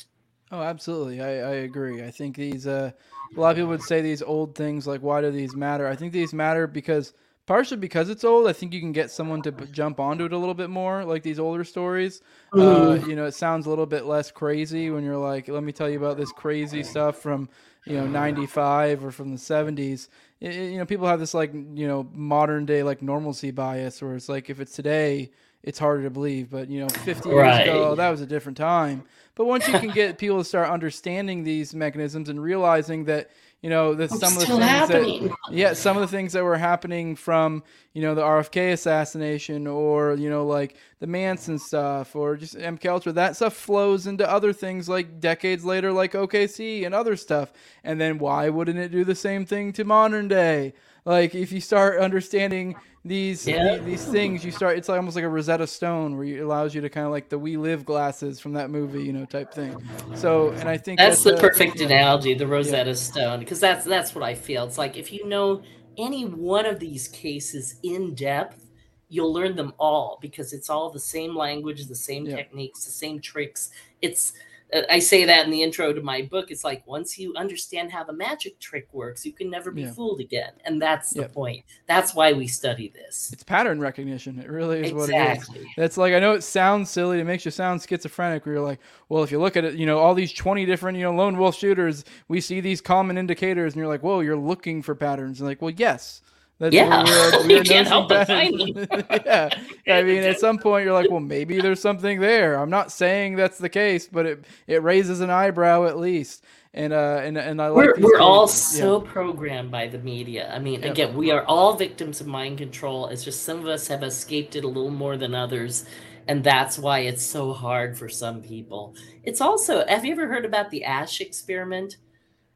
Oh, 0.55 0.61
absolutely, 0.63 1.21
I, 1.21 1.27
I 1.27 1.53
agree. 1.67 2.03
I 2.03 2.11
think 2.11 2.35
these, 2.35 2.65
uh, 2.67 2.91
a 3.35 3.39
lot 3.39 3.51
of 3.51 3.55
people 3.57 3.69
would 3.69 3.81
say 3.83 4.01
these 4.01 4.21
old 4.21 4.55
things 4.55 4.87
like, 4.87 5.01
why 5.01 5.21
do 5.21 5.31
these 5.31 5.55
matter? 5.55 5.87
I 5.87 5.95
think 5.95 6.13
these 6.13 6.33
matter 6.33 6.67
because 6.67 7.13
partially 7.45 7.77
because 7.77 8.09
it's 8.09 8.23
old. 8.23 8.47
I 8.47 8.53
think 8.53 8.73
you 8.73 8.79
can 8.79 8.91
get 8.91 9.11
someone 9.11 9.41
to 9.43 9.51
b- 9.51 9.65
jump 9.71 9.99
onto 9.99 10.25
it 10.25 10.33
a 10.33 10.37
little 10.37 10.53
bit 10.55 10.69
more, 10.69 11.03
like 11.05 11.21
these 11.23 11.39
older 11.39 11.63
stories. 11.63 12.21
Uh, 12.53 12.97
you 13.05 13.15
know, 13.15 13.25
it 13.25 13.33
sounds 13.33 13.65
a 13.65 13.69
little 13.69 13.85
bit 13.85 14.05
less 14.05 14.31
crazy 14.31 14.89
when 14.89 15.03
you're 15.03 15.17
like, 15.17 15.47
let 15.47 15.63
me 15.63 15.71
tell 15.71 15.89
you 15.89 15.97
about 15.97 16.17
this 16.17 16.31
crazy 16.31 16.81
stuff 16.83 17.17
from, 17.17 17.49
you 17.85 17.97
know, 17.97 18.07
95 18.07 19.05
or 19.05 19.11
from 19.11 19.31
the 19.31 19.37
70s. 19.37 20.09
I- 20.41 20.45
I- 20.47 20.49
you 20.49 20.77
know, 20.77 20.85
people 20.85 21.07
have 21.07 21.19
this 21.19 21.33
like, 21.33 21.53
you 21.53 21.87
know, 21.87 22.07
modern 22.13 22.65
day 22.65 22.81
like 22.83 23.01
normalcy 23.01 23.51
bias 23.51 24.01
where 24.01 24.15
it's 24.15 24.29
like 24.29 24.49
if 24.49 24.59
it's 24.59 24.71
today, 24.73 25.31
it's 25.65 25.77
harder 25.79 26.03
to 26.03 26.09
believe. 26.09 26.49
But 26.49 26.69
you 26.69 26.79
know, 26.79 26.87
50 26.89 27.29
Right. 27.29 27.65
years 27.65 27.75
ago, 27.75 27.95
that 27.95 28.09
was 28.09 28.21
a 28.21 28.25
different 28.25 28.57
time. 28.57 29.03
But 29.35 29.45
once 29.45 29.67
you 29.67 29.77
can 29.77 29.89
get 29.89 30.17
people 30.23 30.37
to 30.37 30.45
start 30.45 30.69
understanding 30.69 31.43
these 31.43 31.75
mechanisms 31.75 32.29
and 32.29 32.41
realizing 32.41 33.03
that 33.05 33.29
you 33.61 33.69
know 33.69 33.95
that 33.95 34.11
It's 34.11 34.19
some 34.19 34.33
of 34.33 34.39
the 34.39 34.45
things 34.45 34.63
happening. 34.63 35.27
that 35.27 35.35
yeah 35.51 35.73
some 35.73 35.97
of 35.97 36.01
the 36.01 36.07
things 36.07 36.33
that 36.33 36.43
were 36.43 36.57
happening 36.57 37.15
from 37.15 37.63
you 37.93 38.01
know 38.03 38.13
the 38.13 38.21
RFK 38.21 38.73
assassination 38.73 39.65
or 39.65 40.13
you 40.15 40.29
know 40.29 40.45
like 40.45 40.75
the 40.99 41.07
Manson 41.07 41.57
stuff 41.57 42.15
or 42.15 42.35
just 42.37 42.55
MK 42.55 42.85
Ultra 42.85 43.11
that 43.13 43.35
stuff 43.35 43.55
flows 43.55 44.05
into 44.07 44.29
other 44.29 44.53
things 44.53 44.87
like 44.87 45.19
decades 45.19 45.65
later 45.65 45.91
like 45.91 46.13
OKC 46.13 46.85
and 46.85 46.93
other 46.93 47.15
stuff 47.15 47.51
and 47.83 47.99
then 47.99 48.19
why 48.19 48.49
wouldn't 48.49 48.77
it 48.77 48.91
do 48.91 49.03
the 49.03 49.15
same 49.15 49.45
thing 49.45 49.73
to 49.73 49.83
modern 49.83 50.27
day 50.27 50.73
like 51.05 51.35
if 51.35 51.51
you 51.51 51.61
start 51.61 51.99
understanding 51.99 52.75
these 53.03 53.47
Yeah. 53.47 53.75
the- 53.77 53.83
these 53.83 54.03
things 54.03 54.43
you 54.43 54.51
start 54.51 54.77
it's 54.77 54.89
like 54.89 54.97
almost 54.97 55.15
like 55.15 55.23
a 55.25 55.29
Rosetta 55.29 55.67
Stone 55.67 56.17
where 56.17 56.25
it 56.25 56.39
allows 56.39 56.73
you 56.73 56.81
to 56.81 56.89
kind 56.89 57.05
of 57.05 57.11
like 57.11 57.29
the 57.29 57.37
We 57.37 57.55
Live 57.57 57.85
glasses 57.85 58.39
from 58.39 58.53
that 58.53 58.69
movie 58.71 59.03
you 59.03 59.13
know 59.13 59.25
type 59.25 59.53
thing 59.53 59.77
so 60.15 60.49
and 60.49 60.67
I 60.67 60.77
think 60.77 60.99
That's 60.99 61.23
the 61.23 61.35
a- 61.37 61.39
perfect 61.39 61.79
analogy, 61.81 62.33
the 62.33 62.47
Rosetta 62.47 62.95
Stone, 62.95 63.39
because 63.39 63.59
that's 63.59 63.85
that's 63.85 64.15
what 64.15 64.23
I 64.23 64.33
feel. 64.33 64.63
It's 64.65 64.77
like 64.79 64.97
if 64.97 65.13
you 65.13 65.27
know 65.27 65.61
any 65.97 66.25
one 66.25 66.65
of 66.65 66.79
these 66.79 67.07
cases 67.07 67.75
in 67.83 68.15
depth, 68.15 68.65
you'll 69.07 69.31
learn 69.31 69.55
them 69.55 69.71
all 69.77 70.17
because 70.21 70.51
it's 70.51 70.69
all 70.69 70.89
the 70.89 70.99
same 70.99 71.35
language, 71.37 71.85
the 71.85 71.95
same 71.95 72.25
Yeah. 72.25 72.35
techniques, 72.35 72.83
the 72.85 72.91
same 72.91 73.21
tricks. 73.21 73.69
It's 74.01 74.33
Uh, 74.73 74.81
I 74.89 74.99
say 74.99 75.25
that 75.25 75.45
in 75.45 75.51
the 75.51 75.61
intro 75.61 75.93
to 75.93 76.01
my 76.01 76.23
book. 76.23 76.49
It's 76.49 76.63
like 76.63 76.85
once 76.87 77.19
you 77.19 77.33
understand 77.35 77.91
how 77.91 78.03
the 78.03 78.13
magic 78.13 78.59
trick 78.59 78.87
works, 78.91 79.25
you 79.25 79.31
can 79.31 79.49
never 79.49 79.69
be 79.71 79.83
Yeah. 79.83 79.91
fooled 79.93 80.19
again, 80.19 80.53
and 80.65 80.81
that's 80.81 81.11
the 81.11 81.21
Yep. 81.21 81.33
point. 81.33 81.65
That's 81.87 82.15
why 82.15 82.33
we 82.33 82.47
study 82.47 82.87
this. 82.89 83.29
it's 83.31 83.43
pattern 83.43 83.79
recognition 83.79 84.39
it 84.39 84.49
really 84.49 84.81
is 84.85 84.93
what 84.93 85.09
it 85.09 85.15
is 85.15 85.37
Exactly. 85.37 85.67
That's 85.77 85.97
like 85.97 86.13
I 86.13 86.19
know 86.19 86.33
it 86.33 86.41
sounds 86.43 86.89
silly. 86.89 87.19
It 87.19 87.25
makes 87.25 87.45
you 87.45 87.51
sound 87.51 87.81
schizophrenic. 87.81 88.45
Where 88.45 88.55
you're 88.55 88.63
like, 88.65 88.79
well, 89.09 89.23
if 89.23 89.31
you 89.31 89.39
look 89.39 89.55
at 89.55 89.65
it, 89.65 89.75
you 89.75 89.85
know, 89.85 89.99
all 89.99 90.13
these 90.15 90.33
20 90.33 90.65
different, 90.65 90.97
you 90.97 91.03
know, 91.03 91.13
lone 91.13 91.37
wolf 91.37 91.55
shooters, 91.55 92.03
we 92.27 92.41
see 92.41 92.59
these 92.59 92.81
common 92.81 93.17
indicators, 93.17 93.73
and 93.73 93.79
you're 93.79 93.87
like, 93.87 94.01
whoa, 94.03 94.19
you're 94.21 94.35
looking 94.37 94.81
for 94.81 94.95
patterns. 94.95 95.39
And 95.39 95.47
like, 95.47 95.61
well, 95.61 95.71
yes. 95.71 96.21
That's 96.59 96.73
Yeah. 96.73 97.03
You 97.47 97.61
can't 97.63 97.87
help 97.87 98.09
but 98.09 98.29
yeah. 98.29 99.49
I 99.87 100.03
mean, 100.03 100.23
at 100.23 100.39
some 100.39 100.57
point, 100.57 100.85
you're 100.85 100.93
like, 100.93 101.11
well, 101.11 101.19
maybe 101.19 101.59
there's 101.59 101.81
something 101.81 102.19
there. 102.19 102.55
I'm 102.55 102.69
not 102.69 102.91
saying 102.91 103.35
that's 103.35 103.57
the 103.57 103.69
case, 103.69 104.07
but 104.07 104.25
it 104.25 104.45
it 104.67 104.81
raises 104.83 105.19
an 105.21 105.29
eyebrow 105.29 105.85
at 105.85 105.97
least. 105.97 106.45
And 106.73 106.91
uh, 106.91 107.21
and 107.23 107.37
and 107.37 107.61
I 107.61 107.67
like. 107.69 107.77
we're, 107.77 107.95
these 107.95 108.03
we're 108.05 108.19
all 108.19 108.47
cases. 108.47 108.77
Yeah. 108.77 108.83
so 108.83 109.01
programmed 109.01 109.71
by 109.71 109.87
the 109.87 109.99
media. 109.99 110.51
I 110.53 110.59
mean, 110.59 110.81
Yep. 110.81 110.91
again, 110.91 111.15
we 111.15 111.31
are 111.31 111.45
all 111.45 111.75
victims 111.75 112.19
of 112.21 112.27
mind 112.27 112.57
control. 112.57 113.07
It's 113.07 113.23
just 113.23 113.43
some 113.43 113.59
of 113.59 113.67
us 113.67 113.87
have 113.87 114.03
escaped 114.03 114.55
it 114.55 114.63
a 114.63 114.67
little 114.67 114.91
more 114.91 115.15
than 115.17 115.33
others. 115.35 115.85
And 116.27 116.43
that's 116.43 116.79
why 116.79 116.99
it's 117.01 117.23
so 117.23 117.53
hard 117.53 117.97
for 117.97 118.09
some 118.09 118.41
people. 118.41 118.95
It's 119.23 119.41
also, 119.41 119.85
have 119.85 120.03
you 120.03 120.11
ever 120.11 120.27
heard 120.27 120.43
about 120.43 120.71
the 120.71 120.83
Asch 120.83 121.21
experiment? 121.21 121.97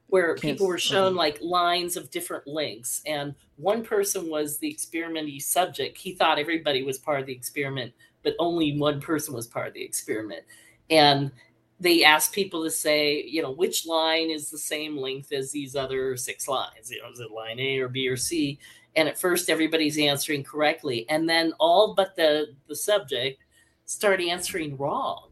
Where 0.09 0.33
Can't 0.33 0.41
people 0.41 0.67
were 0.67 0.79
shown 0.79 1.09
mm-hmm. 1.09 1.17
like 1.17 1.39
lines 1.41 1.95
of 1.95 2.09
different 2.09 2.47
links, 2.47 3.01
and 3.05 3.35
one 3.57 3.83
person 3.83 4.29
was 4.29 4.57
the 4.57 4.73
experimentee 4.73 5.41
subject. 5.41 5.97
He 5.97 6.13
thought 6.13 6.39
everybody 6.39 6.83
was 6.83 6.97
part 6.97 7.19
of 7.19 7.27
the 7.27 7.33
experiment, 7.33 7.93
but 8.23 8.35
only 8.39 8.77
one 8.77 8.99
person 9.01 9.35
was 9.35 9.47
part 9.47 9.67
of 9.67 9.73
the 9.73 9.83
experiment. 9.83 10.43
And 10.89 11.31
they 11.79 12.03
asked 12.03 12.33
people 12.33 12.63
to 12.63 12.71
say, 12.71 13.23
you 13.23 13.41
know, 13.41 13.51
which 13.51 13.85
line 13.85 14.29
is 14.29 14.49
the 14.49 14.57
same 14.57 14.97
length 14.97 15.31
as 15.31 15.51
these 15.51 15.75
other 15.75 16.17
six 16.17 16.47
lines? 16.47 16.91
You 16.91 17.01
know, 17.01 17.09
is 17.11 17.19
it 17.19 17.31
line 17.31 17.59
A 17.59 17.79
or 17.79 17.87
B 17.87 18.07
or 18.07 18.17
C? 18.17 18.59
And 18.95 19.07
at 19.07 19.19
first, 19.19 19.49
everybody's 19.49 19.97
answering 19.97 20.43
correctly, 20.43 21.05
and 21.09 21.29
then 21.29 21.53
all 21.59 21.93
but 21.93 22.15
the 22.15 22.55
the 22.67 22.75
subject 22.75 23.43
start 23.85 24.19
answering 24.19 24.75
wrong. 24.77 25.28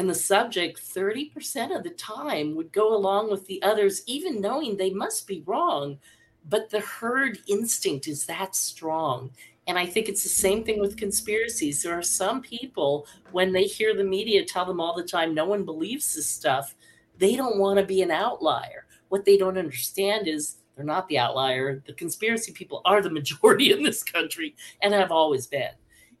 And 0.00 0.08
the 0.08 0.14
subject, 0.14 0.80
30% 0.80 1.76
of 1.76 1.82
the 1.82 1.90
time, 1.90 2.54
would 2.54 2.72
go 2.72 2.96
along 2.96 3.30
with 3.30 3.46
the 3.46 3.60
others, 3.62 4.02
even 4.06 4.40
knowing 4.40 4.74
they 4.74 4.94
must 4.94 5.26
be 5.26 5.42
wrong. 5.44 5.98
But 6.48 6.70
the 6.70 6.80
herd 6.80 7.40
instinct 7.48 8.08
is 8.08 8.24
that 8.24 8.56
strong. 8.56 9.30
And 9.66 9.78
I 9.78 9.84
think 9.84 10.08
it's 10.08 10.22
the 10.22 10.30
same 10.30 10.64
thing 10.64 10.80
with 10.80 10.96
conspiracies. 10.96 11.82
There 11.82 11.92
are 11.92 12.02
some 12.02 12.40
people, 12.40 13.06
when 13.32 13.52
they 13.52 13.64
hear 13.64 13.94
the 13.94 14.02
media 14.02 14.42
tell 14.42 14.64
them 14.64 14.80
all 14.80 14.96
the 14.96 15.02
time, 15.02 15.34
no 15.34 15.44
one 15.44 15.66
believes 15.66 16.14
this 16.14 16.26
stuff, 16.26 16.74
they 17.18 17.36
don't 17.36 17.58
want 17.58 17.78
to 17.78 17.84
be 17.84 18.00
an 18.00 18.10
outlier. 18.10 18.86
What 19.10 19.26
they 19.26 19.36
don't 19.36 19.58
understand 19.58 20.28
is 20.28 20.60
they're 20.76 20.84
not 20.86 21.08
the 21.08 21.18
outlier. 21.18 21.82
The 21.86 21.92
conspiracy 21.92 22.52
people 22.52 22.80
are 22.86 23.02
the 23.02 23.10
majority 23.10 23.70
in 23.70 23.82
this 23.82 24.02
country 24.02 24.56
and 24.80 24.94
have 24.94 25.12
always 25.12 25.46
been. 25.46 25.72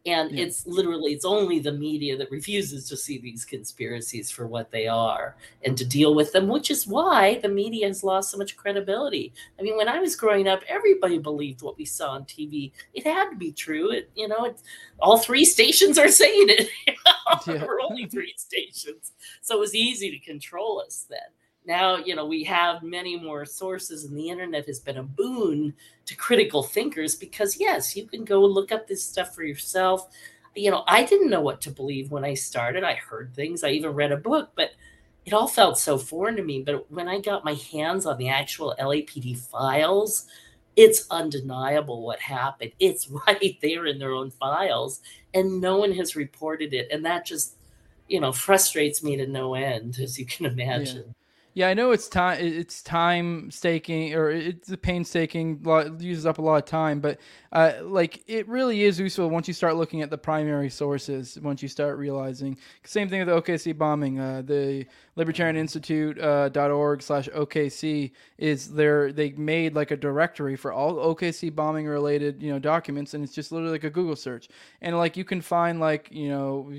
And 0.06 0.30
Yeah. 0.30 0.44
it's 0.44 0.66
literally, 0.66 1.12
it's 1.12 1.26
only 1.26 1.58
the 1.58 1.72
media 1.72 2.16
that 2.16 2.30
refuses 2.30 2.88
to 2.88 2.96
see 2.96 3.18
these 3.18 3.44
conspiracies 3.44 4.30
for 4.30 4.46
what 4.46 4.70
they 4.70 4.86
are 4.88 5.36
and 5.62 5.76
to 5.76 5.84
deal 5.84 6.14
with 6.14 6.32
them, 6.32 6.48
which 6.48 6.70
is 6.70 6.86
why 6.86 7.38
the 7.40 7.48
media 7.50 7.86
has 7.86 8.02
lost 8.02 8.30
so 8.30 8.38
much 8.38 8.56
credibility. 8.56 9.32
I 9.58 9.62
mean, 9.62 9.76
when 9.76 9.88
I 9.88 9.98
was 9.98 10.16
growing 10.16 10.48
up, 10.48 10.62
everybody 10.68 11.18
believed 11.18 11.60
what 11.60 11.76
we 11.76 11.84
saw 11.84 12.12
on 12.12 12.24
TV. 12.24 12.72
It 12.94 13.04
had 13.04 13.28
to 13.28 13.36
be 13.36 13.52
true. 13.52 13.90
It, 13.90 14.10
you 14.14 14.26
know, 14.26 14.46
it, 14.46 14.62
all 15.00 15.18
three 15.18 15.44
stations 15.44 15.98
are 15.98 16.08
saying 16.08 16.46
it. 16.48 16.68
Yeah. 17.46 17.58
there 17.58 17.66
were 17.66 17.80
only 17.80 18.06
three 18.06 18.34
stations. 18.36 19.12
So 19.40 19.56
it 19.56 19.60
was 19.60 19.74
easy 19.74 20.10
to 20.10 20.18
control 20.18 20.82
us 20.84 21.06
then. 21.08 21.18
Now, 21.66 21.96
you 21.96 22.14
know, 22.14 22.26
we 22.26 22.42
have 22.44 22.82
many 22.82 23.18
more 23.18 23.44
sources, 23.44 24.04
and 24.04 24.16
the 24.16 24.30
internet 24.30 24.66
has 24.66 24.80
been 24.80 24.96
a 24.96 25.02
boon 25.02 25.74
to 26.06 26.16
critical 26.16 26.62
thinkers 26.62 27.14
because, 27.14 27.60
yes, 27.60 27.94
you 27.94 28.06
can 28.06 28.24
go 28.24 28.40
look 28.40 28.72
up 28.72 28.86
this 28.86 29.04
stuff 29.04 29.34
for 29.34 29.44
yourself. 29.44 30.08
You 30.56 30.70
know, 30.70 30.84
I 30.86 31.04
didn't 31.04 31.30
know 31.30 31.42
what 31.42 31.60
to 31.62 31.70
believe 31.70 32.10
when 32.10 32.24
I 32.24 32.34
started. 32.34 32.82
I 32.82 32.94
heard 32.94 33.34
things, 33.34 33.62
I 33.62 33.70
even 33.70 33.92
read 33.92 34.10
a 34.10 34.16
book, 34.16 34.50
but 34.54 34.70
it 35.26 35.34
all 35.34 35.46
felt 35.46 35.78
so 35.78 35.98
foreign 35.98 36.36
to 36.36 36.42
me. 36.42 36.62
But 36.62 36.90
when 36.90 37.08
I 37.08 37.20
got 37.20 37.44
my 37.44 37.54
hands 37.54 38.06
on 38.06 38.16
the 38.18 38.30
actual 38.30 38.74
LAPD 38.80 39.36
files, 39.36 40.26
it's 40.76 41.06
undeniable 41.10 42.02
what 42.02 42.20
happened. 42.20 42.72
It's 42.80 43.08
right 43.08 43.58
there 43.60 43.86
in 43.86 43.98
their 43.98 44.12
own 44.12 44.30
files, 44.30 45.02
and 45.34 45.60
no 45.60 45.76
one 45.76 45.92
has 45.92 46.16
reported 46.16 46.72
it. 46.72 46.88
And 46.90 47.04
that 47.04 47.26
just, 47.26 47.56
you 48.08 48.18
know, 48.18 48.32
frustrates 48.32 49.02
me 49.02 49.16
to 49.16 49.26
no 49.26 49.54
end, 49.54 49.98
as 50.00 50.18
you 50.18 50.24
can 50.24 50.46
imagine. 50.46 51.04
Yeah, 51.06 51.12
I 51.58 51.74
know 51.74 51.90
it's 51.90 52.08
time. 52.08 52.38
It's 52.40 52.82
time 52.82 53.50
staking, 53.50 54.14
or 54.14 54.30
it's 54.30 54.70
a 54.70 54.76
painstaking. 54.76 55.60
Lot, 55.64 56.00
uses 56.00 56.24
up 56.24 56.38
a 56.38 56.42
lot 56.42 56.62
of 56.62 56.64
time, 56.64 57.00
but 57.00 57.18
uh, 57.52 57.72
like 57.82 58.22
it 58.28 58.48
really 58.48 58.82
is 58.82 59.00
useful 59.00 59.28
once 59.28 59.48
you 59.48 59.54
start 59.54 59.76
looking 59.76 60.00
at 60.02 60.10
the 60.10 60.18
primary 60.18 60.70
sources. 60.70 61.38
Once 61.42 61.60
you 61.62 61.68
start 61.68 61.98
realizing, 61.98 62.56
same 62.84 63.08
thing 63.08 63.18
with 63.18 63.28
the 63.28 63.40
OKC 63.40 63.76
bombing. 63.76 64.20
Uh, 64.20 64.42
the 64.44 64.86
Libertarian 65.20 65.54
Institute 65.56 66.18
uh, 66.18 66.50
.org 66.56 67.02
slash 67.02 67.28
OKC 67.28 68.10
is 68.38 68.72
there. 68.72 69.12
They 69.12 69.32
made 69.32 69.74
like 69.74 69.90
a 69.90 69.96
directory 69.96 70.56
for 70.56 70.72
all 70.72 70.94
OKC 71.14 71.54
bombing 71.54 71.86
related 71.86 72.42
you 72.42 72.50
know 72.50 72.58
documents, 72.58 73.14
and 73.14 73.22
it's 73.22 73.34
just 73.34 73.52
literally 73.52 73.72
like 73.72 73.84
a 73.84 73.90
Google 73.90 74.16
search, 74.16 74.48
and 74.80 74.96
like 74.96 75.16
you 75.16 75.24
can 75.24 75.40
find 75.40 75.78
like 75.78 76.08
you 76.10 76.28
know 76.30 76.72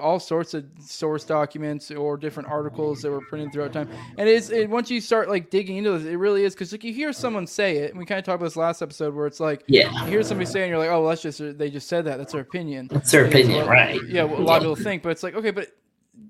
all 0.00 0.20
sorts 0.20 0.54
of 0.54 0.66
source 0.78 1.24
documents 1.24 1.90
or 1.90 2.16
different 2.16 2.48
articles 2.48 3.00
that 3.02 3.10
were 3.10 3.22
printed 3.22 3.52
throughout 3.52 3.72
time. 3.72 3.88
And 4.18 4.28
it's 4.28 4.50
it, 4.50 4.68
once 4.68 4.90
you 4.90 5.00
start 5.00 5.28
like 5.28 5.48
digging 5.50 5.78
into 5.78 5.98
this, 5.98 6.04
it 6.06 6.16
really 6.16 6.44
is 6.44 6.54
because 6.54 6.70
like 6.72 6.84
you 6.84 6.92
hear 6.92 7.12
someone 7.12 7.46
say 7.46 7.78
it, 7.78 7.90
and 7.90 7.98
we 7.98 8.04
kind 8.04 8.18
of 8.18 8.24
talked 8.26 8.36
about 8.36 8.46
this 8.46 8.56
last 8.56 8.82
episode 8.82 9.14
where 9.14 9.26
it's 9.26 9.40
like 9.40 9.64
Yeah. 9.66 9.90
you 10.04 10.10
hear 10.10 10.22
somebody 10.22 10.44
saying 10.50 10.68
you're 10.68 10.78
like, 10.78 10.90
oh, 10.90 11.00
well, 11.00 11.08
that's 11.08 11.22
just 11.22 11.40
they 11.58 11.70
just 11.70 11.88
said 11.88 12.04
that. 12.04 12.18
That's 12.18 12.32
their 12.32 12.42
opinion. 12.42 12.88
that's 12.92 13.10
their 13.10 13.24
And 13.24 13.32
opinion, 13.34 13.58
what- 13.60 13.68
right? 13.68 14.00
Yeah, 14.06 14.24
what 14.24 14.38
a 14.40 14.42
lot 14.42 14.56
of 14.58 14.62
people 14.62 14.76
think, 14.76 15.02
but 15.02 15.08
it's 15.10 15.22
like 15.22 15.34
okay, 15.34 15.50
but 15.50 15.68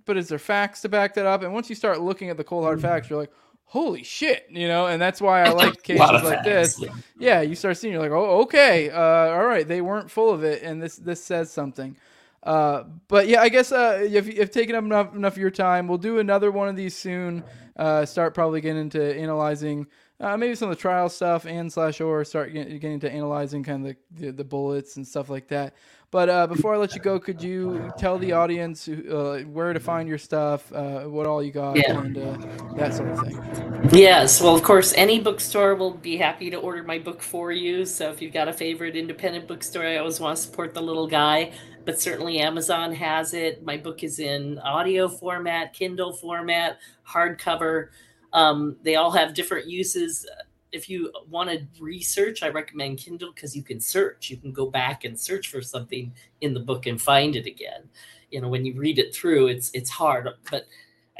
but 0.09 0.17
is 0.17 0.29
there 0.29 0.39
facts 0.39 0.81
to 0.81 0.89
back 0.89 1.13
that 1.15 1.27
up? 1.27 1.43
And 1.43 1.53
once 1.53 1.69
you 1.69 1.77
start 1.77 2.01
looking 2.01 2.31
at 2.31 2.39
the 2.39 2.43
cold 2.43 2.65
hard 2.65 2.81
facts, 2.81 3.11
you're 3.11 3.19
like, 3.21 3.31
holy 3.67 4.03
shit, 4.03 4.47
you 4.49 4.67
know. 4.67 4.87
And 4.87 5.01
that's 5.01 5.21
why 5.21 5.43
I 5.43 5.51
like 5.53 5.83
cases 5.83 6.01
like 6.01 6.23
facts, 6.43 6.45
this. 6.47 6.81
yeah. 6.81 6.95
Yeah, 7.19 7.41
you 7.43 7.55
start 7.55 7.77
seeing, 7.77 7.93
you're 7.93 8.03
like, 8.03 8.11
oh, 8.11 8.41
okay, 8.41 8.89
uh, 8.89 8.99
all 9.01 9.45
right, 9.45 9.69
they 9.69 9.83
weren't 9.83 10.11
full 10.11 10.31
of 10.31 10.43
it, 10.43 10.63
and 10.63 10.83
this 10.83 10.97
this 10.97 11.23
says 11.23 11.53
something. 11.53 11.95
Uh, 12.43 12.85
but 13.09 13.29
yeah, 13.29 13.43
I 13.43 13.51
guess 13.51 13.71
uh, 13.71 14.01
if 14.03 14.27
you've 14.27 14.51
taken 14.51 14.75
up 14.75 14.83
enough, 14.83 15.15
enough 15.15 15.35
of 15.35 15.39
your 15.39 15.51
time, 15.51 15.87
we'll 15.87 15.99
do 15.99 16.19
another 16.19 16.51
one 16.51 16.69
of 16.69 16.75
these 16.75 16.97
soon. 16.97 17.45
Uh, 17.77 18.07
start 18.07 18.33
probably 18.35 18.61
getting 18.63 18.81
into 18.81 19.15
analyzing 19.15 19.87
uh, 20.21 20.37
maybe 20.37 20.55
some 20.55 20.69
of 20.69 20.77
the 20.77 20.81
trial 20.81 21.09
stuff 21.09 21.47
and 21.47 21.73
slash 21.73 22.01
or 22.01 22.25
start 22.25 22.53
get, 22.53 22.69
getting 22.69 22.95
into 22.95 23.11
analyzing 23.11 23.63
kind 23.63 23.87
of 23.87 23.97
the, 24.13 24.27
the, 24.27 24.33
the 24.33 24.45
bullets 24.45 24.97
and 24.97 25.07
stuff 25.07 25.31
like 25.31 25.49
that. 25.49 25.75
But 26.11 26.31
uh, 26.31 26.47
before 26.47 26.75
I 26.75 26.79
let 26.79 26.95
you 26.95 27.03
go, 27.03 27.21
could 27.21 27.43
you 27.43 27.93
tell 27.99 28.19
the 28.19 28.33
audience 28.33 28.89
uh, 28.89 29.43
where 29.47 29.75
to 29.75 29.81
find 29.81 30.09
your 30.09 30.17
stuff, 30.17 30.73
uh, 30.73 31.03
what 31.03 31.27
all 31.27 31.43
you 31.43 31.53
got, 31.53 31.77
Yeah. 31.77 31.99
and 31.99 32.17
uh, 32.17 32.39
that 32.77 32.95
sort 32.95 33.11
of 33.11 33.21
thing? 33.21 33.91
Yes, 33.93 34.41
well, 34.41 34.55
of 34.55 34.63
course, 34.63 34.95
any 34.97 35.21
bookstore 35.21 35.75
will 35.75 35.93
be 35.93 36.17
happy 36.17 36.49
to 36.49 36.57
order 36.57 36.83
my 36.83 36.99
book 36.99 37.21
for 37.21 37.53
you. 37.53 37.85
So 37.85 38.11
if 38.11 38.23
you've 38.23 38.33
got 38.33 38.49
a 38.49 38.55
favorite 38.55 38.97
independent 38.97 39.47
bookstore, 39.47 39.85
I 39.85 39.99
always 39.99 40.19
want 40.19 40.39
to 40.39 40.43
support 40.43 40.73
the 40.73 40.81
little 40.81 41.07
guy. 41.07 41.53
But 41.85 42.01
certainly 42.01 42.39
Amazon 42.39 42.93
has 42.95 43.35
it. 43.35 43.63
My 43.63 43.77
book 43.77 44.03
is 44.03 44.19
in 44.19 44.59
audio 44.61 45.09
format, 45.09 45.75
Kindle 45.75 46.15
format, 46.15 46.79
hardcover. 47.07 47.89
Um, 48.33 48.77
they 48.83 48.97
all 48.97 49.11
have 49.11 49.35
different 49.35 49.69
uses. 49.69 50.27
If 50.73 50.89
you 50.89 51.13
want 51.29 51.51
to 51.51 51.67
research, 51.81 52.43
I 52.43 52.49
recommend 52.49 52.99
Kindle 52.99 53.33
because 53.33 53.57
you 53.57 53.63
can 53.63 53.81
search. 53.81 54.31
You 54.31 54.37
can 54.37 54.53
go 54.53 54.67
back 54.67 55.05
and 55.05 55.19
search 55.19 55.49
for 55.49 55.63
something 55.63 56.13
in 56.41 56.55
the 56.55 56.61
book 56.61 56.87
and 56.87 57.01
find 57.01 57.37
it 57.37 57.47
again. 57.47 57.89
You 58.31 58.41
know, 58.41 58.49
when 58.49 58.65
you 58.65 58.75
read 58.75 58.99
it 58.99 59.15
through, 59.15 59.49
it's 59.49 59.71
it's 59.73 59.91
hard. 59.91 60.29
But 60.51 60.67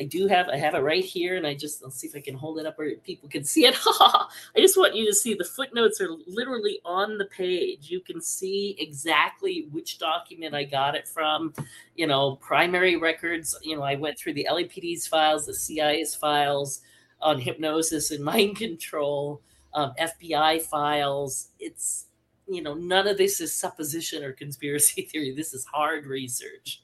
I 0.01 0.05
do 0.05 0.27
have 0.27 0.49
I 0.49 0.57
have 0.57 0.75
it 0.75 0.81
right 0.81 1.05
here, 1.05 1.37
and 1.37 1.47
I 1.47 1.55
just 1.55 1.83
I'll 1.83 1.91
see 1.91 2.07
if 2.07 2.15
I 2.15 2.21
can 2.21 2.35
hold 2.35 2.59
it 2.59 2.67
up 2.67 2.79
where 2.79 2.95
people 2.97 3.29
can 3.29 3.45
see 3.45 3.65
it. 3.65 3.75
I 3.87 4.29
just 4.57 4.77
want 4.77 4.95
you 4.95 5.07
to 5.07 5.15
see 5.15 5.33
the 5.33 5.45
footnotes 5.45 6.01
are 6.01 6.11
literally 6.27 6.81
on 6.85 7.17
the 7.17 7.25
page. 7.27 7.91
You 7.91 8.01
can 8.01 8.21
see 8.21 8.77
exactly 8.79 9.67
which 9.73 9.99
document 9.99 10.55
I 10.55 10.65
got 10.65 10.95
it 10.95 11.09
from. 11.09 11.55
You 11.97 12.07
know, 12.07 12.37
primary 12.37 12.97
records. 12.97 13.59
You 13.63 13.77
know, 13.77 13.83
I 13.83 13.95
went 13.95 14.19
through 14.19 14.35
the 14.35 14.47
LAPD's 14.51 15.07
files, 15.07 15.47
the 15.47 15.55
CIA's 15.55 16.15
files 16.15 16.83
on 17.21 17.41
hypnosis 17.41 18.11
and 18.11 18.25
mind 18.25 18.57
control, 18.57 19.43
um, 19.75 19.93
FBI 20.01 20.63
files. 20.63 21.49
It's, 21.59 22.07
you 22.49 22.63
know, 22.63 22.75
none 22.75 23.07
of 23.07 23.19
this 23.19 23.41
is 23.41 23.55
supposition 23.55 24.25
or 24.25 24.33
conspiracy 24.33 25.03
theory. 25.13 25.35
This 25.35 25.55
is 25.55 25.65
hard 25.67 26.07
research. 26.07 26.83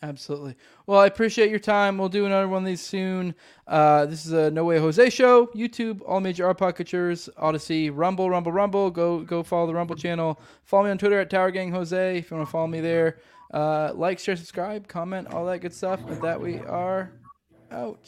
Absolutely. 0.00 0.54
Well, 0.86 1.00
I 1.00 1.06
appreciate 1.06 1.50
your 1.50 1.58
time. 1.58 1.98
We'll 1.98 2.08
do 2.08 2.24
another 2.24 2.46
one 2.46 2.62
of 2.62 2.66
these 2.66 2.80
soon. 2.80 3.34
Uh, 3.66 4.06
this 4.06 4.24
is 4.26 4.32
a 4.32 4.48
No 4.50 4.64
Way 4.64 4.78
Jose 4.78 5.10
show. 5.10 5.46
YouTube, 5.48 6.00
all 6.06 6.20
major 6.20 6.46
art 6.46 6.58
Odysee, 6.58 7.90
Rumble, 7.90 8.30
Rumble, 8.30 8.52
Rumble. 8.52 8.90
Go 8.90 9.20
go 9.20 9.42
follow 9.42 9.66
the 9.66 9.74
Rumble 9.74 9.96
channel. 9.96 10.40
Follow 10.62 10.84
me 10.84 10.90
on 10.90 10.98
Twitter 10.98 11.18
at 11.18 11.30
Tower 11.30 11.50
Gang 11.50 11.72
Jose 11.72 12.18
if 12.18 12.30
you 12.30 12.36
want 12.36 12.46
to 12.46 12.52
follow 12.52 12.68
me 12.68 12.80
there. 12.80 13.18
Uh, 13.52 13.92
like, 13.94 14.18
share, 14.20 14.36
subscribe, 14.36 14.86
comment, 14.86 15.32
all 15.34 15.44
that 15.46 15.60
good 15.60 15.74
stuff. 15.74 16.00
With 16.02 16.20
that, 16.20 16.40
we 16.40 16.58
are 16.58 17.10
out. 17.72 18.07